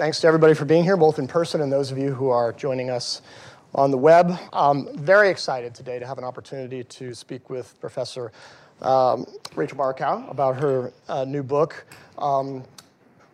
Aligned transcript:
Thanks 0.00 0.18
to 0.20 0.26
everybody 0.28 0.54
for 0.54 0.64
being 0.64 0.82
here, 0.82 0.96
both 0.96 1.18
in 1.18 1.28
person 1.28 1.60
and 1.60 1.70
those 1.70 1.92
of 1.92 1.98
you 1.98 2.14
who 2.14 2.30
are 2.30 2.54
joining 2.54 2.88
us 2.88 3.20
on 3.74 3.90
the 3.90 3.98
web. 3.98 4.32
I'm 4.50 4.96
very 4.96 5.28
excited 5.28 5.74
today 5.74 5.98
to 5.98 6.06
have 6.06 6.16
an 6.16 6.24
opportunity 6.24 6.84
to 6.84 7.12
speak 7.12 7.50
with 7.50 7.78
Professor 7.82 8.32
um, 8.80 9.26
Rachel 9.54 9.76
Barkow 9.76 10.30
about 10.30 10.58
her 10.58 10.90
uh, 11.06 11.26
new 11.26 11.42
book. 11.42 11.84
Um, 12.16 12.64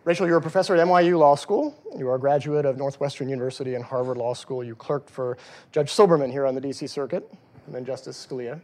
Rachel, 0.03 0.27
you're 0.27 0.39
a 0.39 0.41
professor 0.41 0.75
at 0.75 0.85
NYU 0.85 1.17
Law 1.17 1.35
School. 1.35 1.73
You 1.97 2.09
are 2.09 2.15
a 2.15 2.19
graduate 2.19 2.65
of 2.65 2.75
Northwestern 2.75 3.29
University 3.29 3.75
and 3.75 3.83
Harvard 3.85 4.17
Law 4.17 4.33
School. 4.33 4.61
You 4.61 4.75
clerked 4.75 5.09
for 5.09 5.37
Judge 5.71 5.93
Silberman 5.93 6.33
here 6.33 6.45
on 6.45 6.53
the 6.53 6.59
DC 6.59 6.89
Circuit, 6.89 7.33
and 7.65 7.73
then 7.73 7.85
Justice 7.85 8.27
Scalia. 8.29 8.59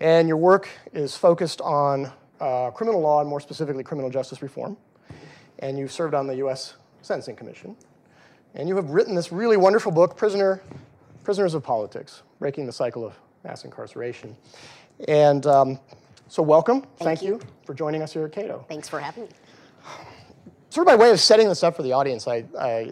And 0.00 0.28
your 0.28 0.36
work 0.36 0.68
is 0.92 1.16
focused 1.16 1.62
on 1.62 2.12
uh, 2.40 2.72
criminal 2.72 3.00
law 3.00 3.20
and 3.20 3.28
more 3.30 3.40
specifically 3.40 3.84
criminal 3.84 4.10
justice 4.10 4.42
reform. 4.42 4.76
And 5.60 5.78
you've 5.78 5.92
served 5.92 6.12
on 6.12 6.26
the 6.26 6.34
US 6.46 6.74
Sentencing 7.02 7.36
Commission. 7.36 7.76
And 8.54 8.68
you 8.68 8.76
have 8.76 8.90
written 8.90 9.14
this 9.14 9.32
really 9.32 9.56
wonderful 9.56 9.92
book, 9.92 10.16
Prisoner 10.16 10.62
Prisoners 11.24 11.54
of 11.54 11.62
Politics 11.62 12.22
Breaking 12.38 12.66
the 12.66 12.72
Cycle 12.72 13.04
of 13.04 13.14
Mass 13.44 13.64
Incarceration. 13.64 14.36
And 15.08 15.46
um, 15.46 15.78
so, 16.28 16.42
welcome. 16.42 16.82
Thank, 16.82 16.98
Thank 16.98 17.22
you. 17.22 17.34
you. 17.34 17.40
for 17.66 17.74
joining 17.74 18.02
us 18.02 18.12
here 18.12 18.24
at 18.24 18.32
Cato. 18.32 18.64
Thanks 18.68 18.88
for 18.88 18.98
having 18.98 19.24
me. 19.24 19.30
Sort 20.70 20.88
of 20.88 20.92
by 20.92 20.96
way 20.96 21.10
of 21.10 21.20
setting 21.20 21.48
this 21.48 21.62
up 21.62 21.76
for 21.76 21.82
the 21.82 21.92
audience, 21.92 22.26
I, 22.26 22.44
I, 22.58 22.90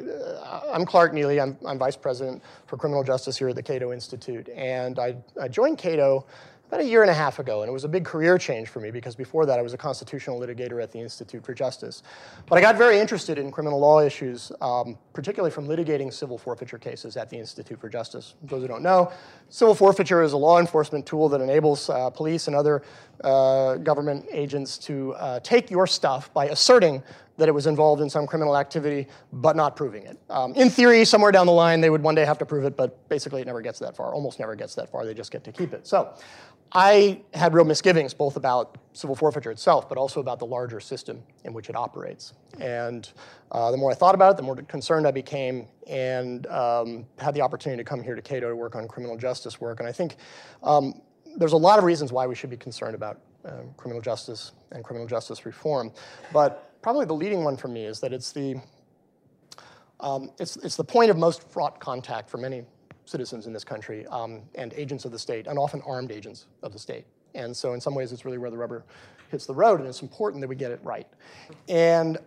I'm 0.70 0.84
Clark 0.84 1.12
Neily. 1.12 1.42
I'm, 1.42 1.56
I'm, 1.66 1.78
Vice 1.78 1.96
President 1.96 2.42
for 2.66 2.76
Criminal 2.76 3.02
Justice 3.02 3.38
here 3.38 3.48
at 3.48 3.56
the 3.56 3.62
Cato 3.62 3.92
Institute. 3.92 4.50
And 4.54 4.98
I, 4.98 5.16
I 5.40 5.48
joined 5.48 5.78
Cato 5.78 6.26
about 6.70 6.80
a 6.82 6.84
year 6.84 7.02
and 7.02 7.10
a 7.10 7.14
half 7.14 7.40
ago, 7.40 7.62
and 7.62 7.68
it 7.68 7.72
was 7.72 7.82
a 7.82 7.88
big 7.88 8.04
career 8.04 8.38
change 8.38 8.68
for 8.68 8.78
me 8.78 8.92
because 8.92 9.16
before 9.16 9.44
that 9.44 9.58
I 9.58 9.62
was 9.62 9.74
a 9.74 9.76
constitutional 9.76 10.38
litigator 10.38 10.80
at 10.80 10.92
the 10.92 11.00
Institute 11.00 11.44
for 11.44 11.52
Justice. 11.52 12.04
But 12.46 12.58
I 12.58 12.60
got 12.60 12.76
very 12.78 13.00
interested 13.00 13.38
in 13.38 13.50
criminal 13.50 13.80
law 13.80 13.98
issues, 13.98 14.52
um, 14.60 14.96
particularly 15.12 15.50
from 15.50 15.66
litigating 15.66 16.12
civil 16.12 16.38
forfeiture 16.38 16.78
cases 16.78 17.16
at 17.16 17.28
the 17.28 17.36
Institute 17.36 17.80
for 17.80 17.88
Justice. 17.88 18.34
For 18.42 18.54
those 18.54 18.62
who 18.62 18.68
don't 18.68 18.84
know, 18.84 19.10
civil 19.48 19.74
forfeiture 19.74 20.22
is 20.22 20.32
a 20.32 20.36
law 20.36 20.60
enforcement 20.60 21.06
tool 21.06 21.28
that 21.30 21.40
enables 21.40 21.90
uh, 21.90 22.08
police 22.08 22.46
and 22.46 22.54
other 22.54 22.84
uh, 23.24 23.74
government 23.78 24.26
agents 24.30 24.78
to 24.78 25.14
uh, 25.14 25.40
take 25.40 25.72
your 25.72 25.88
stuff 25.88 26.32
by 26.32 26.46
asserting 26.46 27.02
that 27.40 27.48
it 27.48 27.52
was 27.52 27.66
involved 27.66 28.02
in 28.02 28.10
some 28.10 28.26
criminal 28.26 28.56
activity, 28.56 29.08
but 29.32 29.56
not 29.56 29.74
proving 29.74 30.04
it. 30.04 30.18
Um, 30.28 30.54
in 30.54 30.70
theory, 30.70 31.04
somewhere 31.04 31.32
down 31.32 31.46
the 31.46 31.52
line, 31.52 31.80
they 31.80 31.90
would 31.90 32.02
one 32.02 32.14
day 32.14 32.24
have 32.24 32.38
to 32.38 32.46
prove 32.46 32.64
it, 32.64 32.76
but 32.76 33.08
basically 33.08 33.40
it 33.40 33.46
never 33.46 33.62
gets 33.62 33.78
that 33.78 33.96
far, 33.96 34.14
almost 34.14 34.38
never 34.38 34.54
gets 34.54 34.74
that 34.74 34.90
far. 34.90 35.04
They 35.06 35.14
just 35.14 35.32
get 35.32 35.42
to 35.44 35.52
keep 35.52 35.72
it. 35.72 35.86
So 35.86 36.14
I 36.72 37.22
had 37.34 37.54
real 37.54 37.64
misgivings 37.64 38.12
both 38.14 38.36
about 38.36 38.76
civil 38.92 39.16
forfeiture 39.16 39.50
itself, 39.50 39.88
but 39.88 39.96
also 39.96 40.20
about 40.20 40.38
the 40.38 40.46
larger 40.46 40.80
system 40.80 41.22
in 41.44 41.52
which 41.52 41.70
it 41.70 41.76
operates. 41.76 42.34
And 42.60 43.10
uh, 43.50 43.70
the 43.70 43.76
more 43.76 43.90
I 43.90 43.94
thought 43.94 44.14
about 44.14 44.32
it, 44.32 44.36
the 44.36 44.42
more 44.42 44.56
concerned 44.56 45.06
I 45.06 45.10
became, 45.10 45.66
and 45.88 46.46
um, 46.48 47.06
had 47.18 47.34
the 47.34 47.40
opportunity 47.40 47.82
to 47.82 47.88
come 47.88 48.02
here 48.02 48.14
to 48.14 48.22
Cato 48.22 48.50
to 48.50 48.56
work 48.56 48.76
on 48.76 48.86
criminal 48.86 49.16
justice 49.16 49.60
work. 49.60 49.80
And 49.80 49.88
I 49.88 49.92
think 49.92 50.16
um, 50.62 51.00
there's 51.36 51.54
a 51.54 51.56
lot 51.56 51.78
of 51.78 51.84
reasons 51.84 52.12
why 52.12 52.26
we 52.26 52.34
should 52.34 52.50
be 52.50 52.58
concerned 52.58 52.94
about 52.94 53.18
um, 53.46 53.72
criminal 53.76 54.02
justice 54.02 54.52
and 54.72 54.84
criminal 54.84 55.08
justice 55.08 55.46
reform. 55.46 55.90
But 56.32 56.69
probably 56.82 57.06
the 57.06 57.14
leading 57.14 57.44
one 57.44 57.56
for 57.56 57.68
me 57.68 57.84
is 57.84 58.00
that 58.00 58.12
it's 58.12 58.32
the 58.32 58.60
um, 60.00 60.30
it's, 60.38 60.56
it's 60.56 60.76
the 60.76 60.84
point 60.84 61.10
of 61.10 61.18
most 61.18 61.48
fraught 61.50 61.78
contact 61.78 62.30
for 62.30 62.38
many 62.38 62.64
citizens 63.04 63.46
in 63.46 63.52
this 63.52 63.64
country 63.64 64.06
um, 64.06 64.40
and 64.54 64.72
agents 64.74 65.04
of 65.04 65.12
the 65.12 65.18
state, 65.18 65.46
and 65.46 65.58
often 65.58 65.82
armed 65.86 66.10
agents 66.10 66.46
of 66.62 66.72
the 66.72 66.78
state. 66.78 67.04
And 67.34 67.56
so, 67.56 67.74
in 67.74 67.80
some 67.80 67.94
ways, 67.94 68.12
it's 68.12 68.24
really 68.24 68.38
where 68.38 68.50
the 68.50 68.56
rubber 68.56 68.84
hits 69.30 69.46
the 69.46 69.54
road, 69.54 69.80
and 69.80 69.88
it's 69.88 70.02
important 70.02 70.40
that 70.40 70.48
we 70.48 70.56
get 70.56 70.70
it 70.70 70.80
right. 70.82 71.06
And 71.68 72.18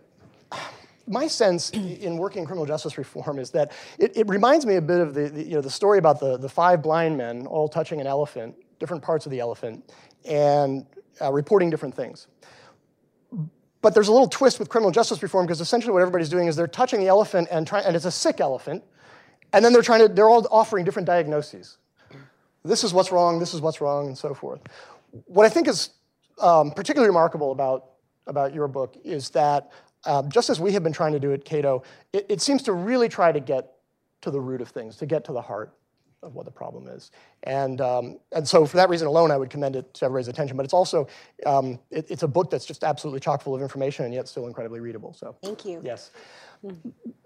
my 1.06 1.26
sense 1.26 1.70
in 1.70 2.16
working 2.16 2.44
criminal 2.44 2.66
justice 2.66 2.96
reform 2.96 3.38
is 3.38 3.50
that 3.50 3.72
it, 3.98 4.16
it 4.16 4.28
reminds 4.28 4.64
me 4.64 4.76
a 4.76 4.82
bit 4.82 5.00
of 5.00 5.14
the, 5.14 5.28
the, 5.28 5.42
you 5.42 5.54
know, 5.54 5.60
the 5.60 5.70
story 5.70 5.98
about 5.98 6.20
the, 6.20 6.36
the 6.38 6.48
five 6.48 6.82
blind 6.82 7.16
men 7.16 7.46
all 7.46 7.68
touching 7.68 8.00
an 8.00 8.06
elephant, 8.06 8.54
different 8.78 9.02
parts 9.02 9.26
of 9.26 9.32
the 9.32 9.40
elephant, 9.40 9.92
and 10.24 10.86
uh, 11.20 11.32
reporting 11.32 11.70
different 11.70 11.94
things. 11.94 12.28
But 13.84 13.92
there's 13.92 14.08
a 14.08 14.12
little 14.12 14.30
twist 14.30 14.58
with 14.58 14.70
criminal 14.70 14.90
justice 14.90 15.22
reform 15.22 15.44
because 15.44 15.60
essentially 15.60 15.92
what 15.92 16.00
everybody's 16.00 16.30
doing 16.30 16.48
is 16.48 16.56
they're 16.56 16.66
touching 16.66 17.00
the 17.00 17.06
elephant 17.08 17.48
and, 17.50 17.66
try, 17.66 17.80
and 17.80 17.94
it's 17.94 18.06
a 18.06 18.10
sick 18.10 18.40
elephant, 18.40 18.82
and 19.52 19.62
then 19.62 19.74
they're 19.74 19.82
trying 19.82 20.00
to, 20.00 20.08
they're 20.08 20.30
all 20.30 20.48
offering 20.50 20.86
different 20.86 21.04
diagnoses. 21.04 21.76
This 22.64 22.82
is 22.82 22.94
what's 22.94 23.12
wrong, 23.12 23.38
this 23.38 23.52
is 23.52 23.60
what's 23.60 23.82
wrong, 23.82 24.06
and 24.06 24.16
so 24.16 24.32
forth. 24.32 24.62
What 25.26 25.44
I 25.44 25.50
think 25.50 25.68
is 25.68 25.90
um, 26.38 26.70
particularly 26.70 27.10
remarkable 27.10 27.52
about, 27.52 27.90
about 28.26 28.54
your 28.54 28.68
book 28.68 28.96
is 29.04 29.28
that 29.30 29.70
um, 30.06 30.30
just 30.30 30.48
as 30.48 30.58
we 30.58 30.72
have 30.72 30.82
been 30.82 30.94
trying 30.94 31.12
to 31.12 31.20
do 31.20 31.34
at 31.34 31.44
Cato, 31.44 31.82
it, 32.14 32.24
it 32.30 32.40
seems 32.40 32.62
to 32.62 32.72
really 32.72 33.10
try 33.10 33.32
to 33.32 33.40
get 33.40 33.74
to 34.22 34.30
the 34.30 34.40
root 34.40 34.62
of 34.62 34.68
things, 34.68 34.96
to 34.96 35.04
get 35.04 35.26
to 35.26 35.34
the 35.34 35.42
heart 35.42 35.74
of 36.24 36.34
what 36.34 36.44
the 36.44 36.50
problem 36.50 36.88
is. 36.88 37.10
And, 37.44 37.80
um, 37.80 38.18
and 38.32 38.46
so 38.48 38.66
for 38.66 38.76
that 38.78 38.88
reason 38.88 39.06
alone, 39.06 39.30
I 39.30 39.36
would 39.36 39.50
commend 39.50 39.76
it 39.76 39.92
to 39.94 40.06
everybody's 40.06 40.28
attention. 40.28 40.56
But 40.56 40.64
it's 40.64 40.74
also, 40.74 41.06
um, 41.46 41.78
it, 41.90 42.10
it's 42.10 42.22
a 42.22 42.28
book 42.28 42.50
that's 42.50 42.64
just 42.64 42.82
absolutely 42.82 43.20
chock 43.20 43.42
full 43.42 43.54
of 43.54 43.62
information 43.62 44.04
and 44.04 44.14
yet 44.14 44.26
still 44.26 44.46
incredibly 44.46 44.80
readable. 44.80 45.12
So 45.12 45.36
Thank 45.42 45.64
you. 45.64 45.80
Yes. 45.84 46.10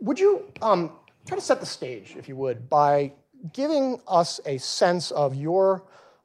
Would 0.00 0.18
you 0.18 0.52
um, 0.60 0.92
try 1.26 1.36
to 1.36 1.42
set 1.42 1.60
the 1.60 1.66
stage, 1.66 2.16
if 2.18 2.28
you 2.28 2.36
would, 2.36 2.68
by 2.68 3.12
giving 3.52 4.00
us 4.08 4.40
a 4.46 4.58
sense 4.58 5.12
of 5.12 5.34
your 5.34 5.84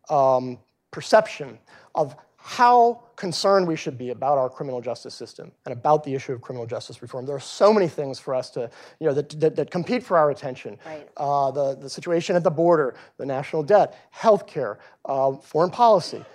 um, 0.10 0.60
perception 0.92 1.60
of 1.96 2.16
how 2.46 3.02
concerned 3.16 3.66
we 3.66 3.76
should 3.78 3.98
be 3.98 4.10
about 4.10 4.38
our 4.38 4.50
criminal 4.50 4.82
justice 4.82 5.16
system 5.16 5.50
and 5.66 5.72
about 5.72 6.04
the 6.04 6.14
issue 6.14 6.34
of 6.34 6.42
criminal 6.42 6.68
justice 6.68 7.02
reform. 7.02 7.26
There 7.26 7.38
are 7.38 7.40
so 7.40 7.74
many 7.74 7.88
things 7.88 8.20
for 8.20 8.36
us 8.36 8.50
to, 8.52 8.70
you 9.00 9.08
know, 9.08 9.14
that, 9.14 9.30
that, 9.40 9.56
that 9.56 9.72
compete 9.72 10.04
for 10.04 10.18
our 10.18 10.30
attention. 10.30 10.78
Right. 10.86 11.08
Uh, 11.16 11.52
the, 11.52 11.76
the 11.76 11.90
situation 11.90 12.36
at 12.36 12.44
the 12.44 12.52
border, 12.52 12.96
the 13.18 13.26
national 13.26 13.64
debt, 13.64 13.98
healthcare, 14.14 14.78
uh, 15.06 15.38
foreign 15.38 15.72
policy 15.72 16.26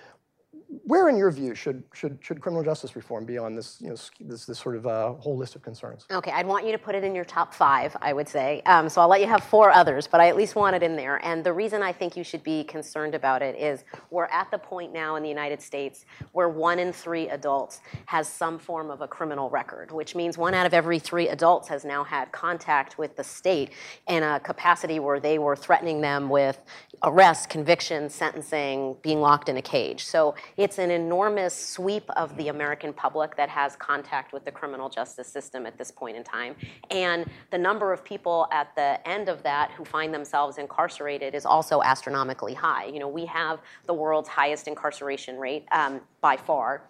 where, 0.84 1.09
in 1.09 1.17
your 1.17 1.31
view, 1.31 1.55
should, 1.55 1.83
should, 1.95 2.19
should 2.21 2.41
criminal 2.43 2.62
justice 2.62 2.95
reform 2.95 3.25
be 3.25 3.39
on 3.39 3.55
this, 3.55 3.79
you 3.81 3.89
know, 3.89 3.97
this, 4.21 4.45
this 4.45 4.59
sort 4.59 4.77
of 4.77 4.87
uh, 4.87 5.12
whole 5.15 5.37
list 5.37 5.56
of 5.56 5.62
concerns? 5.62 6.05
Okay, 6.11 6.31
I'd 6.31 6.47
want 6.47 6.67
you 6.67 6.73
to 6.73 6.79
put 6.79 6.95
it 6.95 7.05
in 7.05 7.15
your 7.15 7.25
top 7.25 7.55
five, 7.55 7.97
I 8.03 8.12
would 8.12 8.29
say. 8.29 8.61
Um, 8.67 8.89
so 8.91 9.01
I'll 9.01 9.09
let 9.09 9.23
you 9.23 9.27
have 9.29 9.43
four 9.45 9.71
others, 9.71 10.06
but 10.06 10.21
I 10.21 10.29
at 10.29 10.37
least 10.37 10.56
want 10.56 10.77
it 10.77 10.83
in 10.83 10.95
there. 10.95 11.25
And 11.25 11.43
the 11.43 11.53
reason 11.55 11.83
I 11.83 11.93
think 11.93 12.17
you 12.17 12.25
should 12.25 12.43
be 12.43 12.65
concerned 12.65 13.15
about 13.15 13.41
it 13.41 13.56
is 13.56 13.84
we're 14.11 14.27
at 14.27 14.51
the 14.51 14.59
point 14.59 14.93
now 14.93 15.17
in 15.17 15.23
the 15.23 15.29
United 15.29 15.62
States 15.62 16.05
where 16.33 16.51
one 16.51 16.79
in 16.79 16.93
three 16.93 17.31
adults 17.31 17.81
has 18.06 18.29
some 18.29 18.59
form 18.59 18.91
of 18.91 19.00
a 19.00 19.09
criminal 19.09 19.49
record, 19.49 19.91
which 19.91 20.15
means 20.15 20.37
one 20.37 20.53
out 20.53 20.67
of 20.67 20.75
every 20.75 20.99
three 20.99 21.29
adults 21.29 21.69
has 21.69 21.85
now 21.85 22.05
had 22.05 22.31
contact 22.33 22.99
with 22.99 23.17
the 23.17 23.25
state 23.25 23.71
in 24.06 24.23
a 24.23 24.39
capacity 24.41 24.99
where 25.00 25.19
they 25.19 25.39
were 25.39 25.56
threatening 25.56 26.03
them 26.03 26.29
with 26.29 26.61
arrest, 27.03 27.49
conviction, 27.49 28.11
sentencing, 28.11 28.97
being 29.03 29.21
locked 29.21 29.49
in 29.49 29.56
a 29.56 29.62
cage. 29.62 30.05
So 30.05 30.35
it's 30.58 30.78
an 30.78 30.91
enormous 30.91 31.54
sweep 31.54 32.10
of 32.16 32.36
the 32.36 32.48
American 32.48 32.92
public 32.92 33.36
that 33.36 33.48
has 33.48 33.76
contact 33.76 34.32
with 34.32 34.44
the 34.44 34.50
criminal 34.50 34.88
justice 34.88 35.28
system 35.28 35.64
at 35.66 35.78
this 35.78 35.92
point 35.92 36.16
in 36.16 36.24
time. 36.24 36.56
And 36.91 37.30
the 37.52 37.58
number 37.58 37.92
of 37.92 38.04
people 38.04 38.48
at 38.50 38.74
the 38.74 38.98
end 39.08 39.28
of 39.28 39.44
that 39.44 39.70
who 39.70 39.84
find 39.84 40.12
themselves 40.12 40.58
incarcerated 40.58 41.36
is 41.36 41.46
also 41.46 41.80
astronomically 41.82 42.54
high. 42.54 42.86
You 42.86 42.98
know, 42.98 43.08
we 43.08 43.24
have 43.26 43.60
the 43.86 43.94
world's 43.94 44.28
highest 44.28 44.66
incarceration 44.66 45.38
rate 45.38 45.64
um, 45.70 46.00
by 46.20 46.36
far. 46.36 46.82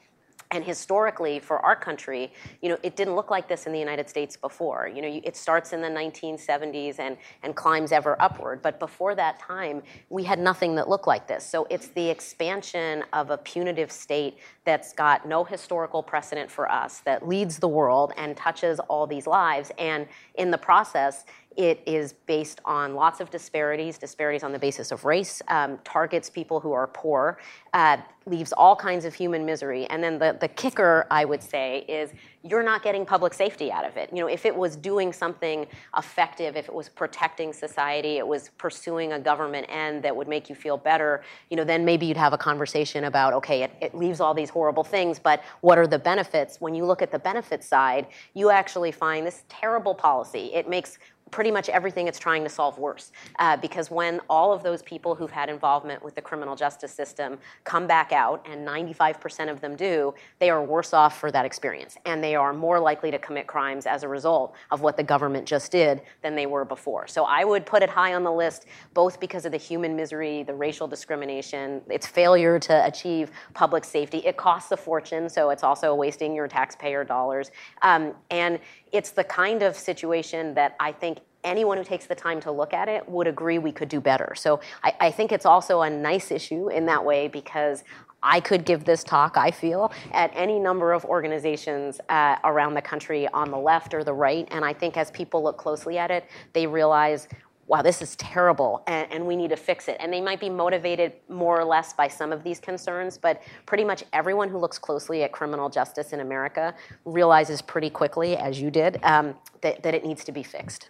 And 0.50 0.64
historically, 0.64 1.40
for 1.40 1.58
our 1.58 1.76
country, 1.76 2.32
you 2.62 2.70
know, 2.70 2.78
it 2.82 2.96
didn't 2.96 3.14
look 3.14 3.30
like 3.30 3.48
this 3.48 3.66
in 3.66 3.72
the 3.72 3.78
United 3.78 4.08
States 4.08 4.34
before. 4.34 4.88
You 4.88 5.02
know, 5.02 5.20
it 5.22 5.36
starts 5.36 5.74
in 5.74 5.82
the 5.82 5.88
1970s 5.88 6.98
and, 6.98 7.18
and 7.42 7.54
climbs 7.54 7.92
ever 7.92 8.16
upward. 8.18 8.62
But 8.62 8.78
before 8.78 9.14
that 9.14 9.38
time, 9.38 9.82
we 10.08 10.24
had 10.24 10.38
nothing 10.38 10.74
that 10.76 10.88
looked 10.88 11.06
like 11.06 11.28
this. 11.28 11.44
So 11.44 11.66
it's 11.68 11.88
the 11.88 12.08
expansion 12.08 13.04
of 13.12 13.28
a 13.28 13.36
punitive 13.36 13.92
state 13.92 14.38
that's 14.64 14.94
got 14.94 15.28
no 15.28 15.44
historical 15.44 16.02
precedent 16.02 16.50
for 16.50 16.70
us, 16.70 17.00
that 17.00 17.28
leads 17.28 17.58
the 17.58 17.68
world 17.68 18.12
and 18.16 18.34
touches 18.34 18.80
all 18.80 19.06
these 19.06 19.26
lives. 19.26 19.70
And 19.78 20.06
in 20.36 20.50
the 20.50 20.58
process, 20.58 21.26
it 21.58 21.82
is 21.86 22.12
based 22.12 22.60
on 22.64 22.94
lots 22.94 23.18
of 23.18 23.30
disparities, 23.30 23.98
disparities 23.98 24.44
on 24.44 24.52
the 24.52 24.58
basis 24.60 24.92
of 24.92 25.04
race, 25.04 25.42
um, 25.48 25.76
targets 25.82 26.30
people 26.30 26.60
who 26.60 26.70
are 26.70 26.86
poor, 26.86 27.38
uh, 27.74 27.96
leaves 28.26 28.52
all 28.52 28.76
kinds 28.76 29.04
of 29.04 29.12
human 29.12 29.44
misery. 29.44 29.84
And 29.86 30.02
then 30.02 30.18
the, 30.18 30.36
the 30.40 30.46
kicker, 30.46 31.06
I 31.10 31.24
would 31.24 31.42
say, 31.42 31.84
is 31.88 32.12
you're 32.44 32.62
not 32.62 32.84
getting 32.84 33.04
public 33.04 33.34
safety 33.34 33.72
out 33.72 33.84
of 33.84 33.96
it. 33.96 34.10
You 34.12 34.20
know, 34.20 34.28
if 34.28 34.46
it 34.46 34.54
was 34.54 34.76
doing 34.76 35.12
something 35.12 35.66
effective, 35.96 36.54
if 36.54 36.68
it 36.68 36.74
was 36.74 36.88
protecting 36.88 37.52
society, 37.52 38.18
it 38.18 38.26
was 38.26 38.50
pursuing 38.58 39.14
a 39.14 39.18
government 39.18 39.66
end 39.68 40.04
that 40.04 40.14
would 40.14 40.28
make 40.28 40.48
you 40.48 40.54
feel 40.54 40.76
better, 40.76 41.24
you 41.50 41.56
know, 41.56 41.64
then 41.64 41.84
maybe 41.84 42.06
you'd 42.06 42.16
have 42.16 42.32
a 42.32 42.38
conversation 42.38 43.04
about, 43.04 43.32
okay, 43.32 43.64
it, 43.64 43.72
it 43.80 43.94
leaves 43.96 44.20
all 44.20 44.32
these 44.32 44.50
horrible 44.50 44.84
things, 44.84 45.18
but 45.18 45.42
what 45.62 45.76
are 45.76 45.88
the 45.88 45.98
benefits? 45.98 46.60
When 46.60 46.74
you 46.74 46.84
look 46.84 47.02
at 47.02 47.10
the 47.10 47.18
benefit 47.18 47.64
side, 47.64 48.06
you 48.34 48.50
actually 48.50 48.92
find 48.92 49.26
this 49.26 49.42
terrible 49.48 49.94
policy. 49.94 50.50
It 50.54 50.68
makes 50.68 50.98
pretty 51.30 51.50
much 51.50 51.68
everything 51.68 52.08
it's 52.08 52.18
trying 52.18 52.42
to 52.44 52.50
solve 52.50 52.78
worse. 52.78 53.12
Uh, 53.38 53.56
because 53.56 53.90
when 53.90 54.20
all 54.28 54.52
of 54.52 54.62
those 54.62 54.82
people 54.82 55.14
who've 55.14 55.30
had 55.30 55.48
involvement 55.48 56.02
with 56.02 56.14
the 56.14 56.22
criminal 56.22 56.56
justice 56.56 56.92
system 56.92 57.38
come 57.64 57.86
back 57.86 58.12
out, 58.12 58.44
and 58.48 58.66
95% 58.66 59.50
of 59.50 59.60
them 59.60 59.76
do, 59.76 60.14
they 60.38 60.50
are 60.50 60.62
worse 60.62 60.92
off 60.92 61.18
for 61.18 61.30
that 61.30 61.44
experience. 61.44 61.96
And 62.04 62.22
they 62.22 62.34
are 62.34 62.52
more 62.52 62.78
likely 62.80 63.10
to 63.10 63.18
commit 63.18 63.46
crimes 63.46 63.86
as 63.86 64.02
a 64.02 64.08
result 64.08 64.54
of 64.70 64.80
what 64.80 64.96
the 64.96 65.02
government 65.02 65.46
just 65.46 65.72
did 65.72 66.02
than 66.22 66.34
they 66.34 66.46
were 66.46 66.64
before. 66.64 67.06
So 67.06 67.24
I 67.24 67.44
would 67.44 67.66
put 67.66 67.82
it 67.82 67.90
high 67.90 68.14
on 68.14 68.22
the 68.22 68.32
list, 68.32 68.66
both 68.94 69.20
because 69.20 69.44
of 69.44 69.52
the 69.52 69.58
human 69.58 69.96
misery, 69.96 70.42
the 70.42 70.54
racial 70.54 70.86
discrimination, 70.86 71.80
its 71.88 72.06
failure 72.06 72.58
to 72.60 72.86
achieve 72.86 73.30
public 73.54 73.84
safety. 73.84 74.18
It 74.18 74.36
costs 74.36 74.72
a 74.72 74.76
fortune, 74.76 75.28
so 75.28 75.50
it's 75.50 75.62
also 75.62 75.94
wasting 75.94 76.34
your 76.34 76.48
taxpayer 76.48 77.04
dollars. 77.04 77.50
Um, 77.82 78.14
and 78.30 78.58
it's 78.92 79.10
the 79.10 79.24
kind 79.24 79.62
of 79.62 79.76
situation 79.76 80.54
that 80.54 80.76
I 80.80 80.92
think 80.92 81.18
anyone 81.44 81.78
who 81.78 81.84
takes 81.84 82.06
the 82.06 82.14
time 82.14 82.40
to 82.40 82.50
look 82.50 82.74
at 82.74 82.88
it 82.88 83.08
would 83.08 83.26
agree 83.26 83.58
we 83.58 83.72
could 83.72 83.88
do 83.88 84.00
better. 84.00 84.34
So 84.34 84.60
I, 84.82 84.94
I, 85.00 85.10
think 85.10 85.30
it's 85.30 85.46
also 85.46 85.82
a 85.82 85.90
nice 85.90 86.30
issue 86.32 86.68
in 86.68 86.86
that 86.86 87.04
way 87.04 87.28
because 87.28 87.84
I 88.22 88.40
could 88.40 88.64
give 88.64 88.84
this 88.84 89.04
talk, 89.04 89.36
I 89.36 89.52
feel, 89.52 89.92
at 90.12 90.32
any 90.34 90.58
number 90.58 90.92
of 90.92 91.04
organizations 91.04 92.00
uh, 92.08 92.36
around 92.42 92.74
the 92.74 92.82
country 92.82 93.28
on 93.28 93.50
the 93.50 93.56
left 93.56 93.94
or 93.94 94.02
the 94.02 94.12
right. 94.12 94.48
And 94.50 94.64
I 94.64 94.72
think 94.72 94.96
as 94.96 95.10
people 95.12 95.42
look 95.42 95.56
closely 95.56 95.98
at 95.98 96.10
it, 96.10 96.24
they 96.52 96.66
realize 96.66 97.28
wow, 97.68 97.82
this 97.82 98.00
is 98.00 98.16
terrible 98.16 98.82
and, 98.86 99.12
and, 99.12 99.26
we 99.26 99.36
need 99.36 99.50
to 99.50 99.56
fix 99.56 99.88
it. 99.88 99.96
And 100.00 100.10
they 100.10 100.22
might 100.22 100.40
be 100.40 100.48
motivated 100.48 101.12
more 101.28 101.60
or 101.60 101.64
less 101.64 101.92
by 101.92 102.08
some 102.08 102.32
of 102.32 102.42
these 102.42 102.58
concerns, 102.58 103.18
but 103.18 103.42
pretty 103.66 103.84
much 103.84 104.04
everyone 104.14 104.48
who 104.48 104.56
looks 104.56 104.78
closely 104.78 105.22
at 105.22 105.32
criminal 105.32 105.68
justice 105.68 106.14
in 106.14 106.20
America 106.20 106.74
realizes 107.04 107.60
pretty 107.60 107.90
quickly, 107.90 108.36
as 108.36 108.58
you 108.60 108.70
did, 108.70 108.98
um, 109.02 109.34
that, 109.60 109.82
that 109.82 109.94
it 109.94 110.04
needs 110.04 110.24
to 110.24 110.32
be 110.32 110.42
fixed. 110.42 110.88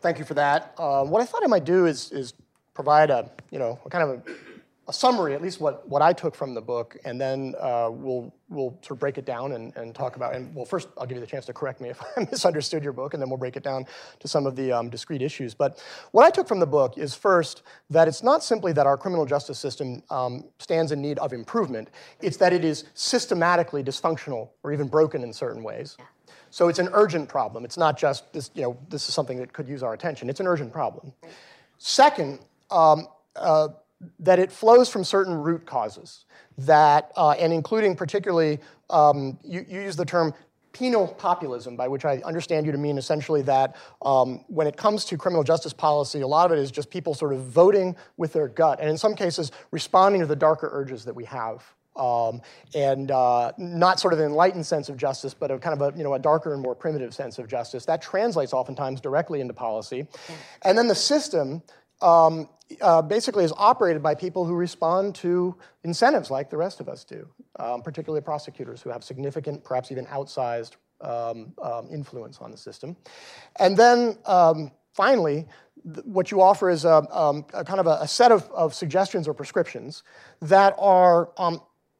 Thank 0.00 0.20
you 0.20 0.24
for 0.24 0.34
that. 0.34 0.74
Uh, 0.78 1.04
what 1.04 1.20
I 1.20 1.24
thought 1.24 1.42
I 1.42 1.48
might 1.48 1.64
do 1.64 1.86
is, 1.86 2.12
is 2.12 2.34
provide 2.72 3.10
a, 3.10 3.28
you 3.50 3.58
know, 3.58 3.80
a 3.84 3.90
kind 3.90 4.08
of 4.08 4.10
a 4.10 4.22
a 4.88 4.92
summary, 4.92 5.34
at 5.34 5.42
least 5.42 5.60
what, 5.60 5.86
what 5.86 6.00
I 6.00 6.14
took 6.14 6.34
from 6.34 6.54
the 6.54 6.62
book, 6.62 6.96
and 7.04 7.20
then 7.20 7.54
uh, 7.60 7.90
we'll, 7.92 8.32
we'll 8.48 8.70
sort 8.80 8.92
of 8.92 8.98
break 8.98 9.18
it 9.18 9.26
down 9.26 9.52
and, 9.52 9.76
and 9.76 9.94
talk 9.94 10.16
about, 10.16 10.34
and 10.34 10.54
well, 10.54 10.64
first 10.64 10.88
I'll 10.96 11.06
give 11.06 11.16
you 11.16 11.20
the 11.20 11.26
chance 11.26 11.44
to 11.46 11.52
correct 11.52 11.82
me 11.82 11.90
if 11.90 12.00
I 12.16 12.20
misunderstood 12.30 12.82
your 12.82 12.94
book, 12.94 13.12
and 13.12 13.22
then 13.22 13.28
we'll 13.28 13.38
break 13.38 13.56
it 13.56 13.62
down 13.62 13.84
to 14.20 14.28
some 14.28 14.46
of 14.46 14.56
the 14.56 14.72
um, 14.72 14.88
discrete 14.88 15.20
issues. 15.20 15.52
But 15.52 15.82
what 16.12 16.24
I 16.24 16.30
took 16.30 16.48
from 16.48 16.58
the 16.58 16.66
book 16.66 16.96
is 16.96 17.14
first, 17.14 17.62
that 17.90 18.08
it's 18.08 18.22
not 18.22 18.42
simply 18.42 18.72
that 18.72 18.86
our 18.86 18.96
criminal 18.96 19.26
justice 19.26 19.58
system 19.58 20.02
um, 20.08 20.44
stands 20.58 20.90
in 20.90 21.02
need 21.02 21.18
of 21.18 21.34
improvement, 21.34 21.90
it's 22.22 22.38
that 22.38 22.54
it 22.54 22.64
is 22.64 22.84
systematically 22.94 23.84
dysfunctional 23.84 24.48
or 24.62 24.72
even 24.72 24.88
broken 24.88 25.22
in 25.22 25.34
certain 25.34 25.62
ways. 25.62 25.98
So 26.50 26.68
it's 26.68 26.78
an 26.78 26.88
urgent 26.92 27.28
problem. 27.28 27.66
It's 27.66 27.76
not 27.76 27.98
just 27.98 28.32
this, 28.32 28.50
you 28.54 28.62
know, 28.62 28.78
this 28.88 29.06
is 29.06 29.14
something 29.14 29.38
that 29.38 29.52
could 29.52 29.68
use 29.68 29.82
our 29.82 29.92
attention. 29.92 30.30
It's 30.30 30.40
an 30.40 30.46
urgent 30.46 30.72
problem. 30.72 31.12
Second, 31.76 32.40
um, 32.70 33.06
uh, 33.36 33.68
that 34.20 34.38
it 34.38 34.52
flows 34.52 34.88
from 34.88 35.04
certain 35.04 35.34
root 35.34 35.66
causes 35.66 36.24
that, 36.58 37.12
uh, 37.16 37.30
and 37.30 37.52
including 37.52 37.96
particularly, 37.96 38.58
um, 38.90 39.38
you, 39.44 39.64
you, 39.68 39.80
use 39.80 39.96
the 39.96 40.04
term 40.04 40.34
penal 40.72 41.08
populism, 41.08 41.76
by 41.76 41.88
which 41.88 42.04
I 42.04 42.18
understand 42.24 42.66
you 42.66 42.72
to 42.72 42.78
mean 42.78 42.98
essentially 42.98 43.42
that 43.42 43.76
um, 44.02 44.44
when 44.48 44.66
it 44.66 44.76
comes 44.76 45.04
to 45.06 45.16
criminal 45.16 45.42
justice 45.42 45.72
policy, 45.72 46.20
a 46.20 46.26
lot 46.26 46.46
of 46.46 46.56
it 46.56 46.60
is 46.60 46.70
just 46.70 46.90
people 46.90 47.14
sort 47.14 47.32
of 47.32 47.44
voting 47.44 47.96
with 48.16 48.32
their 48.32 48.48
gut, 48.48 48.78
and 48.80 48.88
in 48.88 48.98
some 48.98 49.14
cases, 49.14 49.50
responding 49.70 50.20
to 50.20 50.26
the 50.26 50.36
darker 50.36 50.68
urges 50.72 51.04
that 51.04 51.14
we 51.14 51.24
have. 51.24 51.64
Um, 51.96 52.42
and 52.76 53.10
uh, 53.10 53.50
not 53.58 53.98
sort 53.98 54.12
of 54.12 54.20
an 54.20 54.26
enlightened 54.26 54.64
sense 54.64 54.88
of 54.88 54.96
justice, 54.96 55.34
but 55.34 55.50
a 55.50 55.58
kind 55.58 55.80
of 55.80 55.94
a, 55.94 55.98
you 55.98 56.04
know, 56.04 56.14
a 56.14 56.18
darker 56.20 56.52
and 56.54 56.62
more 56.62 56.76
primitive 56.76 57.12
sense 57.12 57.40
of 57.40 57.48
justice. 57.48 57.84
That 57.86 58.00
translates 58.00 58.52
oftentimes 58.52 59.00
directly 59.00 59.40
into 59.40 59.52
policy. 59.52 60.06
And 60.62 60.78
then 60.78 60.86
the 60.86 60.94
system 60.94 61.60
um, 62.00 62.48
uh, 62.80 63.02
basically 63.02 63.44
is 63.44 63.52
operated 63.56 64.02
by 64.02 64.14
people 64.14 64.44
who 64.44 64.54
respond 64.54 65.14
to 65.16 65.56
incentives 65.84 66.30
like 66.30 66.50
the 66.50 66.56
rest 66.56 66.80
of 66.80 66.88
us 66.88 67.04
do, 67.04 67.28
um, 67.58 67.82
particularly 67.82 68.20
prosecutors 68.20 68.82
who 68.82 68.90
have 68.90 69.02
significant, 69.02 69.64
perhaps 69.64 69.90
even 69.90 70.06
outsized 70.06 70.72
um, 71.00 71.52
um 71.62 71.86
influence 71.92 72.38
on 72.38 72.50
the 72.50 72.56
system. 72.56 72.96
And 73.60 73.76
then 73.76 74.18
um, 74.26 74.72
finally, 74.92 75.46
th- 75.94 76.04
what 76.04 76.30
you 76.32 76.42
offer 76.42 76.68
is 76.70 76.84
a, 76.84 77.06
um, 77.16 77.44
a 77.54 77.64
kind 77.64 77.78
of 77.78 77.86
a, 77.86 77.98
a, 78.00 78.08
set 78.08 78.32
of, 78.32 78.50
of 78.50 78.74
suggestions 78.74 79.28
or 79.28 79.34
prescriptions 79.34 80.02
that 80.42 80.74
are 80.76 81.30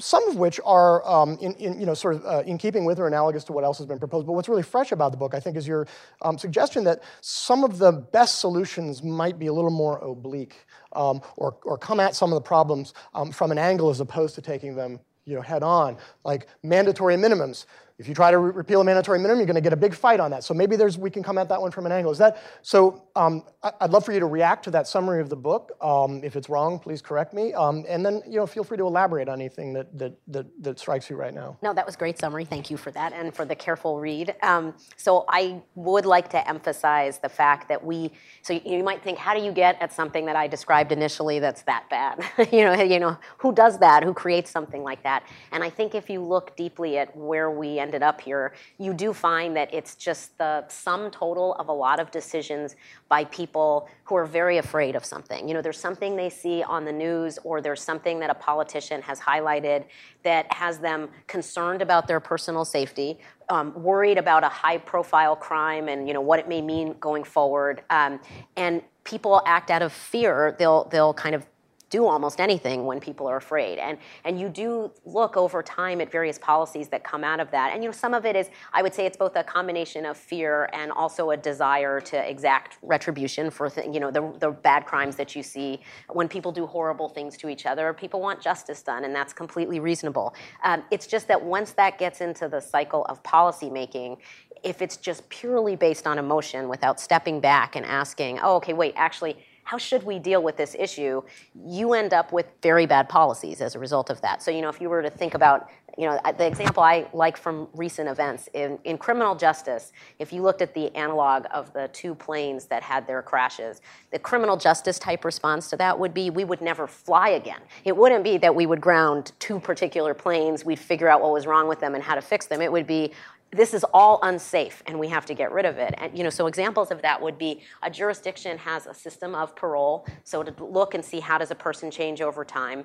some 0.00 0.28
of 0.28 0.36
which 0.36 0.60
are 0.64 1.06
um, 1.08 1.36
in, 1.40 1.54
in, 1.54 1.80
you 1.80 1.86
know, 1.86 1.94
sort 1.94 2.14
of 2.14 2.24
uh, 2.24 2.42
in 2.46 2.56
keeping 2.56 2.84
with 2.84 3.00
or 3.00 3.08
analogous 3.08 3.42
to 3.44 3.52
what 3.52 3.64
else 3.64 3.78
has 3.78 3.86
been 3.86 3.98
proposed. 3.98 4.26
But 4.26 4.34
what's 4.34 4.48
really 4.48 4.62
fresh 4.62 4.92
about 4.92 5.10
the 5.10 5.18
book, 5.18 5.34
I 5.34 5.40
think, 5.40 5.56
is 5.56 5.66
your 5.66 5.88
um, 6.22 6.38
suggestion 6.38 6.84
that 6.84 7.02
some 7.20 7.64
of 7.64 7.78
the 7.78 7.90
best 7.90 8.38
solutions 8.38 9.02
might 9.02 9.38
be 9.38 9.48
a 9.48 9.52
little 9.52 9.70
more 9.70 9.98
oblique 9.98 10.54
um, 10.92 11.20
or, 11.36 11.56
or 11.64 11.76
come 11.76 11.98
at 11.98 12.14
some 12.14 12.32
of 12.32 12.36
the 12.36 12.46
problems 12.46 12.94
um, 13.14 13.32
from 13.32 13.50
an 13.50 13.58
angle 13.58 13.90
as 13.90 14.00
opposed 14.00 14.36
to 14.36 14.42
taking 14.42 14.76
them 14.76 15.00
you 15.24 15.34
know, 15.34 15.42
head 15.42 15.62
on, 15.62 15.98
like 16.24 16.46
mandatory 16.62 17.16
minimums. 17.16 17.66
If 17.98 18.06
you 18.06 18.14
try 18.14 18.30
to 18.30 18.38
re- 18.38 18.52
repeal 18.52 18.80
a 18.80 18.84
mandatory 18.84 19.18
minimum, 19.18 19.38
you're 19.38 19.46
going 19.46 19.56
to 19.56 19.60
get 19.60 19.72
a 19.72 19.76
big 19.76 19.92
fight 19.92 20.20
on 20.20 20.30
that. 20.30 20.44
So 20.44 20.54
maybe 20.54 20.76
there's 20.76 20.96
we 20.96 21.10
can 21.10 21.22
come 21.22 21.36
at 21.36 21.48
that 21.48 21.60
one 21.60 21.72
from 21.72 21.84
an 21.84 21.92
angle. 21.92 22.12
Is 22.12 22.18
that 22.18 22.40
so? 22.62 23.02
Um, 23.16 23.42
I, 23.62 23.72
would 23.82 23.90
love 23.90 24.04
for 24.04 24.12
you 24.12 24.20
to 24.20 24.26
react 24.26 24.62
to 24.64 24.70
that 24.70 24.86
summary 24.86 25.20
of 25.20 25.28
the 25.28 25.36
book. 25.36 25.72
Um, 25.80 26.22
if 26.22 26.36
it's 26.36 26.48
wrong, 26.48 26.78
please 26.78 27.02
correct 27.02 27.34
me. 27.34 27.52
Um, 27.54 27.84
and 27.88 28.06
then 28.06 28.22
you 28.28 28.36
know, 28.36 28.46
feel 28.46 28.62
free 28.62 28.76
to 28.76 28.86
elaborate 28.86 29.28
on 29.28 29.40
anything 29.40 29.72
that, 29.72 29.98
that 29.98 30.16
that 30.28 30.46
that 30.62 30.78
strikes 30.78 31.10
you 31.10 31.16
right 31.16 31.34
now. 31.34 31.58
No, 31.60 31.74
that 31.74 31.84
was 31.84 31.96
great 31.96 32.18
summary. 32.18 32.44
Thank 32.44 32.70
you 32.70 32.76
for 32.76 32.92
that 32.92 33.12
and 33.12 33.34
for 33.34 33.44
the 33.44 33.56
careful 33.56 33.98
read. 33.98 34.36
Um, 34.42 34.74
so 34.96 35.24
I 35.28 35.60
would 35.74 36.06
like 36.06 36.28
to 36.30 36.48
emphasize 36.48 37.18
the 37.18 37.28
fact 37.28 37.68
that 37.68 37.84
we. 37.84 38.12
So 38.42 38.52
you 38.52 38.84
might 38.84 39.02
think, 39.02 39.18
how 39.18 39.34
do 39.34 39.42
you 39.42 39.50
get 39.50 39.76
at 39.82 39.92
something 39.92 40.24
that 40.26 40.36
I 40.36 40.46
described 40.46 40.92
initially 40.92 41.40
that's 41.40 41.62
that 41.62 41.90
bad? 41.90 42.24
you 42.52 42.64
know, 42.64 42.74
you 42.74 43.00
know, 43.00 43.18
who 43.38 43.52
does 43.52 43.80
that? 43.80 44.04
Who 44.04 44.14
creates 44.14 44.52
something 44.52 44.84
like 44.84 45.02
that? 45.02 45.24
And 45.50 45.64
I 45.64 45.70
think 45.70 45.96
if 45.96 46.08
you 46.08 46.20
look 46.20 46.56
deeply 46.56 46.96
at 46.98 47.16
where 47.16 47.50
we 47.50 47.80
ended 47.88 48.02
up 48.02 48.20
here, 48.20 48.52
you 48.76 48.92
do 48.92 49.14
find 49.14 49.56
that 49.56 49.72
it's 49.72 49.94
just 49.94 50.36
the 50.36 50.62
sum 50.68 51.10
total 51.10 51.54
of 51.54 51.68
a 51.68 51.72
lot 51.72 51.98
of 51.98 52.10
decisions 52.10 52.76
by 53.08 53.24
people 53.24 53.88
who 54.04 54.14
are 54.14 54.26
very 54.26 54.58
afraid 54.58 54.94
of 54.94 55.06
something. 55.06 55.48
You 55.48 55.54
know, 55.54 55.62
there's 55.62 55.80
something 55.80 56.14
they 56.14 56.28
see 56.28 56.62
on 56.62 56.84
the 56.84 56.92
news 56.92 57.38
or 57.44 57.62
there's 57.62 57.80
something 57.80 58.20
that 58.20 58.28
a 58.28 58.34
politician 58.34 59.00
has 59.00 59.18
highlighted 59.18 59.84
that 60.22 60.52
has 60.52 60.78
them 60.78 61.08
concerned 61.26 61.80
about 61.80 62.06
their 62.06 62.20
personal 62.20 62.66
safety, 62.66 63.18
um, 63.48 63.72
worried 63.82 64.18
about 64.18 64.44
a 64.44 64.50
high 64.50 64.76
profile 64.76 65.34
crime 65.34 65.88
and 65.88 66.06
you 66.06 66.12
know 66.12 66.20
what 66.20 66.38
it 66.38 66.46
may 66.46 66.60
mean 66.60 66.94
going 67.00 67.24
forward. 67.24 67.82
Um, 67.88 68.20
and 68.56 68.82
people 69.04 69.40
act 69.46 69.70
out 69.70 69.80
of 69.80 69.94
fear. 69.94 70.54
They'll 70.58 70.84
they'll 70.90 71.14
kind 71.14 71.34
of 71.34 71.46
do 71.90 72.06
almost 72.06 72.40
anything 72.40 72.84
when 72.84 73.00
people 73.00 73.26
are 73.26 73.36
afraid. 73.36 73.78
And, 73.78 73.98
and 74.24 74.38
you 74.38 74.48
do 74.48 74.92
look 75.04 75.36
over 75.36 75.62
time 75.62 76.00
at 76.00 76.10
various 76.10 76.38
policies 76.38 76.88
that 76.88 77.04
come 77.04 77.24
out 77.24 77.40
of 77.40 77.50
that. 77.50 77.72
And 77.72 77.82
you 77.82 77.88
know, 77.88 77.92
some 77.92 78.14
of 78.14 78.26
it 78.26 78.36
is, 78.36 78.50
I 78.72 78.82
would 78.82 78.94
say 78.94 79.06
it's 79.06 79.16
both 79.16 79.36
a 79.36 79.44
combination 79.44 80.04
of 80.04 80.16
fear 80.16 80.68
and 80.72 80.92
also 80.92 81.30
a 81.30 81.36
desire 81.36 82.00
to 82.00 82.30
exact 82.30 82.78
retribution 82.82 83.50
for 83.50 83.70
th- 83.70 83.86
you 83.92 84.00
know, 84.00 84.10
the, 84.10 84.32
the 84.38 84.50
bad 84.50 84.84
crimes 84.84 85.16
that 85.16 85.34
you 85.34 85.42
see. 85.42 85.80
When 86.10 86.28
people 86.28 86.52
do 86.52 86.66
horrible 86.66 87.08
things 87.08 87.36
to 87.38 87.48
each 87.48 87.66
other, 87.66 87.92
people 87.92 88.20
want 88.20 88.40
justice 88.40 88.82
done, 88.82 89.04
and 89.04 89.14
that's 89.14 89.32
completely 89.32 89.80
reasonable. 89.80 90.34
Um, 90.64 90.82
it's 90.90 91.06
just 91.06 91.28
that 91.28 91.42
once 91.42 91.72
that 91.72 91.98
gets 91.98 92.20
into 92.20 92.48
the 92.48 92.60
cycle 92.60 93.04
of 93.06 93.22
policy 93.22 93.70
making, 93.70 94.18
if 94.62 94.82
it's 94.82 94.96
just 94.96 95.28
purely 95.28 95.76
based 95.76 96.06
on 96.06 96.18
emotion 96.18 96.68
without 96.68 97.00
stepping 97.00 97.40
back 97.40 97.76
and 97.76 97.86
asking, 97.86 98.40
oh, 98.42 98.56
okay, 98.56 98.72
wait, 98.72 98.94
actually, 98.96 99.36
how 99.68 99.76
should 99.76 100.02
we 100.02 100.18
deal 100.18 100.42
with 100.42 100.56
this 100.56 100.74
issue, 100.78 101.20
you 101.54 101.92
end 101.92 102.14
up 102.14 102.32
with 102.32 102.46
very 102.62 102.86
bad 102.86 103.06
policies 103.06 103.60
as 103.60 103.74
a 103.74 103.78
result 103.78 104.08
of 104.08 104.18
that. 104.22 104.42
So, 104.42 104.50
you 104.50 104.62
know, 104.62 104.70
if 104.70 104.80
you 104.80 104.88
were 104.88 105.02
to 105.02 105.10
think 105.10 105.34
about, 105.34 105.68
you 105.98 106.06
know, 106.06 106.18
the 106.38 106.46
example 106.46 106.82
I 106.82 107.06
like 107.12 107.36
from 107.36 107.68
recent 107.74 108.08
events 108.08 108.48
in, 108.54 108.78
in 108.84 108.96
criminal 108.96 109.34
justice, 109.34 109.92
if 110.18 110.32
you 110.32 110.40
looked 110.40 110.62
at 110.62 110.72
the 110.72 110.94
analog 110.96 111.44
of 111.52 111.70
the 111.74 111.90
two 111.92 112.14
planes 112.14 112.64
that 112.68 112.82
had 112.82 113.06
their 113.06 113.20
crashes, 113.20 113.82
the 114.10 114.18
criminal 114.18 114.56
justice 114.56 114.98
type 114.98 115.22
response 115.22 115.68
to 115.68 115.76
that 115.76 115.98
would 115.98 116.14
be 116.14 116.30
we 116.30 116.44
would 116.44 116.62
never 116.62 116.86
fly 116.86 117.28
again. 117.30 117.60
It 117.84 117.94
wouldn't 117.94 118.24
be 118.24 118.38
that 118.38 118.54
we 118.54 118.64
would 118.64 118.80
ground 118.80 119.32
two 119.38 119.60
particular 119.60 120.14
planes, 120.14 120.64
we'd 120.64 120.78
figure 120.78 121.10
out 121.10 121.20
what 121.20 121.34
was 121.34 121.46
wrong 121.46 121.68
with 121.68 121.78
them 121.78 121.94
and 121.94 122.02
how 122.02 122.14
to 122.14 122.22
fix 122.22 122.46
them. 122.46 122.62
It 122.62 122.72
would 122.72 122.86
be 122.86 123.12
this 123.50 123.72
is 123.72 123.84
all 123.94 124.18
unsafe 124.22 124.82
and 124.86 124.98
we 124.98 125.08
have 125.08 125.24
to 125.26 125.34
get 125.34 125.50
rid 125.52 125.64
of 125.64 125.78
it. 125.78 125.94
And 125.98 126.16
you 126.16 126.24
know 126.24 126.30
so 126.30 126.46
examples 126.46 126.90
of 126.90 127.02
that 127.02 127.20
would 127.20 127.38
be 127.38 127.62
a 127.82 127.90
jurisdiction 127.90 128.58
has 128.58 128.86
a 128.86 128.94
system 128.94 129.34
of 129.34 129.56
parole 129.56 130.06
so 130.24 130.42
to 130.42 130.64
look 130.64 130.94
and 130.94 131.04
see 131.04 131.20
how 131.20 131.38
does 131.38 131.50
a 131.50 131.54
person 131.54 131.90
change 131.90 132.20
over 132.20 132.44
time 132.44 132.84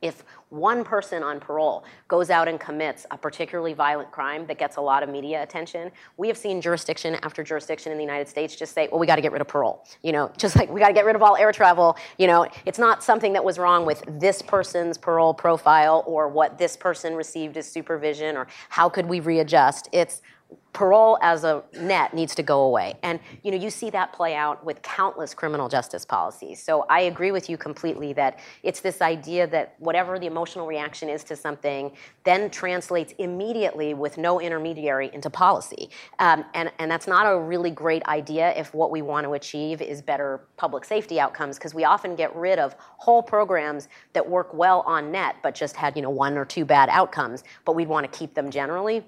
if 0.00 0.24
one 0.50 0.84
person 0.84 1.22
on 1.22 1.40
parole 1.40 1.84
goes 2.06 2.30
out 2.30 2.48
and 2.48 2.58
commits 2.60 3.04
a 3.10 3.18
particularly 3.18 3.72
violent 3.72 4.10
crime 4.10 4.46
that 4.46 4.58
gets 4.58 4.76
a 4.76 4.80
lot 4.80 5.02
of 5.02 5.08
media 5.08 5.42
attention, 5.42 5.90
we 6.16 6.28
have 6.28 6.36
seen 6.36 6.60
jurisdiction 6.60 7.16
after 7.22 7.42
jurisdiction 7.42 7.92
in 7.92 7.98
the 7.98 8.04
United 8.04 8.28
States 8.28 8.56
just 8.56 8.74
say, 8.74 8.88
well, 8.90 9.00
we 9.00 9.06
got 9.06 9.16
to 9.16 9.22
get 9.22 9.32
rid 9.32 9.40
of 9.40 9.48
parole. 9.48 9.84
You 10.02 10.12
know, 10.12 10.30
just 10.36 10.56
like 10.56 10.70
we 10.70 10.80
got 10.80 10.88
to 10.88 10.94
get 10.94 11.04
rid 11.04 11.16
of 11.16 11.22
all 11.22 11.36
air 11.36 11.52
travel. 11.52 11.96
You 12.16 12.28
know, 12.28 12.46
it's 12.64 12.78
not 12.78 13.02
something 13.02 13.32
that 13.32 13.44
was 13.44 13.58
wrong 13.58 13.84
with 13.84 14.02
this 14.20 14.40
person's 14.40 14.96
parole 14.96 15.34
profile 15.34 16.04
or 16.06 16.28
what 16.28 16.58
this 16.58 16.76
person 16.76 17.14
received 17.14 17.56
as 17.56 17.70
supervision 17.70 18.36
or 18.36 18.46
how 18.68 18.88
could 18.88 19.06
we 19.06 19.20
readjust. 19.20 19.88
It's 19.92 20.22
parole 20.78 21.18
as 21.22 21.42
a 21.42 21.64
net 21.80 22.14
needs 22.14 22.36
to 22.36 22.42
go 22.42 22.62
away. 22.62 22.94
And 23.02 23.18
you 23.42 23.50
know, 23.50 23.56
you 23.56 23.68
see 23.68 23.90
that 23.90 24.12
play 24.12 24.36
out 24.36 24.64
with 24.64 24.80
countless 24.82 25.34
criminal 25.34 25.68
justice 25.68 26.04
policies. 26.04 26.62
So 26.62 26.86
I 26.88 27.00
agree 27.00 27.32
with 27.32 27.50
you 27.50 27.56
completely 27.56 28.12
that 28.12 28.38
it's 28.62 28.80
this 28.80 29.02
idea 29.02 29.48
that 29.48 29.74
whatever 29.80 30.20
the 30.20 30.26
emotional 30.26 30.68
reaction 30.68 31.08
is 31.08 31.24
to 31.24 31.34
something 31.34 31.90
then 32.22 32.48
translates 32.48 33.12
immediately 33.18 33.92
with 33.92 34.18
no 34.18 34.40
intermediary 34.40 35.10
into 35.12 35.30
policy. 35.30 35.90
Um, 36.20 36.44
and, 36.54 36.70
and 36.78 36.88
that's 36.88 37.08
not 37.08 37.24
a 37.24 37.36
really 37.36 37.72
great 37.72 38.04
idea 38.04 38.54
if 38.56 38.72
what 38.72 38.92
we 38.92 39.02
want 39.02 39.24
to 39.24 39.32
achieve 39.32 39.82
is 39.82 40.00
better 40.00 40.42
public 40.56 40.84
safety 40.84 41.18
outcomes, 41.18 41.58
because 41.58 41.74
we 41.74 41.82
often 41.82 42.14
get 42.14 42.34
rid 42.36 42.60
of 42.60 42.76
whole 42.78 43.22
programs 43.22 43.88
that 44.12 44.28
work 44.28 44.54
well 44.54 44.82
on 44.86 45.10
net, 45.10 45.36
but 45.42 45.56
just 45.56 45.74
had 45.74 45.96
you 45.96 46.02
know 46.02 46.10
one 46.10 46.38
or 46.38 46.44
two 46.44 46.64
bad 46.64 46.88
outcomes, 46.88 47.42
but 47.64 47.74
we'd 47.74 47.88
want 47.88 48.10
to 48.10 48.16
keep 48.16 48.34
them 48.34 48.48
generally 48.48 49.04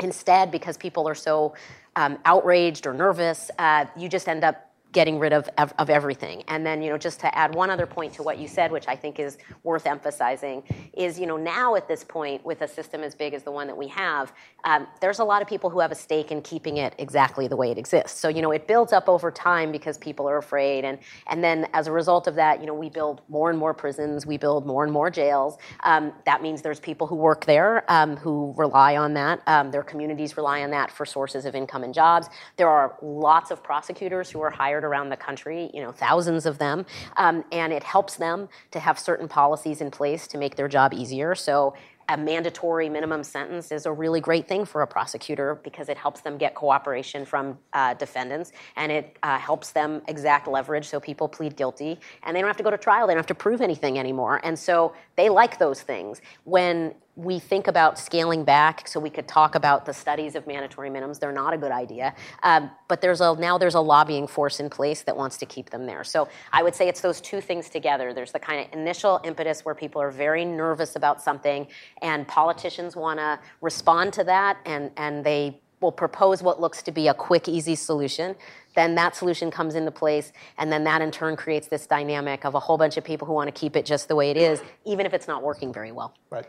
Instead, 0.00 0.50
because 0.50 0.76
people 0.76 1.08
are 1.08 1.14
so 1.14 1.54
um, 1.96 2.18
outraged 2.24 2.86
or 2.86 2.94
nervous, 2.94 3.50
uh, 3.58 3.84
you 3.96 4.08
just 4.08 4.28
end 4.28 4.44
up 4.44 4.67
getting 4.92 5.18
rid 5.18 5.32
of, 5.32 5.48
of, 5.58 5.90
everything. 5.90 6.42
And 6.48 6.64
then, 6.64 6.82
you 6.82 6.90
know, 6.90 6.98
just 6.98 7.20
to 7.20 7.34
add 7.36 7.54
one 7.54 7.70
other 7.70 7.86
point 7.86 8.14
to 8.14 8.22
what 8.22 8.38
you 8.38 8.48
said, 8.48 8.72
which 8.72 8.88
I 8.88 8.96
think 8.96 9.18
is 9.18 9.36
worth 9.62 9.86
emphasizing, 9.86 10.62
is, 10.94 11.18
you 11.20 11.26
know, 11.26 11.36
now 11.36 11.74
at 11.74 11.88
this 11.88 12.04
point, 12.04 12.44
with 12.44 12.62
a 12.62 12.68
system 12.68 13.02
as 13.02 13.14
big 13.14 13.34
as 13.34 13.42
the 13.42 13.50
one 13.50 13.66
that 13.66 13.76
we 13.76 13.88
have, 13.88 14.32
um, 14.64 14.86
there's 15.00 15.18
a 15.18 15.24
lot 15.24 15.42
of 15.42 15.48
people 15.48 15.68
who 15.68 15.80
have 15.80 15.92
a 15.92 15.94
stake 15.94 16.30
in 16.30 16.40
keeping 16.42 16.78
it 16.78 16.94
exactly 16.98 17.48
the 17.48 17.56
way 17.56 17.70
it 17.70 17.78
exists. 17.78 18.18
So, 18.18 18.28
you 18.28 18.40
know, 18.40 18.50
it 18.50 18.66
builds 18.66 18.92
up 18.92 19.08
over 19.08 19.30
time 19.30 19.72
because 19.72 19.98
people 19.98 20.28
are 20.28 20.38
afraid. 20.38 20.84
And, 20.84 20.98
and 21.26 21.44
then 21.44 21.68
as 21.74 21.86
a 21.86 21.92
result 21.92 22.26
of 22.26 22.34
that, 22.36 22.60
you 22.60 22.66
know, 22.66 22.74
we 22.74 22.88
build 22.88 23.20
more 23.28 23.50
and 23.50 23.58
more 23.58 23.74
prisons, 23.74 24.26
we 24.26 24.38
build 24.38 24.66
more 24.66 24.84
and 24.84 24.92
more 24.92 25.10
jails. 25.10 25.58
Um, 25.84 26.12
that 26.24 26.42
means 26.42 26.62
there's 26.62 26.80
people 26.80 27.06
who 27.06 27.16
work 27.16 27.44
there 27.44 27.84
um, 27.88 28.16
who 28.16 28.54
rely 28.56 28.96
on 28.96 29.14
that. 29.14 29.42
Um, 29.46 29.70
their 29.70 29.82
communities 29.82 30.36
rely 30.36 30.62
on 30.62 30.70
that 30.70 30.90
for 30.90 31.04
sources 31.04 31.44
of 31.44 31.54
income 31.54 31.84
and 31.84 31.92
jobs. 31.92 32.28
There 32.56 32.68
are 32.68 32.96
lots 33.02 33.50
of 33.50 33.62
prosecutors 33.62 34.30
who 34.30 34.40
are 34.40 34.50
hired 34.50 34.77
hired 34.78 34.84
around 34.84 35.08
the 35.10 35.16
country, 35.16 35.70
you 35.74 35.82
know, 35.82 35.92
thousands 35.92 36.46
of 36.46 36.58
them, 36.58 36.86
um, 37.16 37.44
and 37.52 37.72
it 37.72 37.82
helps 37.82 38.16
them 38.16 38.48
to 38.70 38.78
have 38.78 38.98
certain 38.98 39.28
policies 39.28 39.80
in 39.80 39.90
place 39.90 40.26
to 40.28 40.38
make 40.38 40.56
their 40.56 40.68
job 40.68 40.94
easier. 40.94 41.34
So 41.34 41.74
a 42.10 42.16
mandatory 42.16 42.88
minimum 42.88 43.22
sentence 43.22 43.70
is 43.70 43.84
a 43.84 43.92
really 43.92 44.20
great 44.20 44.48
thing 44.48 44.64
for 44.64 44.80
a 44.80 44.86
prosecutor 44.86 45.60
because 45.62 45.90
it 45.90 45.98
helps 45.98 46.22
them 46.22 46.38
get 46.38 46.54
cooperation 46.54 47.26
from 47.26 47.58
uh, 47.74 47.92
defendants 47.94 48.52
and 48.76 48.90
it 48.90 49.18
uh, 49.22 49.38
helps 49.38 49.72
them 49.72 50.00
exact 50.08 50.48
leverage 50.48 50.86
so 50.86 50.98
people 50.98 51.28
plead 51.28 51.54
guilty 51.54 51.98
and 52.22 52.34
they 52.34 52.40
don't 52.40 52.48
have 52.48 52.56
to 52.56 52.62
go 52.62 52.70
to 52.70 52.78
trial. 52.78 53.06
They 53.06 53.12
don't 53.12 53.18
have 53.18 53.26
to 53.26 53.34
prove 53.34 53.60
anything 53.60 53.98
anymore. 53.98 54.40
And 54.42 54.58
so 54.58 54.94
they 55.16 55.28
like 55.28 55.58
those 55.58 55.82
things. 55.82 56.22
When 56.44 56.94
we 57.18 57.40
think 57.40 57.66
about 57.66 57.98
scaling 57.98 58.44
back 58.44 58.86
so 58.86 59.00
we 59.00 59.10
could 59.10 59.26
talk 59.26 59.56
about 59.56 59.84
the 59.84 59.92
studies 59.92 60.36
of 60.36 60.46
mandatory 60.46 60.88
minimums. 60.88 61.18
They're 61.18 61.32
not 61.32 61.52
a 61.52 61.58
good 61.58 61.72
idea. 61.72 62.14
Um, 62.44 62.70
but 62.86 63.00
there's 63.00 63.20
a 63.20 63.34
now 63.34 63.58
there's 63.58 63.74
a 63.74 63.80
lobbying 63.80 64.28
force 64.28 64.60
in 64.60 64.70
place 64.70 65.02
that 65.02 65.16
wants 65.16 65.36
to 65.38 65.46
keep 65.46 65.70
them 65.70 65.84
there. 65.84 66.04
So 66.04 66.28
i 66.52 66.62
would 66.62 66.76
say 66.76 66.88
it's 66.88 67.00
those 67.00 67.20
two 67.20 67.40
things 67.40 67.68
together. 67.68 68.14
There's 68.14 68.30
the 68.30 68.38
kind 68.38 68.64
of 68.64 68.72
initial 68.72 69.20
impetus 69.24 69.64
where 69.64 69.74
people 69.74 70.00
are 70.00 70.12
very 70.12 70.44
nervous 70.44 70.94
about 70.94 71.20
something 71.20 71.66
and 72.02 72.26
politicians 72.28 72.94
want 72.94 73.18
to 73.18 73.40
respond 73.60 74.12
to 74.12 74.24
that 74.24 74.58
and 74.64 74.92
and 74.96 75.24
they 75.24 75.60
will 75.80 75.92
propose 75.92 76.40
what 76.40 76.60
looks 76.60 76.82
to 76.82 76.92
be 76.92 77.08
a 77.08 77.14
quick 77.14 77.48
easy 77.48 77.74
solution. 77.74 78.36
Then 78.76 78.94
that 78.94 79.16
solution 79.16 79.50
comes 79.50 79.74
into 79.74 79.90
place 79.90 80.32
and 80.56 80.70
then 80.70 80.84
that 80.84 81.02
in 81.02 81.10
turn 81.10 81.34
creates 81.34 81.66
this 81.66 81.84
dynamic 81.84 82.44
of 82.44 82.54
a 82.54 82.60
whole 82.60 82.78
bunch 82.78 82.96
of 82.96 83.02
people 83.02 83.26
who 83.26 83.32
want 83.32 83.48
to 83.52 83.60
keep 83.60 83.74
it 83.74 83.84
just 83.84 84.06
the 84.06 84.14
way 84.14 84.30
it 84.30 84.36
is 84.36 84.62
even 84.84 85.04
if 85.04 85.12
it's 85.12 85.26
not 85.26 85.42
working 85.42 85.72
very 85.72 85.90
well. 85.90 86.14
Right 86.30 86.46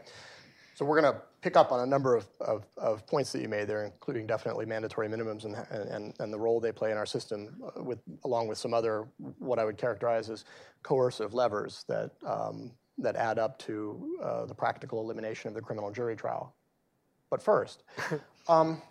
so 0.80 0.86
we're 0.86 1.02
going 1.02 1.14
to 1.14 1.22
pick 1.42 1.58
up 1.58 1.74
on 1.74 1.82
a 1.82 1.86
number 1.86 2.16
of, 2.16 2.26
of, 2.40 2.66
of, 2.78 3.06
points 3.06 3.34
that 3.34 3.42
you 3.42 3.50
made 3.50 3.68
there, 3.68 3.84
including 3.84 4.26
definitely 4.26 4.66
mandatory 4.66 5.10
minimums 5.10 5.44
and, 5.44 5.54
and, 5.92 6.14
and 6.22 6.32
the 6.32 6.40
role 6.40 6.62
they 6.62 6.72
play 6.72 6.90
in 6.90 6.96
our 6.96 7.06
system, 7.06 7.50
uh, 7.62 7.84
with, 7.84 8.00
along 8.24 8.48
with 8.48 8.58
some 8.58 8.74
other 8.74 9.10
what 9.40 9.60
I 9.60 9.66
would 9.66 9.78
characterize 9.78 10.30
as 10.30 10.46
coercive 10.82 11.34
levers 11.34 11.84
that, 11.90 12.12
um, 12.26 12.72
that 12.98 13.18
add 13.18 13.40
up 13.40 13.60
to 13.60 14.18
uh, 14.24 14.46
the 14.46 14.56
practical 14.56 15.02
elimination 15.02 15.50
of 15.50 15.54
the 15.54 15.60
criminal 15.60 15.92
jury 15.92 16.16
trial. 16.16 16.56
But 17.30 17.42
first, 17.42 17.84
um, 18.48 18.82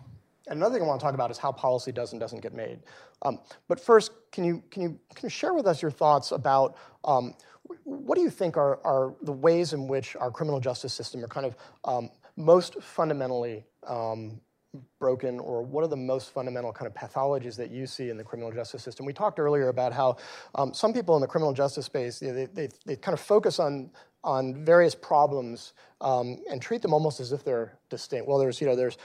another 0.49 0.75
thing 0.75 0.83
I 0.83 0.87
want 0.87 1.01
to 1.01 1.05
talk 1.05 1.15
about 1.15 1.31
is 1.31 1.39
how 1.39 1.53
policy 1.53 1.93
does 1.93 2.13
and 2.13 2.21
doesn't 2.21 2.41
get 2.41 2.55
made. 2.55 2.81
Um, 3.23 3.39
but 3.69 3.81
first, 3.81 4.13
can 4.33 4.45
you, 4.45 4.63
can, 4.71 4.83
you, 4.83 5.01
can 5.15 5.27
you 5.27 5.31
share 5.31 5.55
with 5.55 5.67
us 5.67 5.83
your 5.83 5.91
thoughts 5.91 6.33
about 6.33 6.77
um, 7.05 7.35
what 7.85 8.17
do 8.17 8.23
you 8.23 8.31
think 8.31 8.57
are, 8.57 8.81
are 8.85 9.15
the 9.23 9.33
ways 9.33 9.73
in 9.73 9.89
which 9.89 10.17
our 10.17 10.31
criminal 10.31 10.61
justice 10.61 10.93
system 10.93 11.23
are 11.25 11.29
kind 11.29 11.47
of 11.47 11.57
um, 11.85 12.11
most 12.37 12.81
fundamentally 12.83 13.65
um, 13.87 14.41
broken, 14.99 15.41
or 15.41 15.63
what 15.63 15.83
are 15.83 15.89
the 15.89 15.97
most 15.97 16.33
fundamental 16.33 16.73
kind 16.73 16.87
of 16.87 16.95
pathologies 16.95 17.57
that 17.57 17.71
you 17.71 17.87
see 17.87 18.11
in 18.11 18.17
the 18.17 18.25
criminal 18.25 18.53
justice 18.53 18.83
system? 18.83 19.07
We 19.07 19.13
talked 19.13 19.39
earlier 19.39 19.69
about 19.69 19.93
how 19.93 20.17
um, 20.55 20.73
some 20.75 20.93
people 20.93 21.17
in 21.17 21.21
the 21.21 21.27
criminal 21.27 21.53
justice 21.53 21.87
space 21.87 22.19
they, 22.19 22.47
they, 22.53 22.69
they, 22.85 22.97
kind 22.97 23.15
of 23.15 23.21
focus 23.21 23.59
on 23.59 23.91
on 24.25 24.65
various 24.65 24.95
problems 24.95 25.73
um, 26.01 26.39
and 26.51 26.61
treat 26.61 26.83
them 26.83 26.93
almost 26.93 27.21
as 27.21 27.33
if 27.33 27.45
they're 27.45 27.79
distinct. 27.89 28.29
Well, 28.29 28.39
there's 28.39 28.61
you 28.61 28.67
know 28.67 28.77
there's 28.77 28.99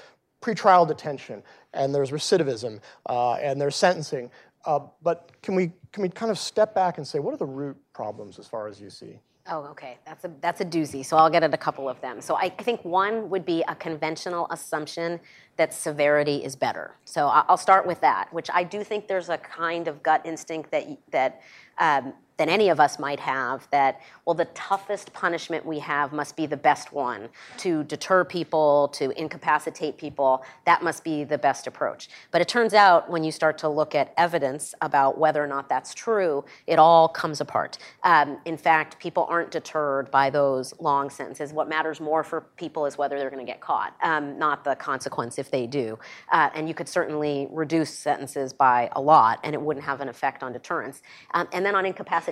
pretrial 0.43 0.87
detention 0.87 1.41
and 1.73 1.95
there's 1.95 2.11
recidivism 2.11 2.79
uh, 3.07 3.33
and 3.35 3.59
there's 3.59 3.75
sentencing, 3.75 4.29
uh, 4.65 4.79
but 5.01 5.31
can 5.41 5.55
we 5.55 5.71
can 5.91 6.03
we 6.03 6.09
kind 6.09 6.31
of 6.31 6.37
step 6.37 6.75
back 6.75 6.97
and 6.97 7.07
say 7.07 7.19
what 7.19 7.33
are 7.33 7.37
the 7.37 7.45
root 7.45 7.77
problems 7.93 8.37
as 8.39 8.47
far 8.47 8.67
as 8.67 8.81
you 8.81 8.89
see? 8.89 9.19
Oh, 9.47 9.63
okay. 9.71 9.97
That's 10.05 10.23
a 10.23 10.31
that's 10.39 10.61
a 10.61 10.65
doozy. 10.65 11.05
So 11.05 11.17
I'll 11.17 11.29
get 11.29 11.43
at 11.43 11.53
a 11.53 11.57
couple 11.57 11.89
of 11.89 11.99
them. 11.99 12.21
So 12.21 12.35
I, 12.35 12.43
I 12.43 12.63
think 12.63 12.83
one 12.85 13.29
would 13.29 13.45
be 13.45 13.61
a 13.67 13.75
conventional 13.75 14.47
assumption 14.51 15.19
that 15.57 15.73
severity 15.73 16.43
is 16.43 16.55
better. 16.55 16.95
So 17.03 17.27
I'll 17.27 17.57
start 17.57 17.85
with 17.85 17.99
that, 18.01 18.31
which 18.33 18.49
I 18.53 18.63
do 18.63 18.83
think 18.83 19.07
there's 19.07 19.29
a 19.29 19.37
kind 19.37 19.87
of 19.87 20.01
gut 20.01 20.21
instinct 20.25 20.71
that 20.71 20.87
that 21.11 21.41
um, 21.77 22.13
than 22.37 22.49
any 22.49 22.69
of 22.69 22.79
us 22.79 22.97
might 22.97 23.19
have 23.19 23.67
that, 23.71 24.01
well, 24.25 24.33
the 24.33 24.45
toughest 24.45 25.13
punishment 25.13 25.65
we 25.65 25.79
have 25.79 26.11
must 26.11 26.35
be 26.35 26.45
the 26.45 26.57
best 26.57 26.91
one 26.91 27.29
to 27.57 27.83
deter 27.83 28.23
people, 28.23 28.87
to 28.89 29.11
incapacitate 29.19 29.97
people. 29.97 30.43
That 30.65 30.81
must 30.81 31.03
be 31.03 31.23
the 31.23 31.37
best 31.37 31.67
approach. 31.67 32.09
But 32.31 32.41
it 32.41 32.47
turns 32.47 32.73
out 32.73 33.09
when 33.09 33.23
you 33.23 33.31
start 33.31 33.57
to 33.59 33.69
look 33.69 33.93
at 33.93 34.13
evidence 34.17 34.73
about 34.81 35.17
whether 35.17 35.43
or 35.43 35.47
not 35.47 35.69
that's 35.69 35.93
true, 35.93 36.43
it 36.65 36.79
all 36.79 37.07
comes 37.07 37.39
apart. 37.39 37.77
Um, 38.03 38.39
in 38.45 38.57
fact, 38.57 38.99
people 38.99 39.27
aren't 39.29 39.51
deterred 39.51 40.09
by 40.09 40.29
those 40.29 40.73
long 40.79 41.09
sentences. 41.11 41.53
What 41.53 41.69
matters 41.69 41.99
more 41.99 42.23
for 42.23 42.41
people 42.41 42.87
is 42.87 42.97
whether 42.97 43.19
they're 43.19 43.29
going 43.29 43.45
to 43.45 43.51
get 43.51 43.61
caught, 43.61 43.95
um, 44.01 44.39
not 44.39 44.63
the 44.63 44.75
consequence 44.75 45.37
if 45.37 45.51
they 45.51 45.67
do. 45.67 45.99
Uh, 46.31 46.49
and 46.55 46.67
you 46.67 46.73
could 46.73 46.89
certainly 46.89 47.47
reduce 47.51 47.95
sentences 47.95 48.53
by 48.53 48.89
a 48.93 49.01
lot, 49.01 49.39
and 49.43 49.53
it 49.53 49.61
wouldn't 49.61 49.85
have 49.85 50.01
an 50.01 50.09
effect 50.09 50.41
on 50.41 50.51
deterrence. 50.51 51.03
Um, 51.33 51.47
and 51.53 51.63
then 51.65 51.75
on 51.75 51.85
incapacitation, 51.85 52.22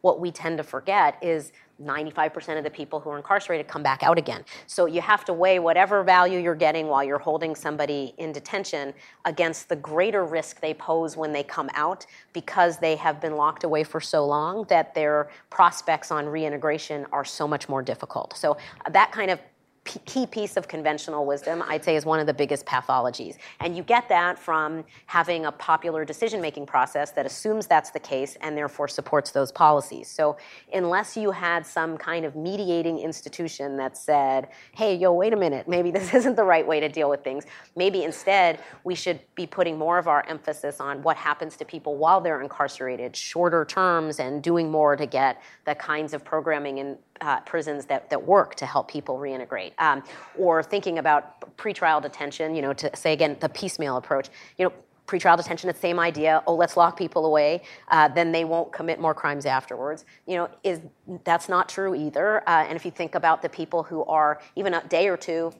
what 0.00 0.20
we 0.20 0.30
tend 0.30 0.58
to 0.58 0.64
forget 0.64 1.18
is 1.22 1.52
95% 1.82 2.56
of 2.56 2.64
the 2.64 2.70
people 2.70 3.00
who 3.00 3.10
are 3.10 3.16
incarcerated 3.16 3.68
come 3.68 3.82
back 3.82 4.02
out 4.02 4.16
again. 4.16 4.44
So 4.66 4.86
you 4.86 5.00
have 5.02 5.24
to 5.26 5.32
weigh 5.32 5.58
whatever 5.58 6.02
value 6.02 6.38
you're 6.38 6.54
getting 6.54 6.86
while 6.86 7.04
you're 7.04 7.18
holding 7.18 7.54
somebody 7.54 8.14
in 8.18 8.32
detention 8.32 8.94
against 9.24 9.68
the 9.68 9.76
greater 9.76 10.24
risk 10.24 10.60
they 10.60 10.72
pose 10.74 11.16
when 11.16 11.32
they 11.32 11.42
come 11.42 11.68
out 11.74 12.06
because 12.32 12.78
they 12.78 12.96
have 12.96 13.20
been 13.20 13.36
locked 13.36 13.64
away 13.64 13.84
for 13.84 14.00
so 14.00 14.24
long 14.24 14.64
that 14.68 14.94
their 14.94 15.30
prospects 15.50 16.10
on 16.10 16.26
reintegration 16.26 17.06
are 17.12 17.24
so 17.24 17.46
much 17.46 17.68
more 17.68 17.82
difficult. 17.82 18.36
So 18.36 18.56
that 18.90 19.12
kind 19.12 19.30
of 19.30 19.38
key 19.86 20.26
piece 20.26 20.56
of 20.56 20.68
conventional 20.68 21.24
wisdom, 21.24 21.62
I'd 21.66 21.84
say, 21.84 21.96
is 21.96 22.04
one 22.04 22.20
of 22.20 22.26
the 22.26 22.34
biggest 22.34 22.66
pathologies. 22.66 23.36
And 23.60 23.76
you 23.76 23.82
get 23.82 24.08
that 24.08 24.38
from 24.38 24.84
having 25.06 25.46
a 25.46 25.52
popular 25.52 26.04
decision 26.04 26.40
making 26.40 26.66
process 26.66 27.12
that 27.12 27.24
assumes 27.24 27.66
that's 27.66 27.90
the 27.90 28.00
case 28.00 28.36
and 28.40 28.56
therefore 28.56 28.88
supports 28.88 29.30
those 29.30 29.52
policies. 29.52 30.08
So, 30.08 30.36
unless 30.72 31.16
you 31.16 31.30
had 31.30 31.64
some 31.64 31.96
kind 31.96 32.24
of 32.24 32.36
mediating 32.36 32.98
institution 32.98 33.76
that 33.76 33.96
said, 33.96 34.48
hey, 34.72 34.94
yo, 34.94 35.12
wait 35.12 35.32
a 35.32 35.36
minute, 35.36 35.68
maybe 35.68 35.90
this 35.90 36.12
isn't 36.20 36.36
the 36.36 36.44
right 36.44 36.66
way 36.66 36.80
to 36.80 36.88
deal 36.88 37.08
with 37.08 37.22
things, 37.22 37.44
maybe 37.76 38.04
instead 38.04 38.60
we 38.84 38.94
should 38.94 39.20
be 39.34 39.46
putting 39.46 39.78
more 39.78 39.98
of 39.98 40.08
our 40.08 40.24
emphasis 40.28 40.80
on 40.80 41.02
what 41.02 41.16
happens 41.16 41.56
to 41.56 41.64
people 41.64 41.96
while 41.96 42.20
they're 42.20 42.40
incarcerated, 42.40 43.16
shorter 43.16 43.64
terms, 43.64 44.18
and 44.18 44.42
doing 44.42 44.70
more 44.70 44.96
to 44.96 45.06
get 45.06 45.40
the 45.64 45.74
kinds 45.74 46.12
of 46.12 46.24
programming 46.24 46.80
and 46.80 46.98
uh, 47.20 47.40
prisons 47.40 47.86
that, 47.86 48.10
that 48.10 48.22
work 48.22 48.54
to 48.56 48.66
help 48.66 48.88
people 48.88 49.18
reintegrate. 49.18 49.72
Um, 49.78 50.02
or 50.38 50.62
thinking 50.62 50.98
about 50.98 51.56
pretrial 51.56 52.00
detention, 52.02 52.54
you 52.54 52.62
know, 52.62 52.72
to 52.74 52.94
say 52.96 53.12
again, 53.12 53.36
the 53.40 53.48
piecemeal 53.48 53.96
approach. 53.96 54.28
You 54.58 54.66
know, 54.66 54.72
pretrial 55.06 55.36
detention, 55.36 55.68
the 55.68 55.74
same 55.74 55.98
idea. 55.98 56.42
Oh, 56.46 56.54
let's 56.54 56.76
lock 56.76 56.96
people 56.96 57.26
away, 57.26 57.62
uh, 57.88 58.08
then 58.08 58.32
they 58.32 58.44
won't 58.44 58.72
commit 58.72 59.00
more 59.00 59.14
crimes 59.14 59.46
afterwards. 59.46 60.04
You 60.26 60.36
know, 60.36 60.50
is 60.62 60.80
that's 61.24 61.48
not 61.48 61.68
true 61.68 61.94
either. 61.94 62.40
Uh, 62.48 62.64
and 62.64 62.76
if 62.76 62.84
you 62.84 62.90
think 62.90 63.14
about 63.14 63.42
the 63.42 63.48
people 63.48 63.82
who 63.82 64.04
are 64.04 64.40
even 64.56 64.74
a 64.74 64.86
day 64.88 65.08
or 65.08 65.16
two 65.16 65.52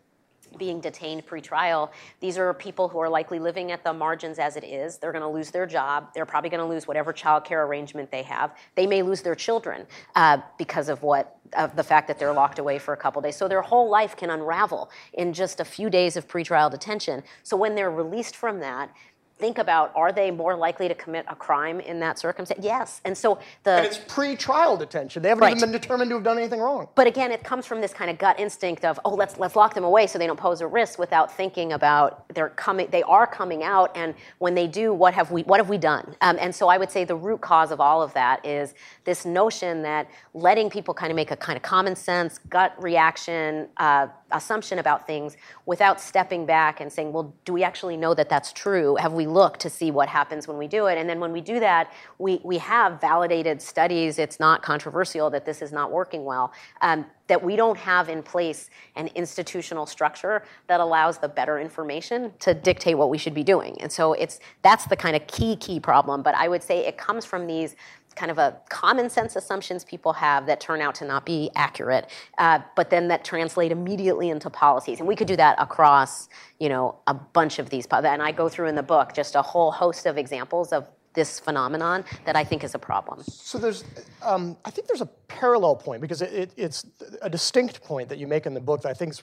being 0.59 0.81
detained 0.81 1.27
pre-trial, 1.27 1.93
these 2.21 2.39
are 2.39 2.53
people 2.55 2.89
who 2.89 2.99
are 2.99 3.09
likely 3.09 3.39
living 3.39 3.73
at 3.73 3.85
the 3.85 3.93
margins 3.93 4.39
as 4.39 4.57
it 4.57 4.65
is. 4.65 4.99
They're 4.99 5.13
going 5.13 5.23
to 5.23 5.29
lose 5.29 5.51
their 5.51 5.67
job. 5.67 6.09
They're 6.15 6.27
probably 6.27 6.51
going 6.51 6.63
to 6.63 6.67
lose 6.67 6.87
whatever 6.87 7.13
child 7.13 7.45
care 7.45 7.65
arrangement 7.65 8.11
they 8.11 8.23
have. 8.23 8.57
They 8.75 8.87
may 8.87 9.03
lose 9.03 9.23
their 9.23 9.35
children 9.35 9.87
uh, 10.15 10.39
because 10.59 10.89
of 10.89 11.03
what 11.03 11.39
of 11.57 11.77
the 11.77 11.83
fact 11.83 12.09
that 12.09 12.19
they're 12.19 12.33
locked 12.33 12.59
away 12.59 12.79
for 12.79 12.93
a 12.93 12.97
couple 12.97 13.23
days. 13.23 13.37
So 13.37 13.47
their 13.47 13.63
whole 13.63 13.89
life 13.89 14.17
can 14.17 14.31
unravel 14.31 14.91
in 15.13 15.33
just 15.33 15.61
a 15.61 15.65
few 15.65 15.89
days 15.89 16.17
of 16.17 16.27
pretrial 16.27 16.71
detention. 16.71 17.23
So 17.45 17.57
when 17.57 17.75
they're 17.75 17.91
released 17.91 18.35
from 18.35 18.59
that, 18.61 18.91
think 19.39 19.59
about 19.59 19.93
are 19.95 20.13
they 20.13 20.31
more 20.31 20.57
likely 20.57 20.89
to 20.89 20.95
commit 20.95 21.27
a 21.29 21.35
crime 21.37 21.79
in 21.81 22.01
that 22.01 22.19
circumstance? 22.19 22.65
Yes. 22.65 23.01
And 23.05 23.17
so 23.17 23.39
the 23.65 23.73
And 23.73 23.87
it's 23.87 23.99
pre-trial 24.09 24.77
detention. 24.77 25.23
They 25.23 25.29
haven't 25.29 25.43
Right. 25.43 25.57
even 25.57 25.71
been 25.71 25.79
determined 25.79 26.09
to 26.11 26.17
have 26.17 26.25
done 26.25 26.39
anything 26.39 26.61
wrong. 26.61 26.89
but 26.95 27.07
again, 27.07 27.31
it 27.31 27.45
comes 27.45 27.67
from 27.67 27.81
this 27.81 27.93
kind 27.93 28.11
of 28.11 28.17
gut 28.19 28.41
instinct 28.41 28.85
of, 28.85 28.99
oh, 29.05 29.15
let's 29.15 29.39
let's 29.39 29.55
lock 29.55 29.75
them 29.75 29.85
away 29.85 30.07
so 30.07 30.19
they 30.19 30.27
don't 30.27 30.41
pose 30.41 30.61
a 30.61 30.67
risk 30.67 30.99
without 30.99 31.31
thinking 31.37 31.73
about 31.73 32.25
they're 32.35 32.49
coming. 32.51 32.89
They 32.91 33.03
are 33.03 33.27
coming 33.27 33.63
out, 33.63 33.91
and 33.95 34.15
when 34.39 34.55
they 34.55 34.67
do, 34.67 34.95
what 34.95 35.13
have 35.15 35.31
we 35.31 35.43
what 35.43 35.61
have 35.61 35.69
we 35.69 35.79
done? 35.79 36.17
Um, 36.23 36.37
and 36.41 36.55
so 36.55 36.69
I 36.69 36.79
would 36.79 36.91
say 36.91 37.05
the 37.05 37.17
root 37.17 37.41
cause 37.43 37.71
of 37.71 37.81
all 37.81 38.03
of 38.03 38.15
that 38.15 38.45
is 38.45 38.75
this 39.05 39.27
notion 39.27 39.83
that 39.83 40.09
letting 40.33 40.71
people 40.71 40.95
kind 40.95 41.11
of 41.11 41.17
make 41.17 41.31
a 41.31 41.37
kind 41.37 41.57
of 41.57 41.63
common 41.63 41.95
sense 41.95 42.39
gut 42.49 42.73
reaction 42.83 43.69
uh, 43.77 44.07
assumption 44.33 44.79
about 44.79 45.07
things 45.07 45.37
without 45.67 46.01
stepping 46.01 46.47
back 46.47 46.81
and 46.81 46.93
saying, 46.93 47.13
well, 47.13 47.35
do 47.45 47.53
we 47.53 47.63
actually 47.63 47.97
know 47.97 48.15
that 48.15 48.29
that's 48.29 48.53
true? 48.53 48.97
Have 48.97 49.13
we 49.13 49.27
looked 49.27 49.61
to 49.61 49.71
see 49.71 49.91
what 49.91 50.09
happens 50.09 50.49
when 50.49 50.59
we 50.59 50.67
do 50.67 50.87
it? 50.87 50.99
And 50.99 51.09
then 51.09 51.21
when 51.21 51.33
we 51.33 51.41
do 51.41 51.61
that, 51.61 51.93
we, 52.19 52.41
we 52.43 52.59
have 52.59 53.01
validated 53.01 53.63
studies, 53.63 54.19
it's 54.19 54.41
not 54.41 54.63
controversial 54.63 55.31
that 55.31 55.45
this 55.45 55.63
is 55.63 55.73
not 55.73 55.93
working 55.93 56.25
well, 56.25 56.53
um, 56.81 57.07
that 57.29 57.43
we 57.43 57.57
don't 57.57 57.79
have 57.79 58.09
in 58.09 58.23
place 58.23 58.71
an 58.95 59.09
institutional 59.15 59.87
structure 59.87 60.45
that 60.69 60.81
allows 60.81 61.19
the 61.19 61.29
better 61.29 61.59
information 61.59 62.33
to 62.39 62.55
dictate 62.55 62.97
what 62.97 63.11
we 63.11 63.19
should 63.19 63.35
be 63.35 63.43
doing. 63.43 63.77
And 63.81 63.91
so 63.91 64.13
it's 64.13 64.39
that's 64.63 64.87
the 64.87 64.97
kind 64.97 65.17
of 65.17 65.27
key, 65.27 65.57
key 65.57 65.81
problem. 65.81 66.23
But 66.23 66.35
I 66.35 66.49
would 66.49 66.63
say 66.63 66.87
it 66.87 66.97
comes 66.97 67.25
from 67.25 67.47
these 67.47 67.77
kind 68.17 68.31
of 68.31 68.39
a 68.39 68.57
common 68.69 69.09
sense 69.09 69.37
assumptions 69.37 69.85
people 69.85 70.13
have 70.15 70.47
that 70.47 70.59
turn 70.59 70.81
out 70.81 70.95
to 70.97 71.05
not 71.05 71.25
be 71.25 71.51
accurate, 71.55 72.11
uh, 72.39 72.59
but 72.75 72.91
then 72.91 73.09
that 73.09 73.25
translate 73.25 73.71
immediately 73.71 74.31
into 74.31 74.51
policies. 74.51 74.99
And 74.99 75.07
we 75.07 75.15
could 75.15 75.29
do 75.29 75.37
that 75.37 75.61
across, 75.61 76.29
you 76.59 76.69
know, 76.69 76.97
a 77.07 77.15
bunch 77.15 77.59
of 77.59 77.71
these. 77.71 77.87
And 77.87 78.23
I 78.23 78.33
go 78.33 78.49
through 78.49 78.69
in 78.69 78.75
the 78.75 78.83
book 78.83 79.13
just 79.15 79.35
a 79.35 79.43
whole 79.43 79.71
host 79.71 80.07
of 80.07 80.19
examples 80.19 80.73
of 80.73 80.89
this 81.13 81.41
phenomenon 81.41 82.05
that 82.25 82.37
I 82.37 82.45
think 82.45 82.63
is 82.63 82.75
a 82.75 82.79
problem. 82.79 83.23
So 83.27 83.59
there's, 83.59 83.85
um, 84.23 84.57
I 84.65 84.71
think 84.71 84.87
there's 84.87 85.01
a 85.01 85.09
parallel 85.29 85.77
point 85.77 86.01
because 86.01 86.23
it, 86.23 86.33
it, 86.33 86.51
it's 86.57 86.87
a 87.23 87.31
distinct 87.31 87.83
point 87.83 88.09
that 88.09 88.19
you 88.19 88.27
make 88.27 88.47
in 88.47 88.55
the 88.55 88.61
book 88.61 88.83
that 88.83 88.91
I 88.91 88.95
think 88.95 89.15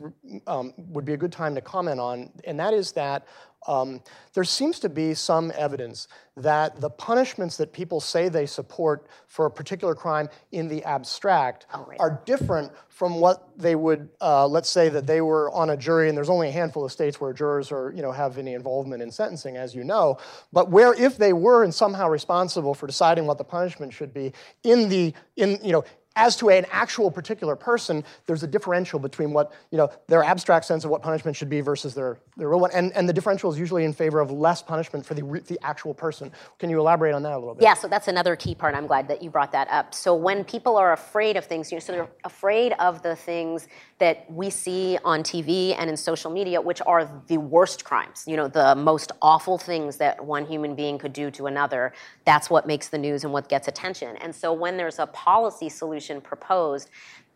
um, 0.48 0.74
would 0.78 1.06
be 1.06 1.14
a 1.14 1.18
good 1.18 1.32
time 1.32 1.56
to 1.56 1.62
comment 1.62 2.00
on, 2.00 2.30
and 2.46 2.60
that 2.60 2.74
is 2.74 2.92
that 2.94 3.28
um, 3.68 4.02
there 4.34 4.44
seems 4.44 4.80
to 4.80 4.90
be 4.90 5.14
some 5.14 5.52
evidence 5.56 6.08
that 6.36 6.82
the 6.82 6.90
punishments 6.90 7.58
that 7.58 7.72
people 7.72 8.00
say 8.02 8.28
they 8.28 8.46
support 8.46 9.08
for 9.28 9.46
a 9.46 9.52
particular 9.52 9.94
crime 9.94 10.28
in 10.52 10.68
the 10.68 10.84
abstract 10.84 11.68
Oh, 11.74 11.86
right. 11.88 12.00
are 12.00 12.22
different 12.26 12.72
from 12.90 13.20
what 13.20 13.58
they 13.58 13.76
would, 13.76 14.10
uh, 14.20 14.48
let's 14.48 14.70
say 14.70 14.90
that 14.90 15.08
they 15.08 15.22
were 15.22 15.52
on 15.52 15.70
a 15.70 15.78
jury, 15.78 16.10
and 16.10 16.18
there's 16.18 16.30
only 16.30 16.50
a 16.50 16.52
handful 16.52 16.84
of 16.84 16.92
states 16.92 17.22
where 17.22 17.34
jurors 17.34 17.72
are, 17.72 17.92
you 17.96 18.02
know, 18.02 18.12
have 18.12 18.38
any 18.38 18.54
involvement 18.54 19.02
in 19.02 19.12
sentencing, 19.12 19.58
as 19.58 19.74
you 19.76 19.84
know. 19.84 20.18
But 20.52 20.70
where 20.70 20.94
if 20.94 21.18
they 21.18 21.34
were 21.34 21.64
and 21.64 21.74
somehow 21.74 22.10
responsible 22.10 22.74
for 22.74 22.88
deciding 22.88 23.26
what 23.26 23.38
the 23.38 23.44
punishment 23.44 23.94
should 23.94 24.14
be 24.14 24.34
in 24.64 24.90
the, 24.90 25.14
in, 25.38 25.60
you 25.64 25.72
know, 25.72 25.84
as 26.16 26.36
to 26.38 26.50
an 26.50 26.66
actual 26.72 27.10
particular 27.10 27.56
person, 27.56 28.04
there's 28.28 28.44
a 28.44 28.48
differential 28.48 29.00
between 29.00 29.34
what, 29.34 29.52
you 29.72 29.78
know, 29.78 29.90
their 30.08 30.24
abstract 30.24 30.66
sense 30.66 30.84
of 30.84 30.92
what 30.92 31.02
punishment 31.02 31.36
should 31.36 31.50
be 31.50 31.60
versus 31.62 31.96
their, 31.96 32.20
their 32.38 32.50
real 32.50 32.60
one. 32.60 32.70
And, 32.72 32.92
and 32.94 33.10
the 33.10 33.14
differential 33.14 33.52
is 33.52 33.58
usually 33.58 33.84
in 33.84 33.94
favor 33.94 34.20
of 34.20 34.30
less 34.30 34.62
punishment 34.62 35.06
for 35.06 35.16
the, 35.16 35.24
the 35.48 35.58
actual 35.64 35.94
person. 35.94 36.32
Can 36.60 36.70
you 36.70 36.80
elaborate 36.80 37.14
on 37.14 37.24
that 37.24 37.34
a 37.34 37.38
little 37.38 37.56
bit? 37.56 37.64
Yeah, 37.64 37.74
so 37.74 37.88
that's 37.88 38.08
another 38.08 38.36
key 38.36 38.54
part. 38.54 38.76
I'm 38.76 38.86
glad 38.86 39.08
that 39.08 39.24
you 39.24 39.32
brought 39.32 39.52
that 39.54 39.68
up. 39.70 39.96
So 39.96 40.14
when 40.14 40.44
people 40.44 40.78
are 40.78 40.94
afraid 40.94 41.36
of 41.36 41.46
things, 41.46 41.72
you 41.72 41.78
know, 41.78 41.80
so 41.80 41.94
they're 41.94 42.10
afraid 42.24 42.74
of 42.74 43.02
the 43.02 43.16
things 43.16 43.68
that 43.98 44.30
we 44.30 44.52
see 44.52 45.00
on 45.04 45.24
TV 45.24 45.76
and 45.78 45.90
in 45.90 45.98
social 45.98 46.30
media, 46.30 46.62
which 46.62 46.82
are 46.86 47.10
the 47.28 47.38
worst 47.38 47.86
crimes, 47.86 48.26
you 48.28 48.38
know, 48.38 48.48
the 48.48 48.76
most 48.76 49.12
awful 49.22 49.58
things 49.58 49.98
that 49.98 50.24
one 50.24 50.46
human 50.46 50.76
being 50.76 51.00
could 51.00 51.14
do 51.14 51.32
to 51.32 51.48
another. 51.48 51.94
That's 52.26 52.50
what 52.50 52.68
makes 52.68 52.90
the 52.90 52.98
news 52.98 53.24
and 53.24 53.34
what 53.34 53.50
gets 53.50 53.68
attention. 53.68 54.16
And 54.18 54.36
so 54.36 54.54
when 54.54 54.78
there's 54.78 55.00
a 55.00 55.08
policy 55.08 55.70
solution 55.70 56.03
proposed, 56.22 56.90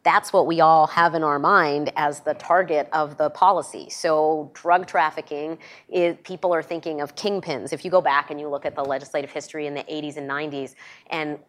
that's 0.03 0.31
what 0.31 0.47
we 0.47 0.61
all 0.61 0.87
have 0.87 1.15
in 1.15 1.23
our 1.23 1.37
mind 1.37 1.91
as 1.97 2.21
the 2.21 2.33
target 2.35 2.87
of 2.93 3.17
the 3.17 3.29
policy. 3.29 3.89
So, 3.89 4.49
drug 4.53 4.87
trafficking, 4.87 5.57
is, 5.89 6.15
people 6.23 6.53
are 6.53 6.63
thinking 6.63 7.01
of 7.01 7.15
kingpins. 7.15 7.73
If 7.73 7.83
you 7.83 7.91
go 7.91 7.99
back 7.99 8.31
and 8.31 8.39
you 8.39 8.47
look 8.47 8.65
at 8.65 8.75
the 8.75 8.83
legislative 8.83 9.31
history 9.31 9.67
in 9.67 9.73
the 9.73 9.83
80s 9.83 10.15
and 10.15 10.29
90s 10.29 10.75
and 11.09 11.39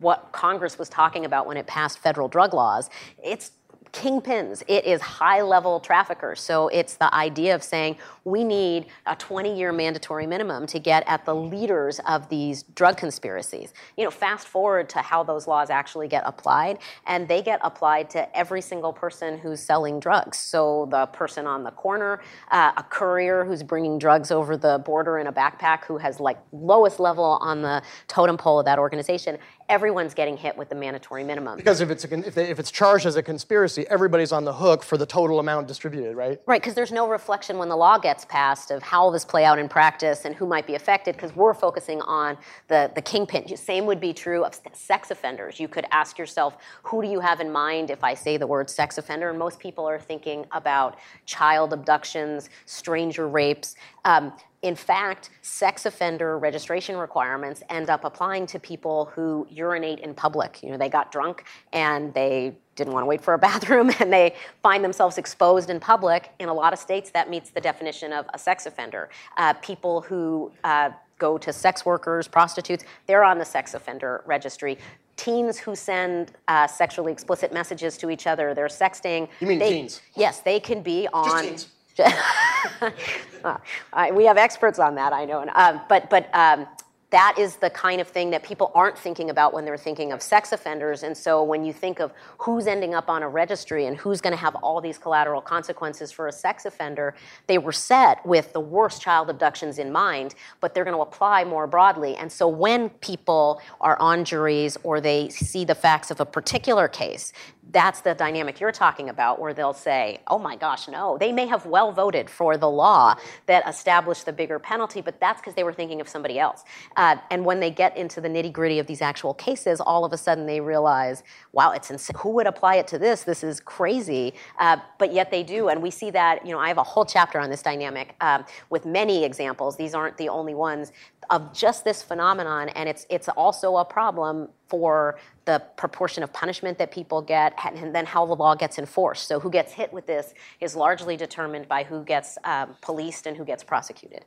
what 0.00 0.30
Congress 0.32 0.78
was 0.78 0.88
talking 0.88 1.24
about 1.24 1.46
when 1.46 1.56
it 1.56 1.66
passed 1.66 1.98
federal 1.98 2.28
drug 2.28 2.54
laws, 2.54 2.88
it's 3.22 3.50
kingpins. 3.92 4.62
It 4.68 4.84
is 4.84 5.00
high 5.00 5.42
level 5.42 5.80
traffickers. 5.80 6.40
So 6.40 6.68
it's 6.68 6.96
the 6.96 7.12
idea 7.14 7.54
of 7.54 7.62
saying 7.62 7.96
we 8.24 8.44
need 8.44 8.86
a 9.06 9.16
20 9.16 9.56
year 9.56 9.72
mandatory 9.72 10.26
minimum 10.26 10.66
to 10.68 10.78
get 10.78 11.04
at 11.06 11.24
the 11.24 11.34
leaders 11.34 12.00
of 12.06 12.28
these 12.28 12.62
drug 12.62 12.96
conspiracies. 12.96 13.72
You 13.96 14.04
know, 14.04 14.10
fast 14.10 14.46
forward 14.48 14.88
to 14.90 14.98
how 14.98 15.22
those 15.22 15.46
laws 15.46 15.70
actually 15.70 16.08
get 16.08 16.22
applied, 16.26 16.78
and 17.06 17.26
they 17.28 17.42
get 17.42 17.60
applied 17.62 18.10
to 18.10 18.36
every 18.36 18.60
single 18.60 18.92
person 18.92 19.38
who's 19.38 19.60
selling 19.60 20.00
drugs. 20.00 20.38
So 20.38 20.86
the 20.90 21.06
person 21.06 21.46
on 21.46 21.64
the 21.64 21.70
corner, 21.70 22.20
uh, 22.50 22.72
a 22.76 22.82
courier 22.82 23.44
who's 23.44 23.62
bringing 23.62 23.98
drugs 23.98 24.30
over 24.30 24.56
the 24.56 24.78
border 24.84 25.18
in 25.18 25.26
a 25.26 25.32
backpack 25.32 25.84
who 25.84 25.98
has 25.98 26.20
like 26.20 26.38
lowest 26.52 27.00
level 27.00 27.38
on 27.40 27.62
the 27.62 27.82
totem 28.06 28.36
pole 28.36 28.58
of 28.58 28.64
that 28.66 28.78
organization, 28.78 29.38
everyone's 29.68 30.14
getting 30.14 30.36
hit 30.36 30.56
with 30.56 30.68
the 30.68 30.74
mandatory 30.74 31.24
minimum. 31.24 31.56
Because 31.56 31.80
if 31.80 31.90
it's, 31.90 32.04
a, 32.04 32.18
if, 32.26 32.34
they, 32.34 32.48
if 32.48 32.58
it's 32.58 32.70
charged 32.70 33.06
as 33.06 33.16
a 33.16 33.22
conspiracy, 33.22 33.86
everybody's 33.88 34.32
on 34.32 34.44
the 34.44 34.52
hook 34.52 34.82
for 34.82 34.96
the 34.96 35.06
total 35.06 35.40
amount 35.40 35.68
distributed, 35.68 36.16
right? 36.16 36.40
Right, 36.46 36.60
because 36.60 36.74
there's 36.74 36.92
no 36.92 37.08
reflection 37.08 37.58
when 37.58 37.68
the 37.68 37.76
law 37.76 37.98
gets 37.98 38.24
passed 38.24 38.70
of 38.70 38.82
how 38.82 39.04
will 39.04 39.10
this 39.10 39.24
play 39.24 39.44
out 39.44 39.58
in 39.58 39.68
practice 39.68 40.24
and 40.24 40.34
who 40.34 40.46
might 40.46 40.66
be 40.66 40.74
affected, 40.74 41.16
because 41.16 41.34
we're 41.36 41.54
focusing 41.54 42.00
on 42.02 42.36
the, 42.68 42.90
the 42.94 43.02
kingpin. 43.02 43.56
Same 43.56 43.86
would 43.86 44.00
be 44.00 44.12
true 44.12 44.44
of 44.44 44.58
sex 44.72 45.10
offenders. 45.10 45.60
You 45.60 45.68
could 45.68 45.86
ask 45.90 46.18
yourself, 46.18 46.56
who 46.82 47.02
do 47.02 47.08
you 47.08 47.20
have 47.20 47.40
in 47.40 47.52
mind 47.52 47.90
if 47.90 48.02
I 48.02 48.14
say 48.14 48.36
the 48.36 48.46
word 48.46 48.70
sex 48.70 48.98
offender? 48.98 49.30
And 49.30 49.38
most 49.38 49.58
people 49.58 49.86
are 49.86 50.00
thinking 50.00 50.46
about 50.52 50.98
child 51.26 51.72
abductions, 51.72 52.50
stranger 52.66 53.28
rapes. 53.28 53.76
Um, 54.04 54.32
in 54.62 54.74
fact, 54.74 55.30
sex 55.42 55.86
offender 55.86 56.36
registration 56.38 56.96
requirements 56.96 57.62
end 57.70 57.90
up 57.90 58.04
applying 58.04 58.44
to 58.46 58.58
people 58.58 59.06
who 59.14 59.46
urinate 59.50 60.00
in 60.00 60.14
public. 60.14 60.60
You 60.62 60.70
know, 60.70 60.76
they 60.76 60.88
got 60.88 61.12
drunk 61.12 61.44
and 61.72 62.12
they 62.12 62.56
didn't 62.74 62.92
want 62.92 63.02
to 63.02 63.06
wait 63.06 63.20
for 63.20 63.34
a 63.34 63.38
bathroom 63.48 63.92
and 64.00 64.12
they 64.12 64.34
find 64.62 64.82
themselves 64.82 65.16
exposed 65.16 65.70
in 65.70 65.78
public. 65.78 66.32
In 66.40 66.48
a 66.48 66.54
lot 66.54 66.72
of 66.72 66.78
states, 66.78 67.10
that 67.10 67.30
meets 67.30 67.50
the 67.50 67.60
definition 67.60 68.12
of 68.12 68.26
a 68.34 68.38
sex 68.38 68.66
offender. 68.66 69.10
Uh, 69.36 69.52
people 69.54 70.00
who 70.00 70.50
uh, 70.64 70.90
go 71.18 71.38
to 71.38 71.52
sex 71.52 71.84
workers, 71.86 72.26
prostitutes, 72.26 72.84
they're 73.06 73.24
on 73.24 73.38
the 73.38 73.44
sex 73.44 73.74
offender 73.74 74.22
registry. 74.26 74.76
Teens 75.16 75.58
who 75.58 75.74
send 75.74 76.32
uh, 76.48 76.66
sexually 76.66 77.12
explicit 77.12 77.52
messages 77.52 77.96
to 77.98 78.10
each 78.10 78.26
other, 78.26 78.54
they're 78.54 78.66
sexting. 78.68 79.28
You 79.40 79.46
mean 79.46 79.58
they- 79.60 79.70
teens? 79.72 80.00
Yes, 80.16 80.40
they 80.40 80.58
can 80.58 80.82
be 80.82 81.08
on. 81.12 81.24
Just 81.28 81.44
teens. 81.44 81.68
I- 83.92 84.10
we 84.12 84.24
have 84.24 84.36
experts 84.36 84.78
on 84.78 84.94
that, 84.96 85.12
I 85.12 85.24
know. 85.24 85.44
Um, 85.54 85.80
but 85.88 86.10
but 86.10 86.34
um, 86.34 86.66
that 87.10 87.36
is 87.38 87.56
the 87.56 87.70
kind 87.70 88.00
of 88.02 88.08
thing 88.08 88.30
that 88.30 88.42
people 88.42 88.70
aren't 88.74 88.98
thinking 88.98 89.30
about 89.30 89.54
when 89.54 89.64
they're 89.64 89.78
thinking 89.78 90.12
of 90.12 90.20
sex 90.20 90.52
offenders. 90.52 91.02
And 91.02 91.16
so 91.16 91.42
when 91.42 91.64
you 91.64 91.72
think 91.72 92.00
of 92.00 92.12
who's 92.36 92.66
ending 92.66 92.94
up 92.94 93.08
on 93.08 93.22
a 93.22 93.28
registry 93.28 93.86
and 93.86 93.96
who's 93.96 94.20
going 94.20 94.32
to 94.34 94.38
have 94.38 94.54
all 94.56 94.80
these 94.82 94.98
collateral 94.98 95.40
consequences 95.40 96.12
for 96.12 96.28
a 96.28 96.32
sex 96.32 96.66
offender, 96.66 97.14
they 97.46 97.56
were 97.56 97.72
set 97.72 98.24
with 98.26 98.52
the 98.52 98.60
worst 98.60 99.00
child 99.00 99.30
abductions 99.30 99.78
in 99.78 99.90
mind, 99.90 100.34
but 100.60 100.74
they're 100.74 100.84
going 100.84 100.96
to 100.96 101.02
apply 101.02 101.44
more 101.44 101.66
broadly. 101.66 102.14
And 102.16 102.30
so 102.30 102.46
when 102.46 102.90
people 102.90 103.62
are 103.80 103.98
on 103.98 104.24
juries 104.26 104.76
or 104.82 105.00
they 105.00 105.30
see 105.30 105.64
the 105.64 105.74
facts 105.74 106.10
of 106.10 106.20
a 106.20 106.26
particular 106.26 106.88
case, 106.88 107.32
that's 107.70 108.00
the 108.00 108.14
dynamic 108.14 108.60
you're 108.60 108.72
talking 108.72 109.08
about, 109.08 109.40
where 109.40 109.52
they'll 109.52 109.74
say, 109.74 110.20
oh 110.26 110.38
my 110.38 110.56
gosh, 110.56 110.88
no. 110.88 111.18
They 111.18 111.32
may 111.32 111.46
have 111.46 111.66
well 111.66 111.92
voted 111.92 112.30
for 112.30 112.56
the 112.56 112.68
law 112.68 113.14
that 113.46 113.68
established 113.68 114.24
the 114.26 114.32
bigger 114.32 114.58
penalty, 114.58 115.00
but 115.00 115.20
that's 115.20 115.40
because 115.40 115.54
they 115.54 115.64
were 115.64 115.72
thinking 115.72 116.00
of 116.00 116.08
somebody 116.08 116.38
else. 116.38 116.64
Uh, 116.96 117.16
and 117.30 117.44
when 117.44 117.60
they 117.60 117.70
get 117.70 117.96
into 117.96 118.20
the 118.20 118.28
nitty 118.28 118.52
gritty 118.52 118.78
of 118.78 118.86
these 118.86 119.02
actual 119.02 119.34
cases, 119.34 119.80
all 119.80 120.04
of 120.04 120.12
a 120.12 120.16
sudden 120.16 120.46
they 120.46 120.60
realize, 120.60 121.22
wow, 121.52 121.72
it's 121.72 121.90
insane. 121.90 122.16
Who 122.20 122.30
would 122.30 122.46
apply 122.46 122.76
it 122.76 122.86
to 122.88 122.98
this? 122.98 123.24
This 123.24 123.44
is 123.44 123.60
crazy. 123.60 124.34
Uh, 124.58 124.78
but 124.98 125.12
yet 125.12 125.30
they 125.30 125.42
do. 125.42 125.68
And 125.68 125.82
we 125.82 125.90
see 125.90 126.10
that, 126.10 126.46
you 126.46 126.52
know, 126.52 126.58
I 126.58 126.68
have 126.68 126.78
a 126.78 126.82
whole 126.82 127.04
chapter 127.04 127.38
on 127.38 127.50
this 127.50 127.62
dynamic 127.62 128.14
um, 128.20 128.44
with 128.70 128.86
many 128.86 129.24
examples. 129.24 129.76
These 129.76 129.94
aren't 129.94 130.16
the 130.16 130.28
only 130.28 130.54
ones 130.54 130.92
of 131.30 131.52
just 131.52 131.84
this 131.84 132.02
phenomenon. 132.02 132.70
And 132.70 132.88
it's, 132.88 133.06
it's 133.10 133.28
also 133.28 133.76
a 133.76 133.84
problem 133.84 134.48
for 134.68 135.18
the 135.44 135.62
proportion 135.76 136.22
of 136.22 136.32
punishment 136.32 136.78
that 136.78 136.90
people 136.90 137.22
get, 137.22 137.54
and 137.64 137.94
then 137.94 138.06
how 138.06 138.26
the 138.26 138.34
law 138.34 138.54
gets 138.54 138.78
enforced. 138.78 139.26
So, 139.26 139.40
who 139.40 139.50
gets 139.50 139.72
hit 139.72 139.92
with 139.92 140.06
this 140.06 140.34
is 140.60 140.76
largely 140.76 141.16
determined 141.16 141.68
by 141.68 141.84
who 141.84 142.04
gets 142.04 142.38
um, 142.44 142.76
policed 142.80 143.26
and 143.26 143.36
who 143.36 143.44
gets 143.44 143.64
prosecuted. 143.64 144.24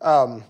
Um, 0.00 0.44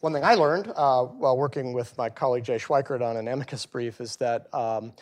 one 0.00 0.12
thing 0.12 0.24
I 0.24 0.34
learned 0.34 0.72
uh, 0.74 1.04
while 1.04 1.36
working 1.36 1.72
with 1.72 1.96
my 1.96 2.10
colleague 2.10 2.44
Jay 2.44 2.56
Schweikert 2.56 3.00
on 3.00 3.16
an 3.16 3.28
amicus 3.28 3.64
brief 3.64 4.00
is 4.00 4.16
that 4.16 4.52
um, 4.52 4.92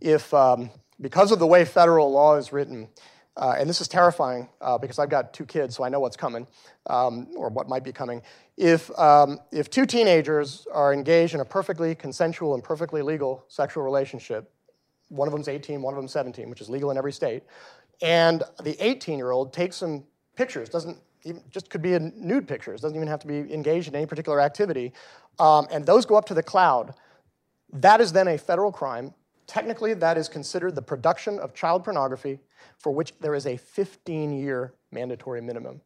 if, 0.00 0.32
um, 0.32 0.70
because 1.00 1.30
of 1.30 1.38
the 1.38 1.46
way 1.46 1.64
federal 1.64 2.10
law 2.10 2.36
is 2.36 2.50
written, 2.50 2.88
uh, 3.36 3.54
and 3.58 3.68
this 3.68 3.80
is 3.80 3.88
terrifying 3.88 4.48
uh, 4.60 4.76
because 4.78 4.98
I've 4.98 5.10
got 5.10 5.32
two 5.32 5.44
kids, 5.44 5.76
so 5.76 5.84
I 5.84 5.88
know 5.88 6.00
what's 6.00 6.16
coming 6.16 6.46
um, 6.86 7.28
or 7.36 7.50
what 7.50 7.68
might 7.68 7.84
be 7.84 7.92
coming. 7.92 8.22
If, 8.60 8.90
um, 8.98 9.38
if 9.52 9.70
two 9.70 9.86
teenagers 9.86 10.66
are 10.70 10.92
engaged 10.92 11.32
in 11.32 11.40
a 11.40 11.44
perfectly 11.46 11.94
consensual 11.94 12.52
and 12.52 12.62
perfectly 12.62 13.00
legal 13.00 13.42
sexual 13.48 13.82
relationship, 13.82 14.52
one 15.08 15.26
of 15.26 15.32
them's 15.32 15.48
18, 15.48 15.80
one 15.80 15.94
of 15.94 15.96
them's 15.96 16.12
17, 16.12 16.50
which 16.50 16.60
is 16.60 16.68
legal 16.68 16.90
in 16.90 16.98
every 16.98 17.10
state, 17.10 17.44
and 18.02 18.42
the 18.62 18.76
18 18.84 19.16
year 19.16 19.30
old 19.30 19.54
takes 19.54 19.76
some 19.76 20.04
pictures, 20.36 20.68
doesn't 20.68 20.98
even, 21.24 21.42
just 21.50 21.70
could 21.70 21.80
be 21.80 21.94
a 21.94 22.00
nude 22.00 22.46
pictures, 22.46 22.82
doesn't 22.82 22.96
even 22.96 23.08
have 23.08 23.20
to 23.20 23.26
be 23.26 23.50
engaged 23.50 23.88
in 23.88 23.94
any 23.94 24.04
particular 24.04 24.42
activity, 24.42 24.92
um, 25.38 25.66
and 25.70 25.86
those 25.86 26.04
go 26.04 26.16
up 26.16 26.26
to 26.26 26.34
the 26.34 26.42
cloud, 26.42 26.92
that 27.72 27.98
is 28.02 28.12
then 28.12 28.28
a 28.28 28.36
federal 28.36 28.70
crime. 28.70 29.14
Technically, 29.46 29.94
that 29.94 30.18
is 30.18 30.28
considered 30.28 30.74
the 30.74 30.82
production 30.82 31.38
of 31.38 31.54
child 31.54 31.82
pornography 31.82 32.38
for 32.78 32.92
which 32.92 33.18
there 33.20 33.34
is 33.34 33.46
a 33.46 33.56
15 33.56 34.32
year 34.38 34.74
mandatory 34.92 35.40
minimum. 35.40 35.80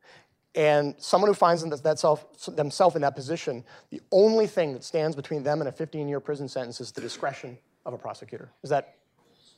And 0.55 0.95
someone 0.99 1.29
who 1.29 1.35
finds 1.35 1.63
themselves 1.63 2.95
in 2.95 3.03
that 3.03 3.17
position, 3.17 3.65
the 3.91 4.01
only 4.13 4.47
thing 4.47 4.73
that 4.73 4.85
stands 4.85 5.17
between 5.17 5.43
them 5.43 5.61
and 5.61 5.69
a 5.69 5.73
15 5.73 6.09
year 6.09 6.21
prison 6.21 6.49
sentence 6.49 6.81
is 6.81 6.93
the 6.93 7.01
discretion 7.01 7.59
of 7.85 7.93
a 7.93 7.99
prosecutor. 7.99 8.51
Is 8.63 8.71
that 8.71 8.97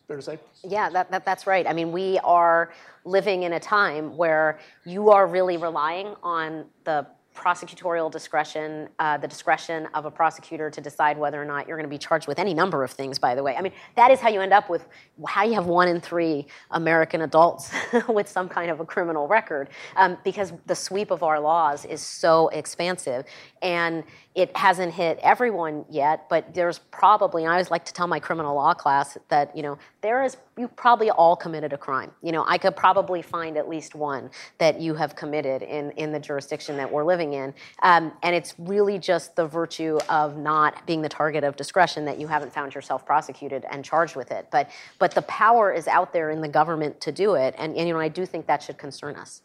fair 0.09 0.17
to 0.17 0.23
say? 0.23 0.39
Yeah, 0.65 0.89
that, 0.91 1.11
that, 1.11 1.25
that's 1.25 1.47
right. 1.47 1.67
I 1.67 1.73
mean, 1.73 1.93
we 1.93 2.19
are 2.21 2.73
living 3.05 3.43
in 3.43 3.53
a 3.53 3.61
time 3.61 4.17
where 4.17 4.59
you 4.85 5.11
are 5.11 5.27
really 5.27 5.57
relying 5.57 6.15
on 6.23 6.67
the 6.85 7.07
prosecutorial 7.37 8.11
discretion, 8.11 8.89
uh, 8.99 9.19
the 9.19 9.29
discretion 9.29 9.87
of 9.95 10.07
a 10.07 10.11
prosecutor 10.11 10.71
to 10.71 10.81
decide 10.81 11.19
whether 11.19 11.41
or 11.41 11.45
not 11.45 11.69
you're 11.69 11.77
going 11.77 11.89
to 11.89 11.95
be 11.95 11.99
charged 11.99 12.27
with 12.27 12.39
any 12.39 12.55
number 12.55 12.83
of 12.83 12.91
things, 12.91 13.19
by 13.19 13.35
the 13.35 13.43
way. 13.43 13.55
I 13.57 13.63
mean, 13.63 13.73
that 13.95 14.11
is 14.11 14.19
how 14.19 14.31
you 14.31 14.41
end 14.41 14.53
up 14.53 14.69
with 14.71 14.87
how 15.27 15.45
you 15.45 15.55
have 15.55 15.67
one 15.67 15.89
in 15.89 16.01
three 16.01 16.47
American 16.71 17.23
adults 17.23 17.71
with 18.09 18.29
some 18.29 18.49
kind 18.49 18.71
of 18.71 18.81
a 18.81 18.85
criminal 18.85 19.29
record, 19.29 19.69
um, 19.97 20.17
because 20.25 20.53
the 20.67 20.75
sweep 20.75 21.11
of 21.11 21.23
our 21.23 21.39
laws 21.39 21.85
is 21.85 22.01
so 22.01 22.49
expansive. 22.49 23.25
And 23.63 24.03
it 24.37 24.55
hasn't 24.55 24.93
hit 24.93 25.19
everyone 25.23 25.87
yet, 25.89 26.29
but 26.29 26.53
there's 26.53 26.79
probably, 26.79 27.47
I 27.47 27.53
always 27.53 27.71
like 27.71 27.87
to 27.87 27.93
tell 27.95 28.07
my 28.07 28.21
criminal 28.21 28.55
law 28.55 28.75
class 28.75 29.17
that, 29.31 29.57
you 29.57 29.63
know, 29.63 29.79
there 30.03 30.23
is, 30.23 30.37
you 30.59 30.69
probably 30.69 31.11
all 31.11 31.37
committed 31.37 31.73
a 31.73 31.79
crime. 31.79 32.11
You 32.23 32.33
know, 32.33 32.45
I 32.47 32.59
could 32.59 32.77
probably 32.77 33.23
find 33.23 33.57
at 33.57 33.67
least 33.67 33.95
one 33.95 34.31
that 34.59 34.79
you 34.79 34.95
have 34.95 35.17
committed 35.17 35.63
in, 35.63 35.91
in 35.93 36.13
the 36.13 36.21
jurisdiction 36.21 36.77
that 36.77 36.93
we're 36.93 37.03
living 37.03 37.33
in. 37.33 37.55
Um, 37.83 38.13
and 38.23 38.37
it's 38.37 38.55
really 38.59 38.99
just 38.99 39.37
the 39.37 39.47
virtue 39.47 39.99
of 40.11 40.37
not 40.37 40.87
being 40.87 41.01
the 41.01 41.09
target 41.09 41.43
of 41.43 41.57
discretion 41.57 42.05
that 42.05 42.21
you 42.21 42.27
haven't 42.27 42.53
found 42.53 42.75
yourself 42.75 43.07
prosecuted 43.07 43.65
and 43.71 43.83
charged 43.83 44.17
with 44.17 44.31
it. 44.31 44.49
But, 44.51 44.71
but 44.99 45.13
the 45.13 45.23
power 45.23 45.73
is 45.73 45.89
out 45.89 46.13
there 46.13 46.29
in 46.29 46.43
the 46.43 46.49
government 46.49 47.01
to 47.01 47.11
do 47.11 47.37
it. 47.37 47.55
And, 47.57 47.75
and 47.75 47.89
you 47.89 47.95
know, 47.95 48.01
I 48.01 48.09
do 48.09 48.27
think 48.27 48.47
that 48.49 48.63
should 48.63 48.77
concern 48.77 49.17
us. 49.17 49.41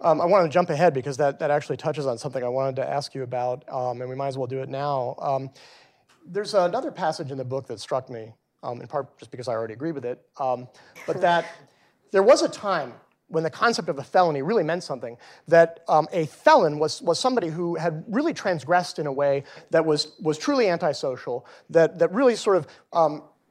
Um, 0.00 0.20
I 0.20 0.26
want 0.26 0.44
to 0.44 0.52
jump 0.52 0.70
ahead 0.70 0.92
because 0.92 1.16
that, 1.16 1.38
that 1.38 1.50
actually 1.50 1.78
touches 1.78 2.06
on 2.06 2.18
something 2.18 2.42
I 2.42 2.48
wanted 2.48 2.76
to 2.76 2.88
ask 2.88 3.14
you 3.14 3.22
about, 3.22 3.64
um, 3.72 4.00
and 4.00 4.10
we 4.10 4.16
might 4.16 4.28
as 4.28 4.36
well 4.36 4.46
do 4.46 4.60
it 4.60 4.68
now. 4.68 5.16
Um, 5.18 5.50
there's 6.26 6.54
another 6.54 6.90
passage 6.90 7.30
in 7.30 7.38
the 7.38 7.44
book 7.44 7.66
that 7.68 7.80
struck 7.80 8.10
me, 8.10 8.32
um, 8.62 8.80
in 8.80 8.88
part 8.88 9.18
just 9.18 9.30
because 9.30 9.48
I 9.48 9.52
already 9.52 9.74
agree 9.74 9.92
with 9.92 10.04
it, 10.04 10.20
um, 10.38 10.68
but 11.06 11.20
that 11.22 11.46
there 12.12 12.22
was 12.22 12.42
a 12.42 12.48
time 12.48 12.92
when 13.28 13.42
the 13.42 13.50
concept 13.50 13.88
of 13.88 13.98
a 13.98 14.04
felony 14.04 14.42
really 14.42 14.62
meant 14.62 14.84
something, 14.84 15.16
that 15.48 15.80
um, 15.88 16.06
a 16.12 16.26
felon 16.26 16.78
was, 16.78 17.02
was 17.02 17.18
somebody 17.18 17.48
who 17.48 17.74
had 17.74 18.04
really 18.06 18.32
transgressed 18.32 18.98
in 18.98 19.06
a 19.06 19.12
way 19.12 19.42
that 19.70 19.84
was, 19.84 20.12
was 20.20 20.38
truly 20.38 20.68
antisocial, 20.68 21.44
that, 21.70 21.98
that 21.98 22.12
really 22.12 22.36
sort 22.36 22.56
of 22.56 22.66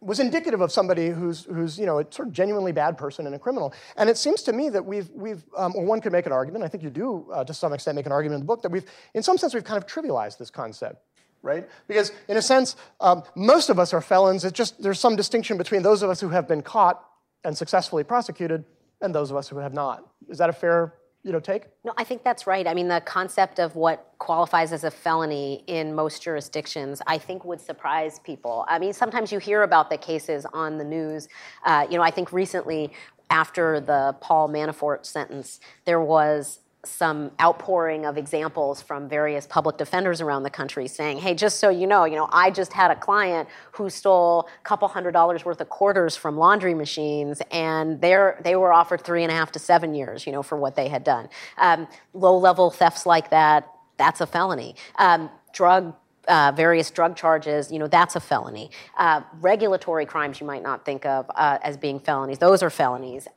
was 0.05 0.19
indicative 0.19 0.61
of 0.61 0.71
somebody 0.71 1.09
who's, 1.09 1.45
who's 1.45 1.79
you 1.79 1.85
know, 1.85 1.99
a 1.99 2.05
sort 2.11 2.27
of 2.27 2.33
genuinely 2.33 2.71
bad 2.71 2.97
person 2.97 3.25
and 3.25 3.35
a 3.35 3.39
criminal. 3.39 3.73
And 3.97 4.09
it 4.09 4.17
seems 4.17 4.43
to 4.43 4.53
me 4.53 4.69
that 4.69 4.85
we've, 4.85 5.09
we've 5.09 5.43
um, 5.57 5.73
or 5.75 5.83
one 5.83 5.99
could 5.99 6.11
make 6.11 6.27
an 6.27 6.31
argument, 6.31 6.63
I 6.63 6.67
think 6.67 6.83
you 6.83 6.91
do 6.91 7.25
uh, 7.33 7.43
to 7.43 7.53
some 7.53 7.73
extent 7.73 7.95
make 7.95 8.05
an 8.05 8.11
argument 8.11 8.41
in 8.41 8.41
the 8.41 8.47
book, 8.47 8.61
that 8.61 8.71
we've, 8.71 8.85
in 9.15 9.23
some 9.23 9.37
sense, 9.37 9.53
we've 9.53 9.63
kind 9.63 9.81
of 9.81 9.87
trivialized 9.87 10.37
this 10.37 10.51
concept. 10.51 11.03
Right? 11.41 11.67
Because 11.87 12.11
in 12.27 12.37
a 12.37 12.41
sense, 12.41 12.75
um, 12.99 13.23
most 13.35 13.69
of 13.69 13.77
us 13.77 13.93
are 13.93 14.01
felons. 14.01 14.43
It's 14.45 14.57
just 14.57 14.81
there's 14.81 14.99
some 14.99 15.15
distinction 15.15 15.57
between 15.57 15.83
those 15.83 16.01
of 16.01 16.09
us 16.09 16.19
who 16.19 16.29
have 16.29 16.47
been 16.47 16.63
caught 16.63 17.03
and 17.43 17.55
successfully 17.55 18.03
prosecuted 18.03 18.65
and 19.01 19.13
those 19.13 19.29
of 19.29 19.37
us 19.37 19.47
who 19.49 19.57
have 19.57 19.73
not. 19.73 20.03
Is 20.27 20.39
that 20.39 20.49
a 20.49 20.53
fair 20.53 20.93
you 21.25 21.31
know, 21.31 21.39
take? 21.39 21.63
No, 21.83 21.91
I 21.97 22.03
think 22.03 22.23
that's 22.23 22.45
right. 22.45 22.67
I 22.67 22.75
mean, 22.75 22.87
the 22.87 23.01
concept 23.03 23.59
of 23.59 23.75
what 23.75 24.13
qualifies 24.19 24.71
as 24.71 24.83
a 24.83 24.91
felony 24.91 25.63
in 25.65 25.95
most 25.95 26.21
jurisdictions, 26.21 27.01
I 27.07 27.17
think 27.17 27.43
would 27.43 27.59
surprise 27.59 28.19
people. 28.19 28.63
I 28.69 28.77
mean, 28.77 28.93
sometimes 28.93 29.31
you 29.31 29.39
hear 29.39 29.63
about 29.63 29.89
the 29.89 29.97
cases 29.97 30.45
on 30.53 30.77
the 30.77 30.83
news. 30.83 31.27
Uh, 31.65 31.87
you 31.89 31.97
know, 31.97 32.03
I 32.03 32.11
think 32.11 32.31
recently 32.31 32.93
after 33.31 33.79
the 33.79 34.15
Paul 34.21 34.49
Manafort 34.49 35.03
sentence, 35.03 35.59
there 35.85 35.99
was 35.99 36.59
some 36.85 37.31
outpouring 37.41 38.05
of 38.05 38.17
examples 38.17 38.81
from 38.81 39.09
various 39.09 39.45
public 39.47 39.77
defenders 39.77 40.21
around 40.21 40.43
the 40.43 40.49
country 40.49 40.87
saying, 40.87 41.17
hey, 41.17 41.33
just 41.33 41.59
so 41.59 41.69
you 41.69 41.87
know, 41.87 42.05
you 42.05 42.15
know, 42.15 42.27
I 42.31 42.51
just 42.51 42.73
had 42.73 42.91
a 42.91 42.95
client 42.95 43.49
who 43.71 43.89
stole 43.89 44.47
a 44.59 44.63
couple 44.63 44.87
hundred 44.87 45.11
dollars 45.11 45.45
worth 45.45 45.61
of 45.61 45.69
quarters 45.69 46.15
from 46.15 46.37
laundry 46.37 46.73
machines, 46.73 47.41
and 47.51 47.99
they're, 48.01 48.39
they 48.43 48.55
were 48.55 48.71
offered 48.71 49.01
three 49.01 49.23
and 49.23 49.31
a 49.31 49.35
half 49.35 49.51
to 49.53 49.59
seven 49.59 49.93
years, 49.93 50.25
you 50.25 50.31
know, 50.31 50.43
for 50.43 50.57
what 50.57 50.75
they 50.75 50.87
had 50.87 51.03
done. 51.03 51.29
Um, 51.57 51.87
low-level 52.13 52.71
thefts 52.71 53.05
like 53.05 53.29
that, 53.29 53.69
that's 53.97 54.21
a 54.21 54.27
felony. 54.27 54.75
Um, 54.97 55.29
drug 55.53 55.95
uh, 56.27 56.51
various 56.55 56.89
drug 56.91 57.15
charges, 57.15 57.71
you 57.71 57.79
know, 57.79 57.87
that's 57.87 58.15
a 58.15 58.19
felony. 58.19 58.71
Uh, 58.97 59.21
regulatory 59.41 60.05
crimes 60.05 60.39
you 60.39 60.47
might 60.47 60.63
not 60.63 60.85
think 60.85 61.05
of 61.05 61.29
uh, 61.35 61.59
as 61.61 61.77
being 61.77 61.99
felonies, 61.99 62.39
those 62.39 62.63
are 62.63 62.69
felonies. 62.69 63.27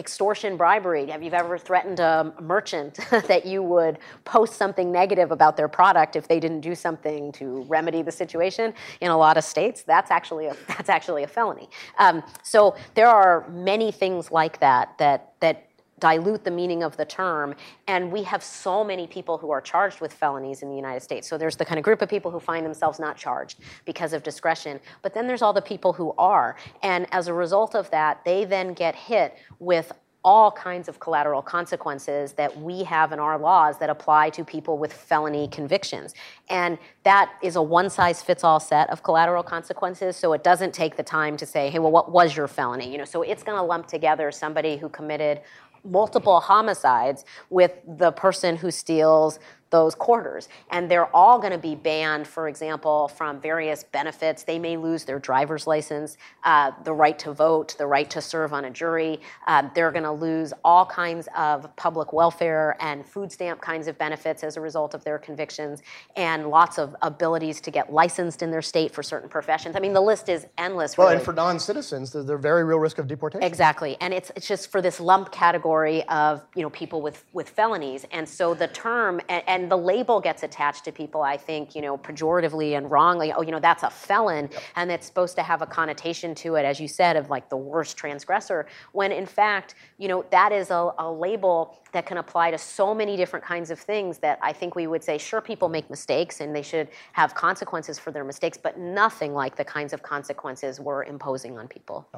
Extortion, 0.00 0.56
bribery. 0.56 1.10
Have 1.10 1.22
you 1.22 1.30
ever 1.30 1.58
threatened 1.58 2.00
a 2.00 2.32
merchant 2.40 2.94
that 3.10 3.44
you 3.44 3.62
would 3.62 3.98
post 4.24 4.54
something 4.54 4.90
negative 4.90 5.30
about 5.30 5.58
their 5.58 5.68
product 5.68 6.16
if 6.16 6.26
they 6.26 6.40
didn't 6.40 6.62
do 6.62 6.74
something 6.74 7.30
to 7.32 7.66
remedy 7.68 8.00
the 8.00 8.10
situation? 8.10 8.72
In 9.02 9.10
a 9.10 9.18
lot 9.18 9.36
of 9.36 9.44
states, 9.44 9.82
that's 9.82 10.10
actually 10.10 10.46
a, 10.46 10.56
that's 10.68 10.88
actually 10.88 11.22
a 11.22 11.26
felony. 11.26 11.68
Um, 11.98 12.22
so 12.42 12.76
there 12.94 13.08
are 13.08 13.46
many 13.50 13.92
things 13.92 14.30
like 14.30 14.58
that 14.60 14.96
that 14.96 15.34
that 15.40 15.68
dilute 16.00 16.44
the 16.44 16.50
meaning 16.50 16.82
of 16.82 16.96
the 16.96 17.04
term. 17.04 17.54
And 17.86 18.10
we 18.10 18.22
have 18.24 18.42
so 18.42 18.82
many 18.82 19.06
people 19.06 19.38
who 19.38 19.50
are 19.50 19.60
charged 19.60 20.00
with 20.00 20.12
felonies 20.12 20.62
in 20.62 20.68
the 20.68 20.76
United 20.76 21.00
States. 21.00 21.28
So 21.28 21.38
there's 21.38 21.56
the 21.56 21.64
kind 21.64 21.78
of 21.78 21.84
group 21.84 22.02
of 22.02 22.08
people 22.08 22.30
who 22.30 22.40
find 22.40 22.64
themselves 22.64 22.98
not 22.98 23.16
charged 23.16 23.60
because 23.84 24.12
of 24.12 24.22
discretion. 24.22 24.80
But 25.02 25.14
then 25.14 25.26
there's 25.26 25.42
all 25.42 25.52
the 25.52 25.62
people 25.62 25.92
who 25.92 26.14
are. 26.18 26.56
And 26.82 27.06
as 27.12 27.28
a 27.28 27.34
result 27.34 27.74
of 27.74 27.90
that, 27.90 28.24
they 28.24 28.44
then 28.44 28.72
get 28.72 28.94
hit 28.94 29.36
with 29.58 29.92
all 30.22 30.50
kinds 30.52 30.88
of 30.88 31.00
collateral 31.00 31.40
consequences 31.40 32.32
that 32.34 32.54
we 32.60 32.84
have 32.84 33.12
in 33.12 33.18
our 33.18 33.38
laws 33.38 33.78
that 33.78 33.88
apply 33.88 34.28
to 34.28 34.44
people 34.44 34.76
with 34.76 34.92
felony 34.92 35.48
convictions. 35.48 36.14
And 36.50 36.78
that 37.04 37.32
is 37.42 37.56
a 37.56 37.62
one 37.62 37.88
size 37.88 38.22
fits 38.22 38.44
all 38.44 38.60
set 38.60 38.90
of 38.90 39.02
collateral 39.02 39.42
consequences. 39.42 40.16
So 40.16 40.34
it 40.34 40.44
doesn't 40.44 40.74
take 40.74 40.96
the 40.96 41.02
time 41.02 41.38
to 41.38 41.46
say, 41.46 41.70
hey, 41.70 41.78
well, 41.78 41.90
what 41.90 42.12
was 42.12 42.36
your 42.36 42.48
felony? 42.48 42.92
You 42.92 42.98
know, 42.98 43.04
so 43.04 43.22
it's 43.22 43.42
going 43.42 43.56
to 43.56 43.62
lump 43.62 43.86
together 43.86 44.30
somebody 44.30 44.76
who 44.76 44.90
committed 44.90 45.40
multiple 45.84 46.40
homicides 46.40 47.24
with 47.48 47.72
the 47.86 48.12
person 48.12 48.56
who 48.56 48.70
steals 48.70 49.38
those 49.70 49.94
quarters. 49.94 50.48
And 50.70 50.90
they're 50.90 51.14
all 51.14 51.38
going 51.38 51.52
to 51.52 51.58
be 51.58 51.74
banned, 51.74 52.26
for 52.26 52.48
example, 52.48 53.08
from 53.08 53.40
various 53.40 53.84
benefits. 53.84 54.42
They 54.42 54.58
may 54.58 54.76
lose 54.76 55.04
their 55.04 55.18
driver's 55.18 55.66
license, 55.66 56.18
uh, 56.44 56.72
the 56.84 56.92
right 56.92 57.18
to 57.20 57.32
vote, 57.32 57.76
the 57.78 57.86
right 57.86 58.10
to 58.10 58.20
serve 58.20 58.52
on 58.52 58.64
a 58.64 58.70
jury. 58.70 59.20
Uh, 59.46 59.68
they're 59.74 59.92
going 59.92 60.04
to 60.04 60.12
lose 60.12 60.52
all 60.64 60.84
kinds 60.84 61.28
of 61.36 61.74
public 61.76 62.12
welfare 62.12 62.76
and 62.80 63.06
food 63.06 63.30
stamp 63.30 63.60
kinds 63.60 63.86
of 63.86 63.96
benefits 63.96 64.42
as 64.42 64.56
a 64.56 64.60
result 64.60 64.94
of 64.94 65.04
their 65.04 65.18
convictions, 65.18 65.82
and 66.16 66.48
lots 66.48 66.78
of 66.78 66.96
abilities 67.02 67.60
to 67.60 67.70
get 67.70 67.92
licensed 67.92 68.42
in 68.42 68.50
their 68.50 68.62
state 68.62 68.92
for 68.92 69.02
certain 69.02 69.28
professions. 69.28 69.76
I 69.76 69.80
mean, 69.80 69.92
the 69.92 70.00
list 70.00 70.28
is 70.28 70.46
endless. 70.58 70.98
Well, 70.98 71.08
and 71.08 71.22
for 71.22 71.32
non-citizens, 71.32 72.12
there's 72.12 72.28
a 72.28 72.36
very 72.36 72.64
real 72.64 72.78
risk 72.78 72.98
of 72.98 73.06
deportation. 73.06 73.44
Exactly, 73.44 73.96
and 74.00 74.12
it's 74.12 74.32
it's 74.34 74.48
just 74.48 74.70
for 74.70 74.82
this 74.82 74.98
lump 75.00 75.30
category 75.30 76.02
of 76.08 76.42
you 76.54 76.62
know 76.62 76.70
people 76.70 77.02
with 77.02 77.24
with 77.32 77.48
felonies, 77.48 78.04
and 78.10 78.28
so 78.28 78.54
the 78.54 78.68
term 78.68 79.20
and, 79.28 79.42
and 79.46 79.59
and 79.60 79.70
the 79.70 79.76
label 79.76 80.20
gets 80.20 80.42
attached 80.42 80.84
to 80.86 80.92
people, 80.92 81.22
I 81.22 81.36
think, 81.36 81.74
you 81.74 81.82
know, 81.82 81.98
pejoratively 81.98 82.76
and 82.76 82.90
wrongly. 82.90 83.32
Oh, 83.32 83.42
you 83.42 83.50
know, 83.50 83.60
that's 83.60 83.82
a 83.82 83.90
felon, 83.90 84.48
yep. 84.50 84.62
and 84.76 84.90
it's 84.90 85.06
supposed 85.06 85.36
to 85.36 85.42
have 85.42 85.62
a 85.62 85.66
connotation 85.66 86.34
to 86.36 86.54
it, 86.54 86.64
as 86.64 86.80
you 86.80 86.88
said, 86.88 87.16
of 87.16 87.30
like 87.30 87.48
the 87.50 87.56
worst 87.56 87.96
transgressor. 87.96 88.66
When 88.92 89.12
in 89.12 89.26
fact, 89.26 89.74
you 89.98 90.08
know, 90.08 90.24
that 90.30 90.52
is 90.52 90.70
a, 90.70 90.92
a 90.98 91.10
label 91.10 91.78
that 91.92 92.06
can 92.06 92.18
apply 92.18 92.50
to 92.52 92.58
so 92.58 92.94
many 92.94 93.16
different 93.16 93.44
kinds 93.44 93.70
of 93.70 93.78
things 93.78 94.18
that 94.18 94.38
I 94.42 94.52
think 94.52 94.74
we 94.74 94.86
would 94.86 95.04
say, 95.04 95.18
sure, 95.18 95.40
people 95.40 95.68
make 95.68 95.90
mistakes 95.90 96.40
and 96.40 96.54
they 96.54 96.62
should 96.62 96.88
have 97.12 97.34
consequences 97.34 97.98
for 97.98 98.10
their 98.10 98.24
mistakes, 98.24 98.56
but 98.56 98.78
nothing 98.78 99.34
like 99.34 99.56
the 99.56 99.64
kinds 99.64 99.92
of 99.92 100.02
consequences 100.02 100.80
we're 100.80 101.04
imposing 101.04 101.58
on 101.58 101.68
people. 101.68 102.08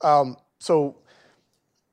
Um, 0.00 0.36
so 0.58 0.96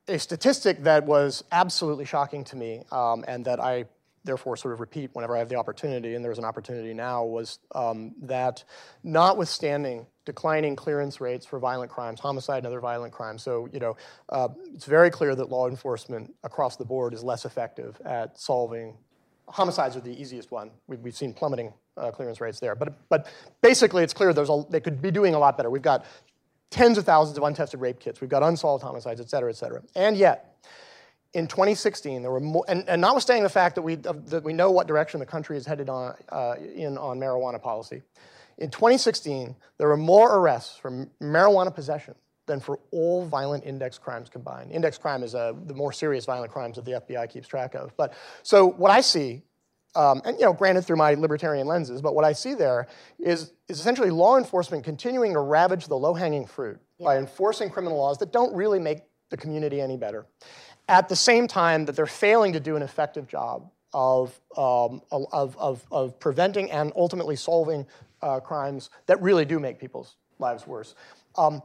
a 0.08 0.19
statistic 0.19 0.84
that 0.84 1.06
was 1.06 1.43
absolutely 1.52 2.06
shocking 2.06 2.43
to 2.45 2.56
me 2.56 2.84
um, 2.91 3.23
and 3.28 3.45
that 3.45 3.60
I 3.60 3.86
therefore 4.24 4.56
sort 4.58 4.74
of 4.74 4.80
repeat 4.80 5.10
whenever 5.14 5.36
I 5.36 5.40
have 5.40 5.50
the 5.50 5.56
opportunity, 5.56 6.16
and 6.16 6.24
there's 6.24 6.38
an 6.38 6.46
opportunity 6.46 6.94
now, 6.94 7.26
was 7.26 7.60
um, 7.76 8.14
that 8.22 8.64
notwithstanding 9.04 10.08
declining 10.26 10.76
clearance 10.76 11.20
rates 11.20 11.46
for 11.46 11.60
violent 11.60 11.92
crimes, 11.92 12.20
homicide 12.20 12.60
and 12.60 12.68
other 12.68 12.80
violent 12.80 13.14
crimes, 13.14 13.44
so 13.44 13.68
you 13.74 13.80
know, 13.80 13.96
uh, 14.30 14.48
it's 14.74 14.86
very 14.86 15.10
clear 15.10 15.36
that 15.36 15.50
law 15.50 15.68
enforcement 15.68 16.34
across 16.44 16.78
the 16.78 16.86
board 16.86 17.14
is 17.14 17.24
less 17.24 17.46
effective 17.46 18.00
at 18.06 18.40
solving 18.40 18.98
homicides 19.50 19.96
are 19.98 20.02
the 20.02 20.22
easiest 20.22 20.52
one. 20.52 20.72
We've, 20.88 21.00
we've 21.00 21.16
seen 21.16 21.34
plummeting 21.34 21.74
uh, 21.98 22.12
clearance 22.12 22.40
rates 22.40 22.60
there, 22.60 22.76
but 22.76 22.94
but 23.10 23.28
basically 23.62 24.04
it's 24.04 24.14
clear 24.14 24.34
there's 24.34 24.50
a, 24.50 24.64
they 24.70 24.80
could 24.80 25.02
be 25.02 25.12
doing 25.12 25.36
a 25.36 25.40
lot 25.40 25.58
better. 25.58 25.70
We've 25.70 25.82
got 25.82 26.06
tens 26.70 26.98
of 26.98 27.06
thousands 27.06 27.38
of 27.38 27.44
untested 27.44 27.80
rape 27.82 28.00
kits. 28.00 28.22
We've 28.22 28.30
got 28.30 28.42
unsolved 28.42 28.84
homicides, 28.84 29.22
et 29.22 29.30
cetera, 29.30 29.50
et 29.50 29.56
cetera. 29.56 29.82
And 29.96 30.18
yet, 30.18 30.66
in 31.34 31.48
2016, 31.48 32.22
there 32.22 32.32
were 32.32 32.39
more, 32.39 32.63
and, 32.67 32.88
and 32.88 33.02
notwithstanding 33.02 33.43
the 33.43 33.50
fact 33.50 33.76
that 33.76 33.82
we, 33.82 33.96
that 33.96 34.41
we 34.43 34.54
know 34.54 34.72
what 34.72 34.88
direction 34.88 35.19
the 35.19 35.26
country 35.26 35.58
is 35.58 35.65
headed 35.65 35.89
on, 35.89 36.15
uh, 36.30 36.56
in 36.76 36.98
on 36.98 37.19
marijuana 37.19 37.62
policy, 37.62 38.02
in 38.60 38.69
2016, 38.69 39.56
there 39.78 39.88
were 39.88 39.98
more 39.98 40.38
arrests 40.38 40.78
for 40.78 41.08
marijuana 41.22 41.74
possession 41.74 42.15
than 42.46 42.60
for 42.60 42.80
all 42.91 43.26
violent 43.26 43.65
index 43.65 43.98
crimes 43.98 44.30
combined. 44.30 44.72
Index 44.72 44.98
crime 44.98 45.24
is 45.24 45.34
uh, 45.34 45.54
the 45.65 45.74
more 45.74 45.91
serious 45.91 46.26
violent 46.26 46.52
crimes 46.52 46.76
that 46.76 46.86
the 46.86 46.91
FBI 46.91 47.30
keeps 47.30 47.48
track 47.48 47.74
of. 47.74 47.96
But 47.98 48.13
so 48.43 48.67
what 48.67 48.91
I 48.91 49.02
see 49.02 49.43
um, 49.96 50.22
and 50.26 50.38
you 50.39 50.46
know, 50.46 50.54
granted 50.54 50.86
through 50.86 50.96
my 50.96 51.13
libertarian 51.13 51.67
lenses, 51.67 52.02
but 52.02 52.15
what 52.15 52.26
I 52.26 52.34
see 52.34 52.56
there 52.56 52.88
is, 53.19 53.52
is 53.67 53.80
essentially 53.80 54.10
law 54.10 54.38
enforcement 54.38 54.84
continuing 54.84 55.34
to 55.34 55.39
ravage 55.39 55.88
the 55.88 55.98
low-hanging 55.98 56.48
fruit 56.48 56.80
yeah. 56.98 57.06
by 57.06 57.17
enforcing 57.17 57.69
criminal 57.69 57.98
laws 57.98 58.17
that 58.17 58.32
don't 58.32 58.56
really 58.56 58.80
make 58.80 59.02
the 59.30 59.38
community 59.38 59.82
any 59.82 59.98
better. 59.98 60.26
At 60.88 61.10
the 61.10 61.15
same 61.15 61.48
time 61.48 61.86
that 61.86 61.96
they're 61.96 62.06
failing 62.06 62.54
to 62.54 62.60
do 62.60 62.76
an 62.76 62.82
effective 62.82 63.28
job 63.28 63.69
of, 63.93 64.39
um, 64.58 65.02
of, 65.12 65.56
of, 65.58 65.86
of, 65.91 66.19
preventing 66.19 66.72
and 66.72 66.91
ultimately 66.96 67.36
solving 67.36 67.86
uh, 68.22 68.39
crimes 68.39 68.89
that 69.06 69.22
really 69.22 69.46
do 69.46 69.60
make 69.60 69.80
people's 69.80 70.15
lives 70.39 70.65
worse. 70.65 70.96
Um, 71.38 71.62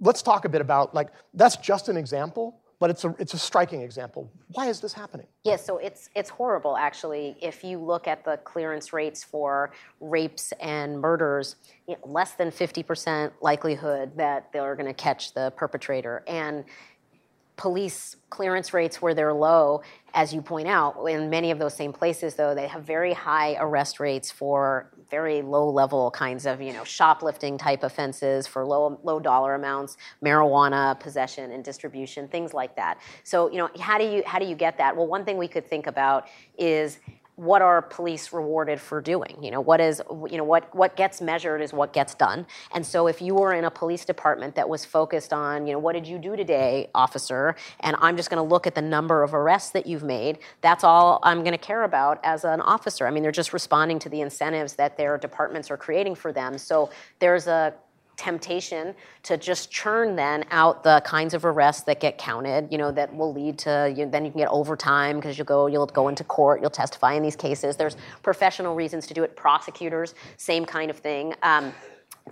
let's 0.00 0.22
talk 0.22 0.44
a 0.44 0.48
bit 0.48 0.60
about, 0.60 0.94
like, 0.94 1.08
that's 1.32 1.56
just 1.56 1.88
an 1.88 1.96
example, 1.96 2.60
but 2.80 2.90
it's 2.90 3.04
a, 3.04 3.14
it's 3.18 3.34
a 3.34 3.38
striking 3.38 3.82
example. 3.82 4.30
Why 4.48 4.68
is 4.68 4.80
this 4.80 4.92
happening? 4.92 5.26
Yes, 5.44 5.64
so 5.64 5.78
it's, 5.78 6.10
it's 6.14 6.28
horrible, 6.28 6.76
actually. 6.76 7.36
If 7.40 7.62
you 7.62 7.78
look 7.78 8.08
at 8.08 8.24
the 8.24 8.36
clearance 8.38 8.92
rates 8.92 9.22
for 9.22 9.72
rapes 10.00 10.52
and 10.60 11.00
murders, 11.00 11.56
you 11.86 11.94
know, 11.94 12.12
less 12.12 12.32
than 12.32 12.50
50% 12.50 13.30
likelihood 13.40 14.16
that 14.16 14.52
they're 14.52 14.74
going 14.74 14.86
to 14.86 14.94
catch 14.94 15.34
the 15.34 15.52
perpetrator. 15.56 16.24
And 16.26 16.64
police 17.56 18.16
clearance 18.30 18.74
rates 18.74 19.00
where 19.00 19.14
they're 19.14 19.32
low, 19.32 19.80
as 20.12 20.34
you 20.34 20.42
point 20.42 20.66
out, 20.66 20.96
in 21.06 21.30
many 21.30 21.50
of 21.50 21.58
those 21.58 21.74
same 21.74 21.92
places, 21.92 22.34
though, 22.34 22.54
they 22.54 22.66
have 22.66 22.82
very 22.82 23.12
high 23.12 23.56
arrest 23.60 24.00
rates 24.00 24.30
for 24.30 24.90
very 25.10 25.42
low 25.42 25.70
level 25.70 26.10
kinds 26.10 26.46
of, 26.46 26.60
you 26.60 26.72
know, 26.72 26.84
shoplifting 26.84 27.56
type 27.56 27.82
offenses 27.84 28.46
for 28.46 28.64
low 28.64 28.98
low 29.04 29.20
dollar 29.20 29.54
amounts, 29.54 29.96
marijuana 30.24 30.98
possession 30.98 31.52
and 31.52 31.64
distribution, 31.64 32.26
things 32.28 32.54
like 32.54 32.74
that. 32.76 32.98
So, 33.22 33.50
you 33.50 33.58
know, 33.58 33.70
how 33.78 33.98
do 33.98 34.04
you 34.04 34.22
how 34.26 34.38
do 34.38 34.46
you 34.46 34.56
get 34.56 34.78
that? 34.78 34.96
Well, 34.96 35.06
one 35.06 35.24
thing 35.24 35.36
we 35.36 35.48
could 35.48 35.66
think 35.66 35.86
about 35.86 36.26
is 36.58 36.98
what 37.36 37.62
are 37.62 37.82
police 37.82 38.32
rewarded 38.32 38.80
for 38.80 39.00
doing? 39.00 39.36
You 39.42 39.50
know 39.50 39.60
what 39.60 39.80
is 39.80 40.00
you 40.30 40.36
know 40.36 40.44
what 40.44 40.74
what 40.74 40.96
gets 40.96 41.20
measured 41.20 41.60
is 41.60 41.72
what 41.72 41.92
gets 41.92 42.14
done. 42.14 42.46
And 42.72 42.86
so 42.86 43.06
if 43.06 43.20
you 43.20 43.34
were 43.34 43.52
in 43.52 43.64
a 43.64 43.70
police 43.70 44.04
department 44.04 44.54
that 44.54 44.68
was 44.68 44.84
focused 44.84 45.32
on 45.32 45.66
you 45.66 45.72
know 45.72 45.78
what 45.78 45.94
did 45.94 46.06
you 46.06 46.18
do 46.18 46.36
today 46.36 46.88
officer 46.94 47.56
and 47.80 47.96
i'm 48.00 48.16
just 48.16 48.30
going 48.30 48.42
to 48.42 48.48
look 48.48 48.66
at 48.66 48.74
the 48.74 48.82
number 48.82 49.22
of 49.22 49.34
arrests 49.34 49.70
that 49.70 49.86
you've 49.86 50.02
made 50.02 50.38
that's 50.60 50.84
all 50.84 51.18
i'm 51.22 51.40
going 51.40 51.52
to 51.52 51.58
care 51.58 51.84
about 51.84 52.20
as 52.24 52.44
an 52.44 52.60
officer. 52.60 53.06
I 53.06 53.10
mean 53.10 53.22
they're 53.22 53.32
just 53.32 53.52
responding 53.52 53.98
to 54.00 54.08
the 54.08 54.20
incentives 54.20 54.74
that 54.74 54.96
their 54.96 55.18
departments 55.18 55.70
are 55.70 55.76
creating 55.76 56.14
for 56.14 56.32
them. 56.32 56.58
So 56.58 56.90
there's 57.18 57.46
a 57.46 57.74
temptation 58.16 58.94
to 59.22 59.36
just 59.36 59.70
churn 59.70 60.16
then 60.16 60.44
out 60.50 60.82
the 60.82 61.02
kinds 61.04 61.34
of 61.34 61.44
arrests 61.44 61.82
that 61.82 62.00
get 62.00 62.16
counted 62.18 62.68
you 62.70 62.78
know 62.78 62.92
that 62.92 63.14
will 63.14 63.32
lead 63.32 63.58
to 63.58 63.92
you 63.96 64.06
then 64.06 64.24
you 64.24 64.30
can 64.30 64.38
get 64.38 64.48
overtime 64.48 65.16
because 65.16 65.36
you'll 65.36 65.44
go 65.44 65.66
you'll 65.66 65.86
go 65.86 66.08
into 66.08 66.24
court 66.24 66.60
you'll 66.60 66.70
testify 66.70 67.12
in 67.12 67.22
these 67.22 67.36
cases. 67.36 67.76
There's 67.76 67.96
professional 68.22 68.74
reasons 68.74 69.06
to 69.08 69.14
do 69.14 69.22
it 69.22 69.36
prosecutors 69.36 70.14
same 70.36 70.64
kind 70.64 70.90
of 70.90 70.98
thing. 70.98 71.34
Um, 71.42 71.72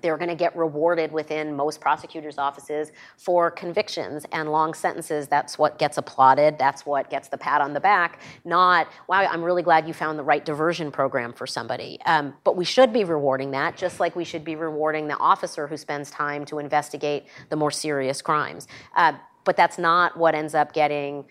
they're 0.02 0.18
going 0.18 0.28
to 0.28 0.34
get 0.34 0.54
rewarded 0.56 1.12
within 1.12 1.56
most 1.56 1.80
prosecutors' 1.80 2.38
offices 2.38 2.92
for 3.16 3.50
convictions 3.50 4.26
and 4.32 4.50
long 4.50 4.74
sentences. 4.74 5.28
That's 5.28 5.58
what 5.58 5.78
gets 5.78 5.96
applauded. 5.96 6.58
That's 6.58 6.84
what 6.84 7.08
gets 7.08 7.28
the 7.28 7.38
pat 7.38 7.60
on 7.60 7.72
the 7.72 7.80
back. 7.80 8.20
Not, 8.44 8.88
wow, 9.08 9.20
I'm 9.20 9.42
really 9.42 9.62
glad 9.62 9.88
you 9.88 9.94
found 9.94 10.18
the 10.18 10.24
right 10.24 10.44
diversion 10.44 10.90
program 10.90 11.32
for 11.32 11.46
somebody. 11.46 11.98
Um, 12.04 12.34
but 12.44 12.56
we 12.56 12.64
should 12.64 12.92
be 12.92 13.04
rewarding 13.04 13.52
that, 13.52 13.76
just 13.76 14.00
like 14.00 14.14
we 14.16 14.24
should 14.24 14.44
be 14.44 14.56
rewarding 14.56 15.08
the 15.08 15.16
officer 15.16 15.66
who 15.66 15.76
spends 15.76 16.10
time 16.10 16.44
to 16.46 16.58
investigate 16.58 17.26
the 17.48 17.56
more 17.56 17.70
serious 17.70 18.20
crimes. 18.20 18.68
Uh, 18.96 19.12
but 19.44 19.56
that's 19.56 19.78
not 19.78 20.16
what 20.16 20.34
ends 20.34 20.54
up 20.54 20.72
getting 20.72 21.24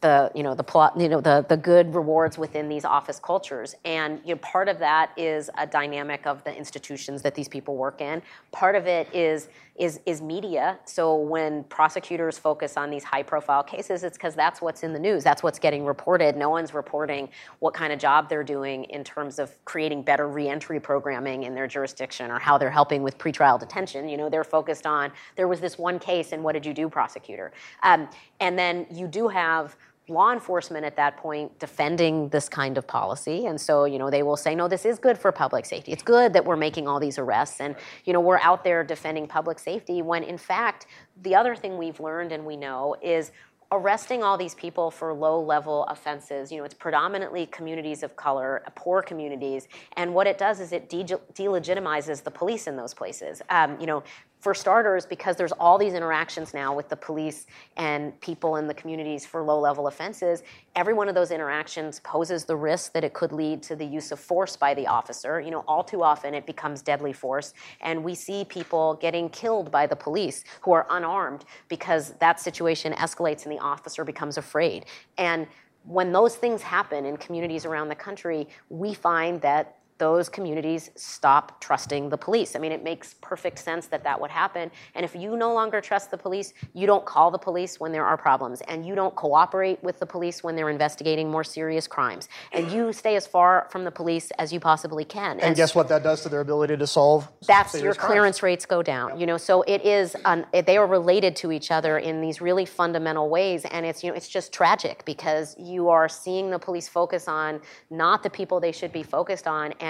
the 0.00 0.30
you 0.34 0.42
know 0.42 0.54
the 0.54 0.64
plot 0.64 0.98
you 0.98 1.08
know 1.08 1.20
the 1.20 1.44
the 1.48 1.56
good 1.56 1.94
rewards 1.94 2.38
within 2.38 2.68
these 2.68 2.84
office 2.84 3.18
cultures. 3.18 3.74
And 3.84 4.20
you 4.24 4.34
know 4.34 4.40
part 4.40 4.68
of 4.68 4.78
that 4.78 5.12
is 5.16 5.50
a 5.58 5.66
dynamic 5.66 6.26
of 6.26 6.42
the 6.44 6.56
institutions 6.56 7.22
that 7.22 7.34
these 7.34 7.48
people 7.48 7.76
work 7.76 8.00
in. 8.00 8.22
Part 8.52 8.76
of 8.76 8.86
it 8.86 9.14
is 9.14 9.48
is 9.76 10.00
is 10.06 10.22
media. 10.22 10.78
So 10.84 11.16
when 11.16 11.64
prosecutors 11.64 12.38
focus 12.38 12.76
on 12.76 12.90
these 12.90 13.04
high 13.04 13.22
profile 13.22 13.62
cases 13.62 14.02
it's 14.02 14.16
because 14.16 14.34
that's 14.34 14.62
what's 14.62 14.82
in 14.82 14.92
the 14.92 14.98
news. 14.98 15.22
That's 15.22 15.42
what's 15.42 15.58
getting 15.58 15.84
reported. 15.84 16.36
No 16.36 16.48
one's 16.48 16.72
reporting 16.72 17.28
what 17.58 17.74
kind 17.74 17.92
of 17.92 17.98
job 17.98 18.28
they're 18.28 18.44
doing 18.44 18.84
in 18.84 19.04
terms 19.04 19.38
of 19.38 19.52
creating 19.64 20.02
better 20.02 20.28
reentry 20.28 20.80
programming 20.80 21.42
in 21.42 21.54
their 21.54 21.66
jurisdiction 21.66 22.30
or 22.30 22.38
how 22.38 22.56
they're 22.56 22.70
helping 22.70 23.02
with 23.02 23.18
pretrial 23.18 23.60
detention. 23.60 24.08
You 24.08 24.16
know 24.16 24.30
they're 24.30 24.44
focused 24.44 24.86
on 24.86 25.12
there 25.36 25.48
was 25.48 25.60
this 25.60 25.76
one 25.76 25.98
case 25.98 26.32
and 26.32 26.42
what 26.42 26.52
did 26.52 26.64
you 26.64 26.72
do 26.72 26.88
prosecutor? 26.88 27.52
Um, 27.82 28.08
and 28.40 28.58
then 28.58 28.86
you 28.90 29.06
do 29.06 29.28
have 29.28 29.76
law 30.10 30.32
enforcement 30.32 30.84
at 30.84 30.96
that 30.96 31.16
point 31.16 31.58
defending 31.58 32.28
this 32.28 32.48
kind 32.48 32.76
of 32.76 32.86
policy. 32.86 33.46
And 33.46 33.60
so 33.60 33.84
you 33.84 33.98
know 33.98 34.10
they 34.10 34.22
will 34.22 34.36
say 34.36 34.54
no 34.54 34.68
this 34.68 34.84
is 34.84 34.98
good 34.98 35.16
for 35.16 35.32
public 35.32 35.64
safety. 35.64 35.92
It's 35.92 36.02
good 36.02 36.32
that 36.32 36.44
we're 36.44 36.56
making 36.56 36.88
all 36.88 37.00
these 37.00 37.18
arrests 37.18 37.60
and 37.60 37.74
you 38.04 38.12
know 38.12 38.20
we're 38.20 38.40
out 38.40 38.64
there 38.64 38.84
defending 38.84 39.26
public 39.26 39.58
safety 39.58 40.02
when 40.02 40.22
in 40.22 40.38
fact 40.38 40.86
the 41.22 41.34
other 41.34 41.54
thing 41.54 41.78
we've 41.78 42.00
learned 42.00 42.32
and 42.32 42.44
we 42.44 42.56
know 42.56 42.96
is 43.02 43.32
arresting 43.72 44.20
all 44.24 44.36
these 44.36 44.54
people 44.56 44.90
for 44.90 45.14
low 45.14 45.40
level 45.40 45.84
offenses 45.84 46.50
you 46.50 46.58
know 46.58 46.64
it's 46.64 46.74
predominantly 46.74 47.46
communities 47.46 48.02
of 48.02 48.16
color 48.16 48.62
poor 48.74 49.02
communities. 49.02 49.68
And 49.96 50.14
what 50.14 50.26
it 50.26 50.38
does 50.38 50.60
is 50.60 50.72
it 50.72 50.88
de- 50.88 51.04
delegitimizes 51.34 52.22
the 52.22 52.30
police 52.30 52.66
in 52.66 52.76
those 52.76 52.94
places. 52.94 53.42
Um, 53.48 53.78
you 53.80 53.86
know 53.86 54.02
for 54.40 54.54
starters, 54.54 55.04
because 55.04 55.36
there's 55.36 55.52
all 55.52 55.76
these 55.76 55.92
interactions 55.92 56.54
now 56.54 56.74
with 56.74 56.88
the 56.88 56.96
police 56.96 57.46
and 57.76 58.18
people 58.20 58.56
in 58.56 58.66
the 58.66 58.74
communities 58.74 59.26
for 59.26 59.42
low 59.42 59.60
level 59.60 59.86
offenses, 59.86 60.42
every 60.74 60.94
one 60.94 61.08
of 61.10 61.14
those 61.14 61.30
interactions 61.30 62.00
poses 62.00 62.46
the 62.46 62.56
risk 62.56 62.94
that 62.94 63.04
it 63.04 63.12
could 63.12 63.32
lead 63.32 63.62
to 63.62 63.76
the 63.76 63.84
use 63.84 64.10
of 64.12 64.18
force 64.18 64.56
by 64.56 64.72
the 64.72 64.86
officer. 64.86 65.40
You 65.40 65.50
know, 65.50 65.62
all 65.68 65.84
too 65.84 66.02
often 66.02 66.32
it 66.32 66.46
becomes 66.46 66.80
deadly 66.80 67.12
force, 67.12 67.52
and 67.82 68.02
we 68.02 68.14
see 68.14 68.44
people 68.46 68.94
getting 68.94 69.28
killed 69.28 69.70
by 69.70 69.86
the 69.86 69.96
police 69.96 70.42
who 70.62 70.72
are 70.72 70.86
unarmed 70.88 71.44
because 71.68 72.14
that 72.20 72.40
situation 72.40 72.94
escalates 72.94 73.44
and 73.44 73.52
the 73.52 73.62
officer 73.62 74.04
becomes 74.04 74.38
afraid. 74.38 74.86
And 75.18 75.46
when 75.84 76.12
those 76.12 76.36
things 76.36 76.62
happen 76.62 77.04
in 77.04 77.16
communities 77.18 77.64
around 77.64 77.88
the 77.88 77.94
country, 77.94 78.48
we 78.68 78.94
find 78.94 79.40
that 79.42 79.76
those 80.00 80.28
communities 80.30 80.90
stop 80.96 81.60
trusting 81.60 82.08
the 82.08 82.16
police. 82.16 82.56
I 82.56 82.58
mean, 82.58 82.72
it 82.72 82.82
makes 82.82 83.14
perfect 83.20 83.58
sense 83.58 83.86
that 83.88 84.02
that 84.02 84.18
would 84.20 84.30
happen. 84.30 84.70
And 84.94 85.04
if 85.04 85.14
you 85.14 85.36
no 85.36 85.52
longer 85.52 85.80
trust 85.80 86.10
the 86.10 86.16
police, 86.16 86.54
you 86.72 86.86
don't 86.86 87.04
call 87.04 87.30
the 87.30 87.38
police 87.38 87.78
when 87.78 87.92
there 87.92 88.06
are 88.06 88.16
problems, 88.16 88.62
and 88.62 88.84
you 88.84 88.94
don't 88.94 89.14
cooperate 89.14 89.80
with 89.84 90.00
the 90.00 90.06
police 90.06 90.42
when 90.42 90.56
they're 90.56 90.70
investigating 90.70 91.30
more 91.30 91.44
serious 91.44 91.86
crimes, 91.86 92.28
and 92.52 92.72
you 92.72 92.92
stay 92.92 93.14
as 93.14 93.26
far 93.26 93.68
from 93.70 93.84
the 93.84 93.90
police 93.90 94.30
as 94.38 94.52
you 94.54 94.58
possibly 94.58 95.04
can. 95.04 95.38
And, 95.38 95.54
guess 95.54 95.74
what 95.74 95.88
that 95.88 96.02
does 96.02 96.22
to 96.22 96.30
their 96.30 96.40
ability 96.40 96.78
to 96.78 96.86
solve? 96.86 97.28
That's 97.46 97.74
your 97.74 97.94
crimes? 97.94 98.10
clearance 98.10 98.42
rates 98.42 98.64
go 98.64 98.82
down. 98.82 99.20
You 99.20 99.26
know, 99.26 99.36
so 99.36 99.62
it 99.62 99.84
is. 99.84 100.16
An, 100.24 100.46
they 100.52 100.78
are 100.78 100.86
related 100.86 101.36
to 101.36 101.52
each 101.52 101.70
other 101.70 101.98
in 101.98 102.22
these 102.22 102.40
really 102.40 102.64
fundamental 102.64 103.28
ways, 103.28 103.66
and 103.66 103.84
it's 103.84 104.02
you 104.02 104.10
know 104.10 104.16
it's 104.16 104.28
just 104.28 104.50
tragic 104.50 105.04
because 105.04 105.54
you 105.58 105.90
are 105.90 106.08
seeing 106.08 106.50
the 106.50 106.58
police 106.58 106.88
focus 106.88 107.28
on 107.28 107.60
not 107.90 108.22
the 108.22 108.30
people 108.30 108.60
they 108.60 108.72
should 108.72 108.92
be 108.92 109.02
focused 109.02 109.46
on, 109.46 109.74
and 109.80 109.89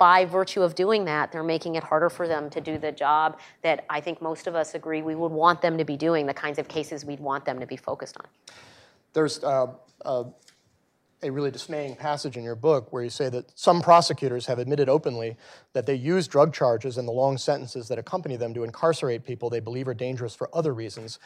by 0.00 0.24
virtue 0.24 0.62
of 0.62 0.74
doing 0.74 1.04
that, 1.04 1.30
they're 1.30 1.42
making 1.42 1.74
it 1.74 1.84
harder 1.84 2.08
for 2.08 2.26
them 2.26 2.48
to 2.50 2.60
do 2.60 2.78
the 2.78 2.90
job 2.90 3.38
that 3.62 3.84
I 3.90 4.00
think 4.00 4.22
most 4.22 4.46
of 4.46 4.54
us 4.54 4.74
agree 4.74 5.02
we 5.02 5.14
would 5.14 5.30
want 5.30 5.60
them 5.60 5.76
to 5.76 5.84
be 5.84 5.96
doing, 5.96 6.24
the 6.24 6.32
kinds 6.32 6.58
of 6.58 6.68
cases 6.68 7.04
we'd 7.04 7.20
want 7.20 7.44
them 7.44 7.60
to 7.60 7.66
be 7.66 7.76
focused 7.76 8.16
on. 8.16 8.26
There's 9.12 9.44
uh, 9.44 9.66
uh, 10.04 10.24
a 11.22 11.30
really 11.30 11.50
dismaying 11.50 11.96
passage 11.96 12.36
in 12.36 12.44
your 12.44 12.54
book 12.54 12.92
where 12.92 13.02
you 13.02 13.10
say 13.10 13.28
that 13.28 13.52
some 13.58 13.82
prosecutors 13.82 14.46
have 14.46 14.58
admitted 14.58 14.88
openly 14.88 15.36
that 15.74 15.84
they 15.84 15.94
use 15.94 16.26
drug 16.26 16.54
charges 16.54 16.96
and 16.96 17.06
the 17.06 17.12
long 17.12 17.36
sentences 17.36 17.88
that 17.88 17.98
accompany 17.98 18.36
them 18.36 18.54
to 18.54 18.64
incarcerate 18.64 19.24
people 19.24 19.50
they 19.50 19.60
believe 19.60 19.86
are 19.86 19.94
dangerous 19.94 20.34
for 20.34 20.48
other 20.54 20.72
reasons, 20.72 21.18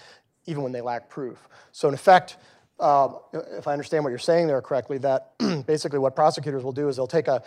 even 0.47 0.63
when 0.63 0.73
they 0.73 0.81
lack 0.81 1.09
proof. 1.09 1.49
So, 1.71 1.87
in 1.87 1.95
effect, 1.95 2.39
uh, 2.81 3.09
if 3.33 3.69
I 3.69 3.73
understand 3.73 4.03
what 4.03 4.11
you're 4.11 4.19
saying 4.19 4.49
there 4.49 4.61
correctly, 4.61 4.99
that 4.99 5.39
basically 5.67 6.01
what 6.01 6.17
prosecutors 6.17 6.65
will 6.65 6.73
do 6.73 6.89
is 6.89 6.97
they'll 6.97 7.07
take 7.07 7.29
a, 7.29 7.43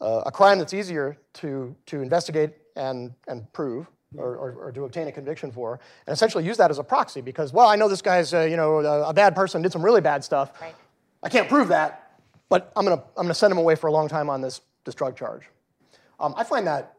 a 0.00 0.30
crime 0.32 0.58
that's 0.58 0.74
easier 0.74 1.16
to, 1.34 1.74
to 1.86 2.02
investigate 2.02 2.54
and, 2.76 3.12
and 3.28 3.52
prove, 3.52 3.86
or, 4.16 4.36
or, 4.36 4.52
or, 4.54 4.72
to 4.72 4.84
obtain 4.84 5.06
a 5.08 5.12
conviction 5.12 5.52
for, 5.52 5.78
and 6.06 6.12
essentially 6.12 6.44
use 6.44 6.56
that 6.56 6.70
as 6.70 6.78
a 6.78 6.84
proxy 6.84 7.20
because, 7.20 7.52
well, 7.52 7.68
I 7.68 7.76
know 7.76 7.88
this 7.88 8.02
guy's 8.02 8.34
uh, 8.34 8.40
you 8.40 8.56
know 8.56 8.80
a, 8.80 9.10
a, 9.10 9.14
bad 9.14 9.36
person, 9.36 9.62
did 9.62 9.72
some 9.72 9.84
really 9.84 10.00
bad 10.00 10.24
stuff. 10.24 10.60
Right. 10.60 10.74
I 11.22 11.28
can't 11.28 11.48
prove 11.48 11.68
that, 11.68 12.18
but 12.48 12.72
I'm 12.76 12.84
gonna 12.84 13.02
I'm 13.16 13.24
gonna 13.24 13.34
send 13.34 13.52
him 13.52 13.58
away 13.58 13.76
for 13.76 13.86
a 13.86 13.92
long 13.92 14.08
time 14.08 14.28
on 14.28 14.40
this 14.40 14.62
this 14.84 14.94
drug 14.94 15.16
charge. 15.16 15.48
Um, 16.18 16.34
I 16.36 16.44
find 16.44 16.66
that 16.66 16.94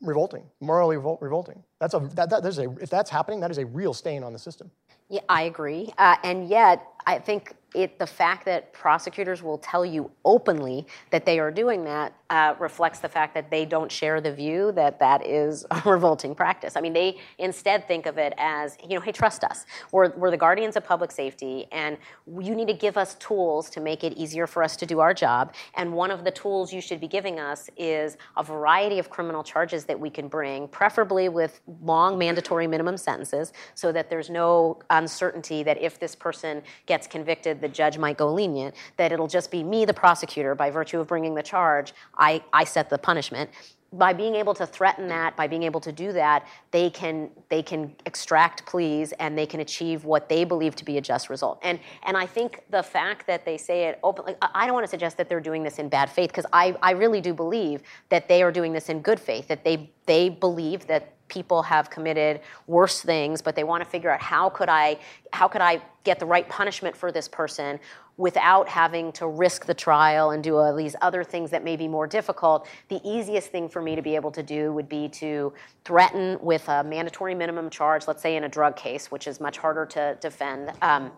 revolting, 0.00 0.44
morally 0.60 0.96
revol- 0.96 1.20
revolting. 1.20 1.62
That's 1.78 1.94
a 1.94 1.98
that, 2.14 2.30
that 2.30 2.42
there's 2.42 2.58
a 2.58 2.70
if 2.80 2.88
that's 2.88 3.10
happening, 3.10 3.40
that 3.40 3.50
is 3.50 3.58
a 3.58 3.66
real 3.66 3.92
stain 3.92 4.24
on 4.24 4.32
the 4.32 4.38
system. 4.38 4.70
Yeah, 5.08 5.20
I 5.28 5.42
agree, 5.42 5.92
uh, 5.98 6.16
and 6.22 6.48
yet 6.48 6.86
I 7.06 7.18
think 7.18 7.54
it, 7.74 7.98
the 7.98 8.06
fact 8.06 8.44
that 8.46 8.72
prosecutors 8.72 9.42
will 9.42 9.58
tell 9.58 9.84
you 9.84 10.10
openly 10.24 10.86
that 11.10 11.24
they 11.24 11.38
are 11.38 11.50
doing 11.50 11.84
that 11.84 12.14
uh, 12.30 12.54
reflects 12.58 13.00
the 13.00 13.08
fact 13.08 13.34
that 13.34 13.50
they 13.50 13.64
don't 13.64 13.90
share 13.90 14.20
the 14.20 14.32
view 14.32 14.72
that 14.72 14.98
that 15.00 15.26
is 15.26 15.66
a 15.70 15.82
revolting 15.84 16.34
practice. 16.34 16.76
I 16.76 16.80
mean, 16.80 16.92
they 16.92 17.18
instead 17.38 17.86
think 17.86 18.06
of 18.06 18.18
it 18.18 18.32
as, 18.38 18.76
you 18.82 18.94
know, 18.96 19.00
hey, 19.00 19.12
trust 19.12 19.44
us. 19.44 19.66
We're, 19.92 20.10
we're 20.16 20.30
the 20.30 20.36
guardians 20.36 20.76
of 20.76 20.84
public 20.84 21.10
safety, 21.10 21.66
and 21.72 21.96
you 22.26 22.54
need 22.54 22.68
to 22.68 22.74
give 22.74 22.96
us 22.96 23.14
tools 23.16 23.70
to 23.70 23.80
make 23.80 24.04
it 24.04 24.14
easier 24.14 24.46
for 24.46 24.62
us 24.62 24.76
to 24.76 24.86
do 24.86 25.00
our 25.00 25.14
job. 25.14 25.54
And 25.74 25.92
one 25.92 26.10
of 26.10 26.24
the 26.24 26.30
tools 26.30 26.72
you 26.72 26.80
should 26.80 27.00
be 27.00 27.08
giving 27.08 27.40
us 27.40 27.68
is 27.76 28.16
a 28.36 28.42
variety 28.42 28.98
of 28.98 29.10
criminal 29.10 29.42
charges 29.42 29.84
that 29.86 29.98
we 29.98 30.10
can 30.10 30.28
bring, 30.28 30.68
preferably 30.68 31.28
with 31.28 31.60
long 31.82 32.18
mandatory 32.18 32.66
minimum 32.66 32.96
sentences, 32.96 33.52
so 33.74 33.92
that 33.92 34.08
there's 34.08 34.30
no 34.30 34.80
uncertainty 34.90 35.62
that 35.62 35.80
if 35.80 35.98
this 35.98 36.14
person 36.14 36.62
gets 36.90 37.06
convicted, 37.06 37.60
the 37.60 37.68
judge 37.68 37.98
might 37.98 38.16
go 38.16 38.34
lenient, 38.34 38.74
that 38.96 39.12
it'll 39.12 39.28
just 39.28 39.48
be 39.48 39.62
me, 39.62 39.84
the 39.84 39.94
prosecutor, 39.94 40.56
by 40.56 40.72
virtue 40.72 40.98
of 40.98 41.06
bringing 41.06 41.36
the 41.36 41.42
charge, 41.42 41.94
I, 42.18 42.42
I 42.52 42.64
set 42.64 42.90
the 42.90 42.98
punishment. 42.98 43.48
By 43.92 44.12
being 44.12 44.34
able 44.34 44.54
to 44.54 44.66
threaten 44.66 45.06
that, 45.06 45.36
by 45.36 45.46
being 45.46 45.62
able 45.62 45.78
to 45.82 45.92
do 45.92 46.12
that, 46.12 46.48
they 46.72 46.90
can 46.90 47.30
they 47.48 47.62
can 47.62 47.94
extract 48.06 48.66
pleas 48.66 49.12
and 49.20 49.38
they 49.38 49.46
can 49.46 49.60
achieve 49.60 50.04
what 50.04 50.28
they 50.28 50.42
believe 50.44 50.74
to 50.76 50.84
be 50.84 50.96
a 50.98 51.00
just 51.00 51.30
result. 51.30 51.60
And 51.62 51.78
and 52.06 52.16
I 52.16 52.26
think 52.26 52.64
the 52.70 52.82
fact 52.82 53.26
that 53.28 53.44
they 53.44 53.56
say 53.56 53.84
it 53.88 54.00
openly, 54.02 54.34
I 54.42 54.66
don't 54.66 54.74
want 54.74 54.86
to 54.86 54.90
suggest 54.90 55.16
that 55.18 55.28
they're 55.28 55.46
doing 55.50 55.62
this 55.62 55.78
in 55.78 55.88
bad 55.88 56.08
faith 56.10 56.30
because 56.30 56.46
I, 56.52 56.76
I 56.82 56.92
really 56.92 57.20
do 57.20 57.34
believe 57.34 57.82
that 58.08 58.28
they 58.28 58.42
are 58.42 58.52
doing 58.52 58.72
this 58.72 58.88
in 58.88 59.00
good 59.00 59.20
faith, 59.20 59.46
that 59.48 59.62
they 59.64 59.90
they 60.06 60.28
believe 60.28 60.86
that 60.86 61.14
people 61.30 61.62
have 61.62 61.88
committed 61.88 62.40
worse 62.66 63.00
things 63.00 63.40
but 63.40 63.56
they 63.56 63.64
want 63.64 63.82
to 63.82 63.88
figure 63.88 64.10
out 64.10 64.20
how 64.20 64.50
could 64.50 64.68
i 64.68 64.98
how 65.32 65.48
could 65.48 65.62
i 65.62 65.80
get 66.04 66.18
the 66.18 66.26
right 66.26 66.48
punishment 66.48 66.96
for 66.96 67.10
this 67.10 67.28
person 67.28 67.78
without 68.20 68.68
having 68.68 69.10
to 69.12 69.26
risk 69.26 69.64
the 69.64 69.72
trial 69.72 70.30
and 70.32 70.44
do 70.44 70.56
all 70.56 70.76
these 70.76 70.94
other 71.00 71.24
things 71.24 71.50
that 71.50 71.64
may 71.64 71.74
be 71.74 71.88
more 71.88 72.06
difficult. 72.06 72.68
The 72.88 73.00
easiest 73.02 73.50
thing 73.50 73.66
for 73.66 73.80
me 73.80 73.96
to 73.96 74.02
be 74.02 74.14
able 74.14 74.30
to 74.32 74.42
do 74.42 74.74
would 74.74 74.90
be 74.90 75.08
to 75.08 75.54
threaten 75.86 76.38
with 76.42 76.68
a 76.68 76.84
mandatory 76.84 77.34
minimum 77.34 77.70
charge 77.70 78.06
let's 78.06 78.20
say 78.20 78.36
in 78.36 78.44
a 78.44 78.48
drug 78.48 78.76
case 78.76 79.10
which 79.10 79.26
is 79.26 79.40
much 79.40 79.56
harder 79.56 79.86
to 79.86 80.18
defend 80.20 80.70
um, 80.82 81.10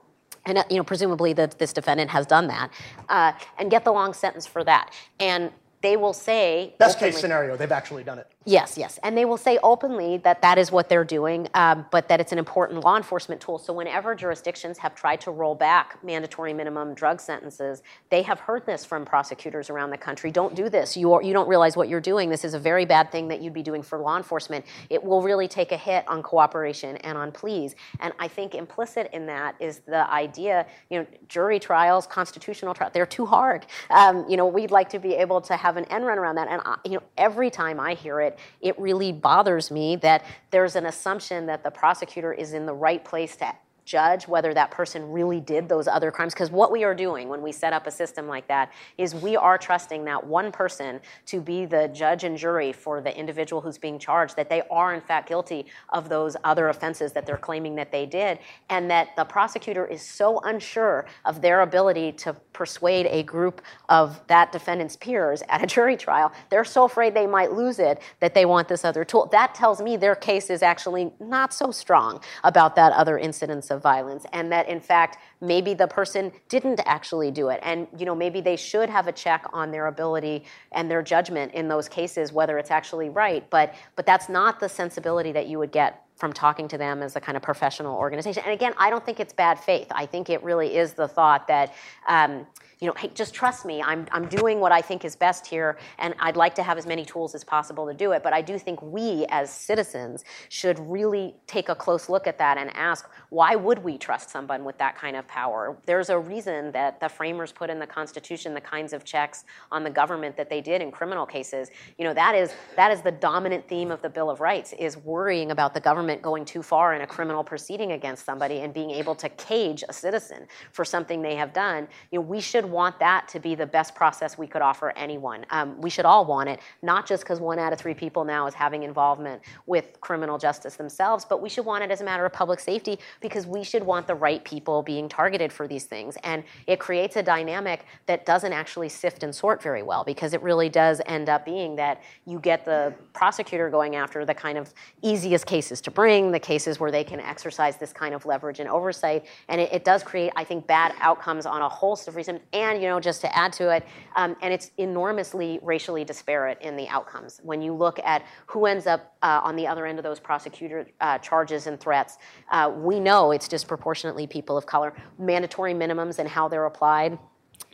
and 0.46 0.64
you 0.70 0.76
know 0.76 0.84
presumably 0.84 1.32
the, 1.32 1.50
this 1.58 1.72
defendant 1.72 2.10
has 2.10 2.26
done 2.26 2.46
that 2.48 2.70
uh, 3.08 3.32
and 3.58 3.70
get 3.70 3.84
the 3.84 3.92
long 3.92 4.12
sentence 4.12 4.46
for 4.46 4.62
that. 4.64 4.92
And 5.18 5.50
they 5.82 5.96
will 5.96 6.12
say 6.12 6.74
best 6.78 6.98
openly, 6.98 7.12
case 7.12 7.20
scenario 7.20 7.56
they've 7.56 7.72
actually 7.72 8.04
done 8.04 8.18
it 8.18 8.28
Yes, 8.44 8.76
yes. 8.76 8.98
And 9.02 9.16
they 9.16 9.24
will 9.24 9.36
say 9.36 9.58
openly 9.62 10.16
that 10.18 10.42
that 10.42 10.58
is 10.58 10.72
what 10.72 10.88
they're 10.88 11.04
doing, 11.04 11.48
um, 11.54 11.86
but 11.92 12.08
that 12.08 12.20
it's 12.20 12.32
an 12.32 12.38
important 12.38 12.82
law 12.82 12.96
enforcement 12.96 13.40
tool. 13.40 13.58
So, 13.58 13.72
whenever 13.72 14.14
jurisdictions 14.16 14.78
have 14.78 14.94
tried 14.96 15.20
to 15.22 15.30
roll 15.30 15.54
back 15.54 16.02
mandatory 16.02 16.52
minimum 16.52 16.94
drug 16.94 17.20
sentences, 17.20 17.82
they 18.10 18.22
have 18.22 18.40
heard 18.40 18.66
this 18.66 18.84
from 18.84 19.04
prosecutors 19.04 19.70
around 19.70 19.90
the 19.90 19.98
country. 19.98 20.32
Don't 20.32 20.56
do 20.56 20.68
this. 20.68 20.96
You, 20.96 21.12
are, 21.12 21.22
you 21.22 21.32
don't 21.32 21.48
realize 21.48 21.76
what 21.76 21.88
you're 21.88 22.00
doing. 22.00 22.30
This 22.30 22.44
is 22.44 22.54
a 22.54 22.58
very 22.58 22.84
bad 22.84 23.12
thing 23.12 23.28
that 23.28 23.40
you'd 23.40 23.52
be 23.52 23.62
doing 23.62 23.82
for 23.82 23.98
law 23.98 24.16
enforcement. 24.16 24.64
It 24.90 25.02
will 25.02 25.22
really 25.22 25.46
take 25.46 25.70
a 25.70 25.76
hit 25.76 26.06
on 26.08 26.22
cooperation 26.22 26.96
and 26.98 27.16
on 27.16 27.30
pleas. 27.30 27.76
And 28.00 28.12
I 28.18 28.26
think 28.26 28.56
implicit 28.56 29.08
in 29.12 29.26
that 29.26 29.54
is 29.60 29.80
the 29.86 30.10
idea 30.10 30.66
you 30.90 30.98
know, 30.98 31.06
jury 31.28 31.60
trials, 31.60 32.06
constitutional 32.08 32.74
trials, 32.74 32.92
they're 32.92 33.06
too 33.06 33.26
hard. 33.26 33.66
Um, 33.90 34.28
you 34.28 34.36
know, 34.36 34.46
we'd 34.46 34.72
like 34.72 34.88
to 34.90 34.98
be 34.98 35.14
able 35.14 35.40
to 35.42 35.56
have 35.56 35.76
an 35.76 35.84
end 35.86 36.06
run 36.06 36.18
around 36.18 36.34
that. 36.36 36.48
And, 36.48 36.60
I, 36.64 36.76
you 36.84 36.92
know, 36.92 37.02
every 37.16 37.50
time 37.50 37.78
I 37.78 37.94
hear 37.94 38.20
it, 38.20 38.31
it, 38.60 38.78
really 38.78 39.12
bothers 39.12 39.70
me 39.70 39.96
that 39.96 40.24
there's 40.50 40.76
an 40.76 40.86
assumption 40.86 41.46
that 41.46 41.62
the 41.62 41.70
prosecutor 41.70 42.32
is 42.32 42.52
in 42.52 42.66
the 42.66 42.74
right 42.74 43.04
place 43.04 43.36
to 43.36 43.54
judge 43.84 44.28
whether 44.28 44.54
that 44.54 44.70
person 44.70 45.10
really 45.10 45.40
did 45.40 45.68
those 45.68 45.88
other 45.88 46.10
crimes. 46.10 46.34
Because 46.34 46.50
what 46.50 46.70
we 46.70 46.84
are 46.84 46.94
doing 46.94 47.28
when 47.28 47.42
we 47.42 47.52
set 47.52 47.72
up 47.72 47.86
a 47.86 47.90
system 47.90 48.28
like 48.28 48.46
that 48.48 48.72
is 48.98 49.14
we 49.14 49.36
are 49.36 49.58
trusting 49.58 50.04
that 50.04 50.26
one 50.26 50.52
person 50.52 51.00
to 51.26 51.40
be 51.40 51.66
the 51.66 51.88
judge 51.88 52.24
and 52.24 52.36
jury 52.36 52.72
for 52.72 53.00
the 53.00 53.16
individual 53.16 53.60
who's 53.60 53.78
being 53.78 53.98
charged, 53.98 54.36
that 54.36 54.48
they 54.48 54.62
are 54.70 54.94
in 54.94 55.00
fact 55.00 55.28
guilty 55.28 55.66
of 55.88 56.08
those 56.08 56.36
other 56.44 56.68
offenses 56.68 57.12
that 57.12 57.26
they're 57.26 57.36
claiming 57.36 57.74
that 57.74 57.90
they 57.90 58.06
did, 58.06 58.38
and 58.70 58.90
that 58.90 59.08
the 59.16 59.24
prosecutor 59.24 59.86
is 59.86 60.02
so 60.02 60.38
unsure 60.40 61.06
of 61.24 61.40
their 61.40 61.62
ability 61.62 62.12
to 62.12 62.32
persuade 62.52 63.06
a 63.06 63.22
group 63.22 63.62
of 63.88 64.20
that 64.26 64.52
defendant's 64.52 64.96
peers 64.96 65.42
at 65.48 65.62
a 65.62 65.66
jury 65.66 65.96
trial, 65.96 66.32
they're 66.50 66.64
so 66.64 66.84
afraid 66.84 67.14
they 67.14 67.26
might 67.26 67.52
lose 67.52 67.78
it 67.78 68.00
that 68.20 68.34
they 68.34 68.44
want 68.44 68.68
this 68.68 68.84
other 68.84 69.04
tool. 69.04 69.26
That 69.32 69.54
tells 69.54 69.80
me 69.80 69.96
their 69.96 70.14
case 70.14 70.50
is 70.50 70.62
actually 70.62 71.10
not 71.18 71.52
so 71.52 71.70
strong 71.70 72.20
about 72.44 72.76
that 72.76 72.92
other 72.92 73.18
incidence 73.18 73.70
of 73.72 73.82
violence 73.82 74.24
and 74.32 74.52
that 74.52 74.68
in 74.68 74.80
fact 74.80 75.18
maybe 75.40 75.74
the 75.74 75.88
person 75.88 76.30
didn't 76.48 76.80
actually 76.86 77.32
do 77.32 77.48
it. 77.48 77.58
And 77.64 77.88
you 77.98 78.06
know 78.06 78.14
maybe 78.14 78.40
they 78.40 78.56
should 78.56 78.88
have 78.88 79.08
a 79.08 79.12
check 79.12 79.44
on 79.52 79.72
their 79.72 79.88
ability 79.88 80.44
and 80.70 80.88
their 80.88 81.02
judgment 81.02 81.52
in 81.54 81.66
those 81.66 81.88
cases 81.88 82.32
whether 82.32 82.58
it's 82.58 82.70
actually 82.70 83.08
right. 83.08 83.48
But 83.50 83.74
but 83.96 84.06
that's 84.06 84.28
not 84.28 84.60
the 84.60 84.68
sensibility 84.68 85.32
that 85.32 85.48
you 85.48 85.58
would 85.58 85.72
get 85.72 86.01
from 86.22 86.32
talking 86.32 86.68
to 86.68 86.78
them 86.78 87.02
as 87.02 87.16
a 87.16 87.20
kind 87.20 87.36
of 87.36 87.42
professional 87.42 87.96
organization. 87.96 88.44
And 88.46 88.52
again, 88.52 88.74
I 88.78 88.90
don't 88.90 89.04
think 89.04 89.18
it's 89.18 89.32
bad 89.32 89.58
faith. 89.58 89.88
I 89.90 90.06
think 90.06 90.30
it 90.30 90.40
really 90.44 90.76
is 90.76 90.92
the 90.92 91.08
thought 91.08 91.48
that, 91.48 91.74
um, 92.06 92.46
you 92.78 92.86
know, 92.88 92.94
hey, 92.96 93.10
just 93.14 93.32
trust 93.32 93.64
me. 93.64 93.80
I'm, 93.82 94.06
I'm 94.10 94.26
doing 94.26 94.60
what 94.60 94.72
I 94.72 94.82
think 94.82 95.04
is 95.04 95.14
best 95.16 95.46
here, 95.46 95.78
and 95.98 96.14
I'd 96.18 96.36
like 96.36 96.54
to 96.56 96.64
have 96.64 96.78
as 96.78 96.86
many 96.86 97.04
tools 97.04 97.32
as 97.34 97.44
possible 97.44 97.86
to 97.86 97.94
do 97.94 98.10
it. 98.12 98.22
But 98.24 98.32
I 98.32 98.42
do 98.42 98.58
think 98.58 98.82
we 98.82 99.24
as 99.30 99.52
citizens 99.52 100.24
should 100.48 100.78
really 100.80 101.34
take 101.46 101.68
a 101.68 101.76
close 101.76 102.08
look 102.08 102.26
at 102.26 102.38
that 102.38 102.58
and 102.58 102.70
ask, 102.76 103.08
why 103.30 103.54
would 103.54 103.78
we 103.78 103.98
trust 103.98 104.30
someone 104.30 104.64
with 104.64 104.78
that 104.78 104.96
kind 104.96 105.16
of 105.16 105.26
power? 105.28 105.76
There's 105.86 106.10
a 106.10 106.18
reason 106.18 106.72
that 106.72 106.98
the 106.98 107.08
framers 107.08 107.52
put 107.52 107.70
in 107.70 107.78
the 107.78 107.86
Constitution 107.86 108.52
the 108.52 108.60
kinds 108.60 108.92
of 108.92 109.04
checks 109.04 109.44
on 109.70 109.84
the 109.84 109.90
government 109.90 110.36
that 110.36 110.50
they 110.50 110.60
did 110.60 110.82
in 110.82 110.90
criminal 110.90 111.24
cases. 111.24 111.70
You 111.98 112.04
know, 112.04 112.14
that 112.14 112.34
is 112.34 112.52
that 112.74 112.90
is 112.90 113.00
the 113.00 113.12
dominant 113.12 113.68
theme 113.68 113.92
of 113.92 114.02
the 114.02 114.10
Bill 114.10 114.28
of 114.28 114.40
Rights 114.40 114.72
is 114.76 114.96
worrying 114.96 115.52
about 115.52 115.72
the 115.72 115.80
government 115.80 116.11
government 116.12 116.22
going 116.22 116.44
too 116.44 116.62
far 116.62 116.94
in 116.94 117.02
a 117.02 117.06
criminal 117.06 117.42
proceeding 117.44 117.92
against 117.92 118.24
somebody 118.24 118.60
and 118.60 118.74
being 118.74 118.90
able 118.90 119.14
to 119.14 119.28
cage 119.30 119.84
a 119.88 119.92
citizen 119.92 120.46
for 120.72 120.84
something 120.84 121.22
they 121.22 121.36
have 121.36 121.52
done, 121.52 121.88
you 122.10 122.18
know, 122.18 122.26
we 122.26 122.40
should 122.40 122.64
want 122.64 122.98
that 122.98 123.28
to 123.28 123.40
be 123.40 123.54
the 123.54 123.66
best 123.66 123.94
process 123.94 124.38
we 124.38 124.46
could 124.46 124.62
offer 124.62 124.92
anyone. 124.96 125.44
Um, 125.50 125.80
we 125.80 125.90
should 125.90 126.04
all 126.04 126.24
want 126.24 126.48
it, 126.48 126.60
not 126.82 127.06
just 127.06 127.22
because 127.22 127.40
one 127.40 127.58
out 127.58 127.72
of 127.72 127.78
three 127.78 127.94
people 127.94 128.24
now 128.24 128.46
is 128.46 128.54
having 128.54 128.82
involvement 128.82 129.42
with 129.66 130.00
criminal 130.00 130.38
justice 130.38 130.76
themselves, 130.76 131.24
but 131.24 131.40
we 131.40 131.48
should 131.48 131.64
want 131.64 131.84
it 131.84 131.90
as 131.90 132.00
a 132.00 132.04
matter 132.04 132.26
of 132.26 132.32
public 132.32 132.60
safety 132.60 132.98
because 133.20 133.46
we 133.46 133.64
should 133.64 133.82
want 133.82 134.06
the 134.06 134.14
right 134.14 134.44
people 134.44 134.82
being 134.82 135.08
targeted 135.08 135.52
for 135.52 135.66
these 135.66 135.84
things. 135.84 136.16
And 136.24 136.44
it 136.66 136.78
creates 136.78 137.16
a 137.16 137.22
dynamic 137.22 137.86
that 138.06 138.26
doesn't 138.26 138.52
actually 138.52 138.88
sift 138.88 139.22
and 139.22 139.34
sort 139.34 139.62
very 139.62 139.82
well 139.82 140.04
because 140.04 140.34
it 140.34 140.42
really 140.42 140.68
does 140.68 141.00
end 141.06 141.28
up 141.28 141.44
being 141.44 141.76
that 141.76 142.02
you 142.26 142.38
get 142.38 142.64
the 142.64 142.92
prosecutor 143.12 143.70
going 143.70 143.96
after 143.96 144.24
the 144.24 144.34
kind 144.34 144.58
of 144.58 144.72
easiest 145.02 145.46
cases 145.46 145.80
to 145.80 145.90
bring, 145.94 146.32
the 146.32 146.40
cases 146.40 146.80
where 146.80 146.90
they 146.90 147.04
can 147.04 147.20
exercise 147.20 147.76
this 147.76 147.92
kind 147.92 148.14
of 148.14 148.26
leverage 148.26 148.60
and 148.60 148.68
oversight. 148.68 149.26
And 149.48 149.60
it, 149.60 149.72
it 149.72 149.84
does 149.84 150.02
create, 150.02 150.32
I 150.36 150.44
think, 150.44 150.66
bad 150.66 150.94
outcomes 151.00 151.46
on 151.46 151.62
a 151.62 151.68
host 151.68 152.08
of 152.08 152.16
reasons. 152.16 152.40
And, 152.52 152.82
you 152.82 152.88
know, 152.88 153.00
just 153.00 153.20
to 153.22 153.36
add 153.36 153.52
to 153.54 153.70
it, 153.70 153.86
um, 154.16 154.36
and 154.42 154.52
it's 154.52 154.70
enormously 154.78 155.58
racially 155.62 156.04
disparate 156.04 156.60
in 156.60 156.76
the 156.76 156.88
outcomes. 156.88 157.40
When 157.42 157.62
you 157.62 157.72
look 157.72 157.98
at 158.04 158.24
who 158.46 158.66
ends 158.66 158.86
up 158.86 159.16
uh, 159.22 159.40
on 159.42 159.56
the 159.56 159.66
other 159.66 159.86
end 159.86 159.98
of 159.98 160.02
those 160.02 160.20
prosecutor 160.20 160.86
uh, 161.00 161.18
charges 161.18 161.66
and 161.66 161.78
threats, 161.78 162.18
uh, 162.50 162.72
we 162.74 163.00
know 163.00 163.32
it's 163.32 163.48
disproportionately 163.48 164.26
people 164.26 164.56
of 164.56 164.66
color. 164.66 164.94
Mandatory 165.18 165.74
minimums 165.74 166.18
and 166.18 166.28
how 166.28 166.48
they're 166.48 166.66
applied 166.66 167.18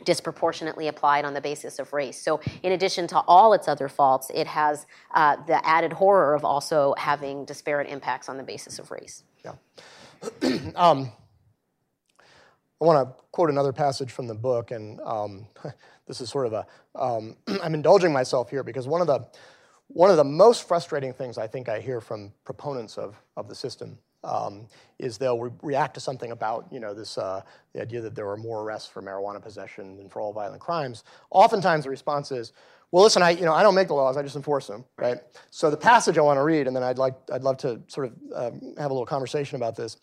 disproportionately 0.05 0.87
applied 0.87 1.25
on 1.25 1.33
the 1.33 1.41
basis 1.41 1.79
of 1.79 1.91
race. 1.93 2.21
So, 2.21 2.39
in 2.63 2.71
addition 2.71 3.07
to 3.07 3.19
all 3.27 3.53
its 3.53 3.67
other 3.67 3.87
faults, 3.87 4.31
it 4.33 4.47
has 4.47 4.85
uh, 5.13 5.37
the 5.47 5.65
added 5.67 5.93
horror 5.93 6.33
of 6.33 6.43
also 6.45 6.95
having 6.97 7.45
disparate 7.45 7.87
impacts 7.87 8.29
on 8.29 8.37
the 8.37 8.43
basis 8.43 8.79
of 8.79 8.91
race. 8.91 9.23
Yeah. 9.43 9.53
um, 10.75 11.11
I 12.81 12.85
want 12.85 13.09
to 13.09 13.23
quote 13.31 13.49
another 13.49 13.73
passage 13.73 14.11
from 14.11 14.27
the 14.27 14.35
book, 14.35 14.71
and 14.71 14.99
um, 15.01 15.47
this 16.07 16.21
is 16.21 16.29
sort 16.29 16.47
of 16.47 16.53
a. 16.53 16.65
am 16.95 17.35
um, 17.47 17.73
indulging 17.73 18.13
myself 18.13 18.49
here 18.49 18.63
because 18.63 18.87
one 18.87 19.01
of 19.01 19.07
the 19.07 19.27
one 19.91 20.11
of 20.11 20.17
the 20.17 20.23
most 20.23 20.67
frustrating 20.67 21.13
things 21.13 21.37
I 21.37 21.47
think 21.47 21.67
I 21.67 21.79
hear 21.79 21.99
from 21.99 22.31
proponents 22.45 22.97
of, 22.97 23.15
of 23.35 23.49
the 23.49 23.55
system 23.55 23.97
um, 24.23 24.67
is 24.97 25.17
they'll 25.17 25.39
re- 25.39 25.51
react 25.61 25.93
to 25.93 25.99
something 25.99 26.31
about 26.31 26.67
you 26.71 26.79
know 26.79 26.93
this 26.93 27.17
uh, 27.17 27.41
the 27.73 27.81
idea 27.81 28.01
that 28.01 28.15
there 28.15 28.29
are 28.29 28.37
more 28.37 28.63
arrests 28.63 28.89
for 28.89 29.01
marijuana 29.01 29.41
possession 29.41 29.97
than 29.97 30.09
for 30.09 30.21
all 30.21 30.33
violent 30.33 30.61
crimes. 30.61 31.03
Oftentimes 31.31 31.85
the 31.85 31.89
response 31.89 32.31
is, 32.31 32.51
"Well, 32.91 33.03
listen, 33.03 33.21
I 33.21 33.31
you 33.31 33.45
know 33.45 33.53
I 33.53 33.63
don't 33.63 33.75
make 33.75 33.87
the 33.87 33.93
laws, 33.93 34.17
I 34.17 34.23
just 34.23 34.35
enforce 34.35 34.67
them." 34.67 34.83
Right. 34.97 35.17
So 35.51 35.69
the 35.69 35.77
passage 35.77 36.17
I 36.17 36.21
want 36.21 36.37
to 36.37 36.43
read, 36.43 36.67
and 36.67 36.75
then 36.75 36.83
I'd 36.83 36.97
like 36.97 37.15
I'd 37.31 37.43
love 37.43 37.57
to 37.57 37.81
sort 37.87 38.07
of 38.07 38.13
um, 38.35 38.75
have 38.77 38.91
a 38.91 38.93
little 38.93 39.05
conversation 39.05 39.55
about 39.55 39.75
this. 39.75 39.97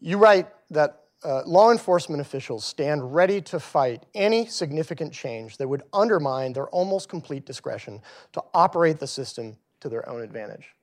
You 0.00 0.18
write 0.18 0.48
that. 0.70 0.98
Uh, 1.24 1.40
law 1.46 1.70
enforcement 1.70 2.20
officials 2.20 2.64
stand 2.64 3.14
ready 3.14 3.40
to 3.40 3.60
fight 3.60 4.04
any 4.12 4.44
significant 4.44 5.12
change 5.12 5.56
that 5.56 5.68
would 5.68 5.84
undermine 5.92 6.52
their 6.52 6.66
almost 6.70 7.08
complete 7.08 7.46
discretion 7.46 8.02
to 8.32 8.42
operate 8.54 8.98
the 8.98 9.06
system 9.06 9.56
to 9.78 9.88
their 9.88 10.08
own 10.08 10.20
advantage. 10.20 10.74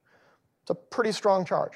It's 0.61 0.69
a 0.69 0.75
pretty 0.75 1.11
strong 1.11 1.43
charge. 1.43 1.73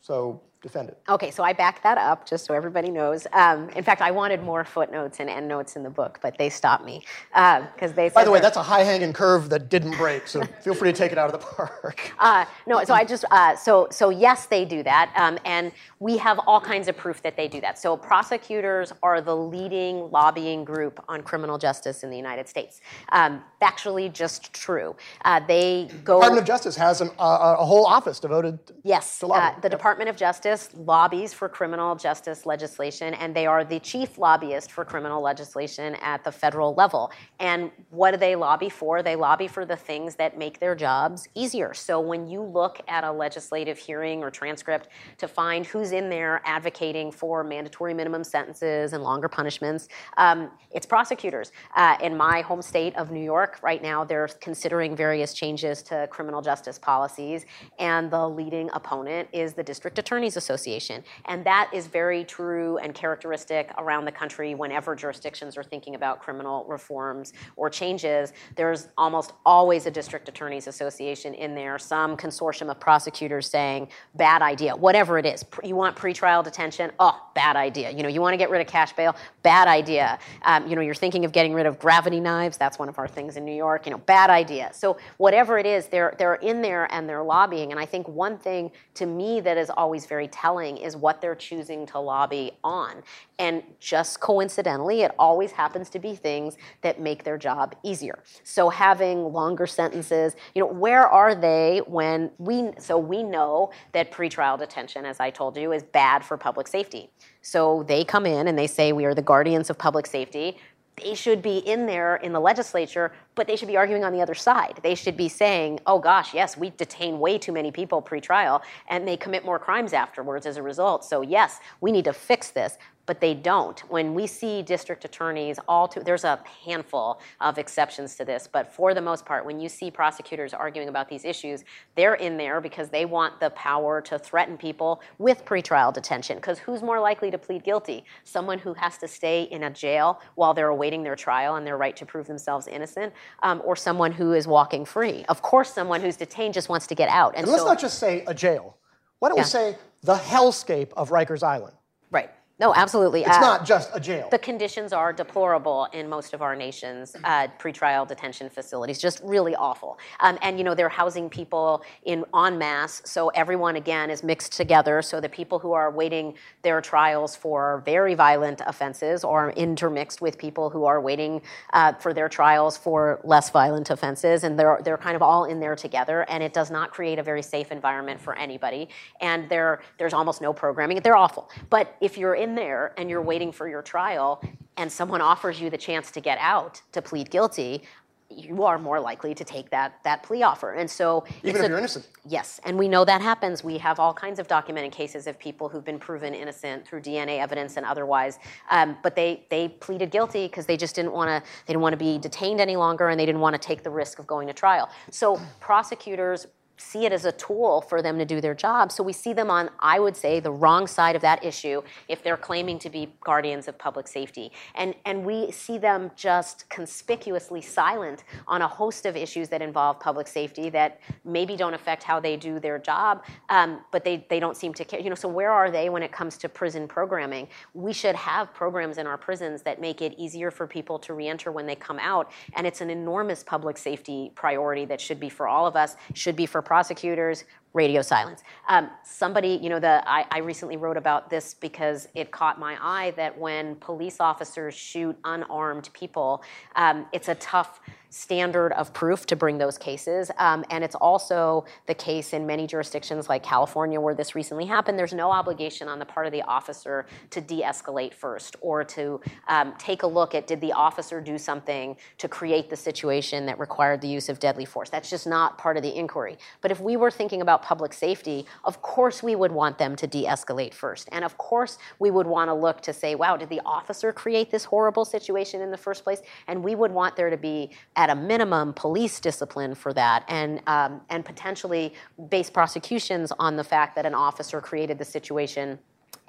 So 0.00 0.42
defend 0.62 0.90
it. 0.90 0.98
Okay, 1.08 1.30
so 1.30 1.42
I 1.42 1.52
back 1.52 1.82
that 1.82 1.98
up 1.98 2.26
just 2.26 2.44
so 2.44 2.54
everybody 2.54 2.90
knows. 2.90 3.26
Um, 3.32 3.70
in 3.70 3.82
fact, 3.82 4.02
I 4.02 4.10
wanted 4.10 4.42
more 4.42 4.64
footnotes 4.64 5.20
and 5.20 5.30
endnotes 5.30 5.76
in 5.76 5.82
the 5.82 5.90
book, 5.90 6.18
but 6.22 6.36
they 6.38 6.50
stopped 6.50 6.84
me 6.84 7.02
because 7.32 7.92
uh, 7.92 7.94
they. 7.94 8.08
By 8.10 8.24
the 8.24 8.30
way, 8.30 8.40
that's 8.40 8.56
a 8.56 8.62
high-hanging 8.62 9.12
curve 9.12 9.48
that 9.50 9.68
didn't 9.68 9.96
break, 9.96 10.26
so 10.26 10.42
feel 10.62 10.74
free 10.74 10.92
to 10.92 10.96
take 10.96 11.12
it 11.12 11.18
out 11.18 11.32
of 11.32 11.40
the 11.40 11.46
park. 11.46 12.12
Uh, 12.20 12.44
no, 12.66 12.84
so 12.84 12.92
I 12.92 13.04
just 13.04 13.24
uh, 13.30 13.56
so 13.56 13.88
so 13.90 14.10
yes, 14.10 14.46
they 14.46 14.64
do 14.64 14.82
that, 14.82 15.10
um, 15.16 15.38
and 15.44 15.72
we 16.00 16.18
have 16.18 16.38
all 16.46 16.60
kinds 16.60 16.86
of 16.86 16.96
proof 16.96 17.22
that 17.22 17.34
they 17.34 17.48
do 17.48 17.60
that. 17.62 17.78
So 17.78 17.96
prosecutors 17.96 18.92
are 19.02 19.20
the 19.20 19.34
leading 19.34 20.10
lobbying 20.10 20.64
group 20.64 21.02
on 21.08 21.22
criminal 21.22 21.56
justice 21.56 22.02
in 22.02 22.10
the 22.10 22.16
United 22.16 22.46
States. 22.46 22.82
Um, 23.10 23.42
factually, 23.62 24.12
just 24.12 24.52
true. 24.52 24.94
Uh, 25.24 25.40
they 25.46 25.88
go. 26.04 26.18
Department 26.18 26.40
of 26.40 26.46
Justice 26.46 26.76
has 26.76 27.00
an, 27.00 27.08
uh, 27.18 27.56
a 27.58 27.64
whole 27.64 27.86
office 27.86 28.20
devoted. 28.20 28.58
Yes, 28.84 29.18
to 29.20 29.26
lobbying. 29.26 29.56
Uh, 29.56 29.60
the. 29.60 29.70
Department 29.70 30.10
of 30.10 30.16
Justice 30.16 30.49
justice 30.50 30.76
lobbies 30.76 31.32
for 31.32 31.48
criminal 31.48 31.94
justice 31.94 32.44
legislation, 32.44 33.14
and 33.14 33.34
they 33.34 33.46
are 33.46 33.62
the 33.64 33.78
chief 33.78 34.18
lobbyist 34.18 34.72
for 34.72 34.84
criminal 34.84 35.22
legislation 35.22 35.94
at 36.02 36.24
the 36.24 36.32
federal 36.32 36.74
level. 36.74 37.12
And 37.38 37.70
what 37.90 38.10
do 38.10 38.16
they 38.16 38.34
lobby 38.34 38.68
for? 38.68 39.02
They 39.02 39.14
lobby 39.14 39.46
for 39.46 39.64
the 39.64 39.76
things 39.76 40.16
that 40.16 40.36
make 40.36 40.58
their 40.58 40.74
jobs 40.74 41.28
easier. 41.34 41.72
So 41.72 42.00
when 42.00 42.26
you 42.26 42.42
look 42.42 42.80
at 42.88 43.04
a 43.04 43.12
legislative 43.12 43.78
hearing 43.78 44.24
or 44.24 44.30
transcript 44.30 44.88
to 45.18 45.28
find 45.28 45.64
who's 45.64 45.92
in 45.92 46.10
there 46.10 46.42
advocating 46.44 47.12
for 47.12 47.44
mandatory 47.44 47.94
minimum 47.94 48.24
sentences 48.24 48.92
and 48.92 49.04
longer 49.04 49.28
punishments, 49.28 49.88
um, 50.16 50.50
it's 50.72 50.86
prosecutors. 50.86 51.52
Uh, 51.76 51.96
in 52.02 52.16
my 52.16 52.40
home 52.40 52.62
state 52.62 52.96
of 52.96 53.12
New 53.12 53.22
York, 53.22 53.58
right 53.62 53.82
now, 53.82 54.04
they're 54.04 54.28
considering 54.40 54.96
various 54.96 55.32
changes 55.32 55.82
to 55.82 56.08
criminal 56.10 56.42
justice 56.42 56.78
policies, 56.78 57.46
and 57.78 58.10
the 58.10 58.28
leading 58.28 58.68
opponent 58.72 59.28
is 59.32 59.54
the 59.54 59.62
district 59.62 59.98
attorney's 59.98 60.36
Association. 60.40 61.04
And 61.26 61.44
that 61.44 61.70
is 61.72 61.86
very 61.86 62.24
true 62.24 62.78
and 62.78 62.94
characteristic 62.94 63.70
around 63.78 64.04
the 64.04 64.12
country 64.12 64.54
whenever 64.54 64.96
jurisdictions 64.96 65.56
are 65.58 65.62
thinking 65.62 65.94
about 65.94 66.20
criminal 66.20 66.64
reforms 66.66 67.32
or 67.56 67.68
changes. 67.68 68.32
There's 68.56 68.88
almost 68.96 69.32
always 69.44 69.86
a 69.86 69.90
district 69.90 70.28
attorneys 70.28 70.66
association 70.66 71.34
in 71.34 71.54
there, 71.54 71.78
some 71.78 72.16
consortium 72.16 72.70
of 72.70 72.80
prosecutors 72.80 73.46
saying, 73.48 73.88
bad 74.14 74.40
idea, 74.42 74.74
whatever 74.74 75.18
it 75.18 75.26
is. 75.26 75.44
You 75.62 75.76
want 75.76 75.96
pretrial 75.96 76.42
detention? 76.42 76.90
Oh, 76.98 77.16
bad 77.34 77.56
idea. 77.56 77.90
You 77.90 78.02
know, 78.02 78.08
you 78.08 78.20
want 78.20 78.32
to 78.34 78.38
get 78.38 78.50
rid 78.50 78.60
of 78.60 78.66
cash 78.66 78.92
bail? 78.94 79.14
Bad 79.42 79.68
idea. 79.68 80.18
Um, 80.42 80.66
you 80.66 80.74
know, 80.74 80.82
you're 80.82 80.94
thinking 80.94 81.24
of 81.24 81.32
getting 81.32 81.52
rid 81.52 81.66
of 81.66 81.78
gravity 81.78 82.20
knives. 82.20 82.56
That's 82.56 82.78
one 82.78 82.88
of 82.88 82.98
our 82.98 83.08
things 83.08 83.36
in 83.36 83.44
New 83.44 83.54
York. 83.54 83.86
You 83.86 83.92
know, 83.92 83.98
bad 83.98 84.30
idea. 84.30 84.70
So 84.72 84.96
whatever 85.18 85.58
it 85.58 85.66
is, 85.66 85.88
they're 85.88 86.14
they're 86.18 86.34
in 86.36 86.62
there 86.62 86.92
and 86.92 87.08
they're 87.08 87.22
lobbying. 87.22 87.70
And 87.70 87.80
I 87.80 87.86
think 87.86 88.08
one 88.08 88.38
thing 88.38 88.70
to 88.94 89.06
me 89.06 89.40
that 89.40 89.56
is 89.56 89.70
always 89.70 90.06
very 90.06 90.28
telling 90.32 90.76
is 90.76 90.96
what 90.96 91.20
they're 91.20 91.34
choosing 91.34 91.86
to 91.86 91.98
lobby 91.98 92.52
on. 92.64 93.02
And 93.38 93.62
just 93.78 94.20
coincidentally, 94.20 95.02
it 95.02 95.12
always 95.18 95.52
happens 95.52 95.90
to 95.90 95.98
be 95.98 96.14
things 96.14 96.56
that 96.82 97.00
make 97.00 97.24
their 97.24 97.38
job 97.38 97.74
easier. 97.82 98.22
So 98.42 98.68
having 98.68 99.32
longer 99.32 99.66
sentences, 99.66 100.34
you 100.54 100.60
know, 100.60 100.68
where 100.68 101.06
are 101.06 101.34
they 101.34 101.82
when 101.86 102.30
we 102.38 102.70
so 102.78 102.98
we 102.98 103.22
know 103.22 103.70
that 103.92 104.10
pretrial 104.12 104.58
detention, 104.58 105.06
as 105.06 105.20
I 105.20 105.30
told 105.30 105.56
you, 105.56 105.72
is 105.72 105.82
bad 105.82 106.24
for 106.24 106.36
public 106.36 106.68
safety. 106.68 107.10
So 107.42 107.84
they 107.88 108.04
come 108.04 108.26
in 108.26 108.48
and 108.48 108.58
they 108.58 108.66
say 108.66 108.92
we 108.92 109.04
are 109.04 109.14
the 109.14 109.22
guardians 109.22 109.70
of 109.70 109.78
public 109.78 110.06
safety 110.06 110.58
they 110.96 111.14
should 111.14 111.42
be 111.42 111.58
in 111.58 111.86
there 111.86 112.16
in 112.16 112.32
the 112.32 112.40
legislature, 112.40 113.12
but 113.34 113.46
they 113.46 113.56
should 113.56 113.68
be 113.68 113.76
arguing 113.76 114.04
on 114.04 114.12
the 114.12 114.20
other 114.20 114.34
side. 114.34 114.80
They 114.82 114.94
should 114.94 115.16
be 115.16 115.28
saying, 115.28 115.80
oh 115.86 115.98
gosh, 115.98 116.34
yes, 116.34 116.56
we 116.56 116.70
detain 116.70 117.18
way 117.18 117.38
too 117.38 117.52
many 117.52 117.70
people 117.70 118.02
pre-trial 118.02 118.62
and 118.88 119.06
they 119.06 119.16
commit 119.16 119.44
more 119.44 119.58
crimes 119.58 119.92
afterwards 119.92 120.46
as 120.46 120.56
a 120.56 120.62
result. 120.62 121.04
So, 121.04 121.22
yes, 121.22 121.60
we 121.80 121.92
need 121.92 122.04
to 122.04 122.12
fix 122.12 122.50
this 122.50 122.76
but 123.06 123.20
they 123.20 123.34
don't. 123.34 123.80
When 123.90 124.14
we 124.14 124.26
see 124.26 124.62
district 124.62 125.04
attorneys, 125.04 125.58
all 125.66 125.88
too, 125.88 126.00
there's 126.00 126.24
a 126.24 126.38
handful 126.64 127.20
of 127.40 127.58
exceptions 127.58 128.14
to 128.16 128.24
this, 128.24 128.48
but 128.50 128.72
for 128.72 128.94
the 128.94 129.00
most 129.00 129.24
part, 129.24 129.44
when 129.44 129.58
you 129.58 129.68
see 129.68 129.90
prosecutors 129.90 130.54
arguing 130.54 130.88
about 130.88 131.08
these 131.08 131.24
issues, 131.24 131.64
they're 131.96 132.14
in 132.14 132.36
there 132.36 132.60
because 132.60 132.88
they 132.88 133.04
want 133.04 133.40
the 133.40 133.50
power 133.50 134.00
to 134.02 134.18
threaten 134.18 134.56
people 134.56 135.00
with 135.18 135.44
pretrial 135.44 135.92
detention. 135.92 136.36
Because 136.36 136.58
who's 136.58 136.82
more 136.82 137.00
likely 137.00 137.30
to 137.30 137.38
plead 137.38 137.64
guilty? 137.64 138.04
Someone 138.24 138.58
who 138.58 138.74
has 138.74 138.96
to 138.98 139.08
stay 139.08 139.42
in 139.42 139.64
a 139.64 139.70
jail 139.70 140.20
while 140.36 140.54
they're 140.54 140.68
awaiting 140.68 141.02
their 141.02 141.16
trial 141.16 141.56
and 141.56 141.66
their 141.66 141.76
right 141.76 141.96
to 141.96 142.06
prove 142.06 142.26
themselves 142.26 142.66
innocent, 142.66 143.12
um, 143.42 143.60
or 143.64 143.74
someone 143.74 144.12
who 144.12 144.32
is 144.32 144.46
walking 144.46 144.84
free. 144.84 145.24
Of 145.28 145.42
course, 145.42 145.72
someone 145.72 146.00
who's 146.00 146.16
detained 146.16 146.54
just 146.54 146.68
wants 146.68 146.86
to 146.86 146.94
get 146.94 147.08
out. 147.08 147.34
And, 147.34 147.44
and 147.44 147.50
let's 147.50 147.62
so, 147.62 147.68
not 147.68 147.80
just 147.80 147.98
say 147.98 148.22
a 148.26 148.34
jail. 148.34 148.76
Why 149.18 149.28
don't 149.28 149.38
yeah. 149.38 149.44
we 149.44 149.48
say 149.48 149.76
the 150.02 150.16
hellscape 150.16 150.92
of 150.96 151.10
Rikers 151.10 151.42
Island? 151.42 151.74
Right. 152.10 152.30
No, 152.60 152.74
absolutely. 152.74 153.22
It's 153.22 153.38
uh, 153.38 153.40
not 153.40 153.64
just 153.64 153.90
a 153.94 153.98
jail. 153.98 154.28
The 154.30 154.38
conditions 154.38 154.92
are 154.92 155.14
deplorable 155.14 155.88
in 155.94 156.10
most 156.10 156.34
of 156.34 156.42
our 156.42 156.54
nation's 156.54 157.16
uh, 157.24 157.48
pretrial 157.58 158.06
detention 158.06 158.50
facilities, 158.50 158.98
just 158.98 159.22
really 159.24 159.54
awful. 159.56 159.98
Um, 160.20 160.38
and 160.42 160.58
you 160.58 160.64
know 160.64 160.74
they're 160.74 160.90
housing 160.90 161.30
people 161.30 161.82
in 162.04 162.22
en 162.36 162.58
masse, 162.58 163.00
so 163.06 163.28
everyone 163.30 163.76
again 163.76 164.10
is 164.10 164.22
mixed 164.22 164.52
together. 164.52 165.00
So 165.00 165.22
the 165.22 165.28
people 165.30 165.58
who 165.58 165.72
are 165.72 165.90
waiting 165.90 166.34
their 166.60 166.82
trials 166.82 167.34
for 167.34 167.82
very 167.86 168.14
violent 168.14 168.60
offenses 168.66 169.24
are 169.24 169.52
intermixed 169.52 170.20
with 170.20 170.36
people 170.36 170.68
who 170.68 170.84
are 170.84 171.00
waiting 171.00 171.40
uh, 171.72 171.94
for 171.94 172.12
their 172.12 172.28
trials 172.28 172.76
for 172.76 173.20
less 173.24 173.48
violent 173.48 173.88
offenses, 173.88 174.44
and 174.44 174.58
they're 174.58 174.80
they're 174.84 174.98
kind 174.98 175.16
of 175.16 175.22
all 175.22 175.46
in 175.46 175.60
there 175.60 175.76
together. 175.76 176.26
And 176.28 176.42
it 176.42 176.52
does 176.52 176.70
not 176.70 176.90
create 176.90 177.18
a 177.18 177.22
very 177.22 177.42
safe 177.42 177.72
environment 177.72 178.20
for 178.20 178.36
anybody. 178.36 178.90
And 179.22 179.48
there 179.48 179.80
there's 179.96 180.12
almost 180.12 180.42
no 180.42 180.52
programming. 180.52 181.00
They're 181.00 181.16
awful. 181.16 181.48
But 181.70 181.96
if 182.02 182.18
you're 182.18 182.34
in 182.34 182.49
in 182.50 182.56
there 182.56 182.92
and 182.96 183.08
you're 183.08 183.22
waiting 183.22 183.52
for 183.52 183.68
your 183.68 183.82
trial 183.82 184.42
and 184.76 184.90
someone 184.90 185.20
offers 185.20 185.60
you 185.60 185.70
the 185.70 185.78
chance 185.78 186.10
to 186.10 186.20
get 186.20 186.38
out 186.40 186.82
to 186.92 187.02
plead 187.02 187.30
guilty, 187.30 187.82
you 188.30 188.62
are 188.62 188.78
more 188.78 189.00
likely 189.00 189.34
to 189.34 189.44
take 189.44 189.70
that 189.70 189.98
that 190.04 190.22
plea 190.22 190.44
offer. 190.44 190.74
And 190.74 190.88
so 190.88 191.24
even 191.42 191.56
if 191.56 191.66
a, 191.66 191.68
you're 191.68 191.78
innocent. 191.78 192.06
Yes, 192.24 192.60
and 192.64 192.78
we 192.78 192.86
know 192.86 193.04
that 193.04 193.20
happens. 193.20 193.64
We 193.64 193.76
have 193.78 193.98
all 193.98 194.14
kinds 194.14 194.38
of 194.38 194.46
documented 194.46 194.92
cases 194.92 195.26
of 195.26 195.36
people 195.38 195.68
who've 195.68 195.84
been 195.84 195.98
proven 195.98 196.32
innocent 196.32 196.86
through 196.86 197.00
DNA 197.00 197.40
evidence 197.40 197.76
and 197.76 197.84
otherwise, 197.84 198.38
um, 198.70 198.96
but 199.02 199.16
they 199.16 199.44
they 199.50 199.68
pleaded 199.68 200.12
guilty 200.12 200.46
because 200.46 200.64
they 200.66 200.76
just 200.76 200.94
didn't 200.94 201.12
want 201.12 201.28
to 201.28 201.50
they 201.66 201.72
didn't 201.72 201.82
want 201.82 201.92
to 201.92 201.96
be 201.96 202.18
detained 202.18 202.60
any 202.60 202.76
longer 202.76 203.08
and 203.08 203.18
they 203.18 203.26
didn't 203.26 203.40
want 203.40 203.54
to 203.54 203.60
take 203.60 203.82
the 203.82 203.90
risk 203.90 204.20
of 204.20 204.28
going 204.28 204.46
to 204.46 204.54
trial. 204.54 204.88
So 205.10 205.40
prosecutors 205.58 206.46
see 206.80 207.04
it 207.04 207.12
as 207.12 207.24
a 207.24 207.32
tool 207.32 207.82
for 207.82 208.00
them 208.02 208.18
to 208.18 208.24
do 208.24 208.40
their 208.40 208.54
job. 208.54 208.90
So 208.90 209.02
we 209.02 209.12
see 209.12 209.32
them 209.32 209.50
on, 209.50 209.70
I 209.80 210.00
would 210.00 210.16
say, 210.16 210.40
the 210.40 210.50
wrong 210.50 210.86
side 210.86 211.14
of 211.14 211.22
that 211.22 211.44
issue 211.44 211.82
if 212.08 212.22
they're 212.22 212.36
claiming 212.36 212.78
to 212.80 212.90
be 212.90 213.12
guardians 213.20 213.68
of 213.68 213.78
public 213.78 214.08
safety. 214.08 214.50
And, 214.74 214.94
and 215.04 215.24
we 215.24 215.50
see 215.50 215.78
them 215.78 216.10
just 216.16 216.68
conspicuously 216.70 217.60
silent 217.60 218.24
on 218.48 218.62
a 218.62 218.68
host 218.68 219.04
of 219.04 219.16
issues 219.16 219.48
that 219.50 219.60
involve 219.60 220.00
public 220.00 220.26
safety 220.26 220.70
that 220.70 221.00
maybe 221.24 221.56
don't 221.56 221.74
affect 221.74 222.02
how 222.02 222.18
they 222.18 222.36
do 222.36 222.58
their 222.58 222.78
job, 222.78 223.24
um, 223.50 223.80
but 223.92 224.04
they, 224.04 224.26
they 224.30 224.40
don't 224.40 224.56
seem 224.56 224.72
to 224.74 224.84
care. 224.84 225.00
You 225.00 225.10
know, 225.10 225.14
so 225.14 225.28
where 225.28 225.50
are 225.50 225.70
they 225.70 225.90
when 225.90 226.02
it 226.02 226.12
comes 226.12 226.38
to 226.38 226.48
prison 226.48 226.88
programming? 226.88 227.48
We 227.74 227.92
should 227.92 228.14
have 228.14 228.54
programs 228.54 228.96
in 228.98 229.06
our 229.06 229.18
prisons 229.18 229.62
that 229.62 229.80
make 229.80 230.00
it 230.00 230.14
easier 230.16 230.50
for 230.50 230.66
people 230.66 230.98
to 231.00 231.14
reenter 231.14 231.52
when 231.52 231.66
they 231.66 231.76
come 231.76 231.98
out. 231.98 232.32
And 232.54 232.66
it's 232.66 232.80
an 232.80 232.90
enormous 232.90 233.42
public 233.42 233.76
safety 233.76 234.32
priority 234.34 234.86
that 234.86 235.00
should 235.00 235.20
be 235.20 235.28
for 235.28 235.46
all 235.46 235.66
of 235.66 235.76
us, 235.76 235.96
should 236.14 236.36
be 236.36 236.46
for 236.46 236.62
prosecutors, 236.70 237.46
radio 237.72 238.02
silence. 238.02 238.42
Um, 238.68 238.90
somebody, 239.04 239.58
you 239.62 239.68
know, 239.68 239.78
the 239.78 240.02
I, 240.08 240.26
I, 240.30 240.38
recently 240.38 240.76
wrote 240.76 240.96
about 240.96 241.30
this 241.30 241.54
because 241.54 242.08
it 242.14 242.32
caught 242.32 242.58
my 242.58 242.76
eye 242.80 243.12
that 243.12 243.38
when 243.38 243.76
police 243.76 244.18
officers 244.18 244.74
shoot 244.74 245.16
unarmed 245.24 245.88
people, 245.92 246.42
um, 246.74 247.06
it's 247.12 247.28
a 247.28 247.36
tough 247.36 247.80
standard 248.10 248.72
of 248.72 248.92
proof 248.92 249.24
to 249.24 249.36
bring 249.36 249.56
those 249.56 249.78
cases. 249.78 250.30
Um, 250.36 250.64
and 250.68 250.82
it's 250.82 250.96
also 250.96 251.64
the 251.86 251.94
case 251.94 252.32
in 252.32 252.44
many 252.44 252.66
jurisdictions 252.66 253.28
like 253.28 253.42
California 253.42 254.00
where 254.00 254.14
this 254.14 254.34
recently 254.34 254.66
happened. 254.66 254.98
There's 254.98 255.14
no 255.14 255.30
obligation 255.30 255.88
on 255.88 256.00
the 256.00 256.04
part 256.04 256.26
of 256.26 256.32
the 256.32 256.42
officer 256.42 257.06
to 257.30 257.40
de 257.40 257.62
escalate 257.62 258.12
first 258.12 258.56
or 258.60 258.84
to 258.84 259.20
um, 259.48 259.74
take 259.78 260.02
a 260.02 260.06
look 260.06 260.34
at 260.34 260.48
did 260.48 260.60
the 260.60 260.72
officer 260.72 261.20
do 261.20 261.38
something 261.38 261.96
to 262.18 262.28
create 262.28 262.68
the 262.68 262.76
situation 262.76 263.46
that 263.46 263.58
required 263.60 264.00
the 264.00 264.08
use 264.08 264.28
of 264.28 264.40
deadly 264.40 264.64
force. 264.64 264.90
That's 264.90 265.08
just 265.08 265.26
not 265.26 265.56
part 265.56 265.76
of 265.76 265.84
the 265.84 265.96
inquiry. 265.96 266.36
But 266.60 266.72
if 266.72 266.80
we 266.80 266.96
were 266.96 267.12
thinking 267.12 267.40
about 267.40 267.59
public 267.62 267.92
safety, 267.92 268.46
of 268.64 268.82
course 268.82 269.22
we 269.22 269.36
would 269.36 269.52
want 269.52 269.78
them 269.78 269.96
to 269.96 270.06
de 270.06 270.24
escalate 270.24 270.74
first. 270.74 271.08
And 271.12 271.24
of 271.24 271.36
course 271.38 271.78
we 271.98 272.10
would 272.10 272.26
want 272.26 272.48
to 272.48 272.54
look 272.54 272.80
to 272.82 272.92
say, 272.92 273.14
wow, 273.14 273.36
did 273.36 273.48
the 273.48 273.60
officer 273.64 274.12
create 274.12 274.50
this 274.50 274.64
horrible 274.64 275.04
situation 275.04 275.60
in 275.60 275.70
the 275.70 275.76
first 275.76 276.04
place? 276.04 276.22
And 276.46 276.62
we 276.62 276.74
would 276.74 276.92
want 276.92 277.16
there 277.16 277.30
to 277.30 277.36
be 277.36 277.70
at 277.96 278.10
a 278.10 278.14
minimum 278.14 278.72
police 278.72 279.20
discipline 279.20 279.74
for 279.74 279.92
that 279.94 280.24
and, 280.28 280.60
um, 280.66 281.00
and 281.10 281.24
potentially 281.24 281.94
base 282.28 282.50
prosecutions 282.50 283.32
on 283.38 283.56
the 283.56 283.64
fact 283.64 283.94
that 283.96 284.06
an 284.06 284.14
officer 284.14 284.60
created 284.60 284.98
the 284.98 285.04
situation 285.04 285.78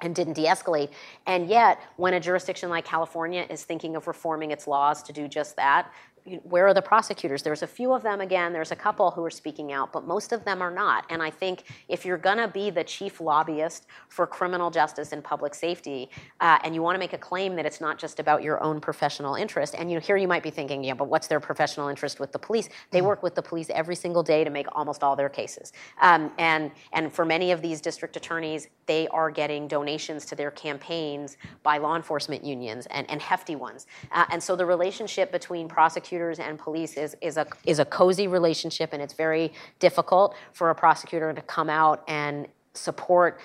and 0.02 0.14
didn't 0.14 0.34
de 0.34 0.44
escalate. 0.44 0.90
And 1.26 1.48
yet, 1.48 1.80
when 1.96 2.14
a 2.14 2.20
jurisdiction 2.20 2.68
like 2.68 2.84
California 2.84 3.46
is 3.48 3.64
thinking 3.64 3.96
of 3.96 4.06
reforming 4.06 4.50
its 4.50 4.66
laws 4.66 5.02
to 5.04 5.12
do 5.12 5.28
just 5.28 5.56
that, 5.56 5.92
where 6.44 6.66
are 6.68 6.74
the 6.74 6.82
prosecutors? 6.82 7.42
There's 7.42 7.62
a 7.62 7.66
few 7.66 7.92
of 7.92 8.02
them 8.02 8.20
again. 8.20 8.52
There's 8.52 8.70
a 8.70 8.76
couple 8.76 9.10
who 9.10 9.24
are 9.24 9.30
speaking 9.30 9.72
out, 9.72 9.92
but 9.92 10.06
most 10.06 10.32
of 10.32 10.44
them 10.44 10.62
are 10.62 10.70
not. 10.70 11.04
And 11.10 11.20
I 11.20 11.30
think 11.30 11.64
if 11.88 12.04
you're 12.04 12.18
going 12.18 12.36
to 12.36 12.46
be 12.46 12.70
the 12.70 12.84
chief 12.84 13.20
lobbyist 13.20 13.86
for 14.08 14.26
criminal 14.26 14.70
justice 14.70 15.10
and 15.10 15.24
public 15.24 15.52
safety, 15.54 16.10
uh, 16.40 16.58
and 16.62 16.74
you 16.74 16.82
want 16.82 16.94
to 16.94 17.00
make 17.00 17.12
a 17.12 17.18
claim 17.18 17.56
that 17.56 17.66
it's 17.66 17.80
not 17.80 17.98
just 17.98 18.20
about 18.20 18.42
your 18.42 18.62
own 18.62 18.80
professional 18.80 19.34
interest, 19.34 19.74
and 19.76 19.90
you 19.90 19.96
know, 19.96 20.00
here 20.00 20.16
you 20.16 20.28
might 20.28 20.44
be 20.44 20.50
thinking, 20.50 20.84
yeah, 20.84 20.94
but 20.94 21.08
what's 21.08 21.26
their 21.26 21.40
professional 21.40 21.88
interest 21.88 22.20
with 22.20 22.30
the 22.30 22.38
police? 22.38 22.68
They 22.92 23.02
work 23.02 23.22
with 23.22 23.34
the 23.34 23.42
police 23.42 23.68
every 23.70 23.96
single 23.96 24.22
day 24.22 24.44
to 24.44 24.50
make 24.50 24.66
almost 24.76 25.02
all 25.02 25.16
their 25.16 25.28
cases. 25.28 25.72
Um, 26.00 26.32
and 26.38 26.70
and 26.92 27.12
for 27.12 27.24
many 27.24 27.50
of 27.50 27.62
these 27.62 27.80
district 27.80 28.16
attorneys, 28.16 28.68
they 28.86 29.08
are 29.08 29.30
getting 29.30 29.66
donations 29.66 30.24
to 30.26 30.36
their 30.36 30.52
campaigns 30.52 31.36
by 31.64 31.78
law 31.78 31.96
enforcement 31.96 32.44
unions 32.44 32.86
and, 32.90 33.10
and 33.10 33.20
hefty 33.20 33.56
ones. 33.56 33.86
Uh, 34.12 34.24
and 34.30 34.40
so 34.40 34.54
the 34.54 34.66
relationship 34.66 35.32
between 35.32 35.68
prosecutors 35.68 36.11
prosecutors 36.12 36.38
and 36.38 36.58
police 36.58 36.96
is, 36.96 37.16
is, 37.22 37.36
a, 37.38 37.46
is 37.64 37.78
a 37.78 37.84
cozy 37.86 38.26
relationship, 38.26 38.92
and 38.92 39.02
it's 39.02 39.14
very 39.14 39.50
difficult 39.78 40.34
for 40.52 40.68
a 40.70 40.74
prosecutor 40.74 41.32
to 41.32 41.42
come 41.42 41.70
out 41.70 42.04
and 42.06 42.46
support 42.74 43.40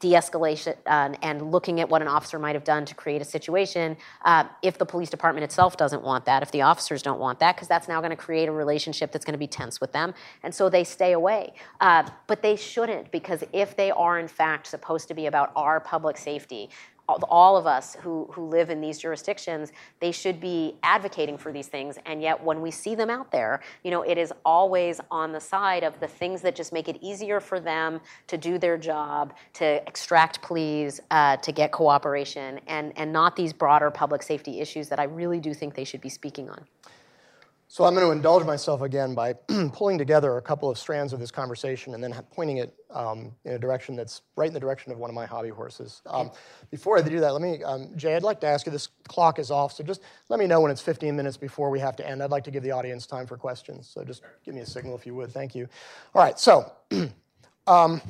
de-escalation 0.00 0.74
and 0.86 1.50
looking 1.50 1.78
at 1.80 1.88
what 1.88 2.00
an 2.00 2.08
officer 2.08 2.38
might 2.38 2.54
have 2.54 2.64
done 2.64 2.86
to 2.86 2.94
create 2.94 3.20
a 3.20 3.24
situation 3.24 3.96
uh, 4.24 4.44
if 4.62 4.78
the 4.78 4.86
police 4.86 5.10
department 5.10 5.44
itself 5.44 5.76
doesn't 5.76 6.02
want 6.02 6.24
that 6.24 6.42
if 6.42 6.50
the 6.52 6.62
officers 6.62 7.02
don't 7.02 7.20
want 7.20 7.38
that 7.38 7.54
because 7.54 7.68
that's 7.68 7.86
now 7.86 8.00
going 8.00 8.10
to 8.10 8.16
create 8.16 8.48
a 8.48 8.52
relationship 8.52 9.12
that's 9.12 9.26
going 9.26 9.34
to 9.34 9.38
be 9.38 9.46
tense 9.46 9.78
with 9.78 9.92
them 9.92 10.14
and 10.42 10.54
so 10.54 10.70
they 10.70 10.84
stay 10.84 11.12
away. 11.12 11.52
Uh, 11.82 12.02
but 12.28 12.40
they 12.40 12.56
shouldn't 12.56 13.10
because 13.10 13.44
if 13.52 13.76
they 13.76 13.90
are 13.90 14.18
in 14.18 14.26
fact 14.26 14.66
supposed 14.66 15.06
to 15.06 15.12
be 15.12 15.26
about 15.26 15.52
our 15.54 15.80
public 15.80 16.16
safety 16.16 16.70
all 17.28 17.56
of 17.56 17.66
us 17.66 17.96
who, 18.00 18.28
who 18.32 18.46
live 18.46 18.70
in 18.70 18.80
these 18.80 18.98
jurisdictions, 18.98 19.72
they 20.00 20.12
should 20.12 20.40
be 20.40 20.76
advocating 20.82 21.36
for 21.36 21.52
these 21.52 21.68
things. 21.68 21.98
And 22.06 22.22
yet, 22.22 22.42
when 22.42 22.60
we 22.60 22.70
see 22.70 22.94
them 22.94 23.10
out 23.10 23.30
there, 23.30 23.60
you 23.84 23.90
know, 23.90 24.02
it 24.02 24.18
is 24.18 24.32
always 24.44 25.00
on 25.10 25.32
the 25.32 25.40
side 25.40 25.82
of 25.84 25.98
the 26.00 26.08
things 26.08 26.42
that 26.42 26.54
just 26.54 26.72
make 26.72 26.88
it 26.88 26.98
easier 27.00 27.40
for 27.40 27.60
them 27.60 28.00
to 28.26 28.36
do 28.36 28.58
their 28.58 28.76
job, 28.76 29.34
to 29.54 29.86
extract 29.86 30.42
pleas, 30.42 31.00
uh, 31.10 31.36
to 31.38 31.52
get 31.52 31.72
cooperation, 31.72 32.60
and, 32.66 32.92
and 32.96 33.12
not 33.12 33.36
these 33.36 33.52
broader 33.52 33.90
public 33.90 34.22
safety 34.22 34.60
issues 34.60 34.88
that 34.88 34.98
I 34.98 35.04
really 35.04 35.40
do 35.40 35.54
think 35.54 35.74
they 35.74 35.84
should 35.84 36.00
be 36.00 36.08
speaking 36.08 36.48
on. 36.50 36.64
So 37.72 37.84
I'm 37.84 37.94
going 37.94 38.04
to 38.04 38.10
indulge 38.10 38.44
myself 38.44 38.82
again 38.82 39.14
by 39.14 39.32
pulling 39.72 39.96
together 39.96 40.36
a 40.38 40.42
couple 40.42 40.68
of 40.68 40.76
strands 40.76 41.12
of 41.12 41.20
this 41.20 41.30
conversation 41.30 41.94
and 41.94 42.02
then 42.02 42.12
pointing 42.32 42.56
it 42.56 42.74
um, 42.90 43.30
in 43.44 43.52
a 43.52 43.60
direction 43.60 43.94
that's 43.94 44.22
right 44.34 44.48
in 44.48 44.52
the 44.52 44.58
direction 44.58 44.90
of 44.90 44.98
one 44.98 45.08
of 45.08 45.14
my 45.14 45.24
hobby 45.24 45.50
horses. 45.50 46.02
Um, 46.06 46.32
before 46.72 46.98
I 46.98 47.02
do 47.02 47.20
that, 47.20 47.32
let 47.32 47.40
me, 47.40 47.62
um, 47.62 47.92
Jay, 47.94 48.16
I'd 48.16 48.24
like 48.24 48.40
to 48.40 48.48
ask 48.48 48.66
you. 48.66 48.72
This 48.72 48.88
clock 49.06 49.38
is 49.38 49.52
off, 49.52 49.72
so 49.72 49.84
just 49.84 50.00
let 50.28 50.40
me 50.40 50.48
know 50.48 50.60
when 50.60 50.72
it's 50.72 50.80
15 50.80 51.14
minutes 51.14 51.36
before 51.36 51.70
we 51.70 51.78
have 51.78 51.94
to 51.94 52.08
end. 52.08 52.24
I'd 52.24 52.32
like 52.32 52.42
to 52.42 52.50
give 52.50 52.64
the 52.64 52.72
audience 52.72 53.06
time 53.06 53.28
for 53.28 53.36
questions, 53.36 53.88
so 53.88 54.02
just 54.02 54.22
give 54.44 54.52
me 54.52 54.62
a 54.62 54.66
signal 54.66 54.96
if 54.96 55.06
you 55.06 55.14
would. 55.14 55.30
Thank 55.30 55.54
you. 55.54 55.68
All 56.12 56.24
right, 56.24 56.40
so 56.40 56.72
um, 57.68 58.02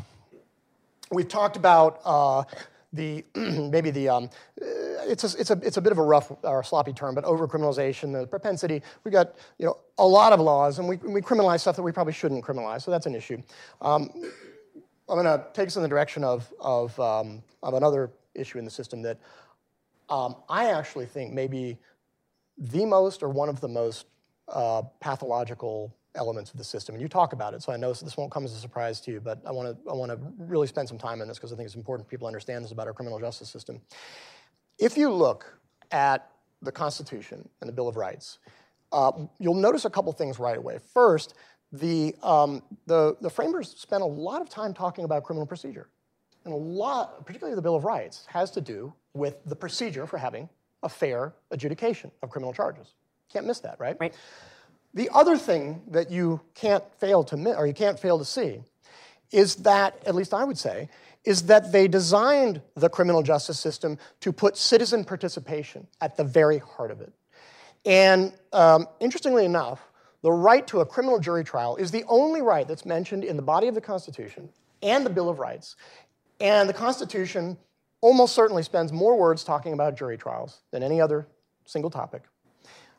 we've 1.11 1.29
talked 1.29 1.57
about. 1.59 2.01
Uh, 2.03 2.45
the 2.93 3.24
maybe 3.34 3.91
the 3.91 4.09
um, 4.09 4.30
it's 4.57 5.24
a, 5.24 5.41
it's 5.41 5.51
a 5.51 5.61
it's 5.62 5.76
a 5.76 5.80
bit 5.80 5.93
of 5.93 5.99
a 5.99 6.03
rough 6.03 6.32
or 6.43 6.62
sloppy 6.62 6.93
term, 6.93 7.14
but 7.14 7.24
overcriminalization, 7.24 8.12
the 8.12 8.26
propensity. 8.26 8.82
We've 9.05 9.12
got 9.12 9.36
you 9.59 9.66
know 9.66 9.78
a 9.99 10.07
lot 10.07 10.32
of 10.32 10.41
laws, 10.41 10.78
and 10.78 10.88
we 10.88 10.97
we 10.97 11.20
criminalize 11.20 11.61
stuff 11.61 11.76
that 11.76 11.82
we 11.82 11.93
probably 11.93 12.12
shouldn't 12.12 12.45
criminalize. 12.45 12.82
So 12.82 12.91
that's 12.91 13.07
an 13.07 13.14
issue. 13.14 13.41
Um, 13.80 14.11
I'm 15.09 15.22
going 15.22 15.24
to 15.24 15.45
take 15.53 15.66
us 15.66 15.76
in 15.76 15.82
the 15.82 15.88
direction 15.88 16.24
of 16.24 16.53
of 16.61 16.99
um, 17.01 17.43
of 17.62 17.74
another 17.74 18.11
issue 18.34 18.59
in 18.59 18.64
the 18.64 18.70
system 18.70 19.03
that 19.03 19.18
um, 20.09 20.36
I 20.49 20.70
actually 20.70 21.07
think 21.07 21.32
maybe 21.32 21.78
the 22.59 22.84
most 22.84 23.22
or 23.22 23.28
one 23.28 23.49
of 23.49 23.61
the 23.61 23.68
most 23.68 24.07
uh, 24.49 24.82
pathological 25.01 25.95
elements 26.15 26.51
of 26.51 26.59
the 26.59 26.65
system. 26.65 26.95
And 26.95 27.03
you 27.03 27.09
talk 27.09 27.33
about 27.33 27.55
it, 27.55 27.63
so 27.63 27.73
I 27.73 27.77
know 27.77 27.93
this 27.93 28.17
won't 28.17 28.33
come 28.33 28.45
as 28.45 28.53
a 28.53 28.59
surprise 28.59 29.01
to 29.03 29.13
you, 29.13 29.21
but 29.21 29.41
I 29.47 29.53
want 29.53 29.69
to 29.85 29.91
I 29.91 29.95
want 29.95 30.11
to 30.11 30.19
really 30.39 30.67
spend 30.67 30.89
some 30.89 30.99
time 30.99 31.21
on 31.21 31.29
this 31.29 31.39
because 31.39 31.53
I 31.53 31.57
think 31.57 31.67
it's 31.67 31.77
important 31.77 32.09
people 32.09 32.27
understand 32.27 32.65
this 32.65 32.73
about 32.73 32.87
our 32.87 32.93
criminal 32.93 33.19
justice 33.19 33.49
system. 33.49 33.81
If 34.79 34.97
you 34.97 35.13
look 35.13 35.59
at 35.91 36.31
the 36.63 36.73
Constitution 36.73 37.49
and 37.61 37.69
the 37.69 37.73
Bill 37.73 37.89
of 37.89 37.97
Rights, 37.97 38.39
uh, 38.93 39.13
you'll 39.39 39.55
notice 39.55 39.85
a 39.85 39.91
couple 39.91 40.13
things 40.13 40.39
right 40.39 40.57
away. 40.57 40.79
First, 40.93 41.35
the, 41.73 42.15
um, 42.23 42.63
the, 42.87 43.17
the 43.21 43.31
framers 43.31 43.75
spent 43.79 44.03
a 44.03 44.07
lot 44.07 44.43
of 44.43 44.49
time 44.49 44.75
talking 44.75 45.05
about 45.05 45.23
criminal 45.23 45.47
procedure. 45.47 45.89
And 46.45 46.53
a 46.53 46.57
lot, 46.57 47.25
particularly 47.27 47.55
the 47.55 47.63
Bill 47.63 47.77
of 47.77 47.85
Rights, 47.85 48.27
has 48.29 48.51
to 48.53 48.61
do 48.61 48.93
with 49.13 49.37
the 49.45 49.55
procedure 49.55 50.07
for 50.07 50.19
having 50.19 50.49
a 50.83 50.89
fair 50.89 51.35
adjudication 51.51 52.11
of 52.23 52.31
criminal 52.31 52.53
charges. 52.53 52.95
Can't 53.33 53.47
miss 53.47 53.61
that, 53.61 53.79
right? 53.79 53.97
Right. 54.01 54.15
The 54.95 55.09
other 55.12 55.36
thing 55.36 55.82
that 55.88 56.11
you 56.11 56.41
can't 56.55 56.84
fail 56.99 57.22
to 57.24 57.36
or 57.57 57.66
you 57.66 57.74
can't 57.74 57.99
fail 57.99 58.18
to 58.18 58.24
see, 58.24 58.61
is 59.30 59.57
that, 59.57 60.03
at 60.07 60.14
least 60.14 60.34
I 60.34 60.45
would 60.45 60.59
say, 60.59 60.88
is 61.24 61.43
that 61.43 61.70
they 61.70 61.86
designed 61.86 62.61
the 62.74 62.88
criminal 62.88 63.22
justice 63.22 63.61
system 63.61 63.99
to 64.20 64.32
put 64.32 64.57
citizen 64.57 65.05
participation 65.05 65.86
at 66.01 66.16
the 66.16 66.24
very 66.24 66.59
heart 66.59 66.91
of 66.91 67.01
it. 67.01 67.12
And 67.84 68.32
um, 68.53 68.88
interestingly 68.99 69.45
enough, 69.45 69.80
the 70.22 70.32
right 70.32 70.66
to 70.66 70.80
a 70.80 70.86
criminal 70.86 71.18
jury 71.18 71.45
trial 71.45 71.76
is 71.76 71.91
the 71.91 72.05
only 72.09 72.43
right 72.43 72.66
that's 72.66 72.84
mentioned 72.84 73.24
in 73.24 73.36
the 73.36 73.43
body 73.43 73.68
of 73.68 73.74
the 73.74 73.80
Constitution 73.80 74.49
and 74.82 75.05
the 75.05 75.11
Bill 75.11 75.28
of 75.28 75.38
Rights. 75.38 75.76
And 76.41 76.68
the 76.68 76.74
Constitution 76.74 77.57
almost 78.01 78.34
certainly 78.34 78.62
spends 78.62 78.93
more 78.93 79.16
words 79.16 79.45
talking 79.45 79.72
about 79.72 79.97
jury 79.97 80.16
trials 80.16 80.61
than 80.72 80.82
any 80.82 81.01
other 81.01 81.26
single 81.66 81.91
topic. 81.91 82.22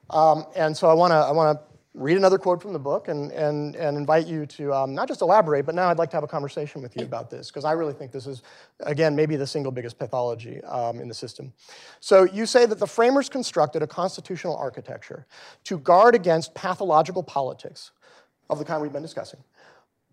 Um, 0.09 0.45
and 0.55 0.75
so 0.75 0.89
I 0.89 0.93
want 0.93 1.11
to 1.11 1.15
I 1.15 1.31
want 1.31 1.57
to 1.57 1.70
read 1.93 2.15
another 2.15 2.37
quote 2.37 2.61
from 2.61 2.71
the 2.71 2.79
book 2.79 3.09
and, 3.09 3.31
and, 3.31 3.75
and 3.75 3.97
invite 3.97 4.25
you 4.25 4.45
to 4.45 4.73
um, 4.73 4.95
not 4.95 5.09
just 5.09 5.21
elaborate, 5.21 5.65
but 5.65 5.75
now 5.75 5.89
I'd 5.89 5.97
like 5.97 6.09
to 6.11 6.15
have 6.15 6.23
a 6.23 6.27
conversation 6.27 6.81
with 6.81 6.95
you 6.95 7.03
about 7.03 7.29
this, 7.29 7.49
because 7.49 7.65
I 7.65 7.73
really 7.73 7.93
think 7.93 8.11
this 8.11 8.27
is, 8.27 8.43
again, 8.79 9.13
maybe 9.13 9.35
the 9.35 9.45
single 9.45 9.73
biggest 9.73 9.99
pathology 9.99 10.63
um, 10.63 10.99
in 10.99 11.09
the 11.09 11.13
system. 11.13 11.51
So 11.99 12.23
you 12.23 12.45
say 12.45 12.65
that 12.65 12.79
the 12.79 12.87
framers 12.87 13.27
constructed 13.27 13.83
a 13.83 13.87
constitutional 13.87 14.55
architecture 14.55 15.25
to 15.65 15.79
guard 15.79 16.15
against 16.15 16.53
pathological 16.53 17.23
politics 17.23 17.91
of 18.49 18.57
the 18.57 18.65
kind 18.65 18.81
we've 18.81 18.93
been 18.93 19.01
discussing. 19.01 19.43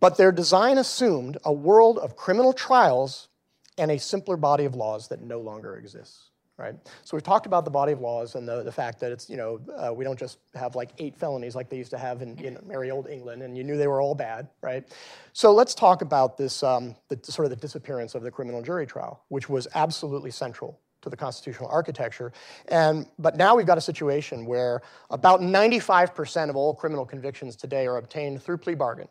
But 0.01 0.17
their 0.17 0.33
design 0.33 0.79
assumed 0.79 1.39
a 1.45 1.53
world 1.53 1.99
of 1.99 2.17
criminal 2.17 2.53
trials 2.53 3.29
and 3.77 3.91
a 3.93 3.99
simpler 3.99 4.37
body 4.37 4.65
of 4.65 4.75
laws 4.75 5.09
that 5.09 5.23
no 5.23 5.41
longer 5.41 5.77
exists 5.77 6.31
right? 6.59 6.75
So 7.05 7.17
we've 7.17 7.23
talked 7.23 7.47
about 7.47 7.65
the 7.65 7.71
body 7.71 7.93
of 7.93 8.01
laws 8.01 8.35
and 8.35 8.47
the, 8.47 8.65
the 8.65 8.73
fact 8.73 8.99
that 9.01 9.13
it's, 9.13 9.31
you 9.31 9.37
know, 9.37 9.61
uh, 9.77 9.95
we 9.95 10.05
don't 10.05 10.19
just 10.19 10.39
have 10.55 10.75
like 10.75 10.91
eight 10.99 11.17
felonies 11.17 11.55
like 11.55 11.71
they 11.71 11.77
used 11.77 11.93
to 11.93 11.99
have 11.99 12.21
in, 12.21 12.37
in 12.39 12.59
merry 12.67 12.91
old 12.91 13.09
England, 13.09 13.43
and 13.43 13.57
you 13.57 13.63
knew 13.65 13.77
they 13.77 13.87
were 13.87 14.01
all 14.01 14.15
bad, 14.15 14.49
right? 14.61 14.85
So 15.33 15.53
let's 15.53 15.75
talk 15.75 16.03
about 16.03 16.37
this, 16.37 16.63
um, 16.63 16.97
the, 17.09 17.19
sort 17.23 17.47
of 17.47 17.51
the 17.51 17.57
disappearance 17.57 18.15
of 18.15 18.23
the 18.23 18.31
criminal 18.31 18.61
jury 18.61 18.87
trial, 18.87 19.25
which 19.29 19.49
was 19.49 19.69
absolutely 19.75 20.33
central 20.33 20.81
to 21.01 21.09
the 21.09 21.17
constitutional 21.17 21.69
architecture. 21.69 22.33
And, 22.67 23.07
but 23.21 23.37
now 23.37 23.55
we've 23.55 23.67
got 23.67 23.79
a 23.79 23.83
situation 23.83 24.45
where 24.45 24.83
about 25.11 25.41
95% 25.41 26.51
of 26.51 26.57
all 26.57 26.75
criminal 26.75 27.07
convictions 27.07 27.55
today 27.55 27.87
are 27.87 27.99
obtained 27.99 28.43
through 28.43 28.59
plea 28.59 28.75
bargain. 28.75 29.09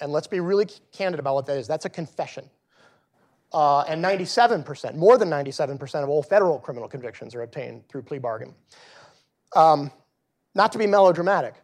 And 0.00 0.12
let's 0.12 0.26
be 0.26 0.40
really 0.40 0.66
candid 0.92 1.20
about 1.20 1.34
what 1.34 1.46
that 1.46 1.56
is. 1.56 1.66
That's 1.66 1.86
a 1.86 1.90
confession. 1.90 2.50
Uh, 3.52 3.80
and 3.82 4.02
97%, 4.02 4.94
more 4.94 5.18
than 5.18 5.28
97% 5.28 6.02
of 6.02 6.08
all 6.08 6.22
federal 6.22 6.58
criminal 6.58 6.88
convictions 6.88 7.34
are 7.34 7.42
obtained 7.42 7.86
through 7.88 8.02
plea 8.02 8.18
bargain. 8.18 8.54
Um, 9.54 9.90
not 10.54 10.72
to 10.72 10.78
be 10.78 10.86
melodramatic, 10.86 11.54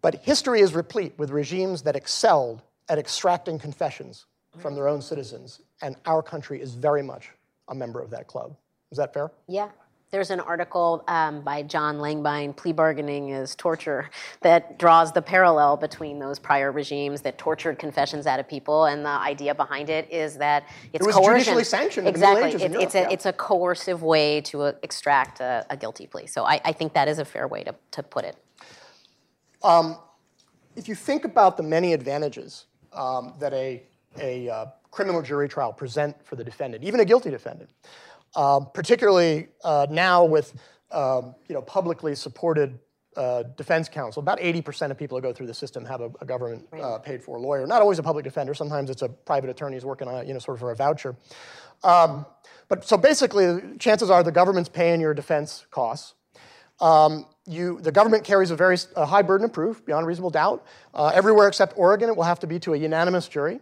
but 0.00 0.16
history 0.16 0.60
is 0.60 0.74
replete 0.74 1.12
with 1.18 1.30
regimes 1.30 1.82
that 1.82 1.96
excelled 1.96 2.62
at 2.88 2.98
extracting 2.98 3.58
confessions 3.58 4.26
from 4.58 4.74
their 4.74 4.86
own 4.86 5.02
citizens, 5.02 5.60
and 5.82 5.96
our 6.06 6.22
country 6.22 6.60
is 6.60 6.74
very 6.74 7.02
much 7.02 7.30
a 7.68 7.74
member 7.74 8.00
of 8.00 8.10
that 8.10 8.26
club. 8.26 8.56
Is 8.92 8.98
that 8.98 9.12
fair? 9.12 9.32
Yeah, 9.48 9.70
there's 10.14 10.30
an 10.30 10.38
article 10.38 11.02
um, 11.08 11.40
by 11.40 11.60
John 11.60 11.98
Langbein, 11.98 12.54
Plea 12.54 12.72
Bargaining 12.72 13.30
is 13.30 13.56
Torture, 13.56 14.08
that 14.42 14.78
draws 14.78 15.10
the 15.10 15.20
parallel 15.20 15.76
between 15.76 16.20
those 16.20 16.38
prior 16.38 16.70
regimes 16.70 17.22
that 17.22 17.36
tortured 17.36 17.80
confessions 17.80 18.24
out 18.24 18.38
of 18.38 18.48
people. 18.48 18.84
And 18.84 19.04
the 19.04 19.08
idea 19.08 19.56
behind 19.56 19.90
it 19.90 20.08
is 20.12 20.36
that 20.36 20.68
it's 20.92 21.02
it 21.02 21.06
was 21.06 21.16
coercion. 21.16 21.40
judicially 21.40 21.64
sanctioned. 21.64 22.06
Exactly. 22.06 22.52
It, 22.62 22.74
it's, 22.76 22.94
a, 22.94 23.00
yeah. 23.00 23.08
it's 23.10 23.26
a 23.26 23.32
coercive 23.32 24.04
way 24.04 24.40
to 24.42 24.62
uh, 24.62 24.72
extract 24.84 25.40
a, 25.40 25.66
a, 25.68 25.76
guilty 25.76 26.06
plea. 26.06 26.28
So 26.28 26.44
I, 26.44 26.60
I, 26.64 26.70
think 26.70 26.92
that 26.92 27.08
is 27.08 27.18
a 27.18 27.24
fair 27.24 27.48
way 27.48 27.64
to, 27.64 27.74
to 27.90 28.02
put 28.04 28.24
it. 28.24 28.36
Um, 29.64 29.98
if 30.76 30.86
you 30.86 30.94
think 30.94 31.24
about 31.24 31.56
the 31.56 31.64
many 31.64 31.92
advantages 31.92 32.66
um, 32.92 33.34
that 33.40 33.52
a, 33.52 33.82
a 34.20 34.48
uh, 34.48 34.66
criminal 34.92 35.22
jury 35.22 35.48
trial 35.48 35.72
present 35.72 36.14
for 36.24 36.36
the 36.36 36.44
defendant, 36.44 36.84
even 36.84 37.00
a 37.00 37.04
guilty 37.04 37.30
defendant, 37.30 37.70
um, 38.36 38.68
particularly 38.72 39.48
uh, 39.62 39.86
now 39.90 40.24
with 40.24 40.54
um, 40.90 41.34
you 41.48 41.54
know, 41.54 41.62
publicly 41.62 42.14
supported 42.14 42.78
uh, 43.16 43.44
defense 43.56 43.88
counsel. 43.88 44.20
About 44.20 44.38
80% 44.40 44.90
of 44.90 44.98
people 44.98 45.18
who 45.18 45.22
go 45.22 45.32
through 45.32 45.46
the 45.46 45.54
system 45.54 45.84
have 45.84 46.00
a, 46.00 46.10
a 46.20 46.24
government 46.24 46.66
uh, 46.80 46.98
paid 46.98 47.22
for 47.22 47.38
lawyer. 47.38 47.66
Not 47.66 47.80
always 47.80 47.98
a 47.98 48.02
public 48.02 48.24
defender. 48.24 48.54
Sometimes 48.54 48.90
it's 48.90 49.02
a 49.02 49.08
private 49.08 49.50
attorney 49.50 49.76
who's 49.76 49.84
working 49.84 50.08
on 50.08 50.16
it, 50.16 50.26
you 50.26 50.32
know, 50.32 50.38
sort 50.38 50.56
of 50.56 50.60
for 50.60 50.70
a 50.70 50.76
voucher. 50.76 51.16
Um, 51.82 52.26
but 52.68 52.84
so 52.84 52.96
basically, 52.96 53.60
chances 53.78 54.10
are 54.10 54.22
the 54.22 54.32
government's 54.32 54.68
paying 54.68 55.00
your 55.00 55.14
defense 55.14 55.66
costs. 55.70 56.14
Um, 56.80 57.26
you, 57.46 57.78
the 57.80 57.92
government 57.92 58.24
carries 58.24 58.50
a 58.50 58.56
very 58.56 58.76
a 58.96 59.06
high 59.06 59.22
burden 59.22 59.44
of 59.44 59.52
proof, 59.52 59.84
beyond 59.84 60.06
reasonable 60.06 60.30
doubt. 60.30 60.66
Uh, 60.92 61.12
everywhere 61.14 61.46
except 61.46 61.74
Oregon, 61.76 62.08
it 62.08 62.16
will 62.16 62.24
have 62.24 62.40
to 62.40 62.46
be 62.46 62.58
to 62.60 62.74
a 62.74 62.76
unanimous 62.76 63.28
jury. 63.28 63.60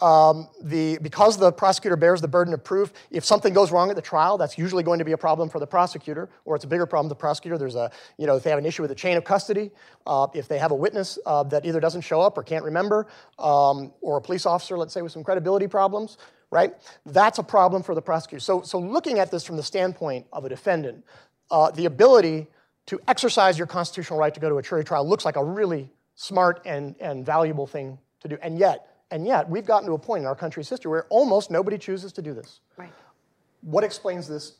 Um, 0.00 0.48
the, 0.60 0.98
because 1.00 1.36
the 1.38 1.52
prosecutor 1.52 1.96
bears 1.96 2.20
the 2.20 2.28
burden 2.28 2.52
of 2.52 2.64
proof, 2.64 2.92
if 3.10 3.24
something 3.24 3.54
goes 3.54 3.70
wrong 3.70 3.90
at 3.90 3.96
the 3.96 4.02
trial, 4.02 4.36
that's 4.36 4.58
usually 4.58 4.82
going 4.82 4.98
to 4.98 5.04
be 5.04 5.12
a 5.12 5.16
problem 5.16 5.48
for 5.48 5.60
the 5.60 5.66
prosecutor, 5.66 6.28
or 6.44 6.56
it's 6.56 6.64
a 6.64 6.68
bigger 6.68 6.84
problem 6.84 7.08
for 7.08 7.14
the 7.14 7.20
prosecutor. 7.20 7.56
There's 7.56 7.76
a, 7.76 7.90
you 8.18 8.26
know, 8.26 8.36
if 8.36 8.42
they 8.42 8.50
have 8.50 8.58
an 8.58 8.66
issue 8.66 8.82
with 8.82 8.90
the 8.90 8.96
chain 8.96 9.16
of 9.16 9.24
custody, 9.24 9.70
uh, 10.06 10.26
if 10.34 10.48
they 10.48 10.58
have 10.58 10.72
a 10.72 10.74
witness 10.74 11.18
uh, 11.24 11.44
that 11.44 11.64
either 11.64 11.80
doesn't 11.80 12.02
show 12.02 12.20
up 12.20 12.36
or 12.36 12.42
can't 12.42 12.64
remember, 12.64 13.06
um, 13.38 13.92
or 14.00 14.16
a 14.16 14.20
police 14.20 14.46
officer, 14.46 14.76
let's 14.76 14.92
say, 14.92 15.00
with 15.00 15.12
some 15.12 15.22
credibility 15.22 15.68
problems, 15.68 16.18
right? 16.50 16.74
That's 17.06 17.38
a 17.38 17.42
problem 17.42 17.82
for 17.82 17.94
the 17.94 18.02
prosecutor. 18.02 18.40
So, 18.40 18.62
so 18.62 18.78
looking 18.78 19.20
at 19.20 19.30
this 19.30 19.44
from 19.44 19.56
the 19.56 19.62
standpoint 19.62 20.26
of 20.32 20.44
a 20.44 20.48
defendant, 20.48 21.04
uh, 21.50 21.70
the 21.70 21.86
ability 21.86 22.48
to 22.86 23.00
exercise 23.08 23.56
your 23.56 23.66
constitutional 23.66 24.18
right 24.18 24.34
to 24.34 24.40
go 24.40 24.48
to 24.48 24.58
a 24.58 24.62
jury 24.62 24.84
trial 24.84 25.08
looks 25.08 25.24
like 25.24 25.36
a 25.36 25.44
really 25.44 25.90
smart 26.14 26.60
and, 26.66 26.94
and 27.00 27.24
valuable 27.24 27.66
thing 27.66 27.98
to 28.20 28.28
do. 28.28 28.38
And 28.42 28.58
yet, 28.58 28.93
and 29.14 29.24
yet, 29.24 29.48
we've 29.48 29.64
gotten 29.64 29.86
to 29.86 29.94
a 29.94 29.98
point 29.98 30.22
in 30.22 30.26
our 30.26 30.34
country's 30.34 30.68
history 30.68 30.90
where 30.90 31.06
almost 31.08 31.48
nobody 31.48 31.78
chooses 31.78 32.12
to 32.14 32.20
do 32.20 32.34
this. 32.34 32.58
Right. 32.76 32.92
What 33.60 33.84
explains 33.84 34.26
this 34.26 34.54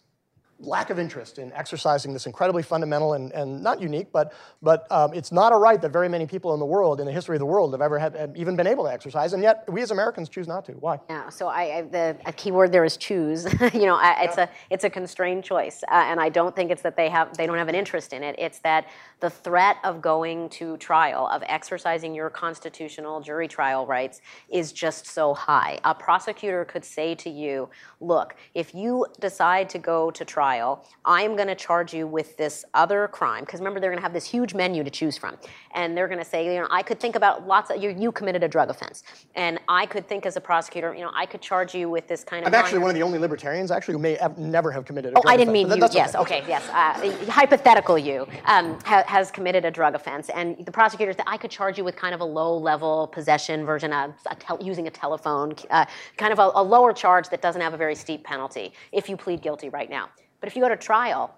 lack 0.61 0.91
of 0.91 0.99
interest 0.99 1.39
in 1.39 1.53
exercising 1.53 2.13
this 2.13 2.27
incredibly 2.27 2.63
fundamental 2.63 3.15
and, 3.15 3.33
and 3.33 3.63
not 3.63 3.81
unique, 3.81 4.09
but, 4.13 4.33
but 4.63 4.91
um, 4.91 5.13
it's 5.13 5.33
not 5.33 5.53
a 5.53 5.57
right 5.57 5.81
that 5.81 5.91
very 5.91 6.09
many 6.09 6.27
people 6.27 6.55
in 6.55 6.61
the 6.61 6.67
world, 6.67 7.01
in 7.01 7.07
the 7.07 7.13
history 7.13 7.37
of 7.37 7.41
the 7.41 7.47
world, 7.47 7.73
have 7.73 7.81
ever 7.81 7.99
had, 7.99 8.15
have 8.15 8.37
even 8.37 8.57
been 8.57 8.67
able 8.67 8.85
to 8.85 8.93
exercise, 8.93 9.33
and 9.33 9.43
yet 9.43 9.65
we 9.69 9.83
as 9.83 9.91
Americans 9.91 10.29
choose 10.29 10.47
not 10.47 10.65
to. 10.65 10.73
Why? 10.73 11.01
Yeah, 11.11 11.29
so 11.29 11.49
I, 11.49 11.79
I 11.79 11.83
the 11.83 12.17
a 12.27 12.33
key 12.33 12.51
word 12.51 12.73
there 12.73 12.85
is 12.85 12.97
choose. 12.97 13.45
you 13.75 13.87
know, 13.87 13.97
I, 13.97 14.25
it's 14.25 14.37
yeah. 14.37 14.45
a 14.45 14.49
it's 14.71 14.85
a 14.85 14.91
constrained 14.91 15.45
choice, 15.45 15.83
uh, 15.85 15.95
and 15.95 16.21
I 16.21 16.29
don't 16.29 16.55
think 16.55 16.71
it's 16.71 16.83
that 16.83 16.97
they 16.97 17.09
have 17.09 17.37
they 17.37 17.47
don't 17.47 17.59
have 17.59 17.69
an 17.69 17.75
interest 17.75 18.13
in 18.13 18.23
it. 18.23 18.37
It's 18.39 18.61
that 18.61 18.89
the 19.21 19.31
threat 19.31 19.77
of 19.85 20.01
going 20.01 20.49
to 20.51 20.77
trial, 20.77 21.27
of 21.29 21.43
exercising 21.47 22.15
your 22.15 22.31
constitutional 22.31 23.21
jury 23.21 23.49
trial 23.49 23.87
rights, 23.87 24.21
is 24.49 24.73
just 24.73 25.07
so 25.07 25.35
high. 25.35 25.79
A 25.85 25.95
prosecutor 25.95 26.65
could 26.65 26.85
say 26.85 27.15
to 27.17 27.31
you, 27.31 27.69
"Look, 28.01 28.37
if 28.55 28.75
you 28.75 29.07
decide 29.21 29.69
to 29.71 29.79
go 29.79 30.11
to 30.11 30.25
trial." 30.25 30.44
Trial, 30.45 30.85
I'm 31.07 31.37
going 31.37 31.49
to 31.49 31.55
charge 31.55 31.95
you 31.95 32.07
with 32.07 32.37
this 32.37 32.67
other 32.75 33.09
crime. 33.09 33.45
Because 33.45 33.61
remember, 33.61 33.81
they're 33.81 33.91
going 33.91 33.99
to 33.99 34.03
have 34.03 34.13
this 34.13 34.27
huge 34.27 34.53
menu 34.55 34.85
to 34.85 34.91
choose 34.91 35.17
from. 35.17 35.37
And 35.75 35.97
they're 35.97 36.07
going 36.07 36.19
to 36.19 36.31
say, 36.35 36.55
you 36.55 36.61
know, 36.61 36.69
I 36.71 36.83
could 36.83 37.01
think 37.01 37.17
about 37.17 37.47
lots 37.47 37.71
of, 37.71 37.83
you, 37.83 37.91
you 37.91 38.13
committed 38.13 38.43
a 38.43 38.49
drug 38.49 38.69
offense. 38.69 39.05
And 39.35 39.59
I 39.69 39.87
could 39.87 40.07
think 40.07 40.27
as 40.27 40.37
a 40.37 40.43
prosecutor, 40.43 40.95
you 40.95 41.01
know, 41.01 41.13
I 41.15 41.25
could 41.25 41.41
charge 41.41 41.75
you 41.75 41.89
with 41.89 42.07
this 42.09 42.25
kind 42.25 42.43
of. 42.43 42.49
I'm 42.49 42.61
actually 42.63 42.81
one 42.81 42.91
of 42.91 42.95
the 42.95 43.03
only 43.03 43.19
libertarians, 43.19 43.71
actually, 43.71 43.95
who 43.95 44.01
may 44.01 44.17
have 44.17 44.37
never 44.37 44.71
have 44.71 44.85
committed 44.85 45.15
a 45.15 45.19
oh, 45.19 45.23
drug 45.23 45.33
I 45.33 45.37
didn't 45.39 45.55
offense. 45.55 45.71
mean 45.71 45.83
you. 45.83 45.89
Yes, 45.93 46.15
okay, 46.15 46.43
okay 46.43 46.49
yes. 46.49 46.69
Uh, 46.69 47.33
hypothetical 47.33 47.97
you 47.97 48.27
um, 48.45 48.79
ha- 48.85 49.05
has 49.07 49.31
committed 49.31 49.65
a 49.65 49.71
drug 49.71 49.95
offense. 49.95 50.29
And 50.29 50.47
the 50.67 50.73
prosecutor 50.73 51.13
said, 51.15 51.25
I 51.27 51.39
could 51.39 51.51
charge 51.51 51.79
you 51.79 51.85
with 51.85 51.97
kind 51.97 52.15
of 52.15 52.21
a 52.21 52.29
low 52.41 52.55
level 52.59 53.07
possession 53.07 53.65
version 53.65 53.95
of 53.95 54.13
a 54.31 54.35
tel- 54.35 54.63
using 54.63 54.87
a 54.89 54.91
telephone, 54.91 55.55
uh, 55.71 55.87
kind 56.19 56.35
of 56.35 56.39
a, 56.39 56.51
a 56.55 56.63
lower 56.63 56.93
charge 56.93 57.31
that 57.31 57.41
doesn't 57.41 57.63
have 57.63 57.73
a 57.73 57.79
very 57.79 57.95
steep 57.95 58.25
penalty 58.25 58.75
if 58.93 59.09
you 59.09 59.17
plead 59.17 59.41
guilty 59.41 59.71
right 59.71 59.89
now. 59.89 60.09
But 60.45 60.49
if 60.49 60.57
you 60.57 60.63
go 60.63 60.69
to 60.69 60.77
trial, 60.77 61.35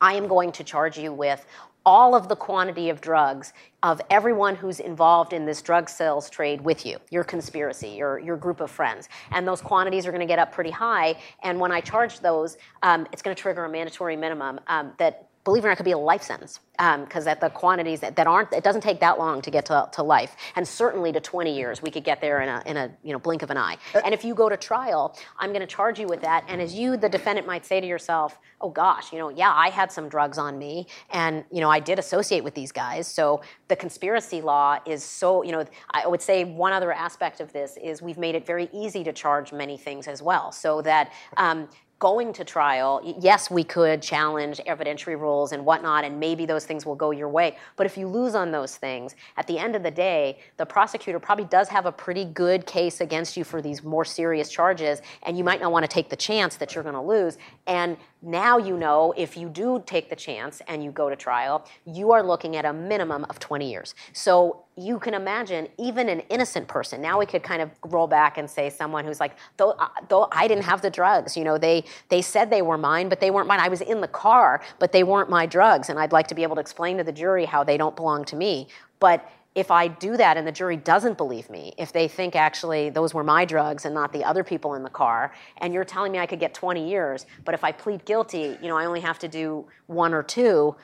I 0.00 0.14
am 0.14 0.26
going 0.26 0.52
to 0.52 0.64
charge 0.64 0.98
you 0.98 1.12
with 1.12 1.44
all 1.84 2.14
of 2.14 2.28
the 2.30 2.34
quantity 2.34 2.88
of 2.88 2.98
drugs 2.98 3.52
of 3.82 4.00
everyone 4.08 4.56
who's 4.56 4.80
involved 4.80 5.34
in 5.34 5.44
this 5.44 5.60
drug 5.60 5.86
sales 5.90 6.30
trade 6.30 6.62
with 6.62 6.86
you, 6.86 6.96
your 7.10 7.24
conspiracy, 7.24 7.90
your, 7.90 8.18
your 8.18 8.38
group 8.38 8.62
of 8.62 8.70
friends. 8.70 9.10
And 9.32 9.46
those 9.46 9.60
quantities 9.60 10.06
are 10.06 10.12
going 10.12 10.22
to 10.22 10.26
get 10.26 10.38
up 10.38 10.50
pretty 10.50 10.70
high. 10.70 11.16
And 11.42 11.60
when 11.60 11.70
I 11.72 11.82
charge 11.82 12.20
those, 12.20 12.56
um, 12.82 13.06
it's 13.12 13.20
going 13.20 13.36
to 13.36 13.42
trigger 13.42 13.66
a 13.66 13.68
mandatory 13.68 14.16
minimum 14.16 14.60
um, 14.68 14.94
that 14.96 15.27
believe 15.48 15.64
it 15.64 15.66
or 15.66 15.70
not, 15.70 15.78
could 15.78 15.84
be 15.84 15.92
a 15.92 15.98
life 15.98 16.22
sentence 16.22 16.60
because 16.72 17.26
um, 17.26 17.28
at 17.28 17.40
the 17.40 17.48
quantities 17.48 18.00
that, 18.00 18.16
that, 18.16 18.26
aren't, 18.26 18.52
it 18.52 18.62
doesn't 18.62 18.82
take 18.82 19.00
that 19.00 19.18
long 19.18 19.40
to 19.40 19.50
get 19.50 19.64
to, 19.64 19.88
to 19.92 20.02
life, 20.02 20.36
and 20.56 20.68
certainly 20.68 21.10
to 21.10 21.20
20 21.20 21.56
years, 21.56 21.80
we 21.80 21.90
could 21.90 22.04
get 22.04 22.20
there 22.20 22.42
in 22.42 22.50
a, 22.50 22.62
in 22.66 22.76
a 22.76 22.90
you 23.02 23.12
know 23.12 23.18
blink 23.18 23.42
of 23.42 23.50
an 23.50 23.56
eye. 23.56 23.78
Uh, 23.94 24.02
and 24.04 24.12
if 24.12 24.24
you 24.26 24.34
go 24.34 24.50
to 24.50 24.58
trial, 24.58 25.16
I'm 25.38 25.50
going 25.50 25.60
to 25.60 25.66
charge 25.66 25.98
you 25.98 26.06
with 26.06 26.20
that. 26.20 26.44
And 26.48 26.60
as 26.60 26.74
you, 26.74 26.98
the 26.98 27.08
defendant, 27.08 27.46
might 27.46 27.64
say 27.64 27.80
to 27.80 27.86
yourself, 27.86 28.38
"Oh 28.60 28.68
gosh, 28.68 29.10
you 29.10 29.18
know, 29.18 29.30
yeah, 29.30 29.50
I 29.50 29.70
had 29.70 29.90
some 29.90 30.10
drugs 30.10 30.36
on 30.36 30.58
me, 30.58 30.86
and 31.10 31.44
you 31.50 31.62
know, 31.62 31.70
I 31.70 31.80
did 31.80 31.98
associate 31.98 32.44
with 32.44 32.54
these 32.54 32.70
guys." 32.70 33.08
So 33.08 33.40
the 33.68 33.76
conspiracy 33.76 34.42
law 34.42 34.78
is 34.86 35.02
so, 35.02 35.42
you 35.42 35.52
know, 35.52 35.64
I 35.90 36.06
would 36.06 36.20
say 36.20 36.44
one 36.44 36.74
other 36.74 36.92
aspect 36.92 37.40
of 37.40 37.54
this 37.54 37.78
is 37.82 38.02
we've 38.02 38.18
made 38.18 38.34
it 38.34 38.44
very 38.46 38.68
easy 38.72 39.02
to 39.04 39.14
charge 39.14 39.50
many 39.50 39.78
things 39.78 40.06
as 40.06 40.22
well, 40.22 40.52
so 40.52 40.82
that 40.82 41.10
um, 41.38 41.68
going 41.98 42.32
to 42.32 42.44
trial, 42.44 43.02
yes, 43.18 43.50
we 43.50 43.64
could 43.64 44.00
challenge 44.00 44.60
evidentiary 44.66 45.18
rules 45.18 45.52
and 45.52 45.64
whatnot, 45.64 46.04
and 46.04 46.20
maybe 46.20 46.46
those 46.46 46.64
things 46.64 46.86
will 46.86 46.94
go 46.94 47.10
your 47.10 47.28
way. 47.28 47.56
But 47.76 47.86
if 47.86 47.96
you 47.98 48.06
lose 48.06 48.36
on 48.36 48.52
those 48.52 48.76
things, 48.76 49.16
at 49.36 49.46
the 49.48 49.58
end 49.58 49.74
of 49.74 49.82
the 49.82 49.90
day, 49.90 50.38
the 50.58 50.66
prosecutor 50.66 51.18
probably 51.18 51.46
does 51.46 51.68
have 51.68 51.86
a 51.86 51.92
pretty 51.92 52.24
good 52.24 52.66
case 52.66 53.00
against 53.00 53.36
you 53.36 53.42
for 53.42 53.60
these 53.60 53.82
more 53.82 54.04
serious 54.04 54.48
charges, 54.48 55.02
and 55.24 55.36
you 55.36 55.42
might 55.42 55.60
not 55.60 55.72
want 55.72 55.84
to 55.84 55.88
take 55.88 56.08
the 56.08 56.16
chance 56.16 56.56
that 56.56 56.74
you're 56.74 56.84
going 56.84 56.94
to 56.94 57.00
lose. 57.00 57.36
And 57.66 57.96
Now 58.20 58.58
you 58.58 58.76
know 58.76 59.14
if 59.16 59.36
you 59.36 59.48
do 59.48 59.82
take 59.86 60.10
the 60.10 60.16
chance 60.16 60.60
and 60.66 60.82
you 60.82 60.90
go 60.90 61.08
to 61.08 61.14
trial, 61.14 61.64
you 61.86 62.10
are 62.10 62.22
looking 62.22 62.56
at 62.56 62.64
a 62.64 62.72
minimum 62.72 63.24
of 63.30 63.38
20 63.38 63.70
years. 63.70 63.94
So 64.12 64.64
you 64.76 64.98
can 64.98 65.14
imagine 65.14 65.68
even 65.78 66.08
an 66.08 66.20
innocent 66.28 66.66
person. 66.66 67.00
Now 67.00 67.18
we 67.18 67.26
could 67.26 67.44
kind 67.44 67.62
of 67.62 67.70
roll 67.86 68.08
back 68.08 68.36
and 68.36 68.50
say 68.50 68.70
someone 68.70 69.04
who's 69.04 69.20
like, 69.20 69.36
though, 69.56 69.70
uh, 69.72 69.88
though 70.08 70.28
I 70.32 70.48
didn't 70.48 70.64
have 70.64 70.82
the 70.82 70.90
drugs, 70.90 71.36
you 71.36 71.44
know, 71.44 71.58
they 71.58 71.84
they 72.08 72.22
said 72.22 72.50
they 72.50 72.62
were 72.62 72.78
mine, 72.78 73.08
but 73.08 73.20
they 73.20 73.30
weren't 73.30 73.46
mine. 73.46 73.60
I 73.60 73.68
was 73.68 73.80
in 73.80 74.00
the 74.00 74.08
car, 74.08 74.62
but 74.80 74.90
they 74.90 75.04
weren't 75.04 75.30
my 75.30 75.46
drugs, 75.46 75.88
and 75.88 75.98
I'd 75.98 76.12
like 76.12 76.26
to 76.28 76.34
be 76.34 76.42
able 76.42 76.56
to 76.56 76.60
explain 76.60 76.98
to 76.98 77.04
the 77.04 77.12
jury 77.12 77.44
how 77.44 77.62
they 77.62 77.76
don't 77.76 77.94
belong 77.94 78.24
to 78.26 78.36
me. 78.36 78.68
But 79.00 79.28
if 79.58 79.72
I 79.72 79.88
do 79.88 80.16
that 80.16 80.36
and 80.36 80.46
the 80.46 80.52
jury 80.52 80.76
doesn't 80.76 81.18
believe 81.18 81.50
me, 81.50 81.72
if 81.76 81.92
they 81.92 82.06
think 82.06 82.36
actually 82.36 82.90
those 82.90 83.12
were 83.12 83.24
my 83.24 83.44
drugs 83.44 83.86
and 83.86 83.92
not 83.92 84.12
the 84.12 84.22
other 84.22 84.44
people 84.44 84.74
in 84.74 84.84
the 84.84 84.90
car, 84.90 85.34
and 85.56 85.74
you're 85.74 85.84
telling 85.84 86.12
me 86.12 86.20
I 86.20 86.26
could 86.26 86.38
get 86.38 86.54
20 86.54 86.88
years, 86.88 87.26
but 87.44 87.54
if 87.54 87.64
I 87.64 87.72
plead 87.72 88.04
guilty, 88.04 88.56
you 88.62 88.68
know, 88.68 88.76
I 88.76 88.84
only 88.84 89.00
have 89.00 89.18
to 89.18 89.26
do 89.26 89.66
one 89.88 90.14
or 90.14 90.22
two, 90.22 90.76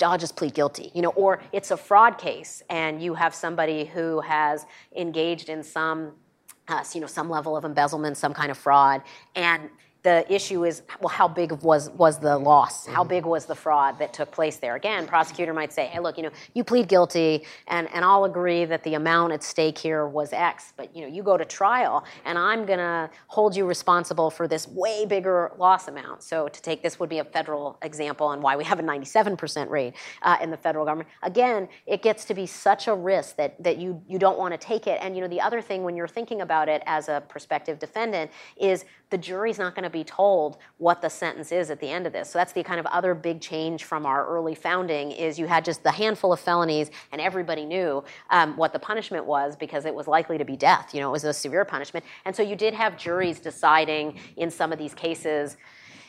I'll 0.00 0.16
just 0.16 0.34
plead 0.34 0.54
guilty, 0.54 0.90
you 0.94 1.02
know, 1.02 1.10
or 1.10 1.42
it's 1.52 1.70
a 1.70 1.76
fraud 1.76 2.16
case 2.16 2.62
and 2.70 3.02
you 3.02 3.12
have 3.12 3.34
somebody 3.34 3.84
who 3.84 4.20
has 4.22 4.64
engaged 4.96 5.50
in 5.50 5.62
some, 5.62 6.12
uh, 6.68 6.82
you 6.94 7.02
know, 7.02 7.06
some 7.06 7.28
level 7.28 7.54
of 7.54 7.66
embezzlement, 7.66 8.16
some 8.16 8.32
kind 8.32 8.50
of 8.50 8.56
fraud, 8.56 9.02
and 9.34 9.68
the 10.02 10.30
issue 10.32 10.64
is 10.64 10.82
well 11.00 11.08
how 11.08 11.28
big 11.28 11.52
was 11.62 11.90
was 11.90 12.18
the 12.18 12.36
loss? 12.36 12.86
How 12.86 13.00
mm-hmm. 13.00 13.08
big 13.08 13.26
was 13.26 13.46
the 13.46 13.54
fraud 13.54 13.98
that 13.98 14.12
took 14.12 14.30
place 14.30 14.56
there? 14.56 14.76
Again 14.76 15.06
prosecutor 15.06 15.52
might 15.52 15.72
say 15.72 15.86
hey 15.86 16.00
look 16.00 16.16
you 16.16 16.22
know 16.22 16.30
you 16.54 16.64
plead 16.64 16.88
guilty 16.88 17.44
and 17.68 17.88
and 17.92 18.04
i'll 18.04 18.24
agree 18.24 18.64
that 18.64 18.82
the 18.82 18.94
amount 18.94 19.32
at 19.32 19.42
stake 19.42 19.76
here 19.76 20.06
was 20.06 20.32
x 20.32 20.72
but 20.76 20.94
you 20.94 21.02
know 21.02 21.08
you 21.08 21.22
go 21.22 21.36
to 21.36 21.44
trial 21.44 22.04
and 22.24 22.38
i'm 22.38 22.64
going 22.64 22.78
to 22.78 23.10
hold 23.26 23.54
you 23.54 23.66
responsible 23.66 24.30
for 24.30 24.48
this 24.48 24.68
way 24.68 25.06
bigger 25.06 25.52
loss 25.58 25.88
amount. 25.88 26.22
So 26.22 26.48
to 26.48 26.62
take 26.62 26.82
this 26.82 26.98
would 26.98 27.08
be 27.08 27.18
a 27.18 27.24
federal 27.24 27.78
example 27.82 28.26
on 28.26 28.40
why 28.40 28.56
we 28.56 28.64
have 28.64 28.78
a 28.78 28.82
97% 28.82 29.68
rate 29.68 29.94
uh, 30.22 30.36
in 30.42 30.50
the 30.50 30.56
federal 30.56 30.84
government. 30.84 31.08
Again 31.22 31.68
it 31.86 32.02
gets 32.02 32.24
to 32.26 32.34
be 32.34 32.46
such 32.46 32.88
a 32.88 32.94
risk 32.94 33.36
that 33.36 33.62
that 33.62 33.78
you 33.78 34.02
you 34.06 34.18
don't 34.18 34.38
want 34.38 34.52
to 34.52 34.58
take 34.58 34.86
it. 34.86 34.98
And 35.02 35.14
you 35.14 35.22
know 35.22 35.28
the 35.28 35.40
other 35.40 35.60
thing 35.60 35.82
when 35.84 35.96
you're 35.96 36.08
thinking 36.08 36.40
about 36.40 36.68
it 36.68 36.82
as 36.86 37.08
a 37.08 37.22
prospective 37.28 37.78
defendant 37.78 38.30
is 38.56 38.84
the 39.12 39.18
jury's 39.18 39.58
not 39.58 39.76
going 39.76 39.84
to 39.84 39.90
be 39.90 40.02
told 40.02 40.56
what 40.78 41.00
the 41.00 41.08
sentence 41.08 41.52
is 41.52 41.70
at 41.70 41.78
the 41.78 41.86
end 41.88 42.06
of 42.06 42.12
this. 42.12 42.30
So 42.30 42.38
that's 42.38 42.52
the 42.52 42.64
kind 42.64 42.80
of 42.80 42.86
other 42.86 43.14
big 43.14 43.40
change 43.40 43.84
from 43.84 44.04
our 44.04 44.26
early 44.26 44.56
founding 44.56 45.12
is 45.12 45.38
you 45.38 45.46
had 45.46 45.64
just 45.64 45.84
the 45.84 45.92
handful 45.92 46.32
of 46.32 46.40
felonies 46.40 46.90
and 47.12 47.20
everybody 47.20 47.64
knew 47.64 48.02
um, 48.30 48.56
what 48.56 48.72
the 48.72 48.78
punishment 48.80 49.26
was 49.26 49.54
because 49.54 49.84
it 49.84 49.94
was 49.94 50.08
likely 50.08 50.38
to 50.38 50.44
be 50.44 50.56
death. 50.56 50.92
You 50.94 51.00
know, 51.00 51.10
it 51.10 51.12
was 51.12 51.24
a 51.24 51.32
severe 51.32 51.64
punishment. 51.64 52.04
And 52.24 52.34
so 52.34 52.42
you 52.42 52.56
did 52.56 52.74
have 52.74 52.96
juries 52.96 53.38
deciding 53.38 54.18
in 54.36 54.50
some 54.50 54.72
of 54.72 54.78
these 54.78 54.94
cases, 54.94 55.58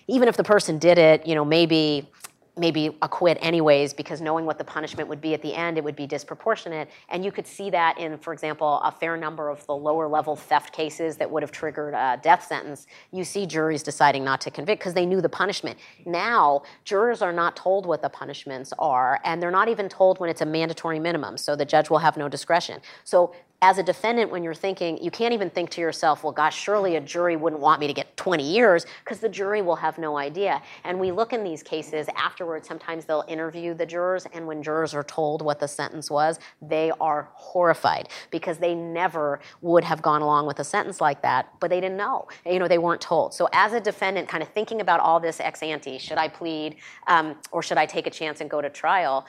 even 0.07 0.27
if 0.27 0.37
the 0.37 0.43
person 0.43 0.79
did 0.79 0.97
it, 0.97 1.27
you 1.27 1.35
know, 1.35 1.45
maybe 1.45 2.09
maybe 2.55 2.95
acquit 3.01 3.37
anyways 3.41 3.93
because 3.93 4.21
knowing 4.21 4.45
what 4.45 4.57
the 4.57 4.63
punishment 4.63 5.09
would 5.09 5.19
be 5.21 5.33
at 5.33 5.41
the 5.41 5.53
end 5.53 5.77
it 5.77 5.83
would 5.83 5.95
be 5.95 6.05
disproportionate. 6.05 6.89
And 7.09 7.25
you 7.25 7.31
could 7.31 7.47
see 7.47 7.69
that 7.71 7.97
in 7.97 8.17
for 8.17 8.33
example 8.33 8.79
a 8.83 8.91
fair 8.91 9.17
number 9.17 9.49
of 9.49 9.65
the 9.65 9.75
lower 9.75 10.07
level 10.07 10.35
theft 10.35 10.73
cases 10.73 11.17
that 11.17 11.29
would 11.29 11.41
have 11.41 11.51
triggered 11.51 11.93
a 11.93 12.19
death 12.21 12.45
sentence. 12.45 12.85
You 13.11 13.23
see 13.23 13.45
juries 13.45 13.81
deciding 13.81 14.23
not 14.23 14.41
to 14.41 14.51
convict 14.51 14.81
because 14.81 14.93
they 14.93 15.05
knew 15.05 15.21
the 15.21 15.29
punishment. 15.29 15.79
Now 16.05 16.63
jurors 16.83 17.21
are 17.21 17.33
not 17.33 17.55
told 17.55 17.85
what 17.85 18.01
the 18.01 18.09
punishments 18.09 18.71
are 18.77 19.19
and 19.23 19.41
they're 19.41 19.51
not 19.51 19.69
even 19.69 19.89
told 19.89 20.19
when 20.19 20.29
it's 20.29 20.41
a 20.41 20.45
mandatory 20.45 20.99
minimum. 20.99 21.37
So 21.37 21.55
the 21.55 21.65
judge 21.65 21.89
will 21.89 21.99
have 21.99 22.17
no 22.17 22.29
discretion. 22.29 22.81
So 23.03 23.33
as 23.63 23.77
a 23.77 23.83
defendant, 23.83 24.29
when 24.29 24.43
you're 24.43 24.53
thinking, 24.53 25.01
you 25.01 25.09
can't 25.09 25.33
even 25.33 25.49
think 25.49 25.69
to 25.69 25.79
yourself, 25.79 26.21
well, 26.21 26.33
gosh, 26.33 26.59
surely 26.59 26.97
a 26.97 27.01
jury 27.01 27.37
wouldn't 27.37 27.61
want 27.61 27.79
me 27.79 27.87
to 27.87 27.93
get 27.93 28.15
20 28.17 28.43
years 28.43 28.85
because 29.05 29.21
the 29.21 29.29
jury 29.29 29.61
will 29.61 29.77
have 29.77 29.97
no 29.97 30.17
idea. 30.17 30.61
And 30.83 30.99
we 30.99 31.13
look 31.13 31.31
in 31.31 31.45
these 31.45 31.63
cases 31.63 32.07
afterwards, 32.17 32.67
sometimes 32.67 33.05
they'll 33.05 33.23
interview 33.25 33.73
the 33.73 33.85
jurors, 33.85 34.27
and 34.33 34.45
when 34.45 34.61
jurors 34.61 34.93
are 34.93 35.03
told 35.03 35.41
what 35.41 35.61
the 35.61 35.67
sentence 35.69 36.11
was, 36.11 36.41
they 36.61 36.91
are 36.99 37.29
horrified 37.35 38.09
because 38.31 38.57
they 38.57 38.75
never 38.75 39.39
would 39.61 39.85
have 39.85 40.01
gone 40.01 40.21
along 40.21 40.45
with 40.45 40.59
a 40.59 40.65
sentence 40.65 40.99
like 40.99 41.21
that, 41.21 41.47
but 41.61 41.69
they 41.69 41.79
didn't 41.79 41.95
know. 41.95 42.27
You 42.45 42.59
know, 42.59 42.67
they 42.67 42.79
weren't 42.79 42.99
told. 42.99 43.33
So 43.33 43.47
as 43.53 43.71
a 43.71 43.79
defendant, 43.79 44.27
kind 44.27 44.43
of 44.43 44.49
thinking 44.49 44.81
about 44.81 44.99
all 44.99 45.21
this 45.21 45.39
ex 45.39 45.63
ante, 45.63 45.99
should 45.99 46.17
I 46.17 46.27
plead 46.27 46.75
um, 47.07 47.37
or 47.51 47.63
should 47.63 47.77
I 47.77 47.85
take 47.85 48.07
a 48.07 48.11
chance 48.11 48.41
and 48.41 48.49
go 48.49 48.59
to 48.59 48.69
trial? 48.69 49.25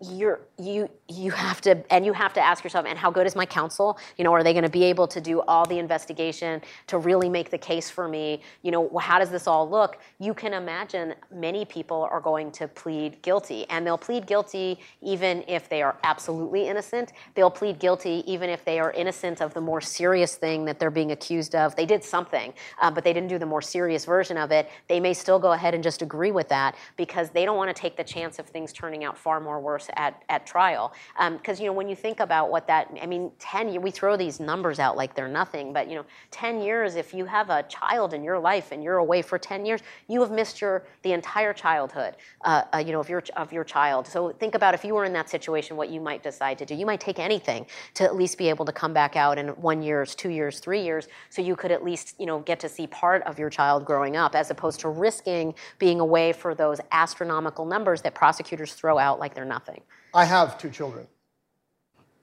You're 0.00 0.40
you 0.60 0.88
you 1.08 1.32
have 1.32 1.60
to 1.60 1.82
and 1.92 2.06
you 2.06 2.12
have 2.12 2.32
to 2.32 2.40
ask 2.40 2.62
yourself 2.62 2.86
and 2.86 2.96
how 2.96 3.10
good 3.10 3.26
is 3.26 3.34
my 3.34 3.46
counsel? 3.46 3.98
You 4.16 4.24
know 4.24 4.32
are 4.32 4.44
they 4.44 4.52
going 4.52 4.64
to 4.64 4.70
be 4.70 4.84
able 4.84 5.08
to 5.08 5.20
do 5.20 5.40
all 5.42 5.66
the 5.66 5.78
investigation 5.78 6.62
to 6.86 6.98
really 6.98 7.28
make 7.28 7.50
the 7.50 7.58
case 7.58 7.90
for 7.90 8.06
me? 8.06 8.40
You 8.62 8.70
know 8.70 8.98
how 8.98 9.18
does 9.18 9.30
this 9.30 9.48
all 9.48 9.68
look? 9.68 9.98
You 10.20 10.34
can 10.34 10.54
imagine 10.54 11.14
many 11.32 11.64
people 11.64 12.08
are 12.12 12.20
going 12.20 12.52
to 12.52 12.68
plead 12.68 13.20
guilty 13.22 13.66
and 13.70 13.84
they'll 13.84 13.98
plead 13.98 14.26
guilty 14.26 14.78
even 15.02 15.42
if 15.48 15.68
they 15.68 15.82
are 15.82 15.98
absolutely 16.04 16.68
innocent. 16.68 17.12
They'll 17.34 17.50
plead 17.50 17.80
guilty 17.80 18.22
even 18.26 18.50
if 18.50 18.64
they 18.64 18.78
are 18.78 18.92
innocent 18.92 19.40
of 19.40 19.52
the 19.52 19.60
more 19.60 19.80
serious 19.80 20.36
thing 20.36 20.64
that 20.66 20.78
they're 20.78 20.90
being 20.90 21.10
accused 21.10 21.56
of. 21.56 21.74
They 21.74 21.86
did 21.86 22.04
something 22.04 22.52
uh, 22.80 22.90
but 22.90 23.04
they 23.04 23.12
didn't 23.12 23.28
do 23.28 23.38
the 23.38 23.46
more 23.46 23.62
serious 23.62 24.04
version 24.04 24.36
of 24.36 24.52
it. 24.52 24.70
They 24.86 25.00
may 25.00 25.14
still 25.14 25.38
go 25.38 25.52
ahead 25.52 25.74
and 25.74 25.82
just 25.82 26.02
agree 26.02 26.30
with 26.30 26.48
that 26.50 26.76
because 26.96 27.30
they 27.30 27.44
don't 27.44 27.56
want 27.56 27.74
to 27.74 27.80
take 27.80 27.96
the 27.96 28.04
chance 28.04 28.38
of 28.38 28.46
things 28.46 28.72
turning 28.72 29.04
out 29.04 29.18
far 29.18 29.40
more 29.40 29.60
worse 29.60 29.87
at, 29.96 30.22
at 30.28 30.46
trial. 30.46 30.92
Because, 31.30 31.58
um, 31.58 31.62
you 31.62 31.68
know, 31.68 31.72
when 31.72 31.88
you 31.88 31.96
think 31.96 32.20
about 32.20 32.50
what 32.50 32.66
that, 32.66 32.90
I 33.00 33.06
mean, 33.06 33.30
10, 33.38 33.80
we 33.80 33.90
throw 33.90 34.16
these 34.16 34.40
numbers 34.40 34.78
out 34.78 34.96
like 34.96 35.14
they're 35.14 35.28
nothing, 35.28 35.72
but, 35.72 35.88
you 35.88 35.96
know, 35.96 36.04
10 36.30 36.60
years, 36.60 36.96
if 36.96 37.14
you 37.14 37.24
have 37.24 37.50
a 37.50 37.62
child 37.64 38.14
in 38.14 38.22
your 38.22 38.38
life 38.38 38.72
and 38.72 38.82
you're 38.82 38.98
away 38.98 39.22
for 39.22 39.38
10 39.38 39.64
years, 39.64 39.80
you 40.08 40.20
have 40.20 40.30
missed 40.30 40.60
your, 40.60 40.84
the 41.02 41.12
entire 41.12 41.52
childhood, 41.52 42.14
uh, 42.42 42.62
uh, 42.74 42.78
you 42.78 42.92
know, 42.92 43.00
of 43.00 43.08
your, 43.08 43.22
of 43.36 43.52
your 43.52 43.64
child. 43.64 44.06
So 44.06 44.32
think 44.32 44.54
about 44.54 44.74
if 44.74 44.84
you 44.84 44.94
were 44.94 45.04
in 45.04 45.12
that 45.12 45.28
situation, 45.28 45.76
what 45.76 45.90
you 45.90 46.00
might 46.00 46.22
decide 46.22 46.58
to 46.58 46.64
do. 46.64 46.74
You 46.74 46.86
might 46.86 47.00
take 47.00 47.18
anything 47.18 47.66
to 47.94 48.04
at 48.04 48.16
least 48.16 48.38
be 48.38 48.48
able 48.48 48.64
to 48.64 48.72
come 48.72 48.92
back 48.92 49.16
out 49.16 49.38
in 49.38 49.48
one 49.48 49.82
years, 49.82 50.14
two 50.14 50.30
years, 50.30 50.60
three 50.60 50.82
years, 50.82 51.08
so 51.30 51.42
you 51.42 51.56
could 51.56 51.70
at 51.70 51.84
least, 51.84 52.14
you 52.18 52.26
know, 52.26 52.40
get 52.40 52.60
to 52.60 52.68
see 52.68 52.86
part 52.86 53.22
of 53.22 53.38
your 53.38 53.50
child 53.50 53.84
growing 53.84 54.16
up 54.16 54.34
as 54.34 54.50
opposed 54.50 54.80
to 54.80 54.88
risking 54.88 55.54
being 55.78 56.00
away 56.00 56.32
for 56.32 56.54
those 56.54 56.80
astronomical 56.92 57.64
numbers 57.64 58.02
that 58.02 58.14
prosecutors 58.14 58.72
throw 58.72 58.98
out 58.98 59.18
like 59.18 59.34
they're 59.34 59.44
nothing. 59.44 59.77
I 60.14 60.24
have 60.24 60.58
two 60.58 60.70
children, 60.70 61.06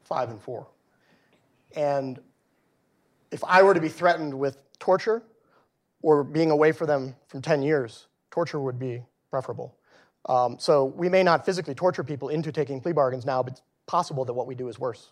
five 0.03 0.30
and 0.30 0.41
four. 0.41 0.68
And 1.76 2.20
if 3.32 3.43
I 3.43 3.64
were 3.64 3.74
to 3.74 3.82
be 3.82 3.89
threatened 3.89 4.34
with 4.34 4.58
torture 4.80 5.24
or 6.01 6.24
being 6.24 6.51
away 6.51 6.72
from 6.72 6.88
them 6.88 7.16
from 7.28 7.41
10 7.41 7.62
years, 7.64 8.08
torture 8.32 8.60
would 8.60 8.80
be 8.80 9.03
preferable. 9.30 9.76
Um, 10.28 10.58
so 10.60 10.86
we 10.86 11.10
may 11.10 11.24
not 11.24 11.45
physically 11.45 11.76
torture 11.76 12.03
people 12.03 12.30
into 12.30 12.51
taking 12.51 12.82
plea 12.82 12.93
bargains 12.93 13.26
now, 13.26 13.43
but 13.43 13.53
it's 13.53 13.62
possible 13.88 14.26
that 14.26 14.34
what 14.34 14.47
we 14.47 14.56
do 14.56 14.68
is 14.68 14.80
worse 14.80 15.12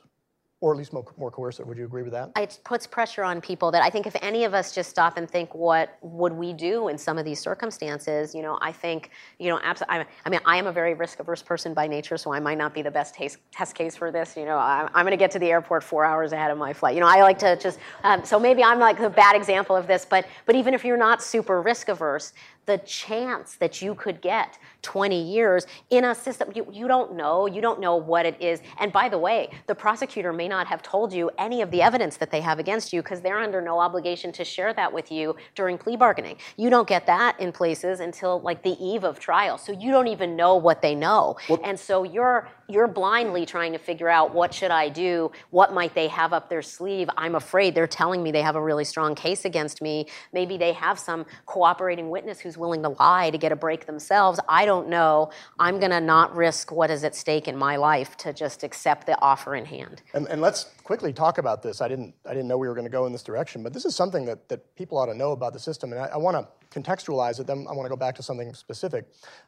or 0.64 0.72
at 0.72 0.78
least 0.78 0.94
more, 0.94 1.04
more 1.18 1.30
coercive. 1.30 1.68
Would 1.68 1.78
you 1.78 1.84
agree 1.84 2.04
with 2.04 2.14
that? 2.14 2.32
It 2.38 2.58
puts 2.64 2.88
pressure 2.88 3.22
on 3.22 3.42
people 3.42 3.70
that 3.72 3.84
I 3.84 3.90
think 3.90 4.08
if 4.08 4.16
any 4.22 4.46
of 4.46 4.54
us 4.54 4.74
just 4.74 4.90
stop 4.90 5.18
and 5.18 5.30
think, 5.30 5.54
what 5.54 5.98
would 6.02 6.32
we 6.32 6.54
do 6.54 6.88
in 6.88 6.98
some 6.98 7.18
of 7.18 7.26
these 7.26 7.42
circumstances? 7.42 8.34
You 8.34 8.44
know, 8.44 8.58
I 8.62 8.72
think, 8.72 9.10
you 9.40 9.50
know, 9.50 9.60
absolutely. 9.62 10.06
I 10.26 10.30
mean, 10.30 10.40
I 10.46 10.56
am 10.56 10.68
a 10.68 10.72
very 10.72 10.94
risk 10.94 11.20
averse 11.20 11.44
person 11.44 11.74
by 11.74 11.86
nature, 11.86 12.16
so 12.16 12.32
I 12.32 12.40
might 12.40 12.58
not 12.58 12.74
be 12.74 12.82
the 12.82 12.92
best 12.92 13.14
test, 13.14 13.76
case 13.76 13.98
for 13.98 14.10
this. 14.10 14.38
You 14.38 14.46
know, 14.46 14.58
I'm, 14.58 14.88
I'm 14.94 15.04
going 15.04 15.12
to 15.12 15.18
get 15.18 15.32
to 15.32 15.40
the 15.40 15.52
airport 15.52 15.84
four 15.84 16.06
hours 16.06 16.32
ahead 16.32 16.50
of 16.50 16.58
my 16.58 16.72
flight. 16.72 16.96
You 16.96 17.02
know, 17.02 17.08
I 17.08 17.22
like 17.24 17.40
to 17.40 17.58
just, 17.58 17.78
um, 18.06 18.24
so 18.24 18.40
maybe 18.40 18.64
I'm 18.64 18.80
like 18.80 19.02
a 19.02 19.10
bad 19.10 19.36
example 19.36 19.76
of 19.76 19.86
this, 19.86 20.06
but 20.06 20.26
but 20.46 20.56
even 20.56 20.74
if 20.74 20.86
you're 20.86 20.96
not 20.96 21.22
super 21.22 21.62
risk 21.62 21.90
averse, 21.90 22.32
the 22.66 22.78
chance 22.80 23.56
that 23.56 23.82
you 23.82 23.96
could 23.96 24.22
get 24.22 24.58
20 24.82 25.22
years 25.22 25.66
in 25.90 26.06
a 26.06 26.16
system 26.16 26.50
you, 26.56 26.66
you 26.72 26.88
don't 26.88 27.16
know 27.16 27.46
you 27.46 27.62
don't 27.62 27.80
know 27.80 27.96
what 27.96 28.26
it 28.26 28.40
is 28.42 28.62
and 28.80 28.92
by 28.92 29.08
the 29.08 29.18
way 29.18 29.50
the 29.68 29.76
prosecutor 29.76 30.34
may 30.34 30.48
not 30.48 30.68
have 30.68 30.82
told 30.82 31.14
you 31.14 31.30
any 31.38 31.62
of 31.62 31.72
the 31.72 31.82
evidence 31.82 32.18
that 32.18 32.32
they 32.32 32.42
have 32.42 32.60
against 32.60 32.94
you 32.94 33.02
because 33.02 33.22
they're 33.22 33.40
under 33.40 33.62
no 33.62 33.80
obligation 33.80 34.32
to 34.32 34.44
share 34.44 34.74
that 34.74 34.92
with 34.92 35.12
you 35.12 35.36
during 35.56 35.78
plea 35.78 35.96
bargaining 35.96 36.38
you 36.58 36.70
don't 36.70 36.88
get 36.88 37.06
that 37.06 37.40
in 37.40 37.52
places 37.52 38.00
until 38.00 38.42
like 38.42 38.62
the 38.64 38.78
eve 38.84 39.04
of 39.04 39.20
trial 39.20 39.58
so 39.58 39.72
you 39.72 39.92
don't 39.92 40.08
even 40.08 40.36
know 40.36 40.56
what 40.56 40.82
they 40.82 40.96
know 40.96 41.36
well, 41.50 41.60
and 41.64 41.80
so 41.80 42.04
you're 42.04 42.50
you're 42.70 42.88
blindly 42.88 43.46
trying 43.46 43.74
to 43.74 43.78
figure 43.78 44.10
out 44.10 44.34
what 44.34 44.54
should 44.54 44.72
I 44.72 44.90
do? 44.90 45.32
What 45.50 45.74
might 45.74 45.94
they 45.94 46.08
have 46.08 46.34
up 46.34 46.50
their 46.50 46.62
sleeve? 46.62 47.10
I'm 47.18 47.36
afraid 47.36 47.76
they're 47.76 47.88
telling 47.88 48.24
me 48.24 48.32
they 48.32 48.42
have 48.42 48.56
a 48.56 48.62
really 48.62 48.86
strong 48.86 49.16
case 49.16 49.46
against 49.46 49.82
me. 49.82 50.08
Maybe 50.32 50.58
they 50.58 50.74
have 50.74 50.98
some 50.98 51.26
cooperating 51.46 52.10
witness 52.10 52.40
who's 52.40 52.53
willing 52.58 52.82
to 52.84 52.90
lie 52.90 53.30
to 53.30 53.38
get 53.38 53.52
a 53.52 53.56
break 53.56 53.86
themselves. 53.86 54.40
I 54.48 54.66
don't 54.66 54.90
know. 54.90 55.32
I'm 55.60 55.80
going 55.80 55.92
to 55.92 56.02
not 56.02 56.36
risk 56.36 56.72
what 56.72 56.90
is 56.92 57.04
at 57.04 57.16
stake 57.16 57.48
in 57.48 57.58
my 57.58 57.76
life 57.76 58.18
to 58.18 58.34
just 58.34 58.64
accept 58.64 59.06
the 59.08 59.20
offer 59.22 59.56
in 59.56 59.66
hand. 59.66 60.02
And, 60.14 60.28
and 60.28 60.42
let's 60.42 60.66
quickly 60.84 61.14
talk 61.14 61.38
about 61.38 61.62
this. 61.62 61.82
I 61.82 61.88
didn't, 61.88 62.14
I 62.26 62.30
didn't 62.30 62.48
know 62.48 62.58
we 62.58 62.68
were 62.68 62.76
going 62.76 62.86
to 62.86 62.92
go 62.92 63.06
in 63.06 63.12
this 63.12 63.24
direction, 63.24 63.64
but 63.64 63.74
this 63.74 63.86
is 63.86 63.96
something 63.96 64.26
that, 64.26 64.50
that 64.50 64.76
people 64.76 64.98
ought 64.98 65.08
to 65.08 65.16
know 65.16 65.32
about 65.32 65.54
the 65.54 65.60
system. 65.60 65.92
And 65.92 66.02
I, 66.02 66.06
I 66.08 66.18
want 66.18 66.38
to 66.38 66.80
contextualize 66.80 67.40
it, 67.40 67.48
then 67.48 67.66
I 67.70 67.74
want 67.74 67.86
to 67.86 67.90
go 67.90 67.96
back 67.96 68.16
to 68.16 68.24
something 68.24 68.54
specific. 68.54 69.06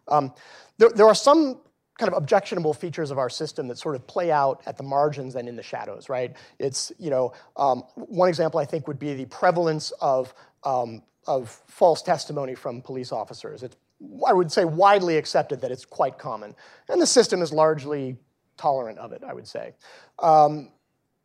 Um, 0.08 0.34
there, 0.78 0.90
there 0.90 1.08
are 1.08 1.16
some 1.16 1.62
kind 1.98 2.12
of 2.12 2.18
objectionable 2.18 2.74
features 2.74 3.10
of 3.10 3.18
our 3.18 3.30
system 3.30 3.68
that 3.70 3.78
sort 3.78 3.96
of 3.96 4.06
play 4.06 4.32
out 4.32 4.62
at 4.66 4.78
the 4.78 4.84
margins 4.84 5.36
and 5.36 5.48
in 5.48 5.56
the 5.56 5.64
shadows, 5.64 6.10
right? 6.10 6.36
It's, 6.60 6.92
you 7.00 7.10
know, 7.10 7.34
um, 7.56 7.84
one 7.96 8.28
example 8.28 8.60
I 8.60 8.66
think 8.66 8.88
would 8.88 9.00
be 9.00 9.14
the 9.14 9.26
prevalence 9.26 9.92
of 10.02 10.34
um, 10.64 11.04
of 11.28 11.50
false 11.68 12.02
testimony 12.02 12.56
from 12.56 12.82
police 12.82 13.12
officers. 13.12 13.64
It's, 13.64 13.76
I 14.26 14.34
would 14.34 14.52
say, 14.52 14.66
widely 14.66 15.18
accepted 15.18 15.62
that 15.62 15.72
it's 15.72 15.86
quite 15.86 16.18
common. 16.18 16.56
And 16.90 17.02
the 17.02 17.08
system 17.08 17.42
is 17.42 17.52
largely 17.52 18.18
tolerant 18.58 19.00
of 19.00 19.12
it, 19.12 19.24
I 19.26 19.34
would 19.34 19.48
say. 19.48 19.74
Um, 20.20 20.72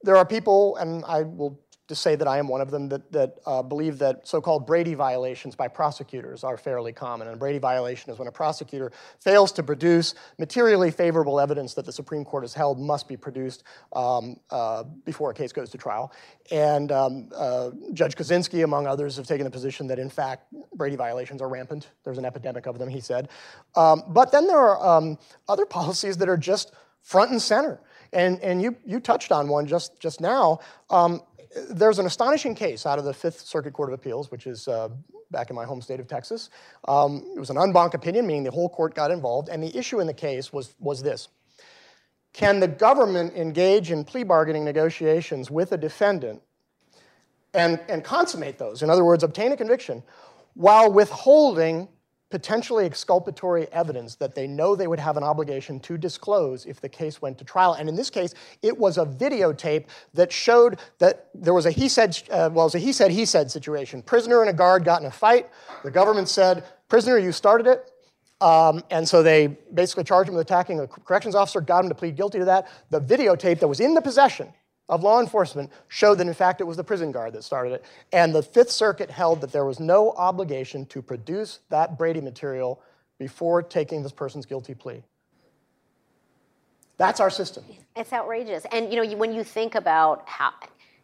there 0.03 0.17
are 0.17 0.25
people, 0.25 0.77
and 0.77 1.05
I 1.05 1.23
will 1.23 1.61
to 1.91 1.97
say 1.97 2.15
that 2.15 2.29
I 2.29 2.39
am 2.39 2.47
one 2.47 2.61
of 2.61 2.71
them 2.71 2.89
that, 2.89 3.11
that 3.11 3.41
uh, 3.45 3.63
believe 3.63 3.99
that 3.99 4.27
so-called 4.27 4.65
Brady 4.65 4.95
violations 4.95 5.57
by 5.57 5.67
prosecutors 5.67 6.45
are 6.45 6.57
fairly 6.57 6.93
common. 6.93 7.27
And 7.27 7.35
a 7.35 7.39
Brady 7.39 7.59
violation 7.59 8.13
is 8.13 8.19
when 8.19 8.29
a 8.29 8.33
prosecutor 8.33 8.93
fails 9.19 9.51
to 9.53 9.65
produce 9.65 10.15
materially 10.39 10.93
favorable 10.93 11.41
evidence 11.41 11.75
that 11.75 11.85
the 11.85 11.93
Supreme 11.93 12.25
Court 12.25 12.45
has 12.45 12.55
held 12.55 12.79
must 12.79 13.09
be 13.09 13.17
produced 13.17 13.65
um, 13.93 14.39
uh, 14.51 14.85
before 15.05 15.33
a 15.33 15.35
case 15.35 15.53
goes 15.53 15.69
to 15.71 15.79
trial. 15.79 16.13
And 16.53 16.93
um, 16.93 17.29
uh, 17.35 17.73
Judge 17.93 18.15
Kozinski, 18.15 18.63
among 18.63 18.87
others, 18.87 19.17
have 19.17 19.27
taken 19.27 19.45
the 19.45 19.51
position 19.51 19.89
that 19.89 19.99
in 19.99 20.11
fact 20.11 20.47
Brady 20.75 20.95
violations 20.95 21.43
are 21.43 21.49
rampant. 21.49 21.91
There's 22.05 22.19
an 22.19 22.25
epidemic 22.25 22.67
of 22.67 22.79
them, 22.79 22.89
he 22.89 23.01
said. 23.01 23.29
Um, 23.75 24.05
but 24.07 24.31
then 24.31 24.47
there 24.47 24.59
are 24.59 24.99
um, 24.99 25.19
other 25.49 25.67
policies 25.81 26.19
that 26.19 26.29
are 26.29 26.37
just 26.37 26.73
front 27.03 27.33
and 27.33 27.43
center. 27.43 27.81
And, 28.13 28.41
and 28.41 28.61
you, 28.61 28.77
you 28.85 29.01
touched 29.01 29.31
on 29.33 29.49
one 29.49 29.67
just, 29.67 30.01
just 30.01 30.21
now. 30.21 30.61
Um, 30.89 31.23
there's 31.71 31.99
an 31.99 32.07
astonishing 32.07 32.55
case 32.55 32.87
out 32.87 32.99
of 32.99 33.05
the 33.05 33.13
Fifth 33.13 33.41
Circuit 33.41 33.73
Court 33.73 33.91
of 33.91 33.95
Appeals, 33.95 34.31
which 34.31 34.47
is 34.47 34.69
uh, 34.69 34.89
back 35.31 35.51
in 35.51 35.57
my 35.57 35.65
home 35.65 35.81
state 35.81 36.01
of 36.01 36.07
Texas. 36.07 36.51
Um, 36.87 37.25
it 37.35 37.39
was 37.39 37.51
an 37.51 37.59
en 37.59 37.71
opinion, 37.71 38.27
meaning 38.27 38.45
the 38.45 38.51
whole 38.51 38.69
court 38.69 38.95
got 38.95 39.11
involved, 39.11 39.49
and 39.49 39.63
the 39.63 39.77
issue 39.77 40.01
in 40.01 40.07
the 40.07 40.15
case 40.15 40.53
was, 40.53 40.75
was 40.79 41.03
this. 41.03 41.29
Can 42.33 42.61
the 42.61 42.69
government 42.69 43.35
engage 43.35 43.91
in 43.91 44.05
plea 44.05 44.23
bargaining 44.23 44.65
negotiations 44.65 45.51
with 45.51 45.73
a 45.73 45.77
defendant 45.77 46.41
and, 47.55 47.81
and 47.89 48.05
consummate 48.05 48.59
those? 48.59 48.83
In 48.83 48.91
other 48.91 49.05
words, 49.05 49.25
obtain 49.25 49.51
a 49.51 49.57
conviction 49.57 50.03
while 50.55 50.93
withholding 50.93 51.89
potentially 52.31 52.87
exculpatory 52.87 53.71
evidence 53.73 54.15
that 54.15 54.35
they 54.35 54.47
know 54.47 54.75
they 54.77 54.87
would 54.87 54.99
have 54.99 55.17
an 55.17 55.25
obligation 55.25 55.81
to 55.81 55.99
disclose 55.99 56.65
if 56.65 56.81
the 56.81 56.89
case 56.89 57.21
went 57.21 57.37
to 57.39 57.45
trial. 57.45 57.75
And 57.75 57.89
in 57.89 57.97
this 57.97 58.09
case, 58.09 58.35
it 58.63 58.77
was 58.77 58.99
a 58.99 59.05
videotape 59.05 59.87
that 60.15 60.33
showed 60.33 60.79
that 60.99 61.29
there 61.35 61.53
was 61.53 61.67
a 61.67 61.71
he 61.71 61.89
said, 61.89 62.17
uh, 62.31 62.49
well, 62.53 62.65
it 62.65 62.69
was 62.69 62.75
a 62.77 62.79
he 62.79 62.93
said, 62.93 63.11
he 63.11 63.25
said 63.25 63.51
situation. 63.51 64.03
Prisoner 64.03 64.41
and 64.41 64.51
a 64.51 64.53
guard 64.53 64.85
got 64.85 65.01
in 65.01 65.07
a 65.07 65.11
fight. 65.11 65.49
The 65.83 65.91
government 65.91 66.29
said, 66.29 66.65
Prisoner, 66.89 67.19
you 67.19 67.33
started 67.33 67.67
it. 67.67 67.91
Um, 68.41 68.83
and 68.91 69.07
so 69.07 69.23
they 69.23 69.49
basically 69.75 70.05
charged 70.05 70.29
him 70.29 70.35
with 70.35 70.47
attacking 70.47 70.81
a 70.81 70.87
corrections 70.87 71.35
officer, 71.35 71.61
got 71.61 71.85
him 71.85 71.91
to 71.91 71.95
plead 71.95 72.17
guilty 72.17 72.39
to 72.39 72.47
that. 72.47 72.69
The 72.89 73.01
videotape 73.01 73.61
that 73.61 73.69
was 73.69 73.81
in 73.81 73.93
the 73.93 74.01
possession 74.01 74.53
of 74.91 75.03
law 75.05 75.21
enforcement 75.21 75.71
showed 75.89 76.17
that 76.17 76.27
in 76.27 76.35
fact 76.35 76.61
it 76.61 76.65
was 76.65 76.77
the 76.77 76.85
prison 76.85 77.13
guard 77.13 77.33
that 77.33 77.45
started 77.45 77.73
it. 77.73 77.85
And 78.13 78.35
the 78.35 78.43
Fifth 78.43 78.71
Circuit 78.71 79.11
held 79.11 79.41
that 79.41 79.53
there 79.53 79.65
was 79.65 79.81
no 79.81 80.11
obligation 80.13 80.85
to 80.87 81.01
produce 81.01 81.61
that 81.71 81.97
Brady 81.97 82.21
material 82.21 82.83
before 83.19 83.63
taking 83.63 84.03
this 84.03 84.13
person's 84.13 84.45
guilty 84.45 84.75
plea. 84.75 85.03
That's 86.99 87.21
our 87.21 87.31
system. 87.31 87.65
It's 87.97 88.13
outrageous. 88.13 88.67
And 88.73 88.93
you 88.93 89.03
know, 89.03 89.17
when 89.17 89.33
you 89.33 89.45
think 89.45 89.75
about 89.75 90.29
how 90.29 90.53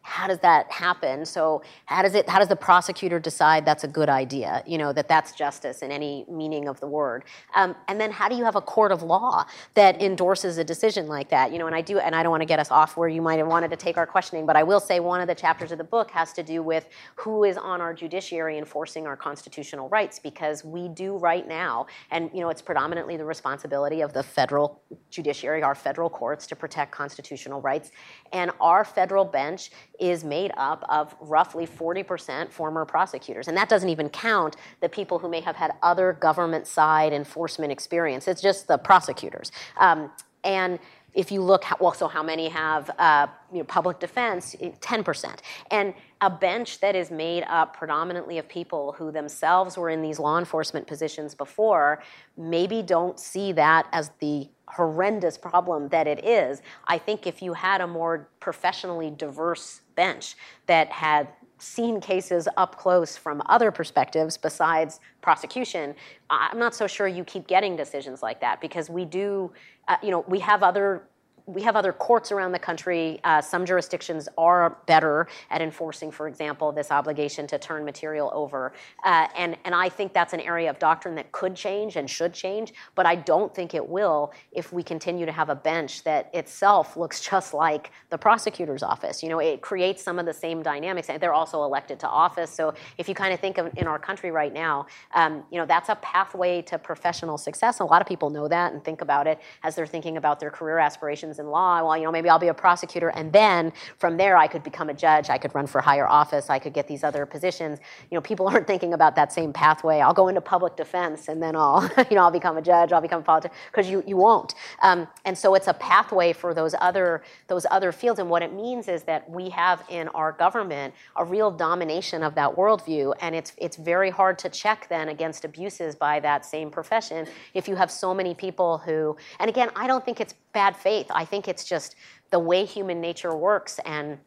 how 0.07 0.27
does 0.27 0.39
that 0.39 0.71
happen? 0.71 1.27
So 1.27 1.63
how 1.85 2.03
does 2.03 2.15
it 2.15 2.29
how 2.29 2.39
does 2.39 2.49
the 2.49 2.57
prosecutor 2.57 3.19
decide 3.19 3.65
that's 3.65 3.85
a 3.85 3.89
good 3.89 4.09
idea 4.09 4.63
you 4.67 4.79
know 4.79 4.93
that 4.93 5.09
that's 5.09 5.33
justice 5.33 5.83
in 5.83 5.91
any 5.91 6.25
meaning 6.29 6.69
of 6.69 6.81
the 6.81 6.87
word? 6.87 7.25
Um, 7.55 7.77
and 7.89 8.01
then 8.01 8.11
how 8.11 8.29
do 8.29 8.37
you 8.37 8.45
have 8.45 8.57
a 8.57 8.61
court 8.61 8.93
of 8.93 9.03
law 9.03 9.45
that 9.75 10.01
endorses 10.01 10.59
a 10.59 10.65
decision 10.65 11.07
like 11.07 11.29
that? 11.31 11.53
You 11.53 11.59
know 11.59 11.67
and 11.67 11.75
i 11.75 11.81
do 11.81 11.99
and 11.99 12.15
i 12.15 12.23
don't 12.23 12.31
want 12.31 12.43
to 12.43 12.47
get 12.47 12.59
us 12.59 12.71
off 12.71 12.97
where 12.97 13.09
you 13.09 13.21
might 13.21 13.39
have 13.39 13.49
wanted 13.49 13.71
to 13.71 13.77
take 13.77 13.97
our 13.97 14.07
questioning 14.07 14.47
but 14.47 14.57
i 14.57 14.63
will 14.63 14.81
say 14.81 15.01
one 15.01 15.21
of 15.21 15.29
the 15.29 15.35
chapters 15.35 15.73
of 15.73 15.79
the 15.79 15.85
book 15.85 16.11
has 16.11 16.33
to 16.33 16.43
do 16.43 16.63
with 16.63 16.89
who 17.17 17.45
is 17.45 17.57
on 17.57 17.81
our 17.81 17.93
judiciary 17.93 18.59
enforcing 18.59 19.07
our 19.07 19.17
constitutional 19.17 19.89
rights 19.89 20.19
because 20.19 20.65
we 20.65 20.89
do 20.89 21.17
right 21.17 21.47
now 21.47 21.87
and 22.11 22.31
you 22.33 22.41
know 22.41 22.49
it's 22.49 22.63
predominantly 22.63 23.17
the 23.17 23.25
responsibility 23.25 24.01
of 24.01 24.13
the 24.13 24.23
federal 24.23 24.81
judiciary 25.11 25.63
our 25.63 25.75
federal 25.75 26.09
courts 26.09 26.47
to 26.47 26.57
protect 26.57 26.93
constitutional 26.93 27.61
rights. 27.61 27.91
And 28.33 28.51
our 28.61 28.85
federal 28.85 29.25
bench 29.25 29.71
is 30.01 30.25
made 30.25 30.53
up 30.57 30.85
of 30.89 31.15
roughly 31.21 31.67
40% 31.67 32.51
former 32.51 32.85
prosecutors. 32.85 33.49
And 33.49 33.57
that 33.57 33.69
doesn't 33.69 33.89
even 33.89 34.09
count 34.09 34.57
the 34.81 34.89
people 34.89 35.19
who 35.19 35.29
may 35.29 35.41
have 35.41 35.57
had 35.57 35.73
other 35.83 36.13
government 36.13 36.67
side 36.67 37.13
enforcement 37.13 37.73
experience. 37.73 38.29
It's 38.29 38.43
just 38.43 38.69
the 38.69 38.79
prosecutors. 38.79 39.53
Um, 39.79 40.11
and 40.45 40.79
if 41.17 41.33
you 41.33 41.41
look, 41.41 41.65
well, 41.81 41.95
so 41.95 42.09
how 42.09 42.23
many 42.23 42.49
have 42.49 42.91
uh, 42.99 43.27
you 43.51 43.59
know, 43.59 43.65
public 43.65 43.99
defense? 43.99 44.55
10%. 44.55 45.39
And 45.71 45.95
a 46.21 46.29
bench 46.29 46.79
that 46.81 46.95
is 46.95 47.11
made 47.11 47.45
up 47.49 47.75
predominantly 47.75 48.37
of 48.39 48.47
people 48.49 48.93
who 48.93 49.11
themselves 49.11 49.79
were 49.79 49.89
in 49.89 50.03
these 50.03 50.19
law 50.19 50.39
enforcement 50.39 50.87
positions 50.87 51.35
before 51.35 52.03
maybe 52.37 52.83
don't 52.83 53.19
see 53.19 53.53
that 53.53 53.87
as 53.93 54.11
the 54.21 54.49
horrendous 54.69 55.39
problem 55.39 55.89
that 55.89 56.07
it 56.07 56.25
is. 56.25 56.61
I 56.87 56.99
think 56.99 57.27
if 57.27 57.41
you 57.41 57.55
had 57.55 57.81
a 57.81 57.87
more 57.87 58.29
professionally 58.39 59.11
diverse 59.11 59.81
bench 59.97 60.37
that 60.67 60.91
had 60.93 61.29
seen 61.59 62.01
cases 62.01 62.49
up 62.57 62.77
close 62.77 63.17
from 63.17 63.43
other 63.47 63.71
perspectives 63.71 64.37
besides 64.37 65.01
prosecution, 65.23 65.95
I'm 66.31 66.59
not 66.59 66.75
so 66.75 66.87
sure 66.87 67.09
you 67.09 67.25
keep 67.25 67.47
getting 67.47 67.77
decisions 67.77 68.23
like 68.23 68.41
that 68.41 68.61
because 68.61 68.91
we 68.91 69.05
do, 69.05 69.51
uh, 69.89 69.97
you 70.03 70.11
know, 70.11 70.25
we 70.29 70.39
have 70.41 70.63
other 70.63 71.03
we 71.47 71.63
have 71.63 71.77
other 71.77 71.93
courts 71.93 72.33
around 72.33 72.51
the 72.51 72.59
country. 72.59 73.21
Uh, 73.23 73.41
some 73.41 73.65
jurisdictions 73.65 74.29
are 74.37 74.79
better 74.87 75.29
at 75.51 75.63
enforcing, 75.63 76.11
for 76.11 76.27
example, 76.27 76.73
this 76.73 76.91
obligation 76.91 77.47
to 77.47 77.57
turn 77.57 77.85
material 77.85 78.33
over. 78.35 78.73
Uh, 79.05 79.29
and, 79.37 79.57
and 79.65 79.73
I 79.73 79.89
think 79.89 80.13
that's 80.13 80.33
an 80.33 80.41
area 80.41 80.69
of 80.69 80.81
doctrine 80.81 81.15
that 81.15 81.31
could 81.31 81.55
change 81.55 81.95
and 81.95 82.11
should 82.11 82.35
change, 82.35 82.75
but 82.97 83.07
I 83.07 83.15
don't 83.15 83.55
think 83.55 83.75
it 83.75 83.89
will 83.89 84.33
if 84.51 84.73
we 84.73 84.83
continue 84.83 85.25
to 85.25 85.31
have 85.31 85.49
a 85.49 85.55
bench 85.55 86.03
that 86.03 86.35
itself 86.35 86.97
looks 86.97 87.21
just 87.21 87.55
like 87.55 87.93
the 88.11 88.19
prosecutor's 88.19 88.83
office. 88.83 89.23
You 89.23 89.29
know, 89.29 89.39
it 89.39 89.61
creates 89.61 90.03
some 90.03 90.19
of 90.19 90.27
the 90.27 90.35
same 90.35 90.63
dynamics. 90.63 91.09
They're 91.21 91.33
also 91.33 91.63
elected 91.63 92.01
to 92.01 92.09
office. 92.09 92.51
So 92.51 92.75
if 92.99 93.09
you 93.09 93.15
kind 93.15 93.33
of 93.33 93.39
think 93.39 93.59
of 93.59 93.71
in 93.77 93.87
our 93.87 94.01
country 94.01 94.33
right 94.33 94.53
now, 94.53 94.87
um, 95.15 95.45
you 95.53 95.59
know, 95.59 95.67
that's 95.67 95.91
a 95.91 95.95
pathway 95.97 96.61
to 96.63 96.77
professional 96.77 97.39
success. 97.39 97.79
A 97.79 97.85
lot 97.85 98.03
of 98.03 98.09
people 98.09 98.31
know 98.31 98.49
that 98.49 98.73
and 98.73 98.83
think 98.85 99.01
about 99.01 99.29
it 99.29 99.39
as 99.63 99.77
they're 99.77 99.87
thinking 99.87 100.17
about 100.17 100.41
their 100.41 100.51
career 100.51 100.79
aspirations 100.79 101.36
in 101.39 101.49
law. 101.49 101.83
Well, 101.83 101.97
you 101.97 102.05
know, 102.05 102.13
maybe 102.13 102.29
I'll 102.29 102.39
be 102.39 102.49
a 102.49 102.55
prosecutor, 102.55 103.09
and 103.11 103.33
then 103.33 103.73
from 103.99 104.17
there 104.17 104.37
I 104.37 104.47
could 104.47 104.63
become 104.63 104.89
a 104.89 104.95
judge. 104.95 105.31
I 105.31 105.39
could 105.39 105.55
run 105.55 105.67
for 105.67 105.81
higher 105.81 106.07
office. 106.07 106.51
I 106.51 106.59
could 106.59 106.73
get 106.73 106.89
these 106.89 107.05
other 107.05 107.27
positions. 107.27 107.79
You 108.11 108.17
know, 108.17 108.21
people 108.21 108.49
aren't 108.53 108.67
thinking 108.67 108.95
about 108.95 109.17
that 109.17 109.33
same 109.33 109.53
pathway. 109.53 110.01
I'll 110.01 110.15
go 110.15 110.29
into 110.29 110.41
public 110.41 110.77
defense, 110.77 111.29
and 111.29 111.43
then 111.43 111.57
I'll, 111.57 111.83
you 112.11 112.17
know, 112.17 112.23
I'll 112.23 112.31
become 112.31 112.57
a 112.57 112.63
judge. 112.63 112.93
I'll 112.93 113.01
become 113.01 113.21
a 113.21 113.25
politician 113.25 113.57
because 113.71 113.89
you 113.91 114.03
you 114.07 114.17
won't. 114.17 114.55
Um, 114.83 115.09
and 115.25 115.37
so 115.37 115.55
it's 115.55 115.69
a 115.69 115.75
pathway 115.75 116.33
for 116.33 116.55
those 116.55 116.75
other 116.81 117.23
those 117.49 117.67
other 117.71 117.93
fields. 117.93 118.19
And 118.21 118.31
what 118.31 118.43
it 118.43 118.53
means 118.53 118.89
is 118.89 119.03
that 119.05 119.29
we 119.29 119.51
have 119.51 119.85
in 119.89 120.09
our 120.09 120.33
government 120.33 120.95
a 121.17 121.25
real 121.25 121.51
domination 121.51 122.23
of 122.23 122.35
that 122.35 122.57
worldview, 122.57 123.15
and 123.21 123.35
it's 123.35 123.53
it's 123.59 123.77
very 123.77 124.11
hard 124.11 124.39
to 124.41 124.49
check 124.49 124.89
then 124.89 125.09
against 125.09 125.45
abuses 125.45 125.95
by 125.95 126.21
that 126.21 126.45
same 126.45 126.71
profession 126.71 127.27
if 127.55 127.69
you 127.69 127.77
have 127.77 127.91
so 127.91 128.15
many 128.15 128.35
people 128.35 128.79
who. 128.79 129.17
And 129.39 129.49
again, 129.49 129.71
I 129.77 129.87
don't 129.87 130.05
think 130.05 130.21
it's 130.21 130.35
bad 130.53 130.75
faith. 130.75 131.07
I 131.11 131.26
think 131.27 131.49
it's 131.49 131.65
just 131.65 131.97
the 132.31 132.39
way 132.39 132.65
human 132.65 133.01
nature 133.01 133.37
works 133.37 133.79
and 133.85 134.19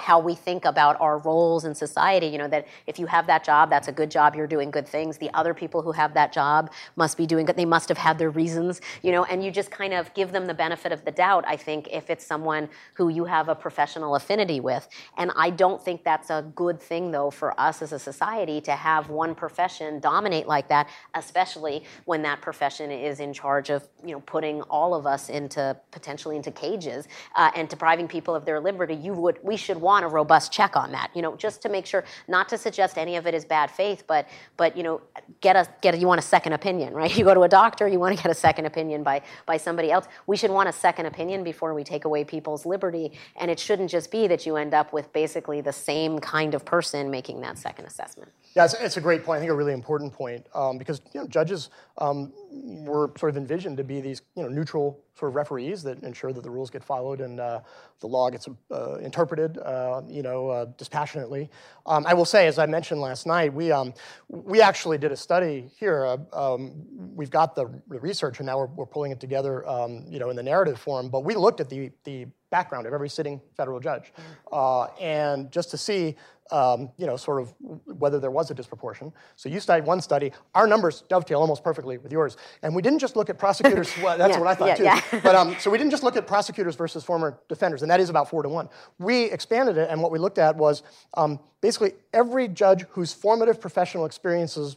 how 0.00 0.18
we 0.18 0.34
think 0.34 0.64
about 0.64 1.00
our 1.00 1.18
roles 1.18 1.64
in 1.64 1.74
society. 1.74 2.26
You 2.26 2.38
know, 2.38 2.48
that 2.48 2.66
if 2.86 2.98
you 2.98 3.06
have 3.06 3.26
that 3.28 3.44
job, 3.44 3.70
that's 3.70 3.88
a 3.88 3.92
good 3.92 4.10
job, 4.10 4.34
you're 4.34 4.46
doing 4.46 4.70
good 4.70 4.88
things. 4.88 5.18
The 5.18 5.30
other 5.34 5.54
people 5.54 5.82
who 5.82 5.92
have 5.92 6.14
that 6.14 6.32
job 6.32 6.72
must 6.96 7.16
be 7.16 7.26
doing 7.26 7.46
good, 7.46 7.56
they 7.56 7.64
must 7.64 7.88
have 7.88 7.98
had 7.98 8.18
their 8.18 8.30
reasons, 8.30 8.80
you 9.02 9.12
know, 9.12 9.24
and 9.24 9.44
you 9.44 9.50
just 9.50 9.70
kind 9.70 9.94
of 9.94 10.12
give 10.14 10.32
them 10.32 10.46
the 10.46 10.54
benefit 10.54 10.92
of 10.92 11.04
the 11.04 11.12
doubt, 11.12 11.44
I 11.46 11.56
think, 11.56 11.88
if 11.92 12.10
it's 12.10 12.26
someone 12.26 12.68
who 12.94 13.08
you 13.08 13.24
have 13.24 13.48
a 13.48 13.54
professional 13.54 14.16
affinity 14.16 14.60
with. 14.60 14.88
And 15.16 15.30
I 15.36 15.50
don't 15.50 15.82
think 15.82 16.02
that's 16.02 16.30
a 16.30 16.44
good 16.54 16.80
thing, 16.80 17.10
though, 17.10 17.30
for 17.30 17.58
us 17.58 17.80
as 17.80 17.92
a 17.92 17.98
society 17.98 18.60
to 18.62 18.72
have 18.72 19.10
one 19.10 19.34
profession 19.34 20.00
dominate 20.00 20.48
like 20.48 20.68
that, 20.68 20.88
especially 21.14 21.84
when 22.04 22.22
that 22.22 22.40
profession 22.40 22.90
is 22.90 23.20
in 23.20 23.32
charge 23.32 23.70
of, 23.70 23.88
you 24.04 24.12
know, 24.12 24.20
putting 24.20 24.62
all 24.62 24.94
of 24.94 25.06
us 25.06 25.28
into 25.28 25.76
potentially 25.92 26.36
into 26.36 26.50
cages 26.50 27.06
uh, 27.36 27.50
and 27.54 27.68
depriving 27.68 28.08
people 28.08 28.34
of 28.34 28.44
their 28.44 28.60
liberty. 28.60 28.94
You 28.94 29.14
would, 29.14 29.38
we 29.42 29.56
should 29.56 29.80
want 29.84 30.04
a 30.04 30.08
robust 30.08 30.50
check 30.52 30.76
on 30.76 30.90
that, 30.92 31.10
you 31.14 31.22
know, 31.22 31.36
just 31.36 31.62
to 31.62 31.68
make 31.68 31.86
sure, 31.86 32.04
not 32.26 32.48
to 32.48 32.58
suggest 32.58 32.98
any 32.98 33.16
of 33.16 33.26
it 33.26 33.34
is 33.34 33.44
bad 33.44 33.70
faith, 33.70 34.04
but, 34.06 34.26
but 34.56 34.76
you 34.76 34.82
know, 34.82 35.00
get 35.40 35.54
a, 35.54 35.68
get 35.80 35.94
a, 35.94 35.98
you 35.98 36.06
want 36.06 36.18
a 36.18 36.22
second 36.22 36.54
opinion, 36.54 36.92
right? 36.94 37.14
You 37.24 37.24
go 37.24 37.34
to 37.34 37.42
a 37.42 37.48
doctor, 37.48 37.86
you 37.86 38.00
want 38.00 38.16
to 38.16 38.22
get 38.22 38.30
a 38.30 38.34
second 38.34 38.66
opinion 38.66 39.02
by, 39.02 39.22
by 39.46 39.56
somebody 39.56 39.92
else. 39.92 40.06
We 40.26 40.36
should 40.36 40.50
want 40.50 40.68
a 40.68 40.72
second 40.72 41.06
opinion 41.06 41.44
before 41.44 41.72
we 41.72 41.84
take 41.84 42.04
away 42.04 42.24
people's 42.24 42.66
liberty, 42.66 43.12
and 43.36 43.50
it 43.50 43.60
shouldn't 43.60 43.90
just 43.90 44.10
be 44.10 44.26
that 44.26 44.44
you 44.46 44.56
end 44.56 44.74
up 44.74 44.92
with 44.92 45.12
basically 45.12 45.60
the 45.60 45.72
same 45.72 46.18
kind 46.18 46.54
of 46.54 46.64
person 46.64 47.10
making 47.10 47.40
that 47.42 47.58
second 47.58 47.86
assessment. 47.86 48.32
Yeah, 48.54 48.64
it's, 48.64 48.74
it's 48.74 48.96
a 48.96 49.00
great 49.00 49.24
point. 49.24 49.38
I 49.38 49.40
think 49.40 49.50
a 49.50 49.54
really 49.54 49.72
important 49.72 50.12
point 50.12 50.46
um, 50.54 50.78
because 50.78 51.00
you 51.12 51.20
know, 51.20 51.26
judges 51.26 51.70
um, 51.98 52.32
were 52.52 53.10
sort 53.18 53.30
of 53.30 53.36
envisioned 53.36 53.76
to 53.78 53.84
be 53.84 54.00
these 54.00 54.22
you 54.36 54.44
know, 54.44 54.48
neutral 54.48 55.04
sort 55.18 55.30
of 55.30 55.36
referees 55.36 55.82
that 55.82 56.02
ensure 56.02 56.32
that 56.32 56.42
the 56.42 56.50
rules 56.50 56.70
get 56.70 56.82
followed 56.82 57.20
and 57.20 57.40
uh, 57.40 57.60
the 58.00 58.06
law 58.06 58.30
gets 58.30 58.48
uh, 58.70 58.94
interpreted, 58.96 59.58
uh, 59.58 60.02
you 60.08 60.22
know, 60.22 60.48
uh, 60.48 60.66
dispassionately. 60.76 61.50
Um, 61.86 62.04
I 62.06 62.14
will 62.14 62.24
say, 62.24 62.46
as 62.46 62.58
I 62.58 62.66
mentioned 62.66 63.00
last 63.00 63.26
night, 63.26 63.52
we 63.52 63.72
um, 63.72 63.94
we 64.28 64.60
actually 64.60 64.98
did 64.98 65.12
a 65.12 65.16
study 65.16 65.70
here. 65.76 66.04
Uh, 66.04 66.54
um, 66.54 66.84
we've 67.14 67.30
got 67.30 67.54
the, 67.54 67.66
the, 67.88 68.00
research, 68.00 68.38
and 68.38 68.46
now 68.46 68.58
we're, 68.58 68.66
we're 68.66 68.86
pulling 68.86 69.12
it 69.12 69.20
together, 69.20 69.66
um, 69.68 70.04
you 70.08 70.18
know, 70.18 70.30
in 70.30 70.36
the 70.36 70.42
narrative 70.42 70.78
form. 70.78 71.08
But 71.08 71.24
we 71.24 71.34
looked 71.34 71.60
at 71.60 71.68
the 71.68 71.90
the 72.04 72.26
background 72.50 72.86
of 72.86 72.92
every 72.92 73.08
sitting 73.08 73.40
federal 73.56 73.80
judge, 73.80 74.12
uh, 74.52 74.84
and 75.00 75.50
just 75.50 75.70
to 75.70 75.76
see 75.76 76.16
um, 76.50 76.90
you 76.98 77.06
know, 77.06 77.16
sort 77.16 77.40
of 77.40 77.54
whether 77.86 78.20
there 78.20 78.30
was 78.30 78.50
a 78.50 78.54
disproportion. 78.54 79.12
So 79.36 79.48
you 79.48 79.60
studied 79.60 79.86
one 79.86 80.00
study. 80.00 80.32
Our 80.54 80.66
numbers 80.66 81.02
dovetail 81.08 81.40
almost 81.40 81.64
perfectly 81.64 81.98
with 81.98 82.12
yours. 82.12 82.36
And 82.62 82.74
we 82.74 82.82
didn't 82.82 82.98
just 82.98 83.16
look 83.16 83.30
at 83.30 83.38
prosecutors. 83.38 83.90
well, 84.02 84.18
that's 84.18 84.34
yeah, 84.34 84.38
what 84.38 84.48
I 84.48 84.54
thought 84.54 84.68
yeah, 84.68 84.74
too. 84.74 84.84
Yeah. 84.84 85.00
but 85.22 85.34
um, 85.34 85.56
so 85.58 85.70
we 85.70 85.78
didn't 85.78 85.90
just 85.90 86.02
look 86.02 86.16
at 86.16 86.26
prosecutors 86.26 86.76
versus 86.76 87.04
former 87.04 87.38
defenders, 87.48 87.82
and 87.82 87.90
that 87.90 88.00
is 88.00 88.10
about 88.10 88.28
four 88.28 88.42
to 88.42 88.48
one. 88.48 88.68
We 88.98 89.24
expanded 89.24 89.78
it, 89.78 89.88
and 89.90 90.02
what 90.02 90.12
we 90.12 90.18
looked 90.18 90.38
at 90.38 90.56
was 90.56 90.82
um, 91.14 91.40
basically 91.64 91.92
every 92.12 92.46
judge 92.46 92.84
whose 92.90 93.14
formative 93.14 93.58
professional 93.58 94.04
experiences 94.04 94.76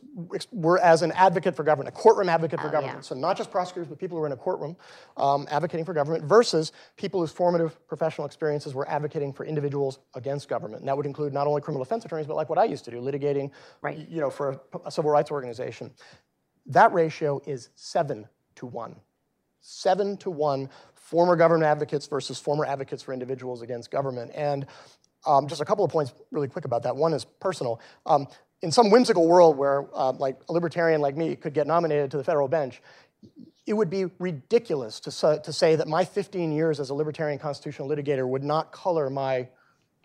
were 0.54 0.80
as 0.80 1.02
an 1.02 1.12
advocate 1.12 1.54
for 1.54 1.64
government, 1.64 1.90
a 1.90 1.92
courtroom 1.92 2.30
advocate 2.30 2.62
for 2.62 2.70
oh, 2.70 2.72
government. 2.72 3.04
So 3.04 3.14
not 3.14 3.36
just 3.36 3.52
prosecutors, 3.52 3.90
but 3.90 4.00
people 4.00 4.16
who 4.16 4.22
were 4.22 4.28
in 4.28 4.32
a 4.32 4.38
courtroom 4.38 4.78
um, 5.18 5.50
advocating 5.52 5.84
for 5.84 5.94
government 5.94 6.24
versus 6.24 6.72
people 6.96 7.20
whose 7.20 7.32
formative 7.34 7.86
professional 7.90 8.26
experiences 8.26 8.74
were 8.74 8.90
advocating 8.90 9.34
for 9.34 9.46
individuals 9.46 10.00
against 10.16 10.48
government. 10.48 10.80
And 10.80 10.88
that 10.88 10.96
would 10.96 11.06
include 11.06 11.34
not 11.34 11.46
only 11.46 11.57
criminal 11.62 11.84
defense 11.84 12.06
attorneys, 12.06 12.28
but 12.28 12.36
like 12.36 12.50
what 12.50 12.58
I 12.58 12.66
used 12.66 12.86
to 12.86 12.92
do, 12.92 13.02
litigating, 13.02 13.52
right. 13.82 13.98
you 14.10 14.22
know, 14.22 14.30
for 14.30 14.60
a, 14.74 14.80
a 14.86 14.92
civil 14.92 15.12
rights 15.12 15.32
organization. 15.32 15.92
That 16.66 16.94
ratio 16.94 17.42
is 17.46 17.70
seven 17.76 18.28
to 18.56 18.66
one. 18.66 18.96
Seven 19.62 20.18
to 20.18 20.30
one 20.30 20.70
former 20.96 21.36
government 21.36 21.66
advocates 21.66 22.08
versus 22.08 22.38
former 22.40 22.66
advocates 22.66 23.02
for 23.02 23.14
individuals 23.14 23.62
against 23.62 23.92
government. 23.92 24.32
And 24.36 24.66
um, 25.26 25.48
just 25.48 25.62
a 25.62 25.66
couple 25.66 25.86
of 25.86 25.92
points 25.92 26.14
really 26.32 26.48
quick 26.48 26.66
about 26.66 26.84
that. 26.84 26.96
One 26.96 27.14
is 27.14 27.26
personal. 27.26 27.80
Um, 28.06 28.28
in 28.62 28.72
some 28.72 28.90
whimsical 28.90 29.28
world 29.28 29.58
where 29.58 29.86
uh, 29.94 30.12
like 30.14 30.38
a 30.50 30.54
libertarian 30.54 31.00
like 31.00 31.16
me 31.16 31.36
could 31.36 31.54
get 31.54 31.68
nominated 31.68 32.12
to 32.12 32.18
the 32.18 32.24
federal 32.24 32.48
bench, 32.48 32.82
it 33.66 33.74
would 33.74 33.90
be 33.90 34.06
ridiculous 34.20 35.00
to, 35.02 35.42
to 35.44 35.54
say 35.54 35.76
that 35.76 35.88
my 35.88 36.06
15 36.06 36.52
years 36.52 36.80
as 36.80 36.90
a 36.90 36.94
libertarian 36.94 37.38
constitutional 37.38 37.88
litigator 37.90 38.28
would 38.28 38.44
not 38.44 38.72
color 38.72 39.10
my, 39.10 39.48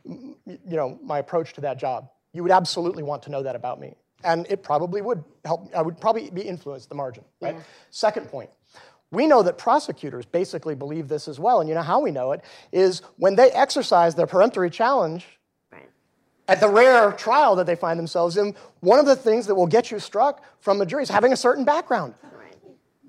you 0.05 0.36
know, 0.64 0.98
my 1.03 1.18
approach 1.18 1.53
to 1.55 1.61
that 1.62 1.78
job. 1.78 2.09
You 2.32 2.42
would 2.42 2.53
absolutely 2.53 3.03
want 3.03 3.22
to 3.24 3.30
know 3.30 3.42
that 3.42 3.57
about 3.57 3.80
me. 3.80 3.94
And 4.24 4.46
it 4.48 4.62
probably 4.62 5.03
would 5.03 5.24
help, 5.44 5.74
I 5.74 5.82
would 5.82 6.00
probably 6.00 6.30
be 6.30 6.42
influenced 6.42 6.88
the 6.88 6.94
margin, 6.94 7.24
right? 7.40 7.55
Yeah. 7.55 7.62
Second 7.90 8.28
point, 8.28 8.50
we 9.11 9.26
know 9.26 9.42
that 9.42 9.59
prosecutors 9.59 10.24
basically 10.24 10.74
believe 10.74 11.09
this 11.09 11.28
as 11.28 11.38
well. 11.38 11.61
And 11.61 11.68
you 11.68 11.74
know 11.74 11.82
how 11.82 12.00
we 12.00 12.11
know 12.11 12.32
it 12.32 12.42
is 12.72 13.03
when 13.16 13.34
they 13.34 13.50
exercise 13.50 14.14
their 14.14 14.26
peremptory 14.26 14.70
challenge 14.70 15.26
right. 15.70 15.88
at 16.48 16.61
the 16.61 16.68
rare 16.68 17.12
trial 17.12 17.57
that 17.57 17.66
they 17.66 17.76
find 17.76 17.98
themselves 17.98 18.36
in, 18.36 18.55
one 18.80 18.98
of 18.98 19.07
the 19.07 19.16
things 19.16 19.46
that 19.48 19.55
will 19.55 19.66
get 19.66 19.90
you 19.90 19.98
struck 19.98 20.42
from 20.61 20.78
the 20.78 20.86
jury 20.86 21.03
is 21.03 21.11
having 21.11 21.32
a 21.32 21.36
certain 21.36 21.64
background. 21.64 22.14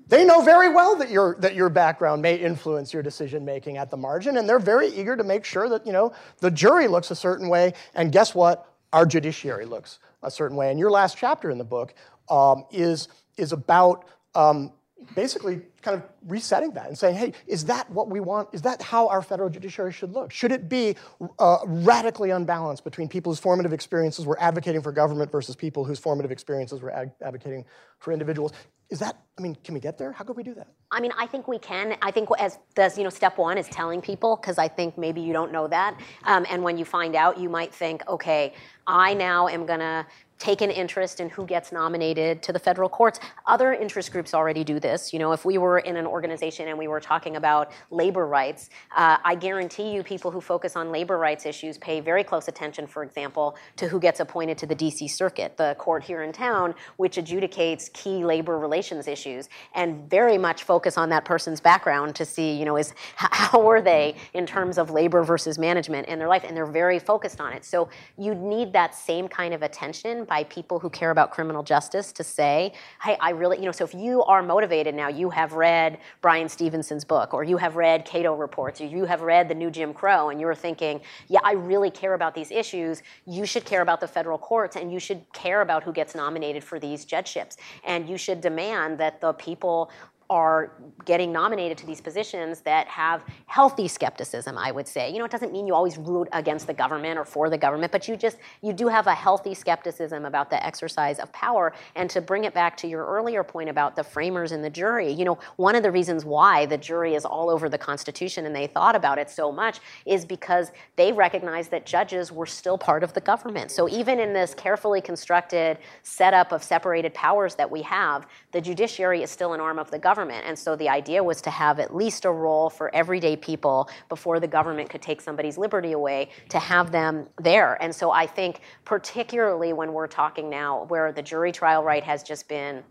They 0.08 0.24
know 0.24 0.42
very 0.42 0.68
well 0.68 0.96
that 0.96 1.10
your, 1.10 1.36
that 1.40 1.54
your 1.54 1.70
background 1.70 2.20
may 2.20 2.36
influence 2.36 2.92
your 2.92 3.02
decision 3.02 3.44
making 3.44 3.78
at 3.78 3.90
the 3.90 3.96
margin, 3.96 4.36
and 4.36 4.48
they're 4.48 4.58
very 4.58 4.88
eager 4.88 5.16
to 5.16 5.24
make 5.24 5.44
sure 5.44 5.68
that 5.68 5.86
you 5.86 5.92
know, 5.92 6.12
the 6.40 6.50
jury 6.50 6.88
looks 6.88 7.10
a 7.10 7.16
certain 7.16 7.48
way, 7.48 7.72
and 7.94 8.12
guess 8.12 8.34
what? 8.34 8.70
Our 8.92 9.06
judiciary 9.06 9.64
looks 9.64 9.98
a 10.22 10.30
certain 10.30 10.56
way. 10.56 10.70
And 10.70 10.78
your 10.78 10.90
last 10.90 11.16
chapter 11.16 11.50
in 11.50 11.58
the 11.58 11.64
book 11.64 11.94
um, 12.28 12.64
is, 12.70 13.08
is 13.36 13.52
about 13.52 14.06
um, 14.34 14.72
basically 15.14 15.62
kind 15.82 15.96
of 15.96 16.02
resetting 16.26 16.72
that 16.72 16.88
and 16.88 16.98
saying, 16.98 17.16
hey, 17.16 17.32
is 17.46 17.64
that 17.66 17.90
what 17.90 18.08
we 18.08 18.20
want? 18.20 18.48
Is 18.52 18.62
that 18.62 18.82
how 18.82 19.08
our 19.08 19.22
federal 19.22 19.50
judiciary 19.50 19.92
should 19.92 20.12
look? 20.12 20.32
Should 20.32 20.52
it 20.52 20.68
be 20.68 20.96
uh, 21.38 21.58
radically 21.66 22.30
unbalanced 22.30 22.84
between 22.84 23.08
people 23.08 23.32
whose 23.32 23.40
formative 23.40 23.72
experiences 23.72 24.26
were 24.26 24.40
advocating 24.40 24.82
for 24.82 24.92
government 24.92 25.30
versus 25.30 25.56
people 25.56 25.84
whose 25.84 25.98
formative 25.98 26.30
experiences 26.30 26.80
were 26.80 26.92
advocating 27.22 27.64
for 27.98 28.12
individuals? 28.12 28.52
Is 28.90 28.98
that, 28.98 29.16
I 29.38 29.42
mean, 29.42 29.56
can 29.64 29.72
we 29.72 29.80
get 29.80 29.96
there? 29.96 30.12
How 30.12 30.24
could 30.24 30.36
we 30.36 30.42
do 30.42 30.54
that? 30.54 30.68
I 30.90 31.00
mean, 31.00 31.12
I 31.18 31.26
think 31.26 31.48
we 31.48 31.58
can. 31.58 31.96
I 32.02 32.10
think 32.10 32.28
as 32.38 32.58
does, 32.74 32.98
you 32.98 33.02
know, 33.02 33.10
step 33.10 33.38
one 33.38 33.56
is 33.56 33.66
telling 33.68 34.02
people, 34.02 34.36
because 34.36 34.58
I 34.58 34.68
think 34.68 34.98
maybe 34.98 35.22
you 35.22 35.32
don't 35.32 35.52
know 35.52 35.66
that. 35.68 35.98
Um, 36.24 36.44
and 36.50 36.62
when 36.62 36.76
you 36.76 36.84
find 36.84 37.16
out, 37.16 37.38
you 37.38 37.48
might 37.48 37.74
think, 37.74 38.06
okay, 38.06 38.52
I 38.86 39.14
now 39.14 39.48
am 39.48 39.64
going 39.64 39.80
to 39.80 40.06
take 40.38 40.60
an 40.60 40.70
interest 40.70 41.20
in 41.20 41.28
who 41.28 41.46
gets 41.46 41.72
nominated 41.72 42.42
to 42.42 42.52
the 42.52 42.58
federal 42.58 42.88
courts. 42.88 43.20
Other 43.46 43.72
interest 43.72 44.12
groups 44.12 44.34
already 44.34 44.64
do 44.64 44.80
this. 44.80 45.12
You 45.12 45.18
know, 45.18 45.32
if 45.32 45.44
we 45.44 45.58
were 45.58 45.78
in 45.78 45.96
an 45.96 46.06
organization 46.06 46.68
and 46.68 46.78
we 46.78 46.88
were 46.88 47.00
talking 47.00 47.36
about 47.36 47.72
labor 47.90 48.26
rights, 48.26 48.68
uh, 48.96 49.18
I 49.24 49.36
guarantee 49.36 49.94
you 49.94 50.02
people 50.02 50.30
who 50.30 50.40
focus 50.40 50.76
on 50.76 50.90
labor 50.90 51.18
rights 51.18 51.46
issues 51.46 51.78
pay 51.78 52.00
very 52.00 52.24
close 52.24 52.48
attention, 52.48 52.86
for 52.86 53.02
example, 53.02 53.56
to 53.76 53.88
who 53.88 54.00
gets 54.00 54.20
appointed 54.20 54.58
to 54.58 54.66
the 54.66 54.74
DC 54.74 55.10
Circuit, 55.10 55.56
the 55.56 55.76
court 55.78 56.02
here 56.02 56.22
in 56.22 56.32
town, 56.32 56.74
which 56.96 57.16
adjudicates 57.16 57.92
key 57.92 58.24
labor 58.24 58.58
relations 58.58 59.06
issues, 59.06 59.48
and 59.74 60.10
very 60.10 60.36
much 60.36 60.64
focus 60.64 60.98
on 60.98 61.08
that 61.10 61.24
person's 61.24 61.60
background 61.60 62.14
to 62.16 62.24
see, 62.24 62.52
you 62.52 62.64
know, 62.64 62.76
is 62.76 62.92
how 63.16 63.60
were 63.62 63.80
they 63.80 64.16
in 64.32 64.46
terms 64.46 64.78
of 64.78 64.90
labor 64.90 65.22
versus 65.22 65.58
management 65.58 66.08
in 66.08 66.18
their 66.18 66.28
life, 66.28 66.44
and 66.44 66.56
they're 66.56 66.66
very 66.66 66.98
focused 66.98 67.40
on 67.40 67.52
it. 67.52 67.64
So 67.64 67.88
you 68.18 68.34
need 68.34 68.72
that 68.72 68.94
same 68.94 69.28
kind 69.28 69.54
of 69.54 69.62
attention 69.62 70.23
by 70.24 70.44
people 70.44 70.78
who 70.78 70.90
care 70.90 71.10
about 71.10 71.30
criminal 71.30 71.62
justice 71.62 72.12
to 72.12 72.24
say, 72.24 72.72
hey, 73.02 73.16
I 73.20 73.30
really, 73.30 73.58
you 73.58 73.64
know, 73.64 73.72
so 73.72 73.84
if 73.84 73.94
you 73.94 74.22
are 74.24 74.42
motivated 74.42 74.94
now, 74.94 75.08
you 75.08 75.30
have 75.30 75.52
read 75.52 75.98
Bryan 76.20 76.48
Stevenson's 76.48 77.04
book, 77.04 77.34
or 77.34 77.44
you 77.44 77.56
have 77.56 77.76
read 77.76 78.04
Cato 78.04 78.34
reports, 78.34 78.80
or 78.80 78.86
you 78.86 79.04
have 79.04 79.22
read 79.22 79.48
the 79.48 79.54
new 79.54 79.70
Jim 79.70 79.94
Crow, 79.94 80.30
and 80.30 80.40
you're 80.40 80.54
thinking, 80.54 81.00
yeah, 81.28 81.40
I 81.42 81.52
really 81.52 81.90
care 81.90 82.14
about 82.14 82.34
these 82.34 82.50
issues, 82.50 83.02
you 83.26 83.46
should 83.46 83.64
care 83.64 83.82
about 83.82 84.00
the 84.00 84.08
federal 84.08 84.38
courts, 84.38 84.76
and 84.76 84.92
you 84.92 84.98
should 84.98 85.24
care 85.32 85.60
about 85.60 85.82
who 85.82 85.92
gets 85.92 86.14
nominated 86.14 86.64
for 86.64 86.78
these 86.78 87.04
judgeships. 87.04 87.56
And 87.84 88.08
you 88.08 88.16
should 88.16 88.40
demand 88.40 88.98
that 88.98 89.20
the 89.20 89.32
people 89.32 89.90
are 90.30 90.72
getting 91.04 91.32
nominated 91.32 91.78
to 91.78 91.86
these 91.86 92.00
positions 92.00 92.60
that 92.60 92.86
have 92.88 93.22
healthy 93.46 93.86
skepticism 93.86 94.56
i 94.58 94.70
would 94.70 94.88
say. 94.88 95.10
You 95.10 95.18
know 95.18 95.24
it 95.24 95.30
doesn't 95.30 95.52
mean 95.52 95.66
you 95.66 95.74
always 95.74 95.98
root 95.98 96.28
against 96.32 96.66
the 96.66 96.74
government 96.74 97.18
or 97.18 97.24
for 97.24 97.50
the 97.50 97.58
government 97.58 97.92
but 97.92 98.08
you 98.08 98.16
just 98.16 98.38
you 98.62 98.72
do 98.72 98.88
have 98.88 99.06
a 99.06 99.14
healthy 99.14 99.54
skepticism 99.54 100.24
about 100.24 100.50
the 100.50 100.64
exercise 100.64 101.18
of 101.18 101.32
power. 101.32 101.72
And 101.94 102.10
to 102.10 102.20
bring 102.20 102.44
it 102.44 102.54
back 102.54 102.76
to 102.78 102.88
your 102.88 103.04
earlier 103.06 103.44
point 103.44 103.68
about 103.68 103.96
the 103.96 104.04
framers 104.04 104.52
and 104.52 104.64
the 104.64 104.70
jury 104.70 105.10
you 105.10 105.24
know 105.24 105.38
one 105.56 105.74
of 105.74 105.82
the 105.82 105.90
reasons 105.90 106.24
why 106.24 106.66
the 106.66 106.78
jury 106.78 107.14
is 107.14 107.24
all 107.24 107.50
over 107.50 107.68
the 107.68 107.78
constitution 107.78 108.46
and 108.46 108.54
they 108.54 108.66
thought 108.66 108.96
about 108.96 109.18
it 109.18 109.30
so 109.30 109.52
much 109.52 109.80
is 110.06 110.24
because 110.24 110.72
they 110.96 111.12
recognized 111.12 111.70
that 111.70 111.86
judges 111.86 112.32
were 112.32 112.46
still 112.46 112.78
part 112.78 113.02
of 113.02 113.12
the 113.12 113.20
government. 113.20 113.70
So 113.70 113.88
even 113.88 114.18
in 114.18 114.32
this 114.32 114.54
carefully 114.54 115.00
constructed 115.00 115.78
setup 116.02 116.52
of 116.52 116.62
separated 116.62 117.14
powers 117.14 117.54
that 117.56 117.70
we 117.70 117.82
have 117.82 118.26
the 118.52 118.60
judiciary 118.60 119.22
is 119.22 119.30
still 119.30 119.52
an 119.52 119.60
arm 119.60 119.78
of 119.78 119.90
the 119.90 119.98
government 119.98 120.23
government. 120.24 120.46
And 120.46 120.58
so 120.58 120.74
the 120.74 120.88
idea 120.88 121.22
was 121.22 121.42
to 121.42 121.50
have 121.50 121.78
at 121.78 121.94
least 121.94 122.24
a 122.24 122.30
role 122.30 122.70
for 122.70 122.94
everyday 122.94 123.36
people 123.36 123.88
before 124.08 124.40
the 124.40 124.48
government 124.48 124.88
could 124.88 125.02
take 125.02 125.20
somebody's 125.20 125.58
liberty 125.58 125.92
away 125.92 126.30
to 126.48 126.58
have 126.58 126.90
them 126.90 127.26
there. 127.42 127.76
And 127.82 127.94
so 127.94 128.10
I 128.10 128.26
think, 128.26 128.60
particularly 128.84 129.74
when 129.74 129.92
we're 129.92 130.06
talking 130.06 130.48
now 130.48 130.84
where 130.84 131.12
the 131.12 131.22
jury 131.22 131.52
trial 131.52 131.84
right 131.84 132.02
has 132.02 132.22
just 132.22 132.48
been 132.48 132.82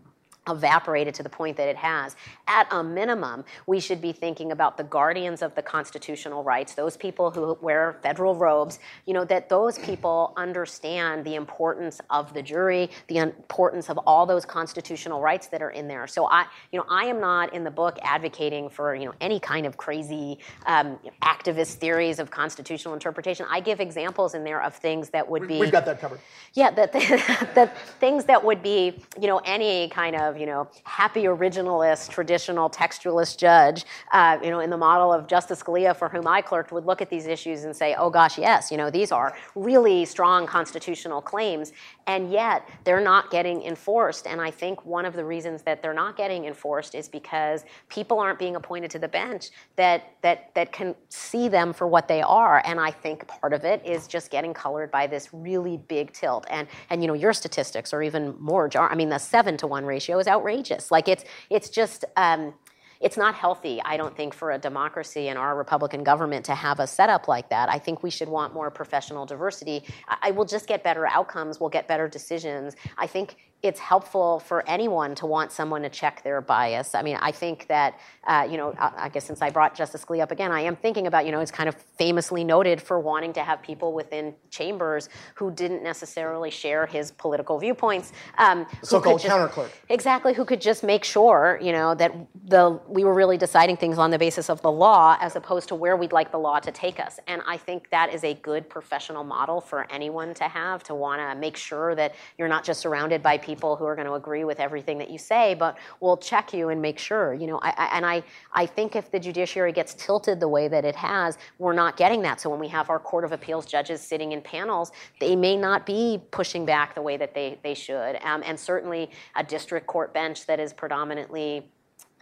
evaporated 0.48 1.14
to 1.14 1.22
the 1.22 1.28
point 1.28 1.56
that 1.56 1.68
it 1.68 1.76
has. 1.76 2.16
At 2.46 2.66
a 2.70 2.82
minimum, 2.82 3.44
we 3.66 3.80
should 3.80 4.00
be 4.00 4.12
thinking 4.12 4.52
about 4.52 4.76
the 4.76 4.84
guardians 4.84 5.42
of 5.42 5.54
the 5.54 5.62
constitutional 5.62 6.44
rights, 6.44 6.74
those 6.74 6.96
people 6.96 7.30
who 7.30 7.56
wear 7.60 7.98
federal 8.02 8.34
robes, 8.34 8.78
you 9.06 9.14
know, 9.14 9.24
that 9.24 9.48
those 9.48 9.78
people 9.78 10.32
understand 10.36 11.24
the 11.24 11.34
importance 11.34 12.00
of 12.10 12.34
the 12.34 12.42
jury, 12.42 12.90
the 13.08 13.18
importance 13.18 13.88
of 13.88 13.98
all 13.98 14.26
those 14.26 14.44
constitutional 14.44 15.20
rights 15.20 15.46
that 15.48 15.62
are 15.62 15.70
in 15.70 15.88
there. 15.88 16.06
So 16.06 16.26
I, 16.26 16.46
you 16.72 16.78
know, 16.78 16.86
I 16.90 17.04
am 17.06 17.20
not 17.20 17.54
in 17.54 17.64
the 17.64 17.70
book 17.70 17.98
advocating 18.02 18.68
for, 18.68 18.94
you 18.94 19.06
know, 19.06 19.14
any 19.20 19.40
kind 19.40 19.66
of 19.66 19.76
crazy 19.76 20.38
um, 20.66 20.98
activist 21.22 21.74
theories 21.74 22.18
of 22.18 22.30
constitutional 22.30 22.94
interpretation. 22.94 23.46
I 23.50 23.60
give 23.60 23.80
examples 23.80 24.34
in 24.34 24.44
there 24.44 24.62
of 24.62 24.74
things 24.74 25.10
that 25.10 25.28
would 25.28 25.48
be 25.48 25.58
We've 25.58 25.72
got 25.72 25.86
that 25.86 26.00
covered. 26.00 26.20
Yeah, 26.52 26.70
that 26.74 26.92
that 26.92 27.78
things 28.00 28.24
that 28.26 28.44
would 28.44 28.62
be, 28.62 29.02
you 29.20 29.26
know, 29.26 29.40
any 29.44 29.88
kind 29.88 30.16
of 30.16 30.33
of, 30.34 30.40
you 30.40 30.46
know, 30.46 30.68
happy 30.84 31.24
originalist, 31.24 32.10
traditional 32.10 32.68
textualist 32.68 33.38
judge, 33.38 33.84
uh, 34.12 34.38
you 34.42 34.50
know, 34.50 34.60
in 34.60 34.70
the 34.70 34.76
model 34.76 35.12
of 35.12 35.26
Justice 35.26 35.62
Scalia, 35.62 35.96
for 35.96 36.08
whom 36.08 36.26
I 36.26 36.42
clerked, 36.42 36.72
would 36.72 36.84
look 36.84 37.00
at 37.00 37.10
these 37.10 37.26
issues 37.26 37.64
and 37.64 37.74
say, 37.74 37.94
oh 37.96 38.10
gosh, 38.10 38.38
yes, 38.38 38.70
you 38.70 38.76
know, 38.76 38.90
these 38.90 39.12
are 39.12 39.36
really 39.54 40.04
strong 40.04 40.46
constitutional 40.46 41.22
claims, 41.22 41.72
and 42.06 42.30
yet 42.30 42.68
they're 42.84 43.00
not 43.00 43.30
getting 43.30 43.62
enforced. 43.62 44.26
And 44.26 44.40
I 44.40 44.50
think 44.50 44.84
one 44.84 45.04
of 45.04 45.14
the 45.14 45.24
reasons 45.24 45.62
that 45.62 45.82
they're 45.82 45.94
not 45.94 46.16
getting 46.16 46.44
enforced 46.44 46.94
is 46.94 47.08
because 47.08 47.64
people 47.88 48.18
aren't 48.18 48.38
being 48.38 48.56
appointed 48.56 48.90
to 48.92 48.98
the 48.98 49.08
bench 49.08 49.50
that 49.76 50.14
that 50.22 50.54
that 50.54 50.72
can 50.72 50.94
see 51.08 51.48
them 51.48 51.72
for 51.72 51.86
what 51.86 52.08
they 52.08 52.22
are. 52.22 52.62
And 52.64 52.78
I 52.80 52.90
think 52.90 53.26
part 53.26 53.52
of 53.52 53.64
it 53.64 53.84
is 53.84 54.06
just 54.06 54.30
getting 54.30 54.54
colored 54.54 54.90
by 54.90 55.06
this 55.06 55.32
really 55.32 55.76
big 55.76 56.12
tilt. 56.12 56.46
And 56.50 56.68
and 56.90 57.02
you 57.02 57.08
know, 57.08 57.14
your 57.14 57.32
statistics 57.32 57.92
are 57.92 58.02
even 58.02 58.34
more 58.38 58.68
jar. 58.68 58.90
I 58.90 58.94
mean, 58.94 59.08
the 59.08 59.18
seven 59.18 59.56
to 59.58 59.66
one 59.66 59.84
ratio 59.84 60.18
is 60.18 60.28
outrageous. 60.28 60.90
Like 60.90 61.08
it's 61.08 61.24
it's 61.50 61.68
just. 61.68 62.04
Um, 62.16 62.54
it's 63.00 63.16
not 63.16 63.34
healthy, 63.34 63.80
I 63.84 63.96
don't 63.96 64.16
think, 64.16 64.34
for 64.34 64.52
a 64.52 64.58
democracy 64.58 65.28
and 65.28 65.38
our 65.38 65.56
Republican 65.56 66.04
government 66.04 66.44
to 66.46 66.54
have 66.54 66.80
a 66.80 66.86
setup 66.86 67.28
like 67.28 67.50
that. 67.50 67.68
I 67.68 67.78
think 67.78 68.02
we 68.02 68.10
should 68.10 68.28
want 68.28 68.54
more 68.54 68.70
professional 68.70 69.26
diversity. 69.26 69.84
I, 70.08 70.16
I 70.22 70.30
will 70.30 70.44
just 70.44 70.66
get 70.66 70.82
better 70.82 71.06
outcomes, 71.06 71.60
we'll 71.60 71.70
get 71.70 71.88
better 71.88 72.08
decisions. 72.08 72.74
I 72.98 73.06
think 73.06 73.36
it's 73.64 73.80
helpful 73.80 74.40
for 74.40 74.62
anyone 74.68 75.14
to 75.14 75.26
want 75.26 75.50
someone 75.50 75.80
to 75.82 75.88
check 75.88 76.22
their 76.22 76.42
bias. 76.42 76.94
I 76.94 77.02
mean, 77.02 77.16
I 77.20 77.32
think 77.32 77.66
that, 77.68 77.98
uh, 78.26 78.46
you 78.48 78.58
know, 78.58 78.74
I, 78.78 78.92
I, 79.04 79.08
guess 79.08 79.24
since 79.24 79.40
I 79.40 79.48
brought 79.48 79.74
Justice 79.74 80.04
Scalia 80.04 80.22
up 80.22 80.30
again, 80.30 80.52
I 80.52 80.60
am 80.60 80.76
thinking 80.76 81.06
about, 81.06 81.24
you 81.24 81.32
know, 81.32 81.40
it's 81.40 81.50
kind 81.50 81.68
of 81.68 81.74
famously 81.96 82.44
noted 82.44 82.82
for 82.82 83.00
wanting 83.00 83.32
to 83.32 83.42
have 83.42 83.62
people 83.62 83.94
within 83.94 84.34
chambers 84.50 85.08
who 85.34 85.50
didn't 85.50 85.82
necessarily 85.82 86.50
share 86.50 86.84
his 86.84 87.10
political 87.12 87.58
viewpoints. 87.58 88.12
Um, 88.36 88.66
so-called 88.82 89.22
counter 89.22 89.48
clerk. 89.48 89.70
Exactly, 89.88 90.34
who 90.34 90.44
could 90.44 90.60
just 90.60 90.84
make 90.84 91.02
sure, 91.02 91.58
you 91.62 91.72
know, 91.72 91.94
that 91.94 92.14
the 92.46 92.78
we 92.86 93.02
were 93.04 93.14
really 93.14 93.38
deciding 93.38 93.78
things 93.78 93.96
on 93.96 94.10
the 94.10 94.18
basis 94.18 94.50
of 94.50 94.60
the 94.60 94.70
law 94.70 95.16
as 95.20 95.36
opposed 95.36 95.68
to 95.68 95.74
where 95.74 95.96
we'd 95.96 96.12
like 96.12 96.30
the 96.30 96.38
law 96.38 96.60
to 96.60 96.70
take 96.70 97.00
us. 97.00 97.18
And 97.26 97.40
I 97.46 97.56
think 97.56 97.88
that 97.90 98.12
is 98.12 98.24
a 98.24 98.34
good 98.34 98.68
professional 98.68 99.24
model 99.24 99.62
for 99.62 99.90
anyone 99.90 100.34
to 100.34 100.44
have 100.44 100.82
to 100.84 100.94
want 100.94 101.20
to 101.20 101.34
make 101.40 101.56
sure 101.56 101.94
that 101.94 102.14
you're 102.36 102.48
not 102.48 102.62
just 102.62 102.80
surrounded 102.80 103.22
by 103.22 103.38
people 103.38 103.53
people 103.54 103.76
who 103.76 103.84
are 103.84 103.94
going 103.94 104.06
to 104.06 104.14
agree 104.14 104.44
with 104.44 104.58
everything 104.58 104.98
that 104.98 105.10
you 105.10 105.18
say, 105.18 105.54
but 105.54 105.78
will 106.00 106.16
check 106.16 106.52
you 106.52 106.70
and 106.70 106.82
make 106.82 106.98
sure. 106.98 107.34
You 107.34 107.46
know, 107.46 107.58
I, 107.62 107.74
I, 107.76 107.96
and 107.96 108.04
I, 108.04 108.22
I 108.52 108.66
think 108.66 108.96
if 108.96 109.10
the 109.10 109.20
judiciary 109.20 109.72
gets 109.72 109.94
tilted 109.94 110.40
the 110.40 110.48
way 110.48 110.66
that 110.68 110.84
it 110.84 110.96
has, 110.96 111.38
we're 111.58 111.72
not 111.72 111.96
getting 111.96 112.22
that. 112.22 112.40
So 112.40 112.50
when 112.50 112.58
we 112.58 112.68
have 112.68 112.90
our 112.90 112.98
Court 112.98 113.24
of 113.24 113.32
Appeals 113.32 113.66
judges 113.66 114.00
sitting 114.00 114.32
in 114.32 114.40
panels, 114.40 114.90
they 115.20 115.36
may 115.36 115.56
not 115.56 115.86
be 115.86 116.20
pushing 116.30 116.66
back 116.66 116.94
the 116.94 117.02
way 117.02 117.16
that 117.16 117.34
they, 117.34 117.58
they 117.62 117.74
should. 117.74 118.16
Um, 118.22 118.42
and 118.44 118.58
certainly 118.58 119.10
a 119.36 119.44
district 119.44 119.86
court 119.86 120.12
bench 120.12 120.46
that 120.46 120.58
is 120.58 120.72
predominantly 120.72 121.70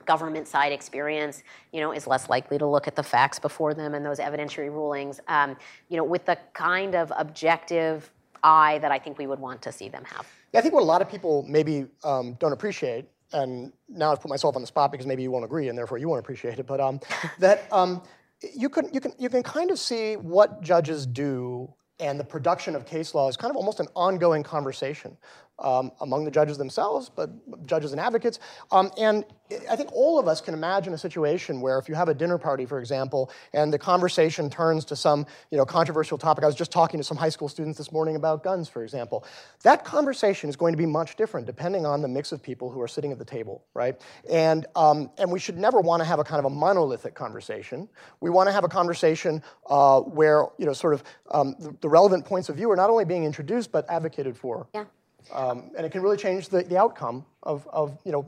government 0.04 0.48
side 0.48 0.72
experience, 0.72 1.42
you 1.72 1.80
know, 1.80 1.92
is 1.92 2.06
less 2.06 2.28
likely 2.28 2.58
to 2.58 2.66
look 2.66 2.88
at 2.88 2.96
the 2.96 3.02
facts 3.02 3.38
before 3.38 3.72
them 3.72 3.94
and 3.94 4.04
those 4.04 4.18
evidentiary 4.18 4.70
rulings, 4.70 5.20
um, 5.28 5.56
you 5.88 5.96
know, 5.96 6.04
with 6.04 6.24
the 6.24 6.36
kind 6.52 6.94
of 6.94 7.12
objective 7.16 8.10
eye 8.42 8.78
that 8.78 8.90
I 8.90 8.98
think 8.98 9.18
we 9.18 9.26
would 9.26 9.38
want 9.38 9.62
to 9.62 9.72
see 9.72 9.88
them 9.88 10.04
have. 10.04 10.26
Yeah, 10.52 10.60
I 10.60 10.62
think 10.62 10.74
what 10.74 10.82
a 10.82 10.86
lot 10.86 11.02
of 11.02 11.10
people 11.10 11.44
maybe 11.48 11.86
um, 12.04 12.34
don't 12.34 12.52
appreciate, 12.52 13.06
and 13.32 13.72
now 13.88 14.12
I've 14.12 14.20
put 14.20 14.28
myself 14.28 14.54
on 14.56 14.62
the 14.62 14.66
spot 14.66 14.92
because 14.92 15.06
maybe 15.06 15.22
you 15.22 15.30
won't 15.30 15.44
agree 15.44 15.68
and 15.68 15.78
therefore 15.78 15.98
you 15.98 16.08
won't 16.08 16.20
appreciate 16.20 16.58
it, 16.58 16.66
but 16.66 16.80
um, 16.80 17.00
that 17.38 17.66
um, 17.72 18.02
you 18.54 18.68
can 18.68 18.92
you 18.92 19.00
can 19.00 19.12
you 19.18 19.28
can 19.28 19.42
kind 19.42 19.70
of 19.70 19.78
see 19.78 20.16
what 20.16 20.62
judges 20.62 21.06
do 21.06 21.72
and 22.00 22.18
the 22.18 22.24
production 22.24 22.74
of 22.74 22.84
case 22.84 23.14
law 23.14 23.28
is 23.28 23.36
kind 23.36 23.50
of 23.50 23.56
almost 23.56 23.78
an 23.80 23.86
ongoing 23.94 24.42
conversation 24.42 25.16
um, 25.58 25.92
among 26.00 26.24
the 26.24 26.30
judges 26.30 26.58
themselves, 26.58 27.10
but 27.14 27.30
judges 27.66 27.92
and 27.92 28.00
advocates. 28.00 28.38
Um, 28.70 28.90
and 28.98 29.24
I 29.70 29.76
think 29.76 29.90
all 29.92 30.18
of 30.18 30.28
us 30.28 30.40
can 30.40 30.54
imagine 30.54 30.92
a 30.94 30.98
situation 30.98 31.60
where 31.60 31.78
if 31.78 31.88
you 31.88 31.94
have 31.94 32.08
a 32.08 32.14
dinner 32.14 32.38
party, 32.38 32.66
for 32.66 32.78
example, 32.78 33.30
and 33.52 33.72
the 33.72 33.78
conversation 33.78 34.48
turns 34.50 34.84
to 34.86 34.96
some 34.96 35.26
you 35.50 35.58
know, 35.58 35.64
controversial 35.64 36.18
topic. 36.18 36.44
I 36.44 36.46
was 36.46 36.56
just 36.56 36.72
talking 36.72 36.98
to 36.98 37.04
some 37.04 37.16
high 37.16 37.28
school 37.28 37.48
students 37.48 37.78
this 37.78 37.92
morning 37.92 38.16
about 38.16 38.42
guns, 38.42 38.68
for 38.68 38.82
example. 38.82 39.24
That 39.62 39.84
conversation 39.84 40.48
is 40.48 40.56
going 40.56 40.72
to 40.72 40.78
be 40.78 40.86
much 40.86 41.16
different 41.16 41.46
depending 41.46 41.86
on 41.86 42.02
the 42.02 42.08
mix 42.08 42.32
of 42.32 42.42
people 42.42 42.70
who 42.70 42.80
are 42.80 42.88
sitting 42.88 43.12
at 43.12 43.18
the 43.18 43.24
table, 43.24 43.64
right? 43.74 44.00
And, 44.30 44.66
um, 44.74 45.10
and 45.18 45.30
we 45.30 45.38
should 45.38 45.58
never 45.58 45.80
want 45.80 46.00
to 46.00 46.04
have 46.04 46.18
a 46.18 46.24
kind 46.24 46.38
of 46.38 46.46
a 46.46 46.54
monolithic 46.54 47.14
conversation. 47.14 47.88
We 48.20 48.30
want 48.30 48.48
to 48.48 48.52
have 48.52 48.64
a 48.64 48.68
conversation 48.68 49.42
uh, 49.68 50.00
where 50.00 50.46
you 50.58 50.66
know, 50.66 50.72
sort 50.72 50.94
of 50.94 51.04
um, 51.30 51.54
the, 51.58 51.76
the 51.80 51.88
relevant 51.88 52.24
points 52.24 52.48
of 52.48 52.56
view 52.56 52.70
are 52.70 52.76
not 52.76 52.90
only 52.90 53.04
being 53.04 53.24
introduced 53.24 53.70
but 53.70 53.88
advocated 53.88 54.36
for. 54.36 54.66
Yeah. 54.74 54.84
Um, 55.32 55.70
and 55.76 55.86
it 55.86 55.92
can 55.92 56.02
really 56.02 56.16
change 56.16 56.48
the, 56.48 56.62
the 56.62 56.76
outcome 56.76 57.24
of, 57.42 57.68
of, 57.72 57.98
you 58.04 58.12
know, 58.12 58.26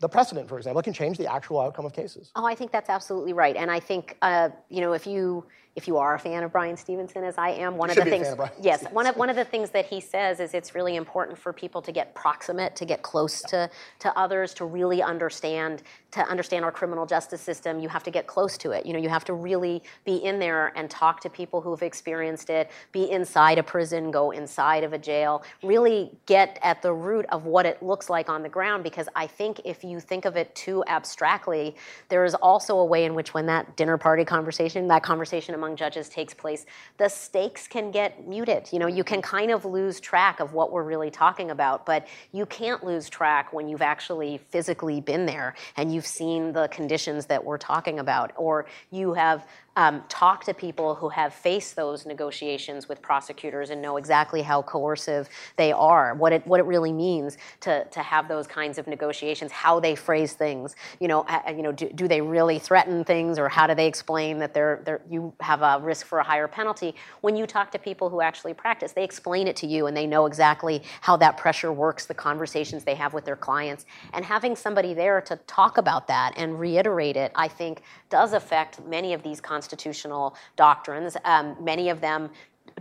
the 0.00 0.08
precedent, 0.08 0.48
for 0.48 0.58
example. 0.58 0.80
It 0.80 0.84
can 0.84 0.92
change 0.92 1.16
the 1.18 1.32
actual 1.32 1.60
outcome 1.60 1.86
of 1.86 1.92
cases. 1.92 2.30
Oh, 2.36 2.44
I 2.44 2.54
think 2.54 2.72
that's 2.72 2.90
absolutely 2.90 3.32
right. 3.32 3.56
And 3.56 3.70
I 3.70 3.80
think, 3.80 4.16
uh, 4.22 4.50
you 4.68 4.80
know, 4.80 4.92
if 4.92 5.06
you 5.06 5.44
if 5.76 5.88
you 5.88 5.96
are 5.96 6.14
a 6.14 6.18
fan 6.18 6.44
of 6.44 6.52
Bryan 6.52 6.76
Stevenson, 6.76 7.24
as 7.24 7.36
I 7.36 7.50
am, 7.50 7.76
one 7.76 7.88
you 7.90 7.98
of 7.98 8.04
the 8.04 8.10
things, 8.10 8.28
of 8.28 8.50
yes, 8.60 8.84
one 8.92 9.06
of 9.06 9.16
one 9.16 9.28
of 9.28 9.36
the 9.36 9.44
things 9.44 9.70
that 9.70 9.86
he 9.86 10.00
says 10.00 10.38
is 10.38 10.54
it's 10.54 10.74
really 10.74 10.94
important 10.94 11.36
for 11.36 11.52
people 11.52 11.82
to 11.82 11.90
get 11.90 12.14
proximate, 12.14 12.76
to 12.76 12.84
get 12.84 13.02
close 13.02 13.42
to 13.42 13.68
to 14.00 14.18
others, 14.18 14.54
to 14.54 14.64
really 14.64 15.02
understand 15.02 15.82
to 16.12 16.20
understand 16.28 16.64
our 16.64 16.70
criminal 16.70 17.06
justice 17.06 17.40
system. 17.40 17.80
You 17.80 17.88
have 17.88 18.04
to 18.04 18.10
get 18.12 18.28
close 18.28 18.56
to 18.58 18.70
it. 18.70 18.86
You 18.86 18.92
know, 18.92 19.00
you 19.00 19.08
have 19.08 19.24
to 19.24 19.34
really 19.34 19.82
be 20.04 20.16
in 20.16 20.38
there 20.38 20.72
and 20.76 20.88
talk 20.88 21.20
to 21.22 21.30
people 21.30 21.60
who've 21.60 21.82
experienced 21.82 22.50
it. 22.50 22.70
Be 22.92 23.10
inside 23.10 23.58
a 23.58 23.64
prison, 23.64 24.12
go 24.12 24.30
inside 24.30 24.84
of 24.84 24.92
a 24.92 24.98
jail. 24.98 25.42
Really 25.64 26.12
get 26.26 26.60
at 26.62 26.82
the 26.82 26.92
root 26.92 27.26
of 27.30 27.46
what 27.46 27.66
it 27.66 27.82
looks 27.82 28.08
like 28.08 28.28
on 28.28 28.44
the 28.44 28.48
ground. 28.48 28.84
Because 28.84 29.08
I 29.16 29.26
think 29.26 29.60
if 29.64 29.82
you 29.82 29.98
think 29.98 30.24
of 30.24 30.36
it 30.36 30.54
too 30.54 30.84
abstractly, 30.86 31.74
there 32.10 32.24
is 32.24 32.36
also 32.36 32.78
a 32.78 32.84
way 32.84 33.04
in 33.04 33.14
which 33.14 33.34
when 33.34 33.46
that 33.46 33.76
dinner 33.76 33.98
party 33.98 34.24
conversation, 34.24 34.86
that 34.86 35.02
conversation 35.02 35.52
among 35.64 35.76
judges 35.76 36.08
takes 36.08 36.34
place, 36.34 36.66
the 36.98 37.08
stakes 37.08 37.66
can 37.66 37.90
get 37.90 38.26
muted. 38.28 38.68
You 38.70 38.78
know, 38.78 38.86
you 38.86 39.02
can 39.02 39.22
kind 39.22 39.50
of 39.50 39.64
lose 39.64 39.98
track 39.98 40.40
of 40.40 40.52
what 40.52 40.70
we're 40.70 40.82
really 40.82 41.10
talking 41.10 41.50
about, 41.50 41.86
but 41.86 42.06
you 42.32 42.44
can't 42.46 42.84
lose 42.84 43.08
track 43.08 43.52
when 43.52 43.68
you've 43.68 43.82
actually 43.82 44.38
physically 44.50 45.00
been 45.00 45.24
there 45.26 45.54
and 45.76 45.92
you've 45.92 46.06
seen 46.06 46.52
the 46.52 46.68
conditions 46.68 47.26
that 47.26 47.42
we're 47.42 47.58
talking 47.58 47.98
about, 47.98 48.32
or 48.36 48.66
you 48.90 49.14
have 49.14 49.46
um, 49.76 50.02
talk 50.08 50.44
to 50.44 50.54
people 50.54 50.94
who 50.94 51.08
have 51.08 51.34
faced 51.34 51.76
those 51.76 52.06
negotiations 52.06 52.88
with 52.88 53.02
prosecutors 53.02 53.70
and 53.70 53.82
know 53.82 53.96
exactly 53.96 54.42
how 54.42 54.62
coercive 54.62 55.28
they 55.56 55.72
are, 55.72 56.14
what 56.14 56.32
it 56.32 56.46
what 56.46 56.60
it 56.60 56.66
really 56.66 56.92
means 56.92 57.38
to 57.60 57.84
to 57.86 58.00
have 58.00 58.28
those 58.28 58.46
kinds 58.46 58.78
of 58.78 58.86
negotiations, 58.86 59.50
how 59.50 59.80
they 59.80 59.94
phrase 59.94 60.34
things. 60.34 60.76
You 61.00 61.08
know, 61.08 61.22
uh, 61.22 61.40
you 61.48 61.62
know, 61.62 61.72
do, 61.72 61.88
do 61.90 62.06
they 62.06 62.20
really 62.20 62.58
threaten 62.58 63.04
things, 63.04 63.38
or 63.38 63.48
how 63.48 63.66
do 63.66 63.74
they 63.74 63.86
explain 63.86 64.38
that 64.38 64.54
they're, 64.54 64.80
they're 64.84 65.00
you 65.10 65.32
have 65.40 65.62
a 65.62 65.80
risk 65.82 66.06
for 66.06 66.18
a 66.20 66.24
higher 66.24 66.48
penalty? 66.48 66.94
When 67.20 67.36
you 67.36 67.46
talk 67.46 67.70
to 67.72 67.78
people 67.78 68.08
who 68.08 68.20
actually 68.20 68.54
practice, 68.54 68.92
they 68.92 69.04
explain 69.04 69.48
it 69.48 69.56
to 69.56 69.66
you, 69.66 69.86
and 69.86 69.96
they 69.96 70.06
know 70.06 70.26
exactly 70.26 70.82
how 71.00 71.16
that 71.16 71.36
pressure 71.36 71.72
works, 71.72 72.06
the 72.06 72.14
conversations 72.14 72.84
they 72.84 72.94
have 72.94 73.12
with 73.12 73.24
their 73.24 73.36
clients, 73.36 73.86
and 74.12 74.24
having 74.24 74.54
somebody 74.54 74.94
there 74.94 75.20
to 75.22 75.36
talk 75.46 75.78
about 75.78 76.06
that 76.06 76.32
and 76.36 76.60
reiterate 76.60 77.16
it, 77.16 77.32
I 77.34 77.48
think, 77.48 77.82
does 78.08 78.32
affect 78.32 78.84
many 78.86 79.12
of 79.12 79.22
these 79.22 79.40
constitutional 79.64 80.36
doctrines. 80.56 81.16
Um, 81.24 81.56
many 81.58 81.88
of 81.88 82.02
them 82.02 82.28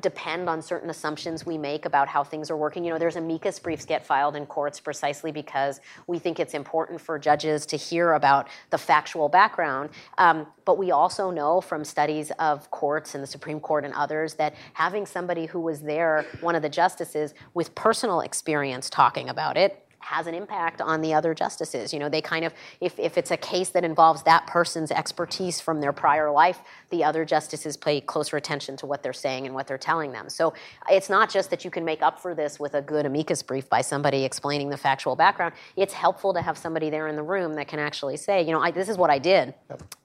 depend 0.01 0.49
on 0.49 0.61
certain 0.61 0.89
assumptions 0.89 1.45
we 1.45 1.57
make 1.57 1.86
about 1.86 2.09
how 2.09 2.23
things 2.23 2.49
are 2.49 2.57
working. 2.57 2.84
You 2.84 2.91
know, 2.91 2.99
there's 2.99 3.15
amicus 3.15 3.59
briefs 3.59 3.86
get 3.86 4.05
filed 4.05 4.36
in 4.36 4.45
courts 4.45 4.79
precisely 4.79 5.31
because 5.31 5.79
we 6.07 6.19
think 6.19 6.39
it's 6.39 6.53
important 6.53 6.99
for 6.99 7.17
judges 7.17 7.65
to 7.67 7.77
hear 7.77 8.13
about 8.13 8.49
the 8.71 8.77
factual 8.77 9.29
background. 9.29 9.91
Um, 10.17 10.47
but 10.65 10.77
we 10.77 10.91
also 10.91 11.29
know 11.31 11.61
from 11.61 11.86
studies 11.86 12.31
of 12.39 12.69
courts 12.71 13.13
and 13.13 13.23
the 13.23 13.27
Supreme 13.27 13.59
Court 13.59 13.86
and 13.86 13.93
others 13.93 14.34
that 14.34 14.55
having 14.73 15.05
somebody 15.05 15.45
who 15.45 15.61
was 15.61 15.81
there, 15.81 16.25
one 16.41 16.55
of 16.55 16.63
the 16.63 16.69
justices, 16.69 17.34
with 17.53 17.73
personal 17.75 18.21
experience 18.21 18.89
talking 18.89 19.29
about 19.29 19.55
it, 19.57 19.86
has 20.04 20.28
an 20.28 20.36
impact 20.36 20.82
on 20.82 21.01
the 21.01 21.14
other 21.14 21.34
justices. 21.34 21.93
You 21.93 21.99
know, 21.99 22.10
they 22.10 22.22
kind 22.22 22.43
of, 22.43 22.54
if, 22.82 22.99
if 22.99 23.18
it's 23.18 23.32
a 23.32 23.38
case 23.38 23.70
that 23.70 23.84
involves 23.84 24.24
that 24.24 24.45
person's 24.47 24.91
expertise 24.91 25.62
from 25.62 25.80
their 25.80 25.93
prior 25.93 26.30
life, 26.30 26.60
the 26.89 27.04
other 27.04 27.24
justices 27.24 27.78
pay 27.78 28.01
closer 28.01 28.36
attention 28.36 28.76
to 28.78 28.86
what 28.86 29.01
they're 29.01 29.14
saying 29.14 29.45
and 29.45 29.56
what 29.56 29.66
they're 29.66 29.78
telling 29.78 30.12
them. 30.12 30.30
So 30.30 30.54
it's 30.89 31.10
not 31.10 31.32
just 31.32 31.49
that 31.51 31.64
you 31.64 31.72
can 31.72 31.86
make 31.86 32.01
up 32.01 32.20
for 32.20 32.36
this 32.36 32.60
with 32.60 32.74
a 32.74 32.82
good 32.82 33.06
amicus 33.06 33.41
brief 33.41 33.70
by 33.70 33.82
somebody 33.82 34.26
explaining 34.26 34.70
the 34.70 34.78
factual 34.78 35.16
background. 35.16 35.54
It's 35.78 35.93
helpful 35.93 36.34
to 36.34 36.41
have 36.41 36.58
somebody 36.58 36.89
there 36.89 37.08
in 37.08 37.16
the 37.16 37.24
room 37.24 37.54
that 37.56 37.70
can 37.70 37.80
actually 37.80 38.18
say, 38.18 38.41
you 38.41 38.51
know, 38.51 38.62
I, 38.62 38.72
this 38.72 38.89
is 38.89 38.97
what 38.97 39.10
I 39.10 39.20
did. 39.20 39.54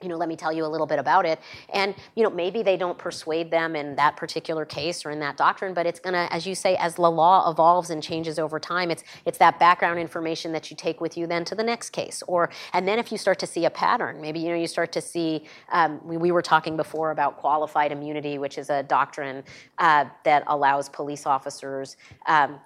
You 0.01 0.09
know, 0.09 0.17
let 0.17 0.29
me 0.29 0.37
tell 0.37 0.53
you 0.53 0.65
a 0.65 0.71
little 0.71 0.87
bit 0.87 1.01
about 1.01 1.27
it. 1.27 1.41
And, 1.75 1.95
you 2.15 2.23
know, 2.23 2.31
maybe 2.31 2.63
they 2.63 2.77
don't 2.77 2.97
persuade 2.97 3.51
them 3.51 3.75
in 3.75 3.97
that 3.97 4.17
particular 4.17 4.65
case 4.65 5.05
or 5.05 5.11
in 5.11 5.19
that 5.21 5.37
doctrine, 5.37 5.75
but 5.75 5.87
it's 5.87 5.99
going 5.99 6.15
to, 6.15 6.33
as 6.33 6.47
you 6.47 6.55
say, 6.55 6.77
as 6.77 6.95
the 6.95 7.11
law 7.11 7.51
evolves 7.51 7.91
and 7.91 8.01
changes 8.01 8.39
over 8.39 8.61
time, 8.61 8.91
it's, 8.91 9.03
it's 9.25 9.39
that 9.39 9.59
background 9.59 9.88
information 9.97 10.53
that 10.53 10.71
you 10.71 10.77
take 10.77 11.01
with 11.01 11.17
you 11.17 11.27
then 11.27 11.45
to 11.47 11.55
the 11.55 11.63
next 11.63 11.91
case. 11.91 12.23
Or 12.27 12.51
and 12.73 12.87
then 12.87 12.99
if 12.99 13.11
you 13.11 13.19
start 13.19 13.39
to 13.39 13.47
see 13.47 13.65
a 13.65 13.71
pattern, 13.71 14.21
maybe 14.21 14.41
you 14.41 14.49
know 14.49 14.57
you 14.57 14.67
start 14.67 14.93
to 14.93 15.01
see. 15.01 15.45
Um, 15.71 16.01
we, 16.05 16.17
we, 16.17 16.33
were 16.33 16.43
talking 16.43 16.77
before 16.77 17.11
about 17.11 17.39
qualified 17.39 17.93
immunity, 17.93 18.39
which 18.39 18.59
is 18.59 18.69
a 18.69 18.83
doctrine 18.83 19.45
uh, 19.79 20.05
that 20.25 20.43
allows 20.47 20.89
police 20.89 21.25
officers. 21.25 21.97
Um, 22.27 22.59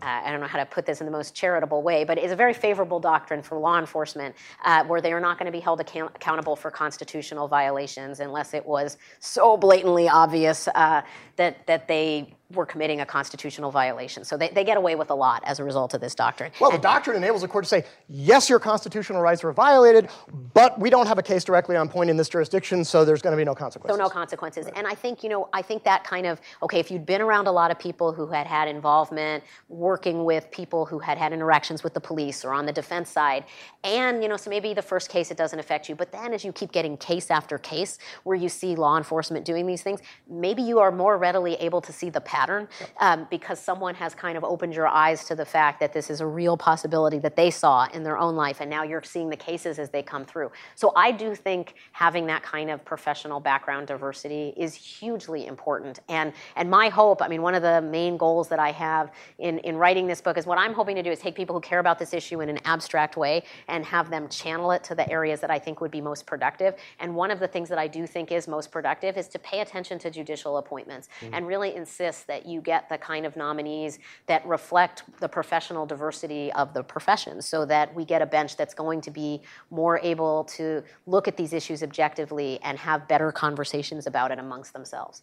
I 0.00 0.30
don't 0.30 0.40
know 0.40 0.46
how 0.46 0.58
to 0.58 0.66
put 0.66 0.86
this 0.86 1.00
in 1.00 1.06
the 1.06 1.10
most 1.10 1.34
charitable 1.34 1.82
way, 1.82 2.04
but 2.04 2.16
it's 2.16 2.32
a 2.32 2.36
very 2.36 2.54
favorable 2.54 3.00
doctrine 3.00 3.42
for 3.42 3.58
law 3.58 3.78
enforcement 3.78 4.36
uh, 4.64 4.84
where 4.84 5.00
they 5.00 5.12
are 5.12 5.20
not 5.20 5.36
going 5.36 5.46
to 5.46 5.52
be 5.52 5.58
held 5.58 5.80
account- 5.80 6.12
accountable 6.14 6.54
for 6.54 6.70
constitutional 6.70 7.48
violations 7.48 8.20
unless 8.20 8.54
it 8.54 8.64
was 8.64 8.98
so 9.18 9.56
blatantly 9.56 10.08
obvious 10.08 10.68
uh, 10.68 11.02
that, 11.36 11.66
that 11.66 11.88
they 11.88 12.32
were 12.54 12.64
committing 12.64 13.02
a 13.02 13.06
constitutional 13.06 13.70
violation. 13.70 14.24
So 14.24 14.38
they, 14.38 14.48
they 14.48 14.64
get 14.64 14.78
away 14.78 14.94
with 14.94 15.10
a 15.10 15.14
lot 15.14 15.42
as 15.44 15.58
a 15.58 15.64
result 15.64 15.92
of 15.92 16.00
this 16.00 16.14
doctrine. 16.14 16.50
Well, 16.58 16.70
the 16.70 16.78
doctrine 16.78 17.14
enables 17.14 17.42
the 17.42 17.48
court 17.48 17.64
to 17.64 17.68
say, 17.68 17.84
yes, 18.08 18.48
your 18.48 18.58
constitutional 18.58 19.20
rights 19.20 19.42
were 19.42 19.52
violated, 19.52 20.08
but 20.54 20.78
we 20.80 20.88
don't 20.88 21.06
have 21.06 21.18
a 21.18 21.22
case 21.22 21.44
directly 21.44 21.76
on 21.76 21.90
point 21.90 22.08
in 22.08 22.16
this 22.16 22.30
jurisdiction, 22.30 22.84
so 22.84 23.04
there's 23.04 23.20
going 23.20 23.32
to 23.32 23.36
be 23.36 23.44
no 23.44 23.54
consequences. 23.54 23.98
So 23.98 24.02
no 24.02 24.08
consequences. 24.08 24.64
Right. 24.64 24.74
And 24.78 24.86
I 24.86 24.94
think, 24.94 25.22
you 25.22 25.28
know, 25.28 25.50
I 25.52 25.60
think 25.60 25.84
that 25.84 26.04
kind 26.04 26.24
of, 26.24 26.40
okay, 26.62 26.80
if 26.80 26.90
you'd 26.90 27.04
been 27.04 27.20
around 27.20 27.48
a 27.48 27.52
lot 27.52 27.70
of 27.70 27.78
people 27.78 28.14
who 28.14 28.28
had 28.28 28.46
had 28.46 28.66
involvement 28.66 29.44
working 29.68 30.24
with 30.24 30.50
people 30.50 30.86
who 30.86 30.98
had 30.98 31.18
had 31.18 31.34
interactions 31.34 31.84
with 31.84 31.92
the 31.92 32.00
police 32.00 32.46
or 32.46 32.54
on 32.54 32.64
the 32.64 32.72
defense 32.72 33.10
side, 33.10 33.44
and, 33.84 34.22
you 34.22 34.28
know, 34.28 34.38
so 34.38 34.48
maybe 34.48 34.72
the 34.72 34.80
first 34.80 35.10
case 35.10 35.30
it 35.30 35.36
doesn't 35.36 35.58
affect 35.58 35.86
you, 35.86 35.94
but 35.94 36.10
then 36.12 36.32
as 36.32 36.46
you 36.46 36.52
keep 36.52 36.72
getting 36.72 36.96
case 36.96 37.30
after 37.30 37.58
case 37.58 37.98
where 38.24 38.36
you 38.36 38.48
see 38.48 38.74
law 38.74 38.96
enforcement 38.96 39.44
doing 39.44 39.66
these 39.66 39.82
things, 39.82 40.00
maybe 40.30 40.62
you 40.62 40.78
are 40.78 40.90
more 40.90 41.18
readily 41.18 41.54
able 41.56 41.82
to 41.82 41.92
see 41.92 42.08
the 42.08 42.22
pattern 42.38 42.68
um, 42.98 43.26
because 43.30 43.58
someone 43.58 43.94
has 43.96 44.14
kind 44.14 44.36
of 44.38 44.44
opened 44.44 44.72
your 44.72 44.86
eyes 44.86 45.24
to 45.24 45.34
the 45.34 45.44
fact 45.44 45.80
that 45.80 45.92
this 45.92 46.08
is 46.08 46.20
a 46.20 46.26
real 46.26 46.56
possibility 46.56 47.18
that 47.18 47.34
they 47.34 47.50
saw 47.50 47.88
in 47.92 48.02
their 48.04 48.16
own 48.16 48.36
life, 48.36 48.60
and 48.60 48.70
now 48.70 48.82
you're 48.84 49.02
seeing 49.02 49.28
the 49.28 49.36
cases 49.50 49.78
as 49.78 49.90
they 49.90 50.02
come 50.02 50.24
through. 50.24 50.50
So 50.76 50.92
I 50.94 51.10
do 51.10 51.34
think 51.34 51.74
having 51.92 52.26
that 52.26 52.42
kind 52.44 52.70
of 52.70 52.84
professional 52.84 53.40
background 53.40 53.88
diversity 53.88 54.54
is 54.56 54.74
hugely 54.74 55.46
important. 55.46 55.98
And 56.08 56.32
and 56.54 56.70
my 56.70 56.88
hope, 56.88 57.22
I 57.22 57.28
mean, 57.28 57.42
one 57.42 57.56
of 57.56 57.62
the 57.62 57.80
main 57.82 58.16
goals 58.16 58.46
that 58.48 58.60
I 58.60 58.70
have 58.70 59.10
in, 59.38 59.58
in 59.60 59.74
writing 59.76 60.06
this 60.06 60.20
book 60.20 60.38
is 60.38 60.46
what 60.46 60.58
I'm 60.58 60.74
hoping 60.74 60.94
to 60.96 61.02
do 61.02 61.10
is 61.10 61.18
take 61.18 61.34
people 61.34 61.54
who 61.56 61.60
care 61.60 61.80
about 61.80 61.98
this 61.98 62.12
issue 62.14 62.40
in 62.40 62.48
an 62.48 62.60
abstract 62.64 63.16
way 63.16 63.42
and 63.66 63.84
have 63.84 64.10
them 64.10 64.28
channel 64.28 64.70
it 64.70 64.84
to 64.84 64.94
the 64.94 65.06
areas 65.10 65.40
that 65.40 65.50
I 65.50 65.58
think 65.58 65.80
would 65.80 65.90
be 65.90 66.00
most 66.00 66.24
productive. 66.24 66.74
And 67.00 67.16
one 67.16 67.30
of 67.32 67.40
the 67.40 67.48
things 67.48 67.68
that 67.68 67.78
I 67.78 67.88
do 67.88 68.06
think 68.06 68.30
is 68.30 68.46
most 68.46 68.70
productive 68.70 69.16
is 69.16 69.26
to 69.28 69.38
pay 69.38 69.60
attention 69.60 69.98
to 70.00 70.10
judicial 70.10 70.58
appointments 70.58 71.08
mm-hmm. 71.08 71.34
and 71.34 71.46
really 71.46 71.74
insist 71.74 72.27
that 72.28 72.46
you 72.46 72.60
get 72.60 72.88
the 72.88 72.96
kind 72.96 73.26
of 73.26 73.36
nominees 73.36 73.98
that 74.26 74.46
reflect 74.46 75.02
the 75.18 75.28
professional 75.28 75.84
diversity 75.84 76.52
of 76.52 76.72
the 76.74 76.82
profession 76.82 77.42
so 77.42 77.64
that 77.64 77.92
we 77.94 78.04
get 78.04 78.22
a 78.22 78.26
bench 78.26 78.56
that's 78.56 78.74
going 78.74 79.00
to 79.00 79.10
be 79.10 79.40
more 79.70 79.98
able 80.02 80.44
to 80.44 80.82
look 81.06 81.26
at 81.26 81.36
these 81.36 81.52
issues 81.52 81.82
objectively 81.82 82.60
and 82.62 82.78
have 82.78 83.08
better 83.08 83.32
conversations 83.32 84.06
about 84.06 84.30
it 84.30 84.38
amongst 84.38 84.72
themselves. 84.72 85.22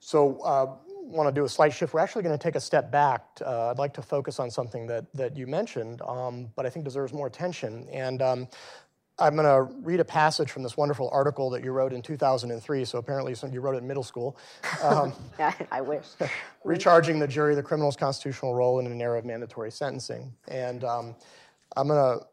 So, 0.00 0.40
uh, 0.40 0.74
want 1.10 1.28
to 1.28 1.32
do 1.32 1.44
a 1.44 1.48
slight 1.48 1.72
shift. 1.72 1.92
We're 1.92 2.00
actually 2.00 2.22
going 2.22 2.36
to 2.36 2.42
take 2.42 2.54
a 2.54 2.60
step 2.60 2.90
back. 2.90 3.24
Uh, 3.44 3.70
I'd 3.70 3.78
like 3.78 3.92
to 3.94 4.02
focus 4.02 4.38
on 4.38 4.50
something 4.50 4.86
that, 4.86 5.06
that 5.14 5.36
you 5.36 5.46
mentioned, 5.46 6.00
um, 6.02 6.48
but 6.56 6.66
I 6.66 6.70
think 6.70 6.84
deserves 6.84 7.12
more 7.12 7.26
attention. 7.26 7.88
And 7.90 8.22
um, 8.22 8.48
I'm 9.20 9.36
going 9.36 9.44
to 9.44 9.72
read 9.82 10.00
a 10.00 10.04
passage 10.04 10.50
from 10.50 10.62
this 10.62 10.76
wonderful 10.76 11.10
article 11.12 11.50
that 11.50 11.62
you 11.62 11.72
wrote 11.72 11.92
in 11.92 12.00
2003. 12.00 12.84
So 12.86 12.98
apparently, 12.98 13.34
you 13.52 13.60
wrote 13.60 13.74
it 13.74 13.78
in 13.78 13.86
middle 13.86 14.02
school. 14.02 14.38
Um, 14.82 15.12
yeah, 15.38 15.52
I 15.70 15.82
wish. 15.82 16.06
recharging 16.64 17.18
the 17.18 17.28
jury, 17.28 17.54
the 17.54 17.62
criminal's 17.62 17.96
constitutional 17.96 18.54
role 18.54 18.80
in 18.80 18.86
an 18.86 19.00
era 19.00 19.18
of 19.18 19.26
mandatory 19.26 19.70
sentencing. 19.70 20.32
And 20.48 20.84
um, 20.84 21.14
I'm 21.76 21.88
going 21.88 22.18
to 22.18 22.26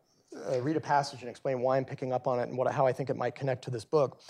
uh, 0.55 0.61
read 0.61 0.77
a 0.77 0.81
passage 0.81 1.21
and 1.21 1.29
explain 1.29 1.59
why 1.59 1.77
I'm 1.77 1.85
picking 1.85 2.13
up 2.13 2.25
on 2.25 2.39
it 2.39 2.47
and 2.47 2.57
what, 2.57 2.71
how 2.71 2.87
I 2.87 2.93
think 2.93 3.09
it 3.09 3.17
might 3.17 3.35
connect 3.35 3.65
to 3.65 3.71
this 3.71 3.83
book. 3.83 4.21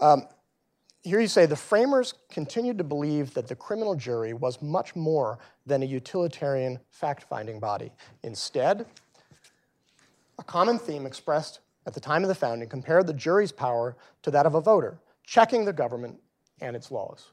Um, 0.00 0.26
here 1.02 1.18
you 1.18 1.28
say 1.28 1.46
the 1.46 1.56
framers 1.56 2.14
continued 2.30 2.78
to 2.78 2.84
believe 2.84 3.34
that 3.34 3.48
the 3.48 3.56
criminal 3.56 3.94
jury 3.94 4.34
was 4.34 4.62
much 4.62 4.94
more 4.94 5.38
than 5.66 5.82
a 5.82 5.86
utilitarian 5.86 6.78
fact 6.90 7.24
finding 7.24 7.58
body. 7.58 7.90
Instead, 8.22 8.86
a 10.38 10.44
common 10.44 10.78
theme 10.78 11.06
expressed 11.06 11.60
at 11.86 11.94
the 11.94 12.00
time 12.00 12.22
of 12.22 12.28
the 12.28 12.34
founding 12.34 12.68
compared 12.68 13.06
the 13.06 13.14
jury's 13.14 13.52
power 13.52 13.96
to 14.22 14.30
that 14.30 14.46
of 14.46 14.54
a 14.54 14.60
voter, 14.60 14.98
checking 15.24 15.64
the 15.64 15.72
government 15.72 16.18
and 16.60 16.76
its 16.76 16.90
laws. 16.90 17.32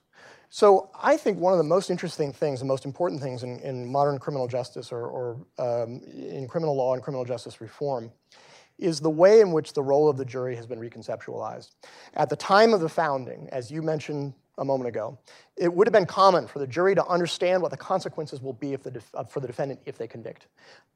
So 0.50 0.90
I 1.00 1.16
think 1.16 1.38
one 1.38 1.54
of 1.54 1.60
the 1.60 1.64
most 1.64 1.92
interesting 1.92 2.34
things, 2.34 2.60
the 2.60 2.66
most 2.66 2.86
important 2.86 3.22
things 3.22 3.44
in, 3.44 3.60
in 3.60 3.86
modern 3.86 4.18
criminal 4.18 4.48
justice 4.48 4.92
or, 4.92 5.06
or 5.06 5.38
um, 5.60 6.02
in 6.12 6.48
criminal 6.48 6.76
law 6.76 6.96
and 6.96 7.04
criminal 7.04 7.24
justice 7.24 7.62
reform 7.62 8.12
is 8.80 9.00
the 9.00 9.10
way 9.10 9.42
in 9.42 9.52
which 9.52 9.74
the 9.74 9.84
role 9.84 10.10
of 10.10 10.18
the 10.18 10.26
jury 10.26 10.56
has 10.56 10.66
been 10.66 10.80
reconceptualized. 10.80 11.72
At 12.16 12.30
the 12.30 12.36
time 12.36 12.74
of 12.74 12.80
the 12.80 12.90
founding, 12.90 13.48
as 13.52 13.70
you 13.70 13.82
mentioned 13.82 14.34
a 14.58 14.66
moment 14.66 14.88
ago, 14.88 15.20
it 15.56 15.72
would 15.72 15.86
have 15.86 15.94
been 15.94 16.06
common 16.06 16.48
for 16.48 16.60
the 16.60 16.68
jury 16.68 16.96
to 16.96 17.06
understand 17.06 17.62
what 17.62 17.72
the 17.72 17.78
consequences 17.78 18.42
will 18.42 18.54
be 18.54 18.76
the 18.76 18.92
def- 18.92 19.14
uh, 19.14 19.24
for 19.24 19.40
the 19.40 19.48
defendant 19.48 19.80
if 19.86 19.98
they 19.98 20.08
convict. 20.08 20.48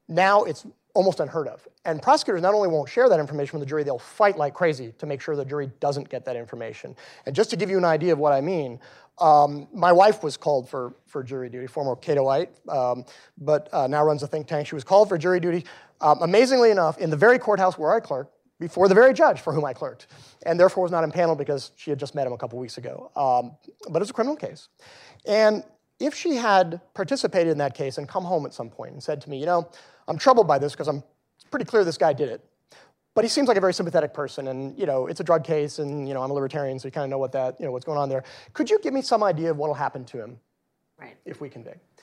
Now 0.08 0.44
it's 0.44 0.66
almost 0.94 1.20
unheard 1.20 1.48
of. 1.48 1.66
And 1.84 2.00
prosecutors 2.00 2.40
not 2.40 2.54
only 2.54 2.68
won't 2.68 2.88
share 2.88 3.08
that 3.08 3.20
information 3.20 3.58
with 3.58 3.66
the 3.66 3.70
jury, 3.70 3.82
they'll 3.82 3.98
fight 3.98 4.38
like 4.38 4.54
crazy 4.54 4.94
to 4.98 5.06
make 5.06 5.20
sure 5.20 5.36
the 5.36 5.44
jury 5.44 5.70
doesn't 5.80 6.08
get 6.08 6.24
that 6.24 6.36
information. 6.36 6.96
And 7.26 7.34
just 7.34 7.50
to 7.50 7.56
give 7.56 7.68
you 7.68 7.78
an 7.78 7.84
idea 7.84 8.12
of 8.12 8.18
what 8.18 8.32
I 8.32 8.40
mean, 8.40 8.80
um, 9.18 9.68
my 9.72 9.92
wife 9.92 10.22
was 10.22 10.36
called 10.36 10.68
for, 10.68 10.94
for 11.06 11.22
jury 11.22 11.48
duty, 11.48 11.66
former 11.66 11.94
Catoite, 11.96 12.48
um, 12.68 13.04
but 13.38 13.68
uh, 13.72 13.86
now 13.86 14.04
runs 14.04 14.22
a 14.22 14.26
think 14.26 14.46
tank. 14.46 14.66
She 14.66 14.74
was 14.74 14.84
called 14.84 15.08
for 15.08 15.18
jury 15.18 15.40
duty, 15.40 15.64
um, 16.00 16.18
amazingly 16.22 16.70
enough, 16.70 16.98
in 16.98 17.10
the 17.10 17.16
very 17.16 17.38
courthouse 17.38 17.78
where 17.78 17.94
I 17.94 18.00
clerked, 18.00 18.32
before 18.60 18.88
the 18.88 18.94
very 18.94 19.12
judge 19.12 19.40
for 19.40 19.52
whom 19.52 19.64
I 19.64 19.72
clerked, 19.72 20.06
and 20.46 20.58
therefore 20.58 20.84
was 20.84 20.92
not 20.92 21.04
impaneled 21.04 21.38
because 21.38 21.72
she 21.76 21.90
had 21.90 21.98
just 21.98 22.14
met 22.14 22.26
him 22.26 22.32
a 22.32 22.38
couple 22.38 22.58
weeks 22.58 22.78
ago. 22.78 23.10
Um, 23.16 23.56
but 23.88 23.96
it 23.96 24.00
was 24.00 24.10
a 24.10 24.14
criminal 24.14 24.36
case. 24.36 24.68
And 25.26 25.64
if 26.04 26.14
she 26.14 26.36
had 26.36 26.80
participated 26.94 27.50
in 27.50 27.58
that 27.58 27.74
case 27.74 27.98
and 27.98 28.08
come 28.08 28.24
home 28.24 28.46
at 28.46 28.52
some 28.52 28.70
point 28.70 28.92
and 28.92 29.02
said 29.02 29.20
to 29.22 29.30
me, 29.30 29.38
you 29.38 29.46
know, 29.46 29.68
I'm 30.08 30.18
troubled 30.18 30.46
by 30.46 30.58
this 30.58 30.72
because 30.72 30.88
I'm 30.88 31.02
pretty 31.50 31.64
clear 31.64 31.84
this 31.84 31.98
guy 31.98 32.12
did 32.12 32.28
it, 32.28 32.44
but 33.14 33.24
he 33.24 33.28
seems 33.28 33.48
like 33.48 33.56
a 33.56 33.60
very 33.60 33.74
sympathetic 33.74 34.12
person, 34.12 34.48
and 34.48 34.78
you 34.78 34.86
know, 34.86 35.06
it's 35.06 35.20
a 35.20 35.24
drug 35.24 35.44
case, 35.44 35.78
and 35.78 36.06
you 36.08 36.14
know, 36.14 36.22
I'm 36.22 36.30
a 36.30 36.34
libertarian, 36.34 36.78
so 36.78 36.88
you 36.88 36.92
kind 36.92 37.04
of 37.04 37.10
know 37.10 37.18
what 37.18 37.32
that, 37.32 37.58
you 37.60 37.66
know, 37.66 37.72
what's 37.72 37.84
going 37.84 37.98
on 37.98 38.08
there. 38.08 38.24
Could 38.52 38.68
you 38.68 38.78
give 38.80 38.92
me 38.92 39.02
some 39.02 39.22
idea 39.22 39.50
of 39.50 39.56
what 39.56 39.68
will 39.68 39.74
happen 39.74 40.04
to 40.06 40.20
him 40.20 40.38
right. 40.98 41.16
if 41.24 41.40
we 41.40 41.48
convict? 41.48 41.93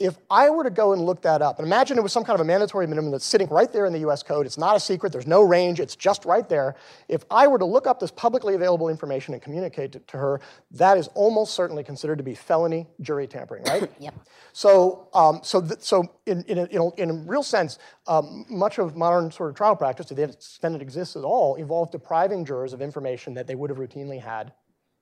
If 0.00 0.16
I 0.30 0.48
were 0.48 0.64
to 0.64 0.70
go 0.70 0.94
and 0.94 1.02
look 1.02 1.20
that 1.22 1.42
up, 1.42 1.58
and 1.58 1.66
imagine 1.66 1.98
it 1.98 2.00
was 2.00 2.12
some 2.12 2.24
kind 2.24 2.34
of 2.34 2.40
a 2.40 2.46
mandatory 2.46 2.86
minimum 2.86 3.10
that's 3.10 3.24
sitting 3.24 3.48
right 3.50 3.70
there 3.70 3.84
in 3.84 3.92
the 3.92 3.98
US 4.08 4.22
code, 4.22 4.46
it's 4.46 4.56
not 4.56 4.74
a 4.74 4.80
secret, 4.80 5.12
there's 5.12 5.26
no 5.26 5.42
range, 5.42 5.78
it's 5.78 5.94
just 5.94 6.24
right 6.24 6.48
there. 6.48 6.74
If 7.06 7.24
I 7.30 7.46
were 7.46 7.58
to 7.58 7.66
look 7.66 7.86
up 7.86 8.00
this 8.00 8.10
publicly 8.10 8.54
available 8.54 8.88
information 8.88 9.34
and 9.34 9.42
communicate 9.42 9.94
it 9.94 10.08
to 10.08 10.16
her, 10.16 10.40
that 10.70 10.96
is 10.96 11.08
almost 11.08 11.52
certainly 11.52 11.84
considered 11.84 12.16
to 12.16 12.24
be 12.24 12.34
felony 12.34 12.86
jury 13.02 13.26
tampering, 13.26 13.62
right? 13.64 13.92
yep. 14.00 14.14
So, 14.54 15.08
um, 15.12 15.40
so, 15.42 15.68
so 15.80 16.10
in, 16.24 16.44
in, 16.44 16.58
a, 16.58 16.64
in, 16.64 16.78
a, 16.78 16.94
in, 16.94 17.10
a, 17.10 17.12
real 17.12 17.42
sense, 17.42 17.78
um, 18.06 18.46
much 18.48 18.78
of 18.78 18.96
modern 18.96 19.30
sort 19.30 19.50
of 19.50 19.56
trial 19.56 19.76
practice, 19.76 20.06
to 20.06 20.14
the 20.14 20.22
extent 20.22 20.74
it 20.74 20.80
exists 20.80 21.14
at 21.14 21.24
all, 21.24 21.56
involved 21.56 21.92
depriving 21.92 22.46
jurors 22.46 22.72
of 22.72 22.80
information 22.80 23.34
that 23.34 23.46
they 23.46 23.54
would 23.54 23.68
have 23.68 23.78
routinely 23.78 24.20
had 24.20 24.54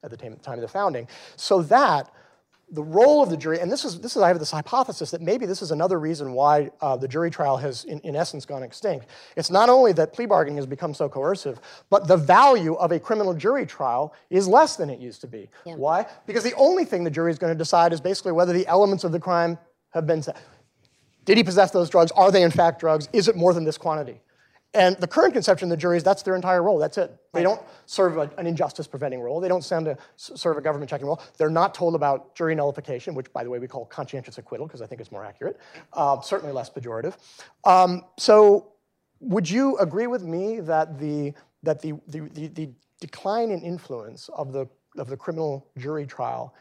at 0.03 0.11
the 0.11 0.17
time 0.17 0.55
of 0.55 0.61
the 0.61 0.69
founding. 0.69 1.07
So 1.37 1.63
that 1.63 2.11
the 2.71 2.83
role 2.83 3.23
of 3.23 3.31
the 3.31 3.37
jury, 3.37 3.61
and 3.61 3.73
this 3.73 3.85
is, 3.85 4.01
this 4.01 4.15
is 4.17 4.23
I 4.23 4.29
have 4.29 4.39
this 4.39 4.51
hypothesis 4.51 5.11
that 5.13 5.23
maybe 5.23 5.47
this 5.47 5.63
is 5.63 5.71
another 5.71 5.99
reason 5.99 6.33
why 6.33 6.71
uh, 6.81 6.97
the 6.97 7.09
jury 7.09 7.31
trial 7.31 7.57
has, 7.57 7.85
in, 7.85 7.99
in 8.01 8.15
essence, 8.15 8.45
gone 8.45 8.63
extinct. 8.63 9.07
It's 9.37 9.51
not 9.51 9.69
only 9.69 9.93
that 9.93 10.13
plea 10.13 10.27
bargaining 10.27 10.57
has 10.57 10.67
become 10.67 10.93
so 10.93 11.09
coercive, 11.09 11.61
but 11.89 12.07
the 12.07 12.17
value 12.17 12.75
of 12.75 12.93
a 12.93 13.01
criminal 13.01 13.33
jury 13.33 13.65
trial 13.65 14.15
is 14.31 14.47
less 14.47 14.77
than 14.77 14.91
it 14.91 15.01
used 15.01 15.21
to 15.23 15.27
be. 15.27 15.49
Yeah. 15.65 15.77
Why? 15.77 16.07
Because 16.27 16.45
the 16.45 16.55
only 16.55 16.85
thing 16.85 17.05
the 17.05 17.11
jury 17.11 17.31
is 17.31 17.39
going 17.39 17.53
to 17.53 17.59
decide 17.59 17.93
is 17.93 18.01
basically 18.01 18.33
whether 18.33 18.53
the 18.53 18.67
elements 18.67 19.05
of 19.05 19.13
the 19.13 19.21
crime 19.21 19.59
have 19.91 20.07
been. 20.07 20.23
set. 20.23 20.37
Did 21.25 21.37
he 21.37 21.45
possess 21.45 21.71
those 21.71 21.91
drugs? 21.91 22.11
Are 22.13 22.31
they 22.31 22.43
in 22.43 22.51
fact 22.51 22.81
drugs? 22.81 23.09
Is 23.13 23.29
it 23.29 23.37
more 23.37 23.53
than 23.53 23.65
this 23.65 23.79
quantity? 23.79 24.21
And 24.75 24.97
the 24.99 25.07
current 25.07 25.33
conception 25.33 25.67
of 25.67 25.71
the 25.71 25.81
jury 25.81 25.97
is 25.97 26.03
that's 26.03 26.23
their 26.23 26.37
entire 26.37 26.63
role. 26.63 26.79
That's 26.79 26.99
it. 26.99 27.17
They 27.33 27.43
don't 27.43 27.61
serve 27.87 28.19
a, 28.19 28.31
an 28.37 28.47
injustice 28.47 28.87
preventing 28.87 29.21
role. 29.21 29.41
They 29.41 29.49
don't 29.49 29.65
send 29.65 29.89
a, 29.89 29.97
serve 30.17 30.59
a 30.59 30.61
government 30.61 30.91
checking 30.91 31.07
role. 31.07 31.23
They're 31.39 31.49
not 31.49 31.75
told 31.75 31.95
about 31.95 32.35
jury 32.35 32.55
nullification, 32.55 33.15
which, 33.15 33.33
by 33.33 33.45
the 33.45 33.51
way, 33.51 33.59
we 33.59 33.67
call 33.67 33.87
conscientious 33.87 34.37
acquittal 34.37 34.67
because 34.67 34.83
I 34.83 34.87
think 34.87 35.01
it's 35.01 35.11
more 35.11 35.25
accurate, 35.25 35.59
uh, 35.95 36.21
certainly 36.21 36.53
less 36.53 36.69
pejorative. 36.69 37.15
Um, 37.65 38.03
so, 38.19 38.73
would 39.21 39.49
you 39.49 39.77
agree 39.79 40.07
with 40.07 40.23
me 40.23 40.61
that 40.61 40.99
the 40.99 41.33
that 41.63 41.81
the, 41.81 41.95
the, 42.07 42.21
the, 42.21 42.49
the 42.49 42.71
decline 43.01 43.51
in 43.51 43.63
influence 43.63 44.29
of 44.35 44.53
the 44.53 44.67
of 44.99 45.09
the 45.09 45.17
criminal 45.17 45.67
jury 45.79 46.07
trial 46.07 46.55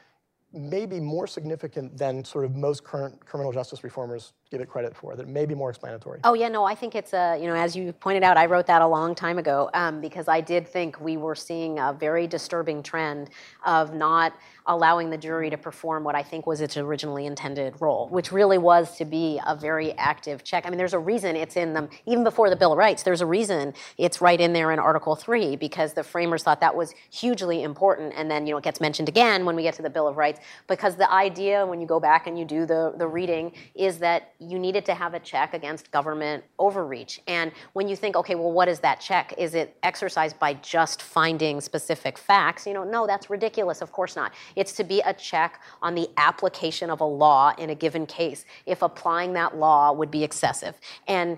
may 0.54 0.86
be 0.86 1.00
more 1.00 1.28
significant 1.28 1.98
than 1.98 2.24
sort 2.24 2.46
of 2.46 2.56
most 2.56 2.84
current 2.84 3.26
criminal 3.26 3.52
justice 3.52 3.84
reformers 3.84 4.34
give 4.50 4.62
it 4.62 4.70
credit 4.70 4.96
for, 4.96 5.16
that 5.16 5.28
may 5.28 5.46
be 5.46 5.54
more 5.54 5.70
explanatory. 5.70 6.20
Oh, 6.24 6.34
yeah, 6.34 6.48
no, 6.48 6.64
I 6.64 6.76
think 6.76 6.96
it's 6.96 7.14
a, 7.14 7.38
you 7.40 7.48
know, 7.48 7.56
as 7.56 7.76
you 7.76 7.92
pointed 7.94 8.24
out, 8.24 8.38
I 8.38 8.46
wrote 8.46 8.68
that 8.68 8.82
a 8.82 8.88
long 8.88 9.14
time 9.16 9.38
ago 9.38 9.70
um, 9.74 10.00
because 10.00 10.28
I 10.28 10.42
did 10.42 10.68
think 10.68 11.00
we 11.02 11.18
were 11.18 11.36
seeing 11.36 11.80
a 11.80 11.94
very 11.94 12.28
disturbing 12.28 12.82
trend 12.82 13.30
of 13.66 13.94
not 13.94 14.34
allowing 14.68 15.10
the 15.10 15.18
jury 15.18 15.50
to 15.50 15.58
perform 15.58 16.04
what 16.04 16.16
I 16.16 16.22
think 16.22 16.46
was 16.46 16.62
its 16.62 16.78
originally 16.78 17.26
intended 17.26 17.76
role, 17.80 18.08
which 18.10 18.32
really 18.32 18.58
was 18.58 18.98
to 18.98 19.06
be 19.06 19.40
a 19.46 19.56
very 19.56 19.94
active 19.94 20.44
check. 20.44 20.66
I 20.66 20.70
mean, 20.70 20.78
there's 20.78 20.94
a 20.94 21.00
reason 21.00 21.36
it's 21.36 21.56
in 21.56 21.74
them, 21.74 21.90
even 22.06 22.24
before 22.24 22.50
the 22.50 22.56
Bill 22.56 22.74
of 22.74 22.78
Rights, 22.78 23.04
there's 23.04 23.22
a 23.22 23.26
reason 23.26 23.74
it's 23.98 24.22
right 24.22 24.40
in 24.40 24.54
there 24.54 24.72
in 24.72 24.80
Article 24.80 25.16
3 25.16 25.56
because 25.56 25.94
the 25.94 26.04
framers 26.04 26.44
thought 26.44 26.60
that 26.60 26.76
was 26.76 26.94
hugely 27.10 27.64
important. 27.64 28.14
And 28.16 28.30
then, 28.30 28.46
you 28.46 28.54
know, 28.54 28.58
it 28.58 28.64
gets 28.64 28.82
mentioned 28.82 29.10
again 29.10 29.46
when 29.46 29.56
we 29.56 29.64
get 29.64 29.74
to 29.76 29.82
the 29.82 29.90
Bill 29.90 30.08
of 30.08 30.18
Rights 30.18 30.40
because 30.68 30.96
the 30.96 31.12
idea, 31.12 31.66
when 31.66 31.80
you 31.80 31.88
go 31.88 32.00
back 32.00 32.28
and 32.28 32.38
you 32.38 32.46
do 32.46 32.66
the, 32.66 32.94
the 32.98 33.08
reading, 33.08 33.54
is 33.74 34.00
that 34.00 34.34
you 34.40 34.60
needed 34.60 34.86
to 34.86 34.94
have 34.94 35.14
a 35.14 35.20
check 35.20 35.54
against 35.54 35.92
government 35.92 36.44
overreach. 36.60 37.22
And 37.28 37.52
when 37.74 37.88
you 37.88 37.96
think, 37.96 38.16
okay, 38.16 38.36
well, 38.36 38.52
what 38.52 38.68
is 38.68 38.80
that 38.82 39.00
check? 39.00 39.34
Is 39.38 39.56
it 39.56 39.76
exercised 39.82 40.38
by 40.38 40.54
just 40.56 41.02
finding 41.02 41.60
specific 41.60 42.18
facts? 42.18 42.68
You 42.68 42.74
know, 42.74 42.84
no, 42.84 43.08
that's 43.08 43.30
ridiculous. 43.30 43.82
Of 43.82 43.92
course 43.92 44.16
not. 44.16 44.34
It's 44.56 44.74
to 44.74 44.84
be 44.84 45.02
a 45.02 45.14
check 45.14 45.62
on 45.82 45.96
the 45.96 46.10
application 46.18 46.90
of 46.90 47.02
a 47.02 47.06
law 47.06 47.54
in 47.58 47.72
a 47.72 47.76
given 47.76 48.06
case, 48.06 48.46
if 48.66 48.84
applying 48.84 49.34
that 49.34 49.58
law 49.58 49.92
would 49.92 50.12
be 50.12 50.24
excessive. 50.24 50.76
And 51.08 51.38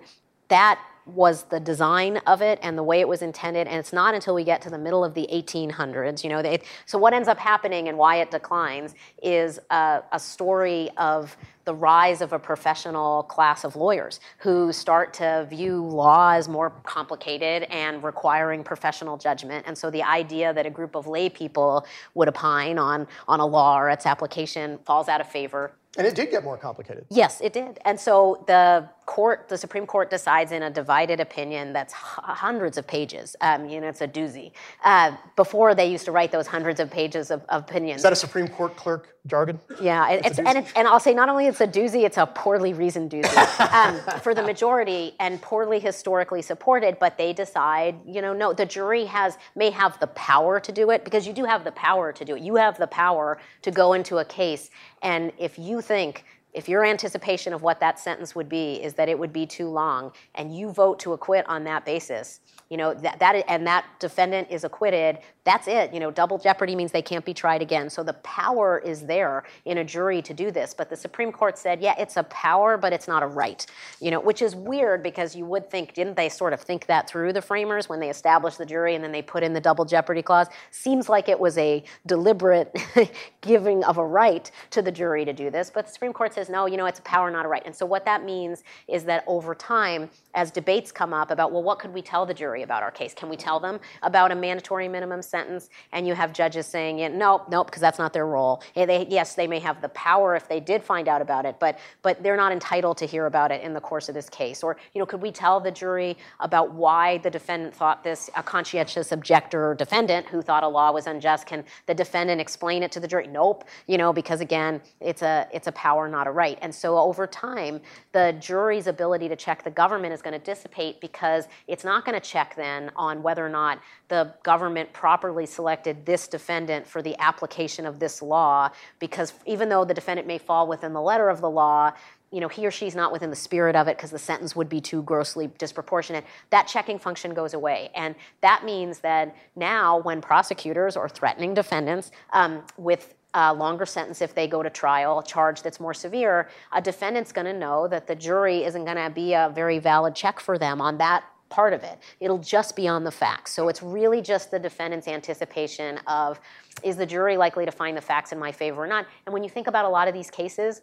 that 0.50 0.80
was 1.16 1.44
the 1.44 1.60
design 1.60 2.18
of 2.28 2.42
it 2.42 2.60
and 2.62 2.78
the 2.78 2.84
way 2.84 3.00
it 3.00 3.08
was 3.08 3.22
intended 3.22 3.68
and 3.68 3.78
it's 3.78 3.94
not 3.94 4.14
until 4.14 4.36
we 4.36 4.44
get 4.44 4.62
to 4.62 4.70
the 4.70 4.78
middle 4.78 5.04
of 5.04 5.14
the 5.14 5.28
1800s 5.32 6.24
you 6.24 6.30
know 6.30 6.42
they, 6.42 6.62
so 6.86 6.98
what 6.98 7.14
ends 7.14 7.28
up 7.28 7.38
happening 7.38 7.88
and 7.88 7.98
why 7.98 8.18
it 8.18 8.30
declines 8.32 8.96
is 9.22 9.60
a, 9.72 10.04
a 10.12 10.20
story 10.20 10.90
of 10.98 11.36
the 11.70 11.76
rise 11.76 12.20
of 12.22 12.34
a 12.34 12.40
professional 12.40 13.22
class 13.22 13.64
of 13.64 13.76
lawyers 13.76 14.20
who 14.40 14.74
start 14.74 15.14
to 15.14 15.46
view 15.52 15.86
law 15.86 16.32
as 16.32 16.50
more 16.50 16.72
complicated 16.82 17.62
and 17.70 18.04
requiring 18.04 18.64
professional 18.64 19.18
judgment. 19.18 19.64
And 19.68 19.78
so 19.78 19.92
the 19.92 20.02
idea 20.02 20.52
that 20.52 20.66
a 20.66 20.72
group 20.72 20.96
of 20.96 21.06
lay 21.06 21.30
people 21.30 21.86
would 22.16 22.28
opine 22.28 22.80
on, 22.80 23.08
on 23.28 23.40
a 23.40 23.46
law 23.46 23.78
or 23.78 23.88
its 23.92 24.08
application 24.08 24.80
falls 24.84 25.08
out 25.08 25.22
of 25.22 25.30
favor. 25.30 25.74
And 25.98 26.08
it 26.08 26.16
did 26.16 26.32
get 26.32 26.44
more 26.44 26.58
complicated. 26.58 27.06
Yes, 27.10 27.42
it 27.42 27.54
did. 27.54 27.80
And 27.86 28.00
so 28.00 28.44
the 28.48 28.88
court, 29.08 29.50
the 29.50 29.58
Supreme 29.58 29.88
Court 29.88 30.12
decides 30.12 30.52
in 30.52 30.62
a 30.62 30.70
divided 30.70 31.20
opinion 31.20 31.74
that's 31.74 31.94
hundreds 31.94 32.78
of 32.78 32.86
pages. 32.86 33.36
Um, 33.42 33.68
you 33.68 33.82
know, 33.82 33.88
it's 33.88 34.02
a 34.02 34.08
doozy. 34.08 34.52
Uh, 34.84 35.18
before 35.36 35.74
they 35.74 35.92
used 35.92 36.06
to 36.06 36.12
write 36.12 36.32
those 36.32 36.46
hundreds 36.46 36.80
of 36.80 36.92
pages 36.92 37.32
of, 37.32 37.44
of 37.50 37.64
opinions. 37.64 37.98
Is 38.00 38.04
that 38.04 38.14
a 38.14 38.16
Supreme 38.16 38.48
Court 38.48 38.76
clerk 38.76 39.16
jargon? 39.26 39.60
Yeah, 39.82 40.12
it, 40.12 40.26
it's, 40.26 40.38
and, 40.38 40.66
and 40.76 40.88
I'll 40.88 41.00
say 41.00 41.14
not 41.16 41.28
only 41.28 41.48
it's 41.48 41.59
a 41.62 41.68
doozy, 41.68 42.04
it's 42.04 42.18
a 42.18 42.26
poorly 42.26 42.74
reasoned 42.74 43.12
doozy 43.12 43.74
um, 43.74 44.20
for 44.20 44.34
the 44.34 44.44
majority 44.44 45.16
and 45.20 45.42
poorly 45.42 45.80
historically 45.80 46.42
supported. 46.42 46.98
But 47.00 47.18
they 47.18 47.34
decide, 47.34 47.96
you 48.06 48.22
know, 48.22 48.34
no, 48.34 48.54
the 48.54 48.66
jury 48.66 49.06
has 49.06 49.38
may 49.56 49.70
have 49.70 50.00
the 50.00 50.08
power 50.08 50.60
to 50.60 50.72
do 50.72 50.92
it 50.92 51.04
because 51.04 51.28
you 51.28 51.34
do 51.34 51.46
have 51.46 51.64
the 51.64 51.72
power 51.72 52.12
to 52.14 52.26
do 52.26 52.36
it. 52.36 52.42
You 52.42 52.56
have 52.56 52.78
the 52.78 52.88
power 52.88 53.40
to 53.62 53.72
go 53.72 53.94
into 53.94 54.18
a 54.18 54.26
case, 54.26 54.70
and 55.02 55.32
if 55.38 55.58
you 55.58 55.82
think 55.82 56.26
if 56.60 56.68
your 56.68 56.84
anticipation 56.84 57.54
of 57.54 57.62
what 57.62 57.80
that 57.80 57.98
sentence 57.98 58.36
would 58.36 58.50
be 58.50 58.84
is 58.84 58.94
that 58.96 59.08
it 59.08 59.18
would 59.18 59.32
be 59.32 59.46
too 59.46 59.70
long 59.70 60.12
and 60.36 60.54
you 60.54 60.70
vote 60.70 61.00
to 61.00 61.14
acquit 61.14 61.46
on 61.48 61.64
that 61.64 61.86
basis 61.86 62.42
you 62.70 62.78
know 62.78 62.94
that, 62.94 63.18
that 63.20 63.44
and 63.48 63.66
that 63.66 63.86
defendant 64.00 64.48
is 64.52 64.64
acquitted 64.64 65.20
that's 65.46 65.68
it. 65.68 65.92
You 65.92 66.00
know 66.00 66.12
double 66.12 66.38
jeopardy 66.38 66.76
means 66.76 66.92
they 66.92 67.02
can't 67.02 67.26
be 67.26 67.34
tried 67.34 67.64
again. 67.64 67.90
So 67.90 68.04
the 68.04 68.14
power 68.14 68.78
is 68.86 69.02
there 69.02 69.44
in 69.66 69.80
a 69.80 69.84
jury 69.84 70.22
to 70.22 70.34
do 70.34 70.52
this. 70.52 70.76
But 70.76 70.92
the 70.92 70.96
supreme 70.96 71.32
court 71.32 71.58
said 71.58 71.82
yeah 71.82 71.96
it's 71.98 72.18
a 72.18 72.24
power 72.24 72.78
but 72.78 72.94
it's 72.94 73.08
not 73.08 73.24
a 73.24 73.28
right 73.28 73.66
you 74.00 74.12
know 74.12 74.20
which 74.20 74.44
is 74.44 74.56
weird 74.56 75.02
because 75.02 75.36
you 75.36 75.46
would 75.46 75.70
think 75.72 75.94
didn't 75.94 76.16
they 76.16 76.30
sort 76.30 76.54
of 76.54 76.62
think 76.62 76.86
that 76.86 77.10
through 77.10 77.34
the 77.34 77.42
framers 77.42 77.90
when 77.90 78.00
they 78.00 78.10
established 78.10 78.60
the 78.60 78.66
jury 78.66 78.94
and 78.94 79.04
then 79.04 79.12
they 79.12 79.24
put 79.24 79.42
in 79.42 79.54
the 79.54 79.62
double 79.62 79.86
jeopardy 79.86 80.22
clause? 80.22 80.48
Seems 80.70 81.10
like 81.10 81.28
it 81.28 81.40
was 81.40 81.58
a 81.58 81.84
deliberate 82.06 82.76
giving 83.42 83.84
of 83.86 83.98
a 83.98 84.06
right 84.06 84.52
to 84.70 84.84
the 84.84 84.92
jury 84.92 85.26
to 85.26 85.34
do 85.34 85.50
this. 85.50 85.72
But 85.72 85.88
the 85.88 85.92
supreme 85.92 86.14
court 86.14 86.36
says 86.36 86.49
no 86.50 86.66
you 86.66 86.78
know 86.78 86.86
it's 86.86 87.00
a 87.00 87.04
power 87.04 87.30
not 87.32 87.46
a 87.46 87.48
right. 87.50 87.64
And 87.66 87.76
so 87.76 87.86
what 87.86 88.06
that 88.06 88.24
means 88.24 88.64
is 88.88 89.04
that 89.06 89.24
over 89.28 89.56
time 89.56 90.10
as 90.34 90.52
debates 90.52 90.92
come 90.92 91.14
up 91.14 91.32
about 91.32 91.52
well 91.52 91.64
what 91.64 91.80
could 91.80 91.94
we 91.94 92.02
tell 92.02 92.26
the 92.26 92.34
jury 92.34 92.64
about 92.64 92.84
our 92.84 92.92
case? 92.92 93.14
Can 93.14 93.30
we 93.30 93.38
tell 93.38 93.60
them 93.60 93.80
about 94.04 94.32
a 94.32 94.36
mandatory 94.36 94.88
minimum 94.88 95.22
sentence? 95.22 95.70
And 95.92 96.08
you 96.08 96.14
have 96.14 96.34
judges 96.34 96.66
saying 96.66 97.00
yeah, 97.00 97.10
no 97.10 97.44
nope 97.50 97.68
because 97.68 97.82
that's 97.82 98.00
not 98.00 98.14
their 98.14 98.28
role. 98.28 98.62
They, 98.76 99.08
yes 99.10 99.36
they 99.36 99.48
may 99.48 99.60
have 99.60 99.82
the 99.82 99.90
power 99.90 100.36
if 100.36 100.48
they 100.48 100.60
did 100.60 100.84
find 100.84 101.08
out 101.08 101.22
about 101.22 101.46
it 101.46 101.60
but 101.60 101.80
but 102.02 102.22
they're 102.24 102.38
not 102.38 102.52
entitled 102.52 102.98
to 102.98 103.06
hear 103.06 103.26
about 103.26 103.52
it 103.52 103.62
in 103.62 103.74
the 103.74 103.82
course 103.82 104.10
of 104.10 104.16
this 104.16 104.30
case. 104.30 104.64
Or 104.64 104.78
you 104.94 105.00
know 105.00 105.06
could 105.06 105.22
we 105.22 105.32
tell 105.32 105.60
the 105.60 105.72
jury 105.72 106.18
about 106.40 106.74
why 106.74 107.20
the 107.20 107.30
defendant 107.30 107.76
thought 107.76 108.04
this 108.04 108.30
a 108.36 108.44
conscientious 108.44 109.12
objector 109.12 109.70
or 109.70 109.76
defendant 109.76 110.28
who 110.28 110.42
thought 110.42 110.64
a 110.64 110.68
law 110.68 110.92
was 110.92 111.08
unjust 111.08 111.46
can 111.46 111.64
the 111.86 111.94
defendant 111.94 112.42
explain 112.42 112.84
it 112.84 112.92
to 112.94 113.00
the 113.00 113.08
jury? 113.08 113.28
Nope 113.28 113.64
you 113.88 113.98
know 113.98 114.14
because 114.14 114.42
again 114.42 114.82
it's 115.00 115.22
a 115.22 115.48
it's 115.54 115.68
a 115.68 115.72
power 115.74 116.08
not 116.08 116.28
a 116.28 116.29
right 116.32 116.58
and 116.62 116.74
so 116.74 116.98
over 116.98 117.26
time 117.28 117.80
the 118.12 118.36
jury's 118.40 118.88
ability 118.88 119.28
to 119.28 119.36
check 119.36 119.64
the 119.64 119.72
government 119.72 120.14
is 120.14 120.22
going 120.22 120.38
to 120.38 120.46
dissipate 120.46 121.00
because 121.02 121.48
it's 121.68 121.84
not 121.84 122.06
going 122.06 122.20
to 122.20 122.26
check 122.26 122.56
then 122.56 122.92
on 122.96 123.22
whether 123.24 123.46
or 123.46 123.50
not 123.50 123.80
the 124.08 124.34
government 124.44 124.92
properly 124.94 125.46
selected 125.46 126.06
this 126.06 126.28
defendant 126.28 126.88
for 126.88 127.02
the 127.02 127.18
application 127.20 127.86
of 127.86 128.00
this 128.00 128.22
law 128.22 128.70
because 129.00 129.34
even 129.46 129.70
though 129.70 129.86
the 129.86 129.94
defendant 129.94 130.28
may 130.28 130.38
fall 130.38 130.68
within 130.68 130.94
the 130.94 131.02
letter 131.02 131.30
of 131.30 131.42
the 131.42 131.50
law 131.50 131.92
you 132.32 132.40
know 132.40 132.48
he 132.48 132.66
or 132.68 132.72
she's 132.72 132.96
not 132.96 133.12
within 133.12 133.32
the 133.32 133.36
spirit 133.36 133.76
of 133.76 133.88
it 133.88 133.98
because 133.98 134.12
the 134.12 134.20
sentence 134.20 134.56
would 134.56 134.70
be 134.70 134.80
too 134.80 135.02
grossly 135.02 135.48
disproportionate 135.58 136.24
that 136.50 136.68
checking 136.68 137.00
function 137.00 137.34
goes 137.34 137.54
away. 137.54 137.90
And 137.96 138.16
that 138.42 138.64
means 138.64 139.00
that 139.00 139.36
now 139.56 140.00
when 140.00 140.22
prosecutors 140.22 140.96
are 140.96 141.10
threatening 141.10 141.54
defendants 141.54 142.12
um, 142.34 142.64
with 142.78 143.16
a 143.34 143.54
longer 143.54 143.86
sentence 143.86 144.22
if 144.22 144.34
they 144.34 144.48
go 144.48 144.64
to 144.64 144.70
trial, 144.70 145.20
a 145.20 145.24
charge 145.24 145.62
that's 145.62 145.80
more 145.80 145.94
severe, 145.94 146.50
a 146.72 146.82
defendant's 146.82 147.32
going 147.32 147.46
to 147.46 147.54
know 147.54 147.88
that 147.88 148.08
the 148.08 148.16
jury 148.16 148.64
isn't 148.64 148.86
going 148.86 148.98
to 148.98 149.10
be 149.10 149.34
a 149.34 149.52
very 149.54 149.80
valid 149.80 150.16
check 150.16 150.40
for 150.40 150.58
them 150.58 150.82
on 150.82 150.98
that 150.98 151.24
part 151.50 151.74
of 151.74 151.84
it. 151.84 152.00
It'll 152.20 152.38
just 152.38 152.76
be 152.76 152.88
on 152.88 153.04
the 153.04 153.12
facts. 153.12 153.54
So 153.54 153.68
it's 153.70 153.82
really 153.84 154.22
just 154.22 154.52
the 154.52 154.60
defendant's 154.60 155.08
anticipation 155.08 156.00
of 156.08 156.40
is 156.84 156.96
the 156.96 157.06
jury 157.06 157.38
likely 157.38 157.66
to 157.66 157.72
find 157.72 157.98
the 157.98 158.02
facts 158.02 158.32
in 158.32 158.40
my 158.40 158.52
favor 158.52 158.84
or 158.84 158.88
not? 158.88 159.06
And 159.26 159.34
when 159.34 159.44
you 159.44 159.50
think 159.50 159.68
about 159.68 159.86
a 159.86 159.90
lot 159.90 160.08
of 160.08 160.14
these 160.14 160.30
cases, 160.30 160.82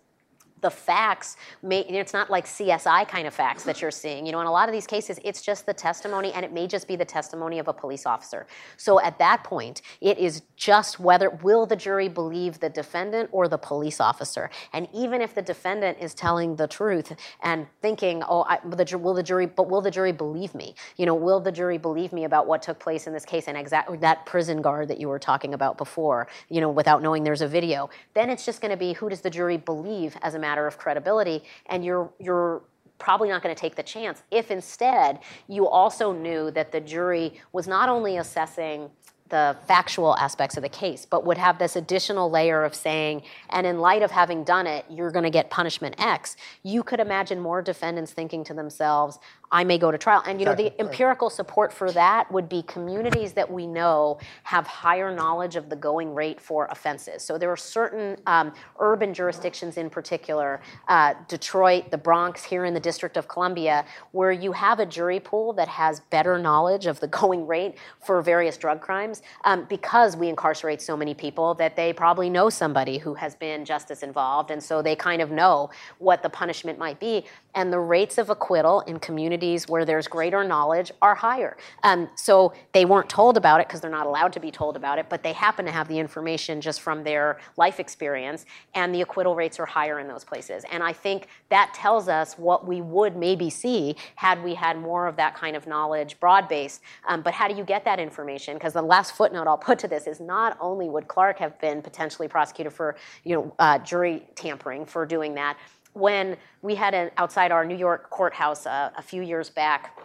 the 0.61 0.71
facts 0.71 1.37
may 1.63 1.81
it's 1.81 2.13
not 2.13 2.31
like 2.31 2.47
csi 2.47 3.09
kind 3.09 3.27
of 3.27 3.35
facts 3.35 3.65
that 3.65 3.81
you're 3.83 3.91
seeing 3.91 4.27
you 4.27 4.33
know 4.33 4.41
in 4.41 4.47
a 4.47 4.53
lot 4.53 4.69
of 4.69 4.73
these 4.73 4.87
cases 4.87 5.19
it's 5.25 5.43
just 5.43 5.67
the 5.67 5.75
testimony 5.75 6.33
and 6.33 6.45
it 6.45 6.53
may 6.53 6.67
just 6.67 6.89
be 6.89 6.97
the 6.97 7.05
testimony 7.05 7.59
of 7.59 7.69
a 7.69 7.73
police 7.73 8.07
officer. 8.07 8.47
So 8.77 9.01
at 9.01 9.19
that 9.19 9.45
point 9.45 9.83
it 10.01 10.19
is 10.19 10.43
just 10.57 11.01
whether 11.01 11.31
will 11.31 11.67
the 11.67 11.77
jury 11.77 12.09
believe 12.09 12.61
the 12.61 12.69
defendant 12.69 13.29
or 13.33 13.49
the 13.49 13.59
police 13.59 14.01
officer? 14.01 14.51
And 14.73 14.89
even 14.93 15.21
if 15.21 15.35
the 15.35 15.43
defendant 15.43 15.99
is 16.01 16.15
telling 16.15 16.57
the 16.57 16.67
truth 16.67 17.13
and 17.43 17.67
thinking 17.83 18.23
oh 18.29 18.43
I, 18.49 18.59
the, 18.65 18.99
will 18.99 19.15
the 19.15 19.23
jury 19.23 19.47
but 19.47 19.69
will 19.69 19.81
the 19.81 19.91
jury 19.91 20.13
believe 20.13 20.55
me? 20.55 20.75
You 20.97 21.07
know 21.07 21.15
will 21.15 21.41
the 21.41 21.53
jury 21.53 21.79
believe 21.79 22.13
me 22.13 22.25
about 22.25 22.47
what 22.47 22.63
took 22.63 22.79
place 22.79 23.07
in 23.07 23.13
this 23.13 23.25
case 23.25 23.49
and 23.49 23.57
exactly 23.57 23.99
that 23.99 24.27
prison 24.27 24.63
guard 24.63 24.89
that 24.89 25.01
you 25.01 25.09
were 25.09 25.19
talking 25.19 25.55
about 25.55 25.79
before? 25.79 26.29
You 26.49 26.61
know 26.61 26.71
without 26.71 27.03
knowing 27.03 27.25
there's 27.25 27.43
a 27.43 27.49
video. 27.49 27.91
Then 28.15 28.31
it's 28.31 28.45
just 28.45 28.61
going 28.61 28.71
to 28.71 28.77
be 28.77 28.93
who 28.93 29.09
does 29.09 29.21
the 29.21 29.31
jury 29.31 29.57
believe 29.57 30.17
as 30.23 30.35
a 30.35 30.39
matter 30.49 30.67
of 30.67 30.75
credibility, 30.85 31.39
and 31.73 31.85
you're 31.87 32.07
you're 32.27 32.63
probably 32.99 33.29
not 33.29 33.43
going 33.43 33.55
to 33.55 33.61
take 33.61 33.77
the 33.77 33.89
chance 33.95 34.23
if 34.31 34.51
instead 34.51 35.19
you 35.49 35.63
also 35.69 36.07
knew 36.13 36.51
that 36.51 36.69
the 36.73 36.81
jury 36.81 37.27
was 37.53 37.67
not 37.69 37.87
only 37.97 38.17
assessing 38.17 38.91
the 39.29 39.57
factual 39.67 40.17
aspects 40.17 40.57
of 40.57 40.63
the 40.63 40.69
case, 40.69 41.05
but 41.05 41.27
would 41.27 41.39
have 41.39 41.59
this 41.59 41.75
additional 41.77 42.31
layer 42.31 42.65
of 42.65 42.75
saying, 42.75 43.23
and 43.51 43.67
in 43.67 43.81
light 43.81 44.03
of 44.03 44.11
having 44.11 44.45
done 44.45 44.67
it, 44.67 44.85
you're 44.89 45.11
going 45.11 45.25
to 45.25 45.31
get 45.31 45.51
punishment 45.51 45.95
X. 45.99 46.37
You 46.63 46.83
could 46.83 47.01
imagine 47.01 47.41
more 47.41 47.61
defendants 47.61 48.13
thinking 48.13 48.45
to 48.45 48.55
themselves, 48.55 49.19
I 49.51 49.65
may 49.65 49.79
go 49.79 49.91
to 49.91 49.99
trial. 49.99 50.23
And 50.27 50.41
you 50.41 50.47
know, 50.47 50.55
the 50.55 50.73
empirical 50.81 51.31
support 51.31 51.73
for 51.73 51.91
that 51.93 52.31
would 52.33 52.49
be 52.49 52.63
communities 52.63 53.33
that 53.35 53.51
we 53.51 53.67
know 53.67 54.19
have 54.43 54.67
higher 54.67 55.15
knowledge 55.15 55.57
of 55.57 55.69
the 55.69 55.77
going 55.77 56.15
rate 56.15 56.41
for 56.41 56.67
offenses. 56.67 57.23
So 57.23 57.39
there 57.39 57.51
are 57.51 57.57
certain 57.57 58.17
um, 58.27 58.53
urban 58.81 59.15
jurisdictions 59.15 59.77
in 59.77 59.91
particular, 59.91 60.61
uh, 60.89 61.15
Detroit, 61.29 61.91
the 61.91 61.99
Bronx, 61.99 62.43
here 62.43 62.65
in 62.65 62.75
the 62.75 62.81
District 62.81 63.17
of 63.17 63.29
Columbia, 63.29 63.85
where 64.13 64.33
you 64.33 64.53
have 64.53 64.81
a 64.81 64.87
jury 64.87 65.21
pool 65.21 65.53
that 65.55 65.69
has 65.69 66.01
better 66.11 66.39
knowledge 66.39 66.87
of 66.87 66.99
the 67.01 67.07
going 67.17 67.47
rate 67.47 67.77
for 68.05 68.21
various 68.23 68.57
drug 68.57 68.81
crimes 68.81 69.23
um, 69.45 69.65
because 69.69 70.17
we 70.17 70.29
incarcerate 70.29 70.83
so 70.83 70.97
many 70.97 71.15
people 71.15 71.55
that 71.55 71.77
they 71.77 71.93
probably 71.93 72.29
know 72.29 72.51
somebody 72.51 72.99
who 72.99 73.15
has 73.15 73.35
been 73.35 73.65
justice 73.65 74.03
involved. 74.03 74.51
And 74.51 74.63
so 74.63 74.83
they 74.83 74.97
kind 74.97 75.23
of 75.23 75.31
know 75.31 75.71
what 75.99 76.23
the 76.23 76.29
punishment 76.29 76.79
might 76.79 76.99
be. 76.99 77.25
And 77.57 77.73
the 77.73 77.81
rates 77.81 78.19
of 78.19 78.31
acquittal 78.31 78.83
in 78.83 79.01
communities 79.01 79.69
where 79.69 79.85
there's 79.85 80.07
greater 80.07 80.45
knowledge 80.45 80.93
are 81.03 81.17
higher. 81.17 81.57
Um, 81.83 82.09
so 82.15 82.53
they 82.73 82.85
weren't 82.85 83.09
told 83.09 83.37
about 83.37 83.61
it 83.61 83.67
because 83.67 83.81
they're 83.81 83.91
not 83.91 84.07
allowed 84.07 84.33
to 84.35 84.41
be 84.41 84.53
told 84.53 84.77
about 84.77 84.99
it, 84.99 85.07
but 85.09 85.25
they 85.25 85.33
happen 85.33 85.65
to 85.65 85.73
have 85.73 85.89
the 85.89 85.99
information 85.99 86.61
just 86.61 86.81
from 86.83 87.03
their 87.03 87.39
life 87.57 87.81
experience, 87.81 88.47
and 88.75 88.95
the 88.95 89.01
acquittal 89.01 89.35
rates 89.35 89.59
are 89.59 89.67
higher 89.67 89.99
in 89.99 90.07
those 90.07 90.23
places. 90.23 90.65
And 90.71 90.83
I 90.83 90.93
think 90.93 91.29
that 91.49 91.73
tells 91.75 92.09
us 92.09 92.35
what 92.35 92.67
we 92.67 92.81
would 92.81 93.17
maybe 93.17 93.51
see 93.51 93.97
had 94.15 94.43
we 94.45 94.55
had 94.55 94.79
more 94.79 95.07
of 95.07 95.17
that 95.17 95.35
kind 95.35 95.57
of 95.57 95.67
knowledge 95.67 96.21
broad 96.21 96.49
based. 96.49 96.83
Um, 97.09 97.23
but 97.23 97.35
how 97.35 97.49
do 97.49 97.57
you 97.57 97.65
get 97.65 97.85
that 97.87 97.99
information? 97.99 98.55
Because 98.55 98.75
the 98.75 98.83
last 98.83 99.13
footnote 99.17 99.47
I'll 99.47 99.59
put 99.59 99.79
to 99.81 99.89
this 99.89 100.07
is 100.07 100.21
not 100.21 100.57
only 100.61 100.89
would 100.89 101.09
Clark 101.09 101.39
have 101.39 101.59
been 101.61 101.83
potentially 101.83 102.29
prosecuted 102.29 102.73
for 102.73 102.97
you 103.25 103.35
know 103.35 103.55
uh, 103.59 103.79
jury 103.79 104.27
tampering 104.35 104.85
for 104.85 105.07
doing 105.07 105.35
that 105.35 105.57
when 105.97 106.37
we 106.61 106.75
had 106.75 106.93
an 106.95 107.11
outside 107.17 107.51
our 107.51 107.65
New 107.65 107.77
York 107.77 108.11
courthouse 108.11 108.67
uh, 108.67 108.91
a 108.97 109.03
few 109.03 109.23
years 109.23 109.49
back 109.49 109.99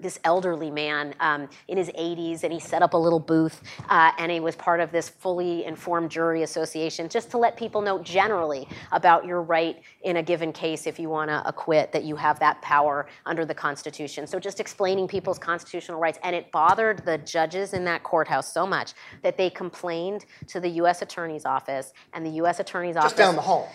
this 0.00 0.20
elderly 0.22 0.70
man 0.70 1.12
um, 1.18 1.48
in 1.66 1.76
his 1.76 1.88
80s, 1.88 2.44
and 2.44 2.52
he 2.52 2.60
set 2.60 2.82
up 2.82 2.94
a 2.94 2.96
little 2.96 3.18
booth, 3.18 3.62
uh, 3.88 4.12
and 4.18 4.30
he 4.30 4.38
was 4.38 4.54
part 4.54 4.78
of 4.78 4.92
this 4.92 5.08
fully 5.08 5.64
informed 5.64 6.08
jury 6.08 6.44
association, 6.44 7.08
just 7.08 7.32
to 7.32 7.38
let 7.38 7.56
people 7.56 7.80
know 7.80 7.98
generally 7.98 8.68
about 8.92 9.26
your 9.26 9.42
right 9.42 9.82
in 10.02 10.18
a 10.18 10.22
given 10.22 10.52
case 10.52 10.86
if 10.86 11.00
you 11.00 11.08
want 11.08 11.30
to 11.30 11.42
acquit, 11.48 11.90
that 11.90 12.04
you 12.04 12.14
have 12.14 12.38
that 12.38 12.62
power 12.62 13.08
under 13.26 13.44
the 13.44 13.54
Constitution. 13.54 14.24
So 14.26 14.38
just 14.38 14.60
explaining 14.60 15.08
people's 15.08 15.38
constitutional 15.38 15.98
rights, 15.98 16.18
and 16.22 16.36
it 16.36 16.52
bothered 16.52 17.04
the 17.04 17.18
judges 17.18 17.74
in 17.74 17.84
that 17.86 18.04
courthouse 18.04 18.52
so 18.52 18.66
much 18.66 18.92
that 19.22 19.36
they 19.36 19.50
complained 19.50 20.26
to 20.46 20.60
the 20.60 20.68
U.S. 20.68 21.02
Attorney's 21.02 21.44
Office, 21.44 21.92
and 22.12 22.24
the 22.24 22.30
U.S. 22.42 22.60
Attorney's 22.60 22.94
Just 22.94 23.04
Office 23.04 23.18
Just 23.18 23.26
down 23.26 23.34
the 23.34 23.42
hall. 23.42 23.68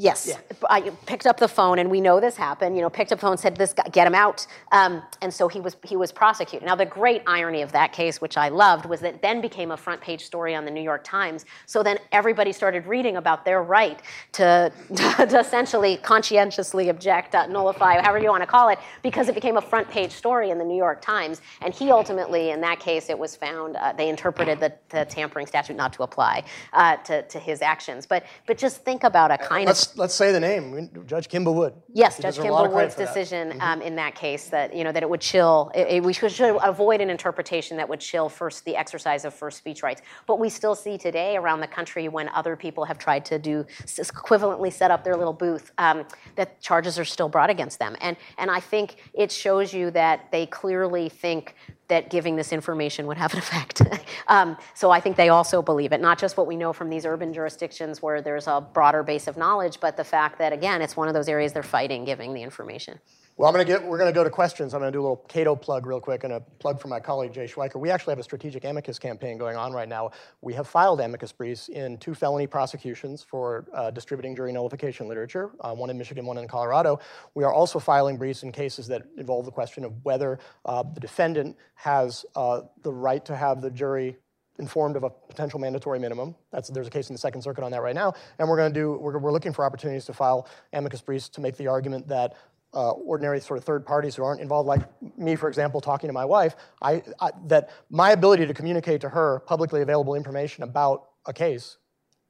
Yes, 0.00 0.26
Yeah. 0.26 0.38
I 0.70 0.80
picked 1.04 1.26
up 1.26 1.38
the 1.38 1.48
phone, 1.48 1.78
and 1.78 1.90
we 1.90 2.00
know 2.00 2.20
this 2.20 2.36
happened. 2.36 2.74
You 2.74 2.80
know, 2.80 2.88
picked 2.88 3.12
up 3.12 3.18
the 3.18 3.26
phone, 3.26 3.36
said, 3.36 3.56
"This 3.56 3.74
guy, 3.74 3.82
get 3.92 4.06
him 4.06 4.14
out," 4.14 4.46
um, 4.72 5.02
and 5.20 5.32
so 5.32 5.46
he 5.46 5.60
was 5.60 5.76
he 5.84 5.94
was 5.94 6.10
prosecuted. 6.10 6.64
Now, 6.66 6.74
the 6.74 6.86
great 6.86 7.22
irony 7.26 7.60
of 7.60 7.72
that 7.72 7.92
case, 7.92 8.18
which 8.18 8.38
I 8.38 8.48
loved, 8.48 8.86
was 8.86 9.00
that 9.00 9.14
it 9.16 9.22
then 9.22 9.42
became 9.42 9.72
a 9.72 9.76
front 9.76 10.00
page 10.00 10.24
story 10.24 10.54
on 10.54 10.64
the 10.64 10.70
New 10.70 10.80
York 10.80 11.04
Times. 11.04 11.44
So 11.66 11.82
then 11.82 11.98
everybody 12.12 12.52
started 12.52 12.86
reading 12.86 13.16
about 13.16 13.44
their 13.44 13.62
right 13.62 14.00
to, 14.32 14.72
to 14.94 15.38
essentially 15.38 15.98
conscientiously 15.98 16.88
object, 16.88 17.34
uh, 17.34 17.46
nullify, 17.46 18.00
however 18.00 18.18
you 18.18 18.30
want 18.30 18.42
to 18.42 18.46
call 18.46 18.68
it, 18.68 18.78
because 19.02 19.28
it 19.28 19.34
became 19.34 19.58
a 19.58 19.60
front 19.60 19.88
page 19.90 20.12
story 20.12 20.50
in 20.50 20.58
the 20.58 20.64
New 20.64 20.76
York 20.76 21.02
Times. 21.02 21.42
And 21.60 21.74
he 21.74 21.90
ultimately, 21.90 22.50
in 22.50 22.60
that 22.62 22.80
case, 22.80 23.10
it 23.10 23.18
was 23.18 23.36
found 23.36 23.76
uh, 23.76 23.92
they 23.92 24.08
interpreted 24.08 24.60
the, 24.60 24.72
the 24.88 25.04
tampering 25.04 25.46
statute 25.46 25.76
not 25.76 25.92
to 25.94 26.04
apply 26.04 26.44
uh, 26.72 26.96
to, 26.98 27.22
to 27.22 27.38
his 27.38 27.60
actions. 27.60 28.06
But 28.06 28.24
but 28.46 28.56
just 28.56 28.82
think 28.84 29.04
about 29.04 29.30
a 29.30 29.38
kind 29.38 29.68
of 29.68 29.76
Let's 29.90 29.98
let's 29.98 30.14
say 30.14 30.32
the 30.32 30.40
name. 30.40 30.90
Judge 31.06 31.28
Kimba 31.28 31.52
Wood. 31.54 31.74
Yes, 31.92 32.16
Judge 32.16 32.36
deserves 32.36 32.48
a 32.48 32.52
lot 32.52 32.70
Kimba 32.70 32.74
Wood's 32.74 32.94
that. 32.94 33.06
decision 33.06 33.56
um, 33.60 33.82
in 33.82 33.96
that 33.96 34.14
case 34.14 34.48
that 34.48 34.74
you 34.74 34.84
know 34.84 34.92
that 34.92 35.02
it 35.02 35.08
would 35.08 35.20
chill. 35.20 35.70
It, 35.74 35.86
it- 35.88 36.00
we 36.04 36.12
should, 36.12 36.32
should 36.32 36.56
avoid 36.62 37.00
an 37.00 37.10
interpretation 37.10 37.76
that 37.76 37.88
would 37.88 38.00
chill 38.00 38.28
first 38.28 38.64
the 38.64 38.76
exercise 38.76 39.24
of 39.24 39.34
first 39.34 39.58
speech 39.58 39.82
rights. 39.82 40.02
But 40.26 40.38
we 40.38 40.48
still 40.48 40.74
see 40.74 40.96
today 40.98 41.36
around 41.36 41.60
the 41.60 41.66
country 41.66 42.08
when 42.08 42.28
other 42.30 42.56
people 42.56 42.84
have 42.84 42.98
tried 42.98 43.24
to 43.26 43.38
do 43.38 43.64
equivalently 43.86 44.72
set 44.72 44.90
up 44.90 45.04
their 45.04 45.16
little 45.16 45.32
booth 45.32 45.72
um, 45.78 46.04
that 46.36 46.60
charges 46.60 46.98
are 46.98 47.04
still 47.04 47.28
brought 47.28 47.50
against 47.50 47.78
them. 47.78 47.96
And 48.00 48.16
and 48.38 48.50
I 48.50 48.60
think 48.60 48.96
it 49.14 49.30
shows 49.32 49.72
you 49.74 49.90
that 49.92 50.30
they 50.30 50.46
clearly 50.46 51.08
think 51.08 51.54
that 51.90 52.08
giving 52.08 52.36
this 52.36 52.52
information 52.52 53.06
would 53.06 53.18
have 53.18 53.32
an 53.34 53.38
effect. 53.44 53.82
um, 54.28 54.56
so 54.74 54.90
I 54.90 55.00
think 55.00 55.16
they 55.16 55.28
also 55.28 55.60
believe 55.60 55.92
it, 55.92 56.00
not 56.00 56.18
just 56.18 56.36
what 56.36 56.46
we 56.46 56.56
know 56.56 56.72
from 56.72 56.88
these 56.88 57.04
urban 57.04 57.32
jurisdictions 57.32 58.00
where 58.00 58.22
there's 58.22 58.46
a 58.46 58.66
broader 58.72 59.02
base 59.02 59.26
of 59.28 59.36
knowledge, 59.36 59.78
but 59.80 59.96
the 59.96 60.04
fact 60.04 60.38
that 60.38 60.52
again, 60.52 60.80
it's 60.80 60.96
one 60.96 61.08
of 61.08 61.14
those 61.14 61.28
areas 61.28 61.52
they're 61.52 61.62
fighting 61.62 62.04
giving 62.04 62.32
the 62.32 62.42
information. 62.42 62.98
Well, 63.36 63.48
I'm 63.48 63.54
going 63.54 63.66
to 63.66 63.72
get. 63.72 63.82
We're 63.82 63.96
going 63.96 64.12
to 64.12 64.14
go 64.14 64.22
to 64.22 64.28
questions. 64.28 64.74
I'm 64.74 64.80
going 64.80 64.92
to 64.92 64.96
do 64.96 65.00
a 65.00 65.06
little 65.06 65.24
Cato 65.28 65.56
plug 65.56 65.86
real 65.86 66.00
quick 66.00 66.24
and 66.24 66.32
a 66.34 66.40
plug 66.58 66.78
for 66.78 66.88
my 66.88 67.00
colleague 67.00 67.32
Jay 67.32 67.46
Schweikert. 67.46 67.80
We 67.80 67.90
actually 67.90 68.12
have 68.12 68.18
a 68.18 68.22
strategic 68.22 68.64
amicus 68.64 68.98
campaign 68.98 69.38
going 69.38 69.56
on 69.56 69.72
right 69.72 69.88
now. 69.88 70.10
We 70.42 70.52
have 70.54 70.68
filed 70.68 71.00
amicus 71.00 71.32
briefs 71.32 71.70
in 71.70 71.96
two 71.96 72.12
felony 72.12 72.46
prosecutions 72.46 73.22
for 73.22 73.64
uh, 73.72 73.92
distributing 73.92 74.36
jury 74.36 74.52
nullification 74.52 75.08
literature, 75.08 75.52
uh, 75.60 75.74
one 75.74 75.88
in 75.88 75.96
Michigan, 75.96 76.26
one 76.26 76.36
in 76.36 76.46
Colorado. 76.48 77.00
We 77.34 77.44
are 77.44 77.52
also 77.52 77.78
filing 77.78 78.18
briefs 78.18 78.42
in 78.42 78.52
cases 78.52 78.86
that 78.88 79.02
involve 79.16 79.46
the 79.46 79.52
question 79.52 79.84
of 79.84 79.94
whether 80.04 80.38
uh, 80.66 80.82
the 80.82 81.00
defendant 81.00 81.56
has 81.76 82.26
uh, 82.36 82.60
the 82.82 82.92
right 82.92 83.24
to 83.24 83.34
have 83.34 83.62
the 83.62 83.70
jury 83.70 84.18
informed 84.60 84.94
of 84.94 85.02
a 85.02 85.10
potential 85.10 85.58
mandatory 85.58 85.98
minimum. 85.98 86.36
That's, 86.52 86.68
there's 86.68 86.86
a 86.86 86.90
case 86.90 87.08
in 87.08 87.14
the 87.14 87.18
Second 87.18 87.42
Circuit 87.42 87.64
on 87.64 87.70
that 87.72 87.82
right 87.82 87.94
now. 87.94 88.12
And 88.38 88.48
we're 88.48 88.58
going 88.58 88.72
to 88.72 88.78
do, 88.78 88.92
we're, 89.00 89.18
we're 89.18 89.32
looking 89.32 89.52
for 89.52 89.64
opportunities 89.64 90.04
to 90.04 90.12
file 90.12 90.46
amicus 90.72 91.00
briefs 91.00 91.28
to 91.30 91.40
make 91.40 91.56
the 91.56 91.66
argument 91.66 92.06
that 92.08 92.34
uh, 92.74 92.90
ordinary 92.90 93.40
sort 93.40 93.58
of 93.58 93.64
third 93.64 93.84
parties 93.84 94.14
who 94.14 94.22
aren't 94.22 94.40
involved, 94.40 94.66
like 94.66 94.82
me, 95.18 95.36
for 95.36 95.48
example, 95.48 95.80
talking 95.80 96.08
to 96.08 96.14
my 96.14 96.24
wife, 96.24 96.54
I, 96.80 97.02
I, 97.20 97.30
that 97.46 97.70
my 97.90 98.12
ability 98.12 98.46
to 98.46 98.54
communicate 98.54 99.00
to 99.00 99.08
her 99.08 99.40
publicly 99.40 99.82
available 99.82 100.14
information 100.14 100.62
about 100.62 101.08
a 101.26 101.32
case 101.32 101.76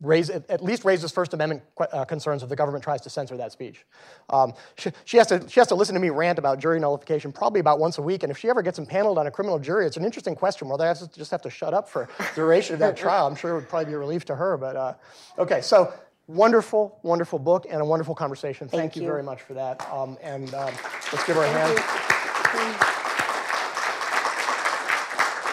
raise, 0.01 0.31
at 0.31 0.65
least 0.65 0.85
raises 0.85 1.13
First 1.13 1.35
Amendment 1.35 1.63
uh, 1.79 2.05
concerns 2.05 2.43
if 2.43 2.49
the 2.49 2.57
government 2.57 2.83
tries 2.83 3.01
to 3.03 3.11
censor 3.11 3.37
that 3.37 3.53
speech. 3.53 3.85
Um, 4.31 4.55
she, 4.77 4.91
she, 5.05 5.17
has 5.19 5.27
to, 5.29 5.47
she 5.49 5.61
has 5.61 5.69
to 5.69 5.75
listen 5.75 5.95
to 5.95 6.01
me 6.01 6.11
rant 6.11 6.39
about 6.39 6.59
jury 6.59 6.81
nullification 6.81 7.33
probably 7.33 7.61
about 7.61 7.79
once 7.79 7.99
a 7.99 8.03
week, 8.03 8.23
and 8.23 8.31
if 8.31 8.39
she 8.39 8.49
ever 8.49 8.63
gets 8.63 8.79
impaneled 8.79 9.19
on 9.19 9.27
a 9.27 9.31
criminal 9.31 9.59
jury, 9.59 9.87
it's 9.87 9.97
an 9.97 10.05
interesting 10.05 10.35
question 10.35 10.69
whether 10.69 10.89
I 10.89 10.95
just 10.95 11.31
have 11.31 11.43
to 11.43 11.51
shut 11.51 11.75
up 11.75 11.89
for 11.89 12.09
duration 12.35 12.75
of 12.75 12.81
that 12.81 12.97
trial. 12.97 13.27
I'm 13.27 13.37
sure 13.37 13.53
it 13.53 13.55
would 13.55 13.69
probably 13.69 13.87
be 13.87 13.93
a 13.93 13.99
relief 13.99 14.25
to 14.27 14.35
her, 14.35 14.57
but 14.57 14.77
uh, 14.77 14.95
okay, 15.39 15.61
so 15.61 15.93
wonderful, 16.31 16.99
wonderful 17.03 17.39
book 17.39 17.67
and 17.69 17.81
a 17.81 17.85
wonderful 17.85 18.15
conversation. 18.15 18.69
Thank, 18.69 18.81
Thank 18.81 18.97
you. 18.97 19.03
you. 19.03 19.09
very 19.09 19.23
much 19.23 19.43
for 19.43 19.55
that, 19.55 19.87
um, 19.93 20.17
and 20.23 20.53
um, 20.55 20.73
let's 21.13 21.25
give 21.27 21.37
her 21.37 21.43
a 21.43 21.49
hand. 21.49 21.79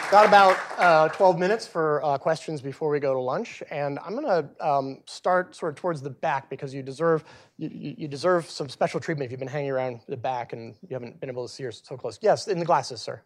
Got 0.10 0.26
about 0.26 0.58
uh, 0.78 1.10
12 1.10 1.38
minutes 1.38 1.68
for 1.68 2.02
uh, 2.02 2.18
questions 2.18 2.62
before 2.62 2.90
we 2.90 2.98
go 2.98 3.14
to 3.14 3.20
lunch, 3.20 3.62
and 3.70 3.99
I'm 3.99 4.16
going 4.16 4.26
to 4.26 4.66
um, 4.66 4.99
start 5.06 5.54
sort 5.54 5.74
of 5.74 5.76
towards 5.76 6.02
the 6.02 6.10
back 6.10 6.49
because 6.49 6.74
you 6.74 6.82
deserve 6.82 7.26
you, 7.58 7.70
you 7.74 7.95
you 7.98 8.08
deserve 8.08 8.49
some 8.49 8.70
special 8.70 9.02
treatment 9.02 9.26
if 9.26 9.32
you've 9.32 9.40
been 9.40 9.49
hanging 9.49 9.72
around 9.72 9.99
the 10.08 10.16
back 10.16 10.54
and 10.54 10.76
you 10.88 10.94
haven't 10.94 11.20
been 11.20 11.30
able 11.30 11.45
to 11.45 11.54
see 11.54 11.64
her 11.64 11.74
so 11.74 11.98
close. 11.98 12.20
Yes, 12.22 12.48
in 12.48 12.58
the 12.58 12.66
glasses, 12.66 13.02
sir. 13.02 13.22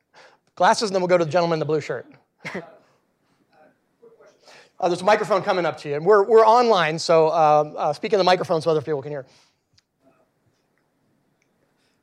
Glasses, 0.55 0.89
and 0.89 0.95
then 0.95 1.01
we'll 1.01 1.07
go 1.07 1.19
to 1.19 1.25
the 1.25 1.29
gentleman 1.31 1.57
in 1.57 1.59
the 1.59 1.65
blue 1.65 1.81
shirt. 1.81 2.11
Uh, 4.81 4.89
there's 4.89 5.01
a 5.01 5.05
microphone 5.05 5.43
coming 5.43 5.63
up 5.63 5.77
to 5.77 5.89
you, 5.89 5.95
and 5.95 6.03
we're, 6.03 6.23
we're 6.23 6.43
online, 6.43 6.97
so 6.97 7.31
um, 7.31 7.75
uh, 7.77 7.93
speak 7.93 8.13
in 8.13 8.17
the 8.17 8.23
microphone 8.23 8.59
so 8.63 8.71
other 8.71 8.81
people 8.81 8.99
can 8.99 9.11
hear. 9.11 9.27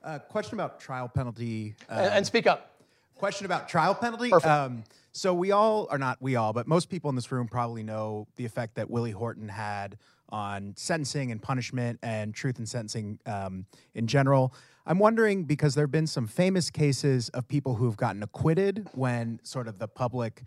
Uh, 0.04 0.20
question 0.20 0.54
about 0.54 0.78
trial 0.78 1.08
penalty. 1.08 1.74
Uh, 1.90 1.94
And, 1.94 2.14
and 2.14 2.26
speak 2.26 2.46
up. 2.46 2.80
question 3.16 3.46
about 3.46 3.68
trial 3.68 3.96
penalty. 3.96 4.30
Perfect. 4.30 4.48
Um, 4.48 4.84
so 5.10 5.34
we 5.34 5.50
all, 5.50 5.88
or 5.90 5.98
not 5.98 6.18
we 6.22 6.36
all, 6.36 6.52
but 6.52 6.68
most 6.68 6.88
people 6.88 7.10
in 7.10 7.16
this 7.16 7.32
room 7.32 7.48
probably 7.48 7.82
know 7.82 8.28
the 8.36 8.44
effect 8.44 8.76
that 8.76 8.88
Willie 8.88 9.10
Horton 9.10 9.48
had 9.48 9.98
on 10.28 10.72
sentencing 10.76 11.32
and 11.32 11.42
punishment 11.42 11.98
and 12.04 12.32
truth 12.32 12.60
in 12.60 12.66
sentencing 12.66 13.18
um, 13.26 13.66
in 13.96 14.06
general. 14.06 14.54
I'm 14.86 15.00
wondering 15.00 15.42
because 15.44 15.74
there 15.74 15.82
have 15.82 15.90
been 15.90 16.06
some 16.06 16.28
famous 16.28 16.70
cases 16.70 17.28
of 17.30 17.48
people 17.48 17.74
who 17.74 17.86
have 17.86 17.96
gotten 17.96 18.22
acquitted 18.22 18.88
when 18.92 19.40
sort 19.42 19.66
of 19.66 19.80
the 19.80 19.88
public 19.88 20.44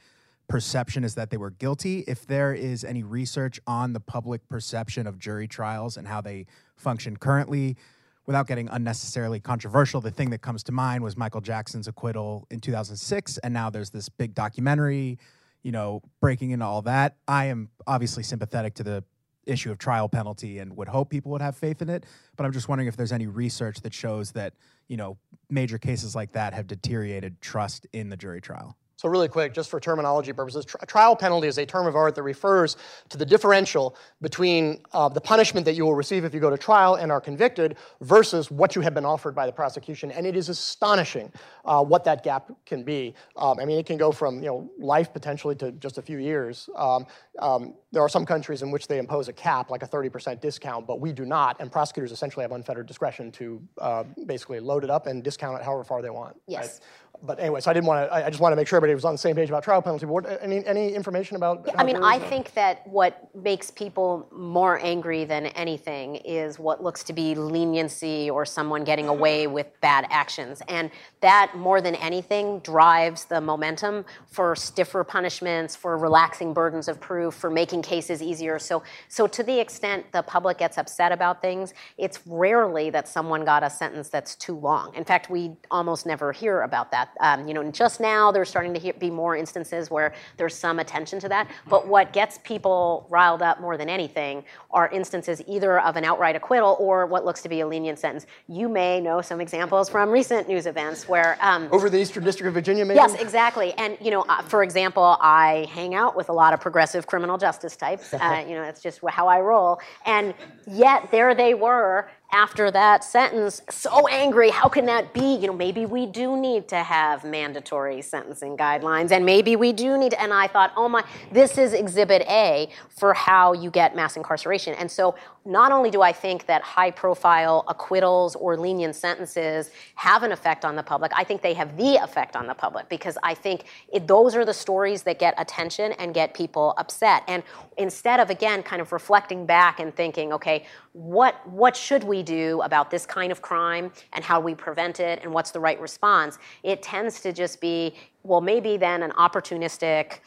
perception 0.51 1.05
is 1.05 1.15
that 1.15 1.29
they 1.29 1.37
were 1.37 1.49
guilty. 1.49 2.03
If 2.07 2.27
there 2.27 2.53
is 2.53 2.83
any 2.83 3.03
research 3.03 3.61
on 3.65 3.93
the 3.93 4.01
public 4.01 4.47
perception 4.49 5.07
of 5.07 5.17
jury 5.17 5.47
trials 5.47 5.95
and 5.95 6.05
how 6.05 6.19
they 6.19 6.45
function 6.75 7.15
currently, 7.15 7.77
without 8.25 8.47
getting 8.47 8.67
unnecessarily 8.67 9.39
controversial, 9.39 10.01
the 10.01 10.11
thing 10.11 10.29
that 10.31 10.41
comes 10.41 10.61
to 10.63 10.73
mind 10.73 11.03
was 11.03 11.15
Michael 11.15 11.39
Jackson's 11.39 11.87
acquittal 11.87 12.47
in 12.51 12.59
2006, 12.59 13.37
and 13.37 13.53
now 13.53 13.69
there's 13.69 13.91
this 13.91 14.09
big 14.09 14.35
documentary, 14.35 15.17
you 15.63 15.71
know, 15.71 16.01
breaking 16.19 16.51
into 16.51 16.65
all 16.65 16.81
that. 16.81 17.15
I 17.29 17.45
am 17.45 17.69
obviously 17.87 18.21
sympathetic 18.21 18.75
to 18.75 18.83
the 18.83 19.05
issue 19.45 19.71
of 19.71 19.77
trial 19.77 20.09
penalty 20.09 20.59
and 20.59 20.75
would 20.75 20.89
hope 20.89 21.09
people 21.09 21.31
would 21.31 21.41
have 21.41 21.55
faith 21.55 21.81
in 21.81 21.89
it, 21.89 22.05
but 22.35 22.45
I'm 22.45 22.51
just 22.51 22.67
wondering 22.67 22.89
if 22.89 22.97
there's 22.97 23.13
any 23.13 23.27
research 23.27 23.81
that 23.83 23.93
shows 23.93 24.33
that, 24.33 24.53
you 24.89 24.97
know, 24.97 25.17
major 25.49 25.77
cases 25.77 26.13
like 26.13 26.33
that 26.33 26.53
have 26.53 26.67
deteriorated 26.67 27.39
trust 27.39 27.87
in 27.93 28.09
the 28.09 28.17
jury 28.17 28.41
trial. 28.41 28.77
So, 29.01 29.09
really 29.09 29.29
quick, 29.29 29.51
just 29.51 29.71
for 29.71 29.79
terminology 29.79 30.31
purposes, 30.31 30.63
tri- 30.63 30.79
trial 30.85 31.15
penalty 31.15 31.47
is 31.47 31.57
a 31.57 31.65
term 31.65 31.87
of 31.87 31.95
art 31.95 32.13
that 32.13 32.21
refers 32.21 32.77
to 33.09 33.17
the 33.17 33.25
differential 33.25 33.95
between 34.21 34.83
uh, 34.93 35.09
the 35.09 35.19
punishment 35.19 35.65
that 35.65 35.73
you 35.73 35.85
will 35.85 35.95
receive 35.95 36.23
if 36.23 36.35
you 36.35 36.39
go 36.39 36.51
to 36.51 36.57
trial 36.57 36.93
and 36.93 37.11
are 37.11 37.19
convicted 37.19 37.77
versus 38.01 38.51
what 38.51 38.75
you 38.75 38.81
have 38.83 38.93
been 38.93 39.03
offered 39.03 39.33
by 39.33 39.47
the 39.47 39.51
prosecution. 39.51 40.11
And 40.11 40.27
it 40.27 40.37
is 40.37 40.49
astonishing 40.49 41.31
uh, 41.65 41.83
what 41.83 42.03
that 42.03 42.23
gap 42.23 42.51
can 42.67 42.83
be. 42.83 43.15
Um, 43.37 43.59
I 43.59 43.65
mean, 43.65 43.79
it 43.79 43.87
can 43.87 43.97
go 43.97 44.11
from 44.11 44.35
you 44.35 44.49
know 44.49 44.69
life 44.77 45.11
potentially 45.11 45.55
to 45.55 45.71
just 45.71 45.97
a 45.97 46.03
few 46.03 46.19
years. 46.19 46.69
Um, 46.75 47.07
um, 47.39 47.73
there 47.91 48.03
are 48.03 48.09
some 48.09 48.23
countries 48.23 48.61
in 48.61 48.69
which 48.69 48.87
they 48.87 48.99
impose 48.99 49.29
a 49.29 49.33
cap, 49.33 49.71
like 49.71 49.81
a 49.81 49.87
30% 49.87 50.39
discount, 50.41 50.85
but 50.85 50.99
we 50.99 51.11
do 51.11 51.25
not. 51.25 51.59
And 51.59 51.71
prosecutors 51.71 52.11
essentially 52.11 52.43
have 52.43 52.51
unfettered 52.51 52.85
discretion 52.85 53.31
to 53.31 53.61
uh, 53.79 54.03
basically 54.27 54.59
load 54.59 54.83
it 54.83 54.91
up 54.91 55.07
and 55.07 55.23
discount 55.23 55.59
it 55.59 55.65
however 55.65 55.83
far 55.83 56.03
they 56.03 56.11
want. 56.11 56.39
Yes. 56.45 56.61
right? 56.61 56.79
But 57.23 57.39
anyway, 57.39 57.59
so 57.59 57.69
I 57.69 57.73
didn't 57.73 57.85
want 57.85 58.07
to. 58.07 58.13
I 58.13 58.25
I 58.25 58.29
just 58.29 58.41
want 58.41 58.51
to 58.51 58.55
make 58.55 58.67
sure 58.67 58.77
everybody 58.77 58.95
was 58.95 59.05
on 59.05 59.13
the 59.13 59.17
same 59.17 59.35
page 59.35 59.49
about 59.49 59.63
trial 59.63 59.81
penalty. 59.81 60.05
But 60.05 60.11
what, 60.11 60.41
any 60.41 60.65
any 60.65 60.93
information 60.93 61.35
about? 61.35 61.63
Yeah, 61.67 61.73
I 61.77 61.83
mean, 61.83 61.97
I 61.97 62.17
think 62.17 62.53
that 62.53 62.87
what 62.87 63.29
makes 63.35 63.69
people 63.69 64.27
more 64.31 64.79
angry 64.83 65.25
than 65.25 65.47
anything 65.47 66.15
is 66.17 66.57
what 66.57 66.83
looks 66.83 67.03
to 67.05 67.13
be 67.13 67.35
leniency 67.35 68.29
or 68.29 68.45
someone 68.45 68.83
getting 68.83 69.07
away 69.07 69.47
with 69.47 69.67
bad 69.81 70.07
actions. 70.09 70.61
And 70.67 70.89
that, 71.21 71.53
more 71.55 71.81
than 71.81 71.95
anything, 71.95 72.59
drives 72.59 73.25
the 73.25 73.39
momentum 73.39 74.05
for 74.25 74.55
stiffer 74.55 75.03
punishments, 75.03 75.75
for 75.75 75.97
relaxing 75.97 76.53
burdens 76.53 76.87
of 76.87 76.99
proof, 76.99 77.35
for 77.35 77.49
making 77.49 77.83
cases 77.83 78.21
easier. 78.21 78.57
So, 78.57 78.83
so 79.07 79.27
to 79.27 79.43
the 79.43 79.59
extent 79.59 80.11
the 80.11 80.23
public 80.23 80.57
gets 80.57 80.77
upset 80.77 81.11
about 81.11 81.41
things, 81.41 81.73
it's 81.97 82.19
rarely 82.25 82.89
that 82.89 83.07
someone 83.07 83.45
got 83.45 83.63
a 83.63 83.69
sentence 83.69 84.09
that's 84.09 84.35
too 84.35 84.57
long. 84.57 84.95
In 84.95 85.03
fact, 85.03 85.29
we 85.29 85.51
almost 85.69 86.05
never 86.05 86.31
hear 86.31 86.61
about 86.61 86.91
that. 86.91 87.10
Um, 87.19 87.47
you 87.47 87.53
know, 87.53 87.69
just 87.71 87.99
now 87.99 88.31
they're 88.31 88.45
starting 88.45 88.73
to 88.73 88.81
to 88.81 88.93
be 88.99 89.09
more 89.09 89.35
instances 89.35 89.89
where 89.89 90.13
there's 90.37 90.55
some 90.55 90.79
attention 90.79 91.19
to 91.19 91.29
that. 91.29 91.49
But 91.67 91.87
what 91.87 92.13
gets 92.13 92.39
people 92.43 93.07
riled 93.09 93.41
up 93.41 93.59
more 93.61 93.77
than 93.77 93.89
anything 93.89 94.43
are 94.71 94.89
instances 94.89 95.41
either 95.47 95.79
of 95.79 95.95
an 95.95 96.05
outright 96.05 96.35
acquittal 96.35 96.77
or 96.79 97.05
what 97.05 97.25
looks 97.25 97.41
to 97.43 97.49
be 97.49 97.61
a 97.61 97.67
lenient 97.67 97.99
sentence. 97.99 98.25
You 98.47 98.69
may 98.69 98.99
know 98.99 99.21
some 99.21 99.41
examples 99.41 99.89
from 99.89 100.09
recent 100.09 100.47
news 100.47 100.65
events 100.65 101.07
where 101.07 101.37
um, 101.41 101.67
over 101.71 101.89
the 101.89 101.99
Eastern 101.99 102.23
District 102.23 102.47
of 102.47 102.53
Virginia, 102.53 102.85
maybe. 102.85 102.97
Yes, 102.97 103.15
exactly. 103.15 103.73
And 103.73 103.97
you 104.01 104.11
know, 104.11 104.21
uh, 104.21 104.41
for 104.43 104.63
example, 104.63 105.17
I 105.21 105.67
hang 105.71 105.95
out 105.95 106.15
with 106.15 106.29
a 106.29 106.33
lot 106.33 106.53
of 106.53 106.59
progressive 106.59 107.07
criminal 107.07 107.37
justice 107.37 107.75
types. 107.75 108.13
Uh, 108.21 108.45
you 108.47 108.53
know, 108.53 108.61
it's 108.61 108.83
just 108.83 108.99
how 109.09 109.27
I 109.27 109.39
roll. 109.39 109.79
And 110.05 110.35
yet 110.67 111.09
there 111.09 111.33
they 111.33 111.55
were 111.55 112.07
after 112.31 112.71
that 112.71 113.03
sentence 113.03 113.61
so 113.69 114.07
angry 114.07 114.49
how 114.49 114.67
can 114.67 114.85
that 114.85 115.13
be? 115.13 115.35
You 115.35 115.47
know 115.47 115.53
maybe 115.53 115.85
we 115.85 116.05
do 116.05 116.37
need 116.37 116.67
to 116.69 116.77
have 116.77 117.23
mandatory 117.23 118.01
sentencing 118.01 118.57
guidelines 118.57 119.11
and 119.11 119.25
maybe 119.25 119.55
we 119.55 119.73
do 119.73 119.97
need 119.97 120.11
to, 120.11 120.21
and 120.21 120.33
i 120.33 120.47
thought 120.47 120.71
oh 120.75 120.89
my 120.89 121.03
this 121.31 121.57
is 121.57 121.73
exhibit 121.73 122.21
a 122.23 122.69
for 122.89 123.13
how 123.13 123.53
you 123.53 123.69
get 123.71 123.95
mass 123.95 124.17
incarceration. 124.17 124.73
And 124.75 124.89
so 124.89 125.15
not 125.45 125.71
only 125.71 125.89
do 125.89 126.01
I 126.01 126.11
think 126.11 126.45
that 126.45 126.61
high 126.61 126.91
profile 126.91 127.63
acquittals 127.67 128.35
or 128.35 128.55
lenient 128.55 128.95
sentences 128.95 129.71
have 129.95 130.21
an 130.21 130.31
effect 130.31 130.63
on 130.63 130.75
the 130.75 130.83
public, 130.83 131.11
I 131.15 131.23
think 131.23 131.41
they 131.41 131.55
have 131.55 131.77
the 131.77 131.95
effect 131.95 132.35
on 132.35 132.45
the 132.45 132.53
public 132.53 132.89
because 132.89 133.17
I 133.23 133.33
think 133.33 133.65
it, 133.91 134.07
those 134.07 134.35
are 134.35 134.45
the 134.45 134.53
stories 134.53 135.01
that 135.03 135.17
get 135.17 135.33
attention 135.37 135.93
and 135.93 136.13
get 136.13 136.35
people 136.35 136.75
upset. 136.77 137.23
And 137.27 137.41
instead 137.77 138.19
of, 138.19 138.29
again, 138.29 138.61
kind 138.61 138.81
of 138.81 138.91
reflecting 138.91 139.45
back 139.45 139.79
and 139.79 139.95
thinking, 139.95 140.31
okay, 140.33 140.65
what, 140.93 141.47
what 141.49 141.75
should 141.75 142.03
we 142.03 142.21
do 142.21 142.61
about 142.61 142.91
this 142.91 143.05
kind 143.07 143.31
of 143.31 143.41
crime 143.41 143.91
and 144.13 144.23
how 144.23 144.39
do 144.39 144.45
we 144.45 144.53
prevent 144.53 144.99
it 144.99 145.19
and 145.23 145.33
what's 145.33 145.51
the 145.51 145.59
right 145.59 145.79
response, 145.81 146.37
it 146.61 146.83
tends 146.83 147.21
to 147.21 147.33
just 147.33 147.59
be, 147.59 147.95
well, 148.23 148.41
maybe 148.41 148.77
then 148.77 149.01
an 149.01 149.11
opportunistic, 149.11 150.19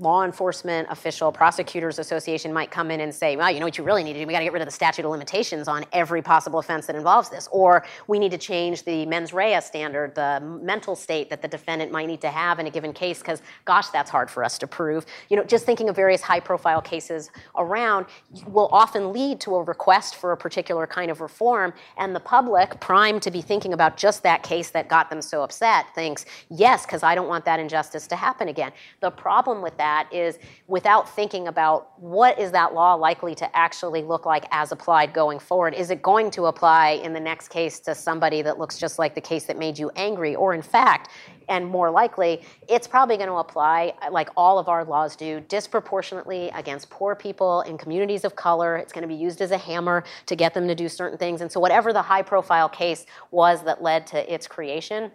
law 0.00 0.24
enforcement 0.24 0.86
official, 0.90 1.32
prosecutors 1.32 1.98
association 1.98 2.52
might 2.52 2.70
come 2.70 2.90
in 2.90 3.00
and 3.00 3.12
say, 3.12 3.36
well, 3.36 3.50
you 3.50 3.58
know 3.58 3.66
what 3.66 3.76
you 3.76 3.82
really 3.82 4.04
need 4.04 4.12
to 4.12 4.20
do? 4.20 4.26
We 4.26 4.32
got 4.32 4.38
to 4.38 4.44
get 4.44 4.52
rid 4.52 4.62
of 4.62 4.68
the 4.68 4.72
statute 4.72 5.04
of 5.04 5.10
limitations 5.10 5.66
on 5.66 5.84
every 5.92 6.22
possible 6.22 6.60
offense 6.60 6.86
that 6.86 6.94
involves 6.94 7.30
this. 7.30 7.48
Or 7.50 7.84
we 8.06 8.20
need 8.20 8.30
to 8.30 8.38
change 8.38 8.84
the 8.84 9.06
mens 9.06 9.32
rea 9.32 9.60
standard, 9.60 10.14
the 10.14 10.40
mental 10.62 10.94
state 10.94 11.30
that 11.30 11.42
the 11.42 11.48
defendant 11.48 11.90
might 11.90 12.06
need 12.06 12.20
to 12.20 12.28
have 12.28 12.60
in 12.60 12.68
a 12.68 12.70
given 12.70 12.92
case, 12.92 13.18
because 13.18 13.42
gosh, 13.64 13.88
that's 13.88 14.08
hard 14.08 14.30
for 14.30 14.44
us 14.44 14.56
to 14.58 14.68
prove. 14.68 15.04
You 15.30 15.36
know, 15.36 15.42
just 15.44 15.66
thinking 15.66 15.88
of 15.88 15.96
various 15.96 16.20
high 16.20 16.40
profile 16.40 16.80
cases 16.80 17.30
around 17.56 18.06
will 18.46 18.68
often 18.70 19.12
lead 19.12 19.40
to 19.40 19.56
a 19.56 19.62
request 19.64 20.14
for 20.14 20.30
a 20.30 20.36
particular 20.36 20.86
kind 20.86 21.10
of 21.10 21.20
reform. 21.20 21.72
And 21.96 22.14
the 22.14 22.20
public, 22.20 22.78
primed 22.78 23.22
to 23.22 23.32
be 23.32 23.42
thinking 23.42 23.72
about 23.72 23.96
just 23.96 24.22
that 24.22 24.44
case 24.44 24.70
that 24.70 24.88
got 24.88 25.10
them 25.10 25.20
so 25.20 25.42
upset, 25.42 25.92
thinks, 25.94 26.24
yes, 26.50 26.86
because 26.86 27.02
I 27.02 27.16
don't 27.16 27.26
want 27.26 27.44
that 27.46 27.58
injustice 27.58 28.06
to 28.06 28.16
happen 28.16 28.46
again. 28.46 28.70
The 29.00 29.10
problem 29.10 29.60
with 29.60 29.76
that 29.78 29.87
that 29.88 30.12
is 30.12 30.38
without 30.66 31.08
thinking 31.08 31.48
about 31.48 31.98
what 31.98 32.38
is 32.38 32.50
that 32.52 32.74
law 32.74 32.92
likely 32.92 33.34
to 33.34 33.56
actually 33.56 34.02
look 34.02 34.26
like 34.26 34.44
as 34.50 34.70
applied 34.70 35.14
going 35.14 35.38
forward. 35.38 35.72
Is 35.72 35.90
it 35.90 36.02
going 36.02 36.30
to 36.32 36.46
apply 36.46 37.00
in 37.06 37.14
the 37.14 37.20
next 37.20 37.48
case 37.48 37.80
to 37.80 37.94
somebody 37.94 38.42
that 38.42 38.58
looks 38.58 38.78
just 38.78 38.98
like 38.98 39.14
the 39.14 39.20
case 39.20 39.44
that 39.44 39.58
made 39.58 39.78
you 39.78 39.90
angry? 39.96 40.34
Or 40.34 40.52
in 40.52 40.60
fact, 40.60 41.08
and 41.48 41.66
more 41.66 41.90
likely, 41.90 42.42
it's 42.68 42.86
probably 42.86 43.16
going 43.16 43.30
to 43.30 43.36
apply, 43.36 43.94
like 44.10 44.28
all 44.36 44.58
of 44.58 44.68
our 44.68 44.84
laws 44.84 45.16
do, 45.16 45.40
disproportionately 45.48 46.50
against 46.54 46.90
poor 46.90 47.14
people 47.14 47.62
in 47.62 47.78
communities 47.78 48.24
of 48.26 48.36
color. 48.36 48.76
It's 48.76 48.92
going 48.92 49.08
to 49.08 49.08
be 49.08 49.14
used 49.14 49.40
as 49.40 49.50
a 49.52 49.58
hammer 49.58 50.04
to 50.26 50.36
get 50.36 50.52
them 50.52 50.68
to 50.68 50.74
do 50.74 50.90
certain 50.90 51.16
things. 51.16 51.40
And 51.40 51.50
so, 51.50 51.58
whatever 51.58 51.94
the 51.94 52.02
high 52.02 52.22
profile 52.22 52.68
case 52.68 53.06
was 53.30 53.62
that 53.64 53.82
led 53.82 54.06
to 54.08 54.34
its 54.34 54.46
creation, 54.46 55.10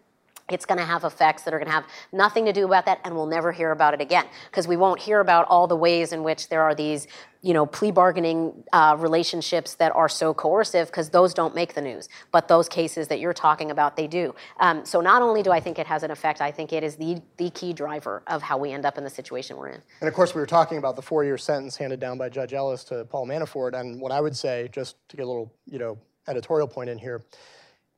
it's 0.49 0.65
going 0.65 0.77
to 0.77 0.85
have 0.85 1.03
effects 1.03 1.43
that 1.43 1.53
are 1.53 1.57
going 1.57 1.67
to 1.67 1.73
have 1.73 1.85
nothing 2.11 2.45
to 2.45 2.53
do 2.53 2.65
about 2.65 2.85
that 2.85 2.99
and 3.03 3.15
we'll 3.15 3.25
never 3.25 3.51
hear 3.51 3.71
about 3.71 3.93
it 3.93 4.01
again 4.01 4.25
because 4.51 4.67
we 4.67 4.75
won't 4.75 4.99
hear 4.99 5.19
about 5.19 5.45
all 5.47 5.67
the 5.67 5.75
ways 5.75 6.11
in 6.11 6.23
which 6.23 6.49
there 6.49 6.61
are 6.61 6.75
these 6.75 7.07
you 7.41 7.53
know 7.53 7.65
plea 7.65 7.91
bargaining 7.91 8.63
uh, 8.73 8.95
relationships 8.99 9.75
that 9.75 9.93
are 9.95 10.09
so 10.09 10.33
coercive 10.33 10.87
because 10.87 11.09
those 11.09 11.33
don't 11.33 11.55
make 11.55 11.73
the 11.75 11.81
news 11.81 12.09
but 12.31 12.47
those 12.47 12.67
cases 12.67 13.07
that 13.07 13.19
you're 13.19 13.33
talking 13.33 13.71
about 13.71 13.95
they 13.95 14.07
do. 14.07 14.35
Um, 14.59 14.85
so 14.85 14.99
not 14.99 15.21
only 15.21 15.43
do 15.43 15.51
i 15.51 15.59
think 15.59 15.79
it 15.79 15.87
has 15.87 16.03
an 16.03 16.11
effect 16.11 16.41
i 16.41 16.51
think 16.51 16.73
it 16.73 16.83
is 16.83 16.95
the, 16.97 17.21
the 17.37 17.49
key 17.51 17.71
driver 17.71 18.23
of 18.27 18.41
how 18.41 18.57
we 18.57 18.71
end 18.71 18.85
up 18.85 18.97
in 18.97 19.03
the 19.03 19.09
situation 19.09 19.55
we're 19.55 19.69
in. 19.69 19.81
And 20.01 20.07
of 20.07 20.13
course 20.13 20.35
we 20.35 20.41
were 20.41 20.47
talking 20.47 20.77
about 20.77 20.95
the 20.95 21.01
four-year 21.01 21.37
sentence 21.37 21.77
handed 21.77 21.99
down 21.99 22.17
by 22.17 22.29
judge 22.29 22.53
ellis 22.53 22.83
to 22.85 23.05
paul 23.05 23.25
manafort 23.25 23.79
and 23.79 23.99
what 24.01 24.11
i 24.11 24.19
would 24.19 24.35
say 24.35 24.69
just 24.71 24.97
to 25.09 25.17
get 25.17 25.23
a 25.23 25.27
little 25.27 25.53
you 25.65 25.79
know 25.79 25.97
editorial 26.27 26.67
point 26.67 26.89
in 26.89 26.97
here 26.97 27.23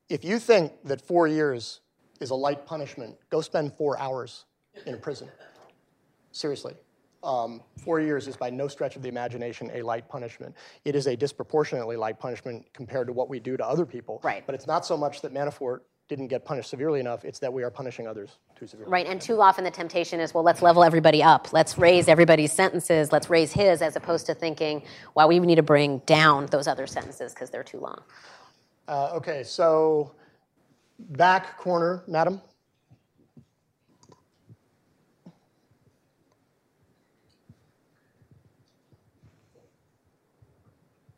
if 0.09 0.23
you 0.23 0.37
think 0.37 0.71
that 0.83 1.01
four 1.01 1.27
years 1.27 1.81
is 2.19 2.29
a 2.29 2.35
light 2.35 2.65
punishment. 2.65 3.15
Go 3.29 3.41
spend 3.41 3.73
four 3.73 3.99
hours 3.99 4.45
in 4.85 4.93
a 4.93 4.97
prison. 4.97 5.29
Seriously. 6.31 6.73
Um, 7.23 7.61
four 7.83 7.99
years 7.99 8.27
is 8.27 8.37
by 8.37 8.51
no 8.51 8.67
stretch 8.67 8.95
of 8.95 9.01
the 9.01 9.09
imagination 9.09 9.71
a 9.73 9.81
light 9.81 10.07
punishment. 10.07 10.55
It 10.83 10.95
is 10.95 11.07
a 11.07 11.15
disproportionately 11.15 11.95
light 11.95 12.19
punishment 12.19 12.65
compared 12.73 13.07
to 13.07 13.13
what 13.13 13.29
we 13.29 13.39
do 13.39 13.57
to 13.57 13.65
other 13.65 13.85
people. 13.85 14.21
Right. 14.23 14.45
But 14.45 14.53
it's 14.53 14.67
not 14.67 14.85
so 14.85 14.95
much 14.95 15.21
that 15.21 15.33
Manafort 15.33 15.79
didn't 16.07 16.27
get 16.27 16.45
punished 16.45 16.69
severely 16.69 16.99
enough, 16.99 17.25
it's 17.25 17.39
that 17.39 17.51
we 17.51 17.63
are 17.63 17.71
punishing 17.71 18.07
others 18.07 18.37
too 18.55 18.67
severely. 18.67 18.91
Right, 18.91 19.07
and 19.07 19.19
too 19.19 19.41
often 19.41 19.63
the 19.63 19.71
temptation 19.71 20.19
is, 20.19 20.33
well, 20.33 20.43
let's 20.43 20.61
level 20.61 20.83
everybody 20.83 21.23
up. 21.23 21.51
Let's 21.51 21.77
raise 21.77 22.07
everybody's 22.07 22.53
sentences. 22.53 23.11
Let's 23.11 23.29
raise 23.29 23.51
his, 23.51 23.81
as 23.81 23.95
opposed 23.95 24.27
to 24.27 24.35
thinking, 24.35 24.83
well, 25.15 25.27
we 25.27 25.39
need 25.39 25.55
to 25.55 25.63
bring 25.63 25.99
down 25.99 26.45
those 26.47 26.67
other 26.67 26.85
sentences 26.85 27.33
because 27.33 27.49
they're 27.49 27.63
too 27.63 27.79
long. 27.79 28.03
Uh, 28.87 29.13
okay, 29.15 29.43
so 29.43 30.11
Back 30.97 31.57
corner, 31.57 32.03
madam. 32.07 32.41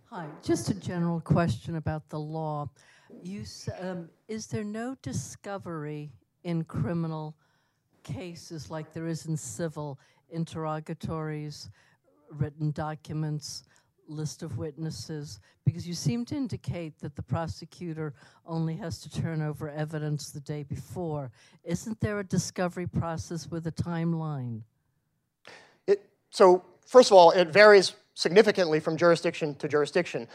Hi, 0.10 0.26
just 0.42 0.70
a 0.70 0.74
general 0.74 1.22
question 1.22 1.76
about 1.76 2.10
the 2.10 2.20
law. 2.20 2.70
You, 3.22 3.44
um, 3.82 4.10
is 4.28 4.48
there 4.48 4.64
no 4.64 4.96
discovery 5.02 6.12
in 6.44 6.64
criminal 6.64 7.36
cases 8.04 8.72
like 8.72 8.94
there 8.94 9.08
is 9.08 9.26
in 9.26 9.38
civil 9.38 10.00
interrogatories, 10.30 11.70
written 12.32 12.72
documents, 12.72 13.64
list 14.08 14.44
of 14.44 14.58
witnesses? 14.58 15.40
Because 15.66 15.88
you 15.88 15.94
seem 15.94 16.26
to 16.26 16.36
indicate 16.36 17.00
that 17.00 17.16
the 17.16 17.22
prosecutor 17.22 18.14
only 18.46 18.76
has 18.76 19.00
to 19.00 19.10
turn 19.10 19.42
over 19.42 19.70
evidence 19.70 20.32
the 20.32 20.40
day 20.40 20.64
before. 20.64 21.32
Isn't 21.64 22.00
there 22.00 22.20
a 22.20 22.24
discovery 22.24 22.88
process 22.88 23.50
with 23.50 23.68
a 23.68 23.72
timeline? 23.72 24.62
It, 25.86 26.10
so, 26.30 26.64
first 26.86 27.12
of 27.12 27.18
all, 27.18 27.32
it 27.32 27.50
varies 27.50 27.94
significantly 28.14 28.80
from 28.80 28.98
jurisdiction 28.98 29.56
to 29.56 29.68
jurisdiction. 29.68 30.28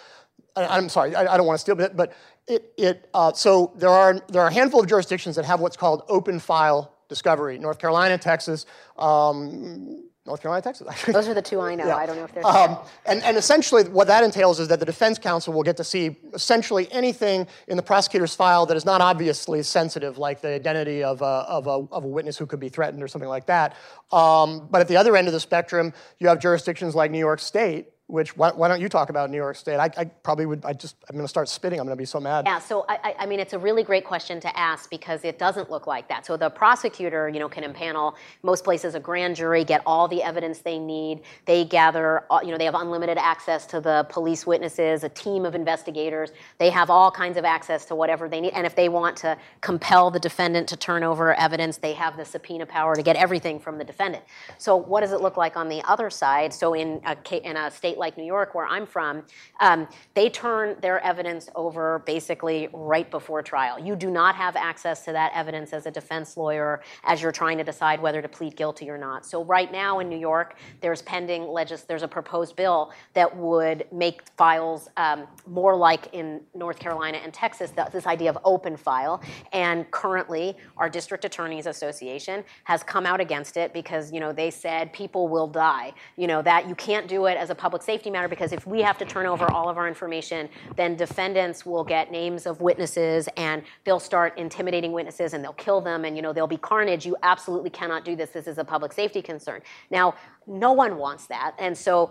I, 0.55 0.79
am 0.79 0.89
sorry, 0.89 1.15
I, 1.17 1.35
I, 1.35 1.37
don't 1.37 1.47
want 1.47 1.59
to 1.59 1.61
steal 1.61 1.81
it, 1.81 1.97
but 1.97 2.13
it, 2.47 2.73
it 2.77 3.09
uh, 3.15 3.33
so 3.33 3.73
there 3.77 3.89
are, 3.89 4.21
there 4.29 4.43
are 4.43 4.49
a 4.49 4.53
handful 4.53 4.81
of 4.81 4.87
jurisdictions 4.87 5.37
that 5.37 5.45
have 5.45 5.61
what's 5.61 5.77
called 5.77 6.03
open 6.09 6.39
file 6.39 6.95
discovery. 7.09 7.59
North 7.59 7.79
Carolina, 7.79 8.19
Texas, 8.19 8.67
um, 8.99 10.05
North 10.25 10.41
Carolina, 10.41 10.63
Texas. 10.63 10.87
Those 11.07 11.27
are 11.27 11.35
the 11.35 11.43
two 11.43 11.61
I 11.61 11.75
know. 11.75 11.87
Yeah. 11.87 11.97
I 11.97 12.07
don't 12.07 12.17
know 12.17 12.25
if 12.25 12.33
they're. 12.33 12.47
Um, 12.47 12.79
and, 13.07 13.23
and 13.25 13.37
essentially, 13.37 13.83
what 13.85 14.07
that 14.07 14.23
entails 14.23 14.61
is 14.61 14.69
that 14.69 14.79
the 14.79 14.87
defense 14.87 15.19
counsel 15.19 15.53
will 15.53 15.65
get 15.65 15.77
to 15.79 15.85
see 15.85 16.17
essentially 16.33 16.91
anything 16.93 17.49
in 17.67 17.77
the 17.77 17.83
prosecutor's 17.83 18.35
file 18.35 18.65
that 18.67 18.77
is 18.77 18.85
not 18.85 19.01
obviously 19.01 19.63
sensitive, 19.65 20.19
like 20.19 20.41
the 20.41 20.51
identity 20.51 21.03
of 21.03 21.23
a, 21.23 21.25
of 21.25 21.67
a, 21.67 21.71
of 21.93 22.05
a 22.05 22.07
witness 22.07 22.39
who 22.39 22.47
could 22.47 22.61
be 22.61 22.69
threatened 22.69 23.03
or 23.03 23.09
something 23.09 23.29
like 23.29 23.47
that. 23.47 23.77
Um, 24.13 24.69
but 24.71 24.81
at 24.81 24.87
the 24.87 24.97
other 24.97 25.17
end 25.17 25.27
of 25.27 25.35
the 25.35 25.41
spectrum, 25.41 25.93
you 26.21 26.29
have 26.29 26.39
jurisdictions 26.39 26.95
like 26.95 27.11
New 27.11 27.19
York 27.19 27.41
State 27.41 27.89
which 28.13 28.37
why, 28.37 28.51
why, 28.51 28.69
don't 28.69 28.83
you 28.83 28.91
talk 28.91 29.09
about 29.09 29.31
New 29.31 29.39
York 29.39 29.57
State? 29.57 29.79
I, 29.79 29.89
I 29.97 30.05
probably 30.05 30.45
would. 30.45 30.67
I 30.67 30.75
just 30.75 30.97
I'm 31.09 31.17
going 31.17 31.25
to 31.25 31.29
start 31.29 31.49
spitting. 31.49 31.81
I'm 31.81 31.87
going 31.87 31.97
to 31.97 32.01
be 32.01 32.05
so 32.05 32.21
mad. 32.21 32.45
Yeah. 32.47 32.59
So 32.59 32.85
I, 32.87 33.15
I 33.21 33.25
mean, 33.25 33.41
it's 33.41 33.55
a 33.55 33.59
really 33.59 33.83
great 33.83 34.05
question 34.05 34.39
to 34.41 34.59
ask 34.59 34.91
because 34.91 35.25
it 35.25 35.39
doesn't 35.39 35.71
look 35.71 35.87
like 35.87 36.09
that. 36.09 36.27
So 36.27 36.37
the 36.37 36.51
prosecutor, 36.51 37.31
you 37.31 37.41
know, 37.41 37.49
can 37.49 37.65
impanel 37.65 38.17
most 38.43 38.65
places 38.65 38.95
a 38.95 39.01
grand 39.01 39.37
jury, 39.37 39.65
get 39.65 39.81
all 39.87 40.09
the 40.09 40.23
evidence 40.23 40.59
they 40.59 40.79
need. 40.79 41.23
They 41.47 41.65
gather, 41.65 42.25
uh, 42.31 42.41
you 42.43 42.51
know, 42.51 42.59
they 42.59 42.67
have 42.67 42.75
unlimited 42.75 43.17
access 43.17 43.65
to 43.69 43.81
the 43.81 44.07
police 44.11 44.47
witnesses, 44.47 45.05
a 45.05 45.09
team 45.09 45.47
of 45.47 45.55
investigators. 45.55 46.33
They 46.59 46.69
have 46.69 46.91
all 46.91 47.11
kinds 47.11 47.39
of 47.39 47.47
access 47.47 47.87
to 47.87 47.95
whatever 47.95 48.29
they 48.29 48.43
need. 48.43 48.53
And 48.53 48.67
if 48.67 48.77
they 48.77 48.91
want 48.91 49.17
to 49.19 49.39
compel 49.63 50.11
the 50.11 50.21
defendant 50.21 50.69
to 50.69 50.77
turn 50.77 51.03
over 51.03 51.33
evidence, 51.33 51.79
they 51.79 51.95
have 51.95 52.19
the 52.19 52.27
subpoena 52.27 52.67
power 52.67 52.95
to 52.95 53.03
get 53.03 53.17
everything 53.17 53.59
from 53.59 53.79
the 53.79 53.85
defendant. 53.85 54.23
So 54.59 54.77
what 54.77 55.01
does 55.01 55.13
it 55.13 55.23
look 55.23 55.39
like 55.39 55.57
on 55.57 55.71
the 55.71 55.81
other 55.89 56.11
side? 56.11 56.53
So 56.53 56.75
in 56.75 57.01
a 57.07 57.17
in 57.49 57.57
a 57.57 57.71
state 57.71 58.02
like 58.03 58.19
New 58.19 58.25
York, 58.25 58.55
where 58.55 58.67
I'm 58.67 58.87
from, 58.87 59.23
um, 59.61 59.89
they 60.13 60.29
turn 60.29 60.77
their 60.83 61.01
evidence 61.01 61.49
over 61.55 62.03
basically 62.05 62.69
right 62.75 63.11
before 63.11 63.43
trial. 63.43 63.79
You 63.79 63.97
do 63.97 64.11
not 64.11 64.35
have 64.35 64.57
access 64.57 65.07
to 65.07 65.13
that 65.13 65.33
evidence 65.35 65.73
as 65.73 65.87
a 65.87 65.91
defense 65.91 66.37
lawyer 66.37 66.83
as 67.05 67.23
you're 67.23 67.33
trying 67.33 67.57
to 67.59 67.65
decide 67.65 68.03
whether 68.03 68.21
to 68.21 68.29
plead 68.29 68.57
guilty 68.57 68.91
or 68.91 68.99
not. 68.99 69.25
So 69.25 69.45
right 69.45 69.73
now 69.73 70.01
in 70.01 70.11
New 70.11 70.19
York, 70.19 70.57
there's 70.83 71.01
pending 71.03 71.45
legis- 71.49 71.85
there's 71.85 72.03
a 72.03 72.09
proposed 72.09 72.57
bill 72.57 72.93
that 73.15 73.35
would 73.35 73.87
make 73.93 74.23
files 74.37 74.89
um, 74.97 75.27
more 75.47 75.77
like 75.77 76.13
in 76.13 76.41
North 76.55 76.79
Carolina 76.79 77.19
and 77.23 77.33
Texas, 77.33 77.73
this 77.93 78.07
idea 78.07 78.29
of 78.29 78.39
open 78.45 78.77
file. 78.77 79.23
And 79.53 79.91
currently, 79.91 80.57
our 80.77 80.91
district 80.91 81.25
attorneys 81.25 81.67
association 81.67 82.45
has 82.65 82.83
come 82.83 83.07
out 83.07 83.21
against 83.21 83.57
it 83.57 83.73
because 83.73 84.13
you 84.13 84.21
know 84.21 84.33
they 84.33 84.51
said 84.51 84.93
people 84.93 85.29
will 85.29 85.47
die. 85.47 85.93
You 86.17 86.27
know 86.27 86.43
that 86.43 86.69
you 86.69 86.75
can't 86.75 87.07
do 87.07 87.27
it 87.27 87.37
as 87.37 87.51
a 87.51 87.55
public 87.55 87.82
safety 87.83 88.11
matter 88.11 88.29
because 88.29 88.53
if 88.53 88.67
we 88.67 88.81
have 88.83 88.99
to 88.99 89.05
turn 89.05 89.27
over 89.27 89.51
all 89.53 89.69
of 89.69 89.77
our 89.77 89.89
information, 89.89 90.49
then 90.77 90.97
defendants 90.97 91.67
will 91.67 91.85
get 91.85 92.11
names 92.11 92.47
of 92.47 92.61
witnesses 92.61 93.29
and 93.37 93.63
they'll 93.85 94.01
start 94.01 94.39
intimidating 94.39 94.93
witnesses 94.93 95.35
and 95.35 95.43
they'll 95.43 95.53
kill 95.55 95.81
them 95.81 96.05
and 96.05 96.17
you 96.17 96.23
know 96.23 96.33
there'll 96.33 96.47
be 96.47 96.57
carnage. 96.57 97.05
You 97.05 97.17
absolutely 97.23 97.71
cannot 97.71 98.05
do 98.05 98.17
this. 98.17 98.31
This 98.31 98.47
is 98.47 98.59
a 98.59 98.65
public 98.65 98.93
safety 98.93 99.23
concern. 99.23 99.61
Now, 99.91 100.15
no 100.47 100.73
one 100.73 100.97
wants 100.97 101.27
that, 101.27 101.55
and 101.59 101.77
so 101.77 102.11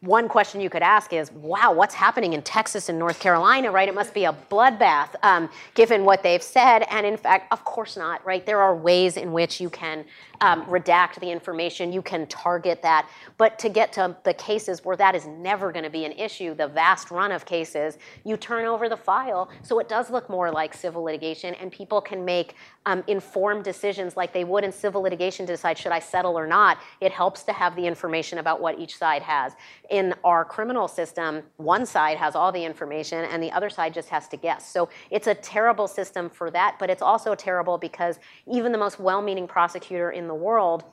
one 0.00 0.28
question 0.28 0.60
you 0.60 0.70
could 0.70 0.82
ask 0.82 1.12
is, 1.12 1.32
wow, 1.32 1.72
what's 1.72 1.94
happening 1.94 2.32
in 2.32 2.42
Texas 2.42 2.88
and 2.88 2.98
North 2.98 3.18
Carolina, 3.18 3.70
right? 3.70 3.88
It 3.88 3.94
must 3.94 4.14
be 4.14 4.24
a 4.24 4.32
bloodbath, 4.50 5.14
um, 5.22 5.48
given 5.74 6.04
what 6.04 6.22
they've 6.22 6.42
said. 6.42 6.84
And 6.90 7.06
in 7.06 7.16
fact, 7.16 7.52
of 7.52 7.64
course 7.64 7.96
not, 7.96 8.24
right? 8.24 8.44
There 8.44 8.60
are 8.60 8.74
ways 8.74 9.16
in 9.16 9.32
which 9.32 9.60
you 9.60 9.70
can 9.70 10.04
um, 10.40 10.64
redact 10.66 11.20
the 11.20 11.30
information, 11.30 11.92
you 11.92 12.02
can 12.02 12.26
target 12.26 12.82
that. 12.82 13.08
But 13.38 13.58
to 13.60 13.68
get 13.68 13.92
to 13.94 14.16
the 14.24 14.34
cases 14.34 14.84
where 14.84 14.96
that 14.96 15.14
is 15.14 15.26
never 15.26 15.72
going 15.72 15.84
to 15.84 15.90
be 15.90 16.04
an 16.04 16.12
issue, 16.12 16.54
the 16.54 16.68
vast 16.68 17.10
run 17.10 17.32
of 17.32 17.44
cases, 17.44 17.98
you 18.24 18.36
turn 18.36 18.66
over 18.66 18.88
the 18.88 18.96
file 18.96 19.50
so 19.62 19.78
it 19.78 19.88
does 19.88 20.10
look 20.10 20.28
more 20.28 20.50
like 20.50 20.74
civil 20.74 21.02
litigation 21.02 21.54
and 21.54 21.72
people 21.72 22.00
can 22.00 22.24
make 22.24 22.54
um, 22.86 23.02
informed 23.06 23.64
decisions 23.64 24.16
like 24.16 24.32
they 24.32 24.44
would 24.44 24.64
in 24.64 24.72
civil 24.72 25.02
litigation 25.02 25.46
to 25.46 25.52
decide 25.52 25.76
should 25.78 25.92
I 25.92 25.98
settle 25.98 26.38
or 26.38 26.46
not. 26.46 26.78
It 27.00 27.12
helps 27.12 27.42
to 27.44 27.52
have 27.52 27.74
the 27.76 27.86
information 27.86 28.38
about 28.38 28.60
what 28.60 28.78
each 28.78 28.96
side 28.96 29.22
has. 29.22 29.54
In 29.90 30.14
our 30.24 30.44
criminal 30.44 30.88
system, 30.88 31.42
one 31.56 31.86
side 31.86 32.16
has 32.18 32.34
all 32.34 32.52
the 32.52 32.64
information 32.64 33.24
and 33.24 33.42
the 33.42 33.52
other 33.52 33.70
side 33.70 33.94
just 33.94 34.08
has 34.08 34.28
to 34.28 34.36
guess. 34.36 34.70
So 34.70 34.88
it's 35.10 35.26
a 35.26 35.34
terrible 35.34 35.88
system 35.88 36.28
for 36.30 36.50
that, 36.50 36.76
but 36.78 36.90
it's 36.90 37.02
also 37.02 37.34
terrible 37.34 37.78
because 37.78 38.18
even 38.46 38.72
the 38.72 38.78
most 38.78 38.98
well 38.98 39.22
meaning 39.22 39.46
prosecutor 39.46 40.10
in 40.10 40.28
the 40.28 40.34
world 40.34 40.84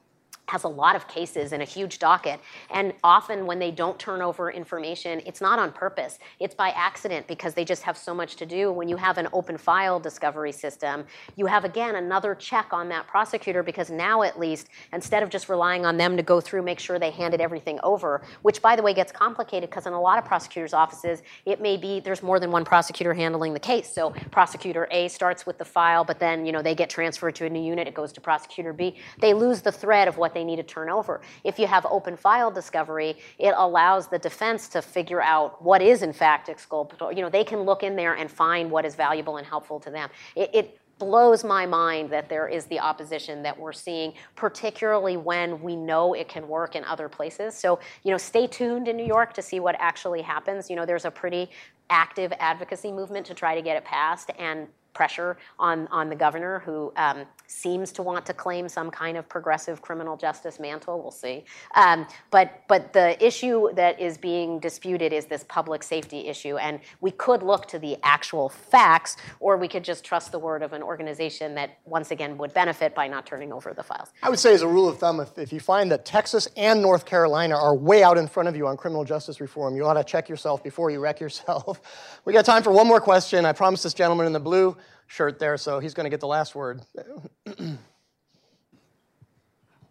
has 0.50 0.64
a 0.64 0.68
lot 0.68 0.96
of 0.96 1.08
cases 1.08 1.54
and 1.54 1.62
a 1.62 1.66
huge 1.66 2.00
docket. 2.00 2.40
And 2.70 2.94
often 3.04 3.46
when 3.46 3.60
they 3.60 3.72
don't 3.72 3.98
turn 3.98 4.22
over 4.22 4.52
information, 4.52 5.22
it's 5.26 5.42
not 5.42 5.58
on 5.58 5.72
purpose. 5.72 6.20
It's 6.40 6.54
by 6.54 6.70
accident 6.70 7.28
because 7.28 7.54
they 7.54 7.64
just 7.64 7.84
have 7.84 7.98
so 7.98 8.14
much 8.14 8.36
to 8.38 8.46
do. 8.46 8.72
When 8.72 8.90
you 8.90 8.98
have 8.98 9.18
an 9.18 9.30
open 9.32 9.58
file 9.58 10.00
discovery 10.00 10.52
system, 10.52 11.06
you 11.36 11.46
have 11.46 11.64
again 11.64 11.96
another 11.96 12.36
check 12.36 12.68
on 12.72 12.90
that 12.90 13.08
prosecutor 13.08 13.64
because 13.64 13.90
now 13.90 14.22
at 14.24 14.38
least, 14.38 14.68
instead 14.92 15.24
of 15.24 15.30
just 15.30 15.48
relying 15.48 15.86
on 15.86 15.98
them 15.98 16.18
to 16.18 16.24
go 16.24 16.42
through, 16.42 16.62
make 16.62 16.80
sure 16.80 17.00
they 17.00 17.12
handed 17.12 17.40
everything 17.40 17.80
over, 17.82 18.22
which 18.42 18.62
by 18.62 18.76
the 18.76 18.82
way 18.82 18.94
gets 18.94 19.12
complicated 19.12 19.70
because 19.70 19.88
in 19.88 19.94
a 19.94 20.02
lot 20.02 20.18
of 20.18 20.26
prosecutors' 20.26 20.74
offices, 20.74 21.24
it 21.46 21.62
may 21.62 21.78
be 21.78 22.00
there's 22.00 22.22
more 22.22 22.40
than 22.40 22.52
one 22.52 22.66
prosecutor 22.66 23.14
handling 23.14 23.54
the 23.54 23.60
case. 23.60 23.94
So 23.94 24.12
prosecutor 24.32 24.88
A 24.92 25.08
starts 25.08 25.46
with 25.46 25.58
the 25.58 25.66
file, 25.66 26.04
but 26.04 26.20
then 26.20 26.46
you 26.46 26.52
know 26.52 26.62
they 26.62 26.76
get 26.76 26.90
transferred 26.90 27.36
to 27.36 27.46
a 27.46 27.50
new 27.50 27.64
unit, 27.64 27.88
it 27.88 27.94
goes 27.94 28.12
to 28.14 28.22
prosecutor 28.22 28.74
B. 28.74 28.98
They 29.20 29.34
lose 29.34 29.62
the 29.62 29.72
thread 29.72 30.08
of 30.08 30.18
what 30.18 30.33
they 30.34 30.44
need 30.44 30.58
to 30.58 30.64
turn 30.64 30.90
over. 30.90 31.22
If 31.44 31.60
you 31.60 31.68
have 31.68 31.86
open 31.86 32.18
file 32.18 32.52
discovery, 32.52 33.18
it 33.38 33.54
allows 33.56 34.08
the 34.08 34.20
defense 34.20 34.68
to 34.70 34.82
figure 34.82 35.22
out 35.22 35.62
what 35.64 35.82
is 35.82 36.02
in 36.02 36.14
fact 36.14 36.50
exculpatory. 36.50 37.16
You 37.16 37.22
know, 37.22 37.30
they 37.30 37.44
can 37.44 37.62
look 37.62 37.84
in 37.84 37.96
there 37.96 38.14
and 38.14 38.30
find 38.30 38.70
what 38.72 38.86
is 38.86 38.96
valuable 38.96 39.38
and 39.38 39.46
helpful 39.46 39.80
to 39.82 39.90
them. 39.90 40.10
It, 40.36 40.50
it 40.54 40.80
blows 41.00 41.44
my 41.44 41.66
mind 41.66 42.10
that 42.12 42.30
there 42.30 42.48
is 42.48 42.66
the 42.66 42.80
opposition 42.80 43.44
that 43.44 43.58
we're 43.60 43.74
seeing, 43.74 44.14
particularly 44.36 45.18
when 45.18 45.62
we 45.62 45.76
know 45.76 46.14
it 46.14 46.30
can 46.30 46.48
work 46.48 46.76
in 46.76 46.84
other 46.86 47.10
places. 47.10 47.56
So, 47.56 47.80
you 48.04 48.12
know, 48.12 48.18
stay 48.18 48.48
tuned 48.48 48.88
in 48.88 48.96
New 48.96 49.06
York 49.06 49.34
to 49.34 49.42
see 49.42 49.60
what 49.60 49.76
actually 49.80 50.22
happens. 50.22 50.70
You 50.70 50.76
know, 50.76 50.86
there's 50.86 51.06
a 51.06 51.12
pretty 51.12 51.50
active 51.90 52.32
advocacy 52.40 52.92
movement 52.92 53.26
to 53.26 53.34
try 53.34 53.56
to 53.56 53.62
get 53.62 53.76
it 53.76 53.84
passed, 53.84 54.32
and 54.40 54.68
pressure 54.94 55.38
on, 55.60 55.88
on 55.88 56.10
the 56.10 56.16
governor, 56.16 56.60
who 56.60 56.94
um, 56.96 57.26
seems 57.48 57.92
to 57.94 58.02
want 58.02 58.26
to 58.26 58.34
claim 58.34 58.68
some 58.68 58.90
kind 58.90 59.18
of 59.18 59.28
progressive 59.28 59.82
criminal 59.82 60.18
justice 60.18 60.60
mantle. 60.60 61.02
We'll 61.02 61.12
see. 61.12 61.46
Um, 61.76 62.08
but, 62.32 62.64
but 62.68 62.94
the 62.94 63.24
issue 63.24 63.74
that 63.74 64.00
is 64.00 64.18
being 64.18 64.60
disputed 64.60 65.14
is 65.14 65.26
this 65.26 65.44
public 65.48 65.84
safety 65.84 66.28
issue. 66.28 66.58
And 66.58 66.80
we 67.02 67.12
could 67.12 67.44
look 67.44 67.68
to 67.68 67.80
the 67.80 67.98
actual 68.04 68.50
facts, 68.50 69.18
or 69.40 69.58
we 69.58 69.68
could 69.68 69.84
just 69.84 70.04
trust 70.04 70.32
the 70.32 70.40
word 70.40 70.64
of 70.64 70.74
an 70.74 70.82
organization 70.82 71.56
that, 71.56 71.78
once 71.86 72.12
again, 72.12 72.38
would 72.38 72.54
benefit 72.54 72.96
by 72.96 73.08
not 73.08 73.26
turning 73.26 73.54
over 73.54 73.74
the 73.74 73.84
files. 73.84 74.10
I 74.22 74.30
would 74.30 74.40
say, 74.40 74.54
as 74.54 74.62
a 74.62 74.68
rule 74.68 74.88
of 74.88 74.98
thumb, 74.98 75.20
if, 75.20 75.38
if 75.38 75.54
you 75.54 75.60
find 75.60 75.92
that 75.92 76.06
Texas 76.06 76.48
and 76.58 76.82
North 76.82 77.06
Carolina 77.06 77.56
are 77.56 77.76
way 77.76 78.04
out 78.04 78.18
in 78.18 78.28
front 78.28 78.50
of 78.50 78.56
you 78.56 78.68
on 78.68 78.78
criminal 78.78 79.04
justice 79.04 79.40
reform, 79.40 79.76
you 79.76 79.86
ought 79.86 79.94
to 79.94 80.04
check 80.04 80.30
yourself 80.30 80.64
before 80.64 80.90
you 80.90 81.00
wreck 81.00 81.20
yourself. 81.20 81.82
we 82.26 82.34
got 82.34 82.46
time 82.46 82.64
for 82.64 82.72
one 82.72 82.88
more 82.88 83.02
question. 83.02 83.46
I 83.46 83.54
promised 83.54 83.84
this 83.84 83.94
gentleman 83.94 84.26
in 84.26 84.34
the 84.34 84.40
blue 84.40 84.76
shirt 85.08 85.40
there, 85.40 85.58
so 85.58 85.80
he's 85.80 85.94
going 85.94 86.06
to 86.06 86.10
get 86.10 86.20
the 86.20 86.28
last 86.28 86.56
word. 86.56 86.82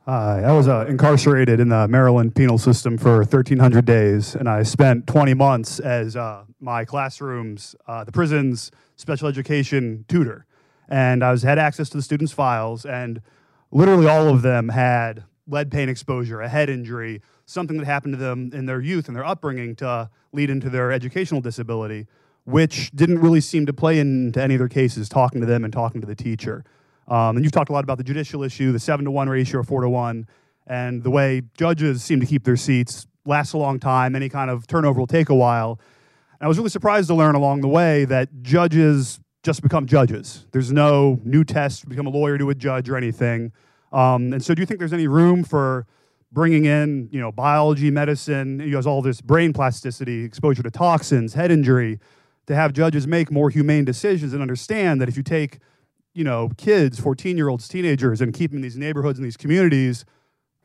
Hi, 0.04 0.42
I 0.42 0.50
was 0.50 0.66
uh, 0.66 0.84
incarcerated 0.88 1.60
in 1.60 1.68
the 1.68 1.86
Maryland 1.86 2.34
penal 2.34 2.58
system 2.58 2.98
for 2.98 3.18
1,300 3.18 3.84
days, 3.84 4.34
and 4.34 4.48
I 4.48 4.64
spent 4.64 5.06
20 5.06 5.34
months 5.34 5.78
as 5.78 6.16
uh, 6.16 6.42
my 6.58 6.84
classroom's, 6.84 7.76
uh, 7.86 8.02
the 8.02 8.10
prison's 8.10 8.72
special 8.96 9.28
education 9.28 10.04
tutor. 10.08 10.44
And 10.88 11.22
I 11.22 11.30
was 11.30 11.44
had 11.44 11.56
access 11.56 11.88
to 11.90 11.98
the 11.98 12.02
students' 12.02 12.32
files, 12.32 12.84
and 12.84 13.22
literally 13.70 14.08
all 14.08 14.28
of 14.28 14.42
them 14.42 14.70
had 14.70 15.22
lead 15.46 15.70
paint 15.70 15.88
exposure, 15.88 16.40
a 16.40 16.48
head 16.48 16.68
injury, 16.68 17.22
something 17.46 17.76
that 17.76 17.86
happened 17.86 18.14
to 18.14 18.18
them 18.18 18.50
in 18.52 18.66
their 18.66 18.80
youth 18.80 19.06
and 19.06 19.16
their 19.16 19.24
upbringing 19.24 19.76
to 19.76 20.10
lead 20.32 20.50
into 20.50 20.68
their 20.68 20.90
educational 20.90 21.40
disability 21.40 22.08
which 22.44 22.90
didn't 22.90 23.20
really 23.20 23.40
seem 23.40 23.66
to 23.66 23.72
play 23.72 23.98
into 23.98 24.42
any 24.42 24.54
of 24.54 24.58
their 24.58 24.68
cases, 24.68 25.08
talking 25.08 25.40
to 25.40 25.46
them 25.46 25.64
and 25.64 25.72
talking 25.72 26.00
to 26.00 26.06
the 26.06 26.14
teacher. 26.14 26.64
Um, 27.08 27.36
and 27.36 27.44
you've 27.44 27.52
talked 27.52 27.70
a 27.70 27.72
lot 27.72 27.84
about 27.84 27.98
the 27.98 28.04
judicial 28.04 28.42
issue, 28.42 28.72
the 28.72 28.78
seven 28.78 29.04
to 29.04 29.10
one 29.10 29.28
ratio 29.28 29.62
four 29.62 29.82
to 29.82 29.88
one, 29.88 30.26
and 30.66 31.02
the 31.02 31.10
way 31.10 31.42
judges 31.56 32.02
seem 32.02 32.20
to 32.20 32.26
keep 32.26 32.44
their 32.44 32.56
seats, 32.56 33.06
lasts 33.24 33.52
a 33.52 33.58
long 33.58 33.78
time, 33.78 34.16
any 34.16 34.28
kind 34.28 34.50
of 34.50 34.66
turnover 34.66 35.00
will 35.00 35.06
take 35.06 35.28
a 35.28 35.34
while. 35.34 35.80
And 36.40 36.46
I 36.46 36.48
was 36.48 36.58
really 36.58 36.70
surprised 36.70 37.08
to 37.08 37.14
learn 37.14 37.34
along 37.34 37.60
the 37.60 37.68
way 37.68 38.04
that 38.06 38.42
judges 38.42 39.20
just 39.42 39.62
become 39.62 39.86
judges. 39.86 40.46
There's 40.52 40.72
no 40.72 41.20
new 41.24 41.44
test 41.44 41.82
to 41.82 41.88
become 41.88 42.06
a 42.06 42.10
lawyer 42.10 42.38
to 42.38 42.50
a 42.50 42.54
judge 42.54 42.88
or 42.88 42.96
anything. 42.96 43.52
Um, 43.92 44.32
and 44.32 44.42
so, 44.42 44.54
do 44.54 44.62
you 44.62 44.66
think 44.66 44.78
there's 44.78 44.92
any 44.92 45.06
room 45.06 45.44
for 45.44 45.86
bringing 46.30 46.64
in, 46.64 47.08
you 47.12 47.20
know, 47.20 47.30
biology, 47.30 47.90
medicine, 47.90 48.60
you 48.60 48.70
know, 48.70 48.80
all 48.88 49.02
this 49.02 49.20
brain 49.20 49.52
plasticity, 49.52 50.24
exposure 50.24 50.62
to 50.62 50.70
toxins, 50.70 51.34
head 51.34 51.50
injury, 51.50 52.00
to 52.46 52.54
have 52.54 52.72
judges 52.72 53.06
make 53.06 53.30
more 53.30 53.50
humane 53.50 53.84
decisions 53.84 54.32
and 54.32 54.42
understand 54.42 55.00
that 55.00 55.08
if 55.08 55.16
you 55.16 55.22
take, 55.22 55.58
you 56.14 56.24
know, 56.24 56.50
kids, 56.56 56.98
14 56.98 57.36
year 57.36 57.48
olds, 57.48 57.68
teenagers, 57.68 58.20
and 58.20 58.34
keep 58.34 58.50
them 58.50 58.58
in 58.58 58.62
these 58.62 58.76
neighborhoods 58.76 59.18
and 59.18 59.24
these 59.24 59.36
communities, 59.36 60.04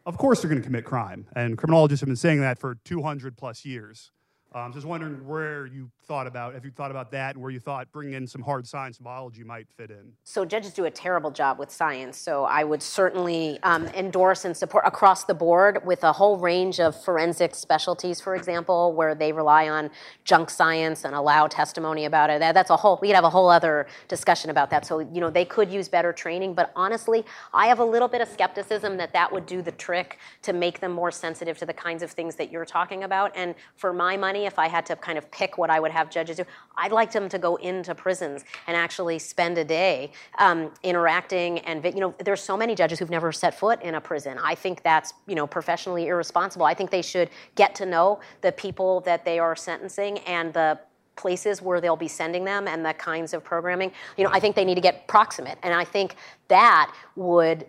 of 0.06 0.18
course 0.18 0.42
they're 0.42 0.50
going 0.50 0.62
to 0.62 0.66
commit 0.66 0.86
crime. 0.86 1.28
And 1.36 1.58
criminologists 1.58 2.02
have 2.02 2.08
been 2.08 2.16
saying 2.16 2.42
that 2.42 2.60
for 2.60 2.76
200 2.86 3.38
plus 3.38 3.66
years. 3.66 4.12
Um, 4.54 4.74
just 4.74 4.86
wondering 4.86 5.28
where 5.28 5.66
you 5.66 5.92
thought 6.08 6.28
about, 6.28 6.56
if 6.56 6.64
you 6.64 6.72
thought 6.72 6.92
about 6.92 7.12
that, 7.12 7.36
where 7.36 7.52
you 7.52 7.60
thought 7.60 7.92
bringing 7.92 8.14
in 8.14 8.26
some 8.26 8.42
hard 8.42 8.66
science 8.66 8.98
biology 8.98 9.44
might 9.44 9.68
fit 9.76 9.92
in. 9.92 10.14
So 10.24 10.46
judges 10.46 10.74
do 10.74 10.86
a 10.86 10.92
terrible 10.92 11.32
job 11.32 11.60
with 11.60 11.70
science. 11.70 12.18
So 12.18 12.46
I 12.46 12.64
would 12.64 12.82
certainly 12.82 13.60
um, 13.64 13.88
endorse 13.88 14.46
and 14.46 14.56
support 14.56 14.86
across 14.88 15.26
the 15.26 15.34
board 15.34 15.86
with 15.86 16.04
a 16.04 16.14
whole 16.14 16.38
range 16.38 16.80
of 16.80 17.02
forensic 17.04 17.56
specialties, 17.56 18.22
for 18.22 18.36
example, 18.36 18.94
where 18.94 19.16
they 19.16 19.32
rely 19.32 19.68
on 19.68 19.90
junk 20.24 20.50
science 20.50 21.04
and 21.04 21.14
allow 21.14 21.48
testimony 21.48 22.06
about 22.06 22.30
it. 22.30 22.40
That's 22.40 22.70
a 22.70 22.78
whole. 22.78 23.00
We 23.02 23.10
could 23.10 23.16
have 23.16 23.24
a 23.24 23.30
whole 23.30 23.50
other 23.50 23.88
discussion 24.08 24.50
about 24.50 24.70
that. 24.70 24.86
So 24.86 25.00
you 25.00 25.20
know 25.20 25.30
they 25.30 25.46
could 25.46 25.70
use 25.70 25.90
better 25.90 26.14
training, 26.14 26.54
but 26.54 26.72
honestly, 26.76 27.26
I 27.54 27.68
have 27.68 27.80
a 27.80 27.86
little 27.86 28.08
bit 28.08 28.22
of 28.22 28.28
skepticism 28.30 28.98
that 28.98 29.14
that 29.14 29.32
would 29.32 29.46
do 29.46 29.62
the 29.62 29.72
trick 29.74 30.20
to 30.44 30.54
make 30.54 30.80
them 30.80 30.92
more 30.92 31.12
sensitive 31.12 31.58
to 31.58 31.66
the 31.66 31.74
kinds 31.74 32.04
of 32.04 32.12
things 32.12 32.36
that 32.36 32.52
you're 32.52 32.66
talking 32.66 33.04
about. 33.04 33.32
And 33.36 33.56
for 33.76 33.92
my 33.92 34.16
money, 34.16 34.46
if 34.46 34.58
I 34.58 34.68
had 34.68 34.86
to 34.88 34.96
kind 34.96 35.18
of 35.18 35.30
pick 35.32 35.58
what 35.58 35.70
I 35.70 35.80
would 35.80 35.92
have 35.98 36.10
judges 36.10 36.38
do, 36.38 36.46
I'd 36.78 36.92
like 36.92 37.12
them 37.12 37.28
to 37.30 37.40
go 37.40 37.56
into 37.58 37.96
prisons 37.96 38.46
and 38.68 38.78
actually 38.78 39.20
spend 39.20 39.58
a 39.58 39.66
day 39.66 40.12
um, 40.38 40.72
interacting. 40.84 41.60
And 41.60 41.84
you 41.84 42.00
know, 42.00 42.14
there's 42.24 42.42
so 42.42 42.56
many 42.56 42.76
judges 42.76 43.00
who've 43.00 43.10
never 43.10 43.32
set 43.32 43.58
foot 43.58 43.82
in 43.82 43.96
a 43.96 44.02
prison. 44.02 44.38
I 44.42 44.56
think 44.56 44.84
that's 44.84 45.14
you 45.28 45.36
know 45.36 45.48
professionally 45.48 46.08
irresponsible. 46.08 46.66
I 46.66 46.74
think 46.74 46.92
they 46.92 47.02
should 47.02 47.30
get 47.56 47.76
to 47.76 47.86
know 47.86 48.20
the 48.42 48.52
people 48.52 49.02
that 49.02 49.26
they 49.26 49.40
are 49.40 49.56
sentencing 49.56 50.20
and 50.20 50.54
the 50.54 50.80
places 51.16 51.64
where 51.64 51.82
they'll 51.82 51.96
be 51.96 52.08
sending 52.08 52.46
them 52.46 52.68
and 52.68 52.86
the 52.86 52.94
kinds 52.94 53.34
of 53.34 53.44
programming. 53.44 53.92
You 54.18 54.24
know, 54.24 54.30
I 54.32 54.40
think 54.40 54.56
they 54.56 54.66
need 54.66 54.76
to 54.76 54.82
get 54.82 55.08
proximate, 55.08 55.58
and 55.64 55.74
I 55.74 55.84
think 55.84 56.16
that 56.48 56.94
would 57.16 57.66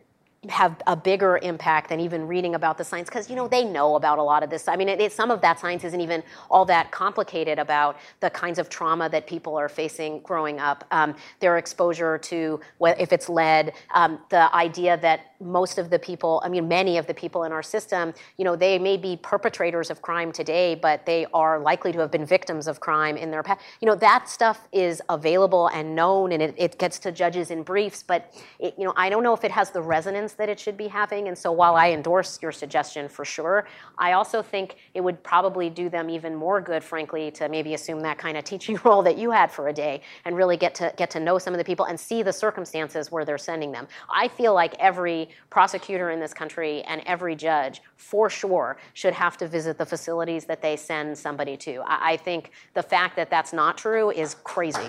have 0.48 0.80
a 0.86 0.94
bigger 0.94 1.38
impact 1.42 1.88
than 1.88 1.98
even 1.98 2.28
reading 2.28 2.54
about 2.54 2.78
the 2.78 2.84
science 2.84 3.08
because 3.08 3.28
you 3.28 3.34
know 3.34 3.48
they 3.48 3.64
know 3.64 3.96
about 3.96 4.18
a 4.18 4.22
lot 4.22 4.42
of 4.42 4.50
this. 4.50 4.68
I 4.68 4.76
mean 4.76 4.88
it, 4.88 5.00
it, 5.00 5.12
some 5.12 5.30
of 5.30 5.40
that 5.40 5.58
science 5.58 5.84
isn't 5.84 6.00
even 6.00 6.22
all 6.50 6.64
that 6.66 6.92
complicated 6.92 7.58
about 7.58 7.96
the 8.20 8.30
kinds 8.30 8.58
of 8.58 8.68
trauma 8.68 9.08
that 9.08 9.26
people 9.26 9.56
are 9.56 9.68
facing 9.68 10.20
growing 10.20 10.60
up. 10.60 10.84
Um, 10.90 11.16
their 11.40 11.58
exposure 11.58 12.18
to 12.18 12.60
if 12.82 13.12
it's 13.12 13.28
lead 13.28 13.72
um, 13.94 14.20
the 14.30 14.54
idea 14.54 14.96
that 14.98 15.32
most 15.40 15.78
of 15.78 15.90
the 15.90 15.98
people 15.98 16.40
i 16.44 16.48
mean 16.48 16.66
many 16.66 16.98
of 16.98 17.06
the 17.06 17.14
people 17.14 17.44
in 17.44 17.52
our 17.52 17.62
system 17.62 18.12
you 18.36 18.44
know 18.44 18.56
they 18.56 18.78
may 18.78 18.96
be 18.96 19.16
perpetrators 19.16 19.90
of 19.90 20.02
crime 20.02 20.32
today 20.32 20.74
but 20.74 21.06
they 21.06 21.26
are 21.32 21.60
likely 21.60 21.92
to 21.92 21.98
have 21.98 22.10
been 22.10 22.26
victims 22.26 22.66
of 22.66 22.80
crime 22.80 23.16
in 23.16 23.30
their 23.30 23.42
past 23.42 23.60
you 23.80 23.86
know 23.86 23.94
that 23.94 24.28
stuff 24.28 24.66
is 24.72 25.00
available 25.08 25.68
and 25.68 25.94
known 25.94 26.32
and 26.32 26.42
it, 26.42 26.54
it 26.58 26.78
gets 26.78 26.98
to 26.98 27.12
judges 27.12 27.50
in 27.50 27.62
briefs 27.62 28.02
but 28.02 28.34
you 28.58 28.84
know 28.84 28.92
i 28.96 29.08
don't 29.08 29.22
know 29.22 29.34
if 29.34 29.44
it 29.44 29.50
has 29.50 29.70
the 29.70 29.80
resonance 29.80 30.32
that 30.38 30.48
it 30.48 30.58
should 30.58 30.76
be 30.76 30.88
having. 30.88 31.28
And 31.28 31.36
so 31.36 31.52
while 31.52 31.74
I 31.74 31.90
endorse 31.90 32.38
your 32.40 32.52
suggestion 32.52 33.08
for 33.08 33.24
sure, 33.24 33.66
I 33.98 34.12
also 34.12 34.40
think 34.40 34.76
it 34.94 35.00
would 35.00 35.22
probably 35.22 35.68
do 35.68 35.88
them 35.88 36.08
even 36.08 36.34
more 36.34 36.60
good, 36.60 36.82
frankly, 36.82 37.30
to 37.32 37.48
maybe 37.48 37.74
assume 37.74 38.00
that 38.00 38.18
kind 38.18 38.36
of 38.36 38.44
teaching 38.44 38.78
role 38.84 39.02
that 39.02 39.18
you 39.18 39.30
had 39.32 39.50
for 39.50 39.68
a 39.68 39.72
day 39.72 40.00
and 40.24 40.36
really 40.36 40.56
get 40.56 40.74
to 40.76 40.94
get 40.96 41.10
to 41.10 41.20
know 41.20 41.38
some 41.38 41.52
of 41.52 41.58
the 41.58 41.64
people 41.64 41.86
and 41.86 41.98
see 41.98 42.22
the 42.22 42.32
circumstances 42.32 43.10
where 43.10 43.24
they're 43.24 43.36
sending 43.36 43.72
them. 43.72 43.86
I 44.08 44.28
feel 44.28 44.54
like 44.54 44.74
every 44.78 45.28
prosecutor 45.50 46.10
in 46.10 46.20
this 46.20 46.32
country 46.32 46.82
and 46.82 47.02
every 47.04 47.34
judge, 47.34 47.82
for 47.96 48.30
sure, 48.30 48.78
should 48.94 49.14
have 49.14 49.36
to 49.38 49.48
visit 49.48 49.76
the 49.76 49.86
facilities 49.86 50.44
that 50.44 50.62
they 50.62 50.76
send 50.76 51.18
somebody 51.18 51.56
to. 51.58 51.82
I, 51.84 52.12
I 52.12 52.16
think 52.16 52.52
the 52.74 52.82
fact 52.82 53.16
that 53.16 53.28
that's 53.28 53.52
not 53.52 53.76
true 53.76 54.10
is 54.10 54.36
crazy. 54.44 54.88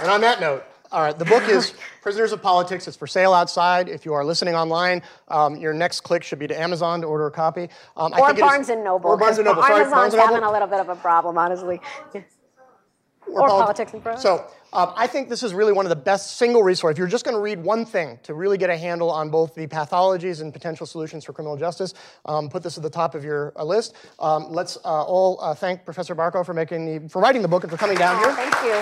And 0.00 0.08
on 0.10 0.20
that 0.20 0.40
note, 0.40 0.64
all 0.90 1.02
right, 1.02 1.18
the 1.18 1.24
book 1.24 1.46
is 1.48 1.74
Prisoners 2.00 2.32
of 2.32 2.40
Politics. 2.40 2.88
It's 2.88 2.96
for 2.96 3.06
sale 3.06 3.34
outside. 3.34 3.88
If 3.88 4.06
you 4.06 4.14
are 4.14 4.24
listening 4.24 4.54
online, 4.54 5.02
um, 5.28 5.56
your 5.56 5.74
next 5.74 6.00
click 6.00 6.22
should 6.22 6.38
be 6.38 6.46
to 6.46 6.58
Amazon 6.58 7.02
to 7.02 7.06
order 7.06 7.26
a 7.26 7.30
copy. 7.30 7.68
Um, 7.96 8.12
or 8.14 8.32
Barnes 8.32 8.70
and 8.70 8.82
Noble. 8.82 9.10
Or 9.10 9.16
Barnes 9.16 9.38
and 9.38 9.44
Noble. 9.44 9.62
Sorry, 9.62 9.82
Amazon's 9.82 9.92
Barnes 9.92 10.14
and 10.14 10.20
Noble. 10.20 10.34
having 10.34 10.48
a 10.48 10.52
little 10.52 10.68
bit 10.68 10.80
of 10.80 10.88
a 10.88 10.96
problem, 10.96 11.36
honestly. 11.36 11.80
Or, 12.14 13.42
or 13.42 13.48
politics 13.48 13.92
and 13.92 14.02
prose. 14.02 14.22
So 14.22 14.46
um, 14.72 14.94
I 14.96 15.06
think 15.06 15.28
this 15.28 15.42
is 15.42 15.52
really 15.52 15.72
one 15.72 15.84
of 15.84 15.90
the 15.90 15.96
best 15.96 16.38
single 16.38 16.62
resources. 16.62 16.94
If 16.94 16.98
you're 16.98 17.08
just 17.08 17.26
going 17.26 17.34
to 17.34 17.42
read 17.42 17.62
one 17.62 17.84
thing 17.84 18.18
to 18.22 18.32
really 18.32 18.56
get 18.56 18.70
a 18.70 18.76
handle 18.76 19.10
on 19.10 19.28
both 19.28 19.54
the 19.54 19.66
pathologies 19.66 20.40
and 20.40 20.50
potential 20.50 20.86
solutions 20.86 21.24
for 21.24 21.34
criminal 21.34 21.58
justice, 21.58 21.92
um, 22.24 22.48
put 22.48 22.62
this 22.62 22.78
at 22.78 22.82
the 22.82 22.88
top 22.88 23.14
of 23.14 23.24
your 23.24 23.52
uh, 23.56 23.64
list. 23.64 23.94
Um, 24.18 24.46
let's 24.50 24.78
uh, 24.78 25.02
all 25.04 25.38
uh, 25.42 25.54
thank 25.54 25.84
Professor 25.84 26.14
Barkow 26.14 26.46
for 26.46 26.54
making 26.54 26.86
the, 26.86 27.08
for 27.10 27.20
writing 27.20 27.42
the 27.42 27.48
book 27.48 27.64
and 27.64 27.70
for 27.70 27.76
coming 27.76 27.98
down 27.98 28.16
oh, 28.16 28.20
here. 28.20 28.32
Thank 28.32 28.64
you. 28.64 28.80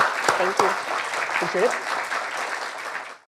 Thank 0.55 0.59
you. 0.61 1.16
Appreciate 1.37 1.65
it. 1.65 2.06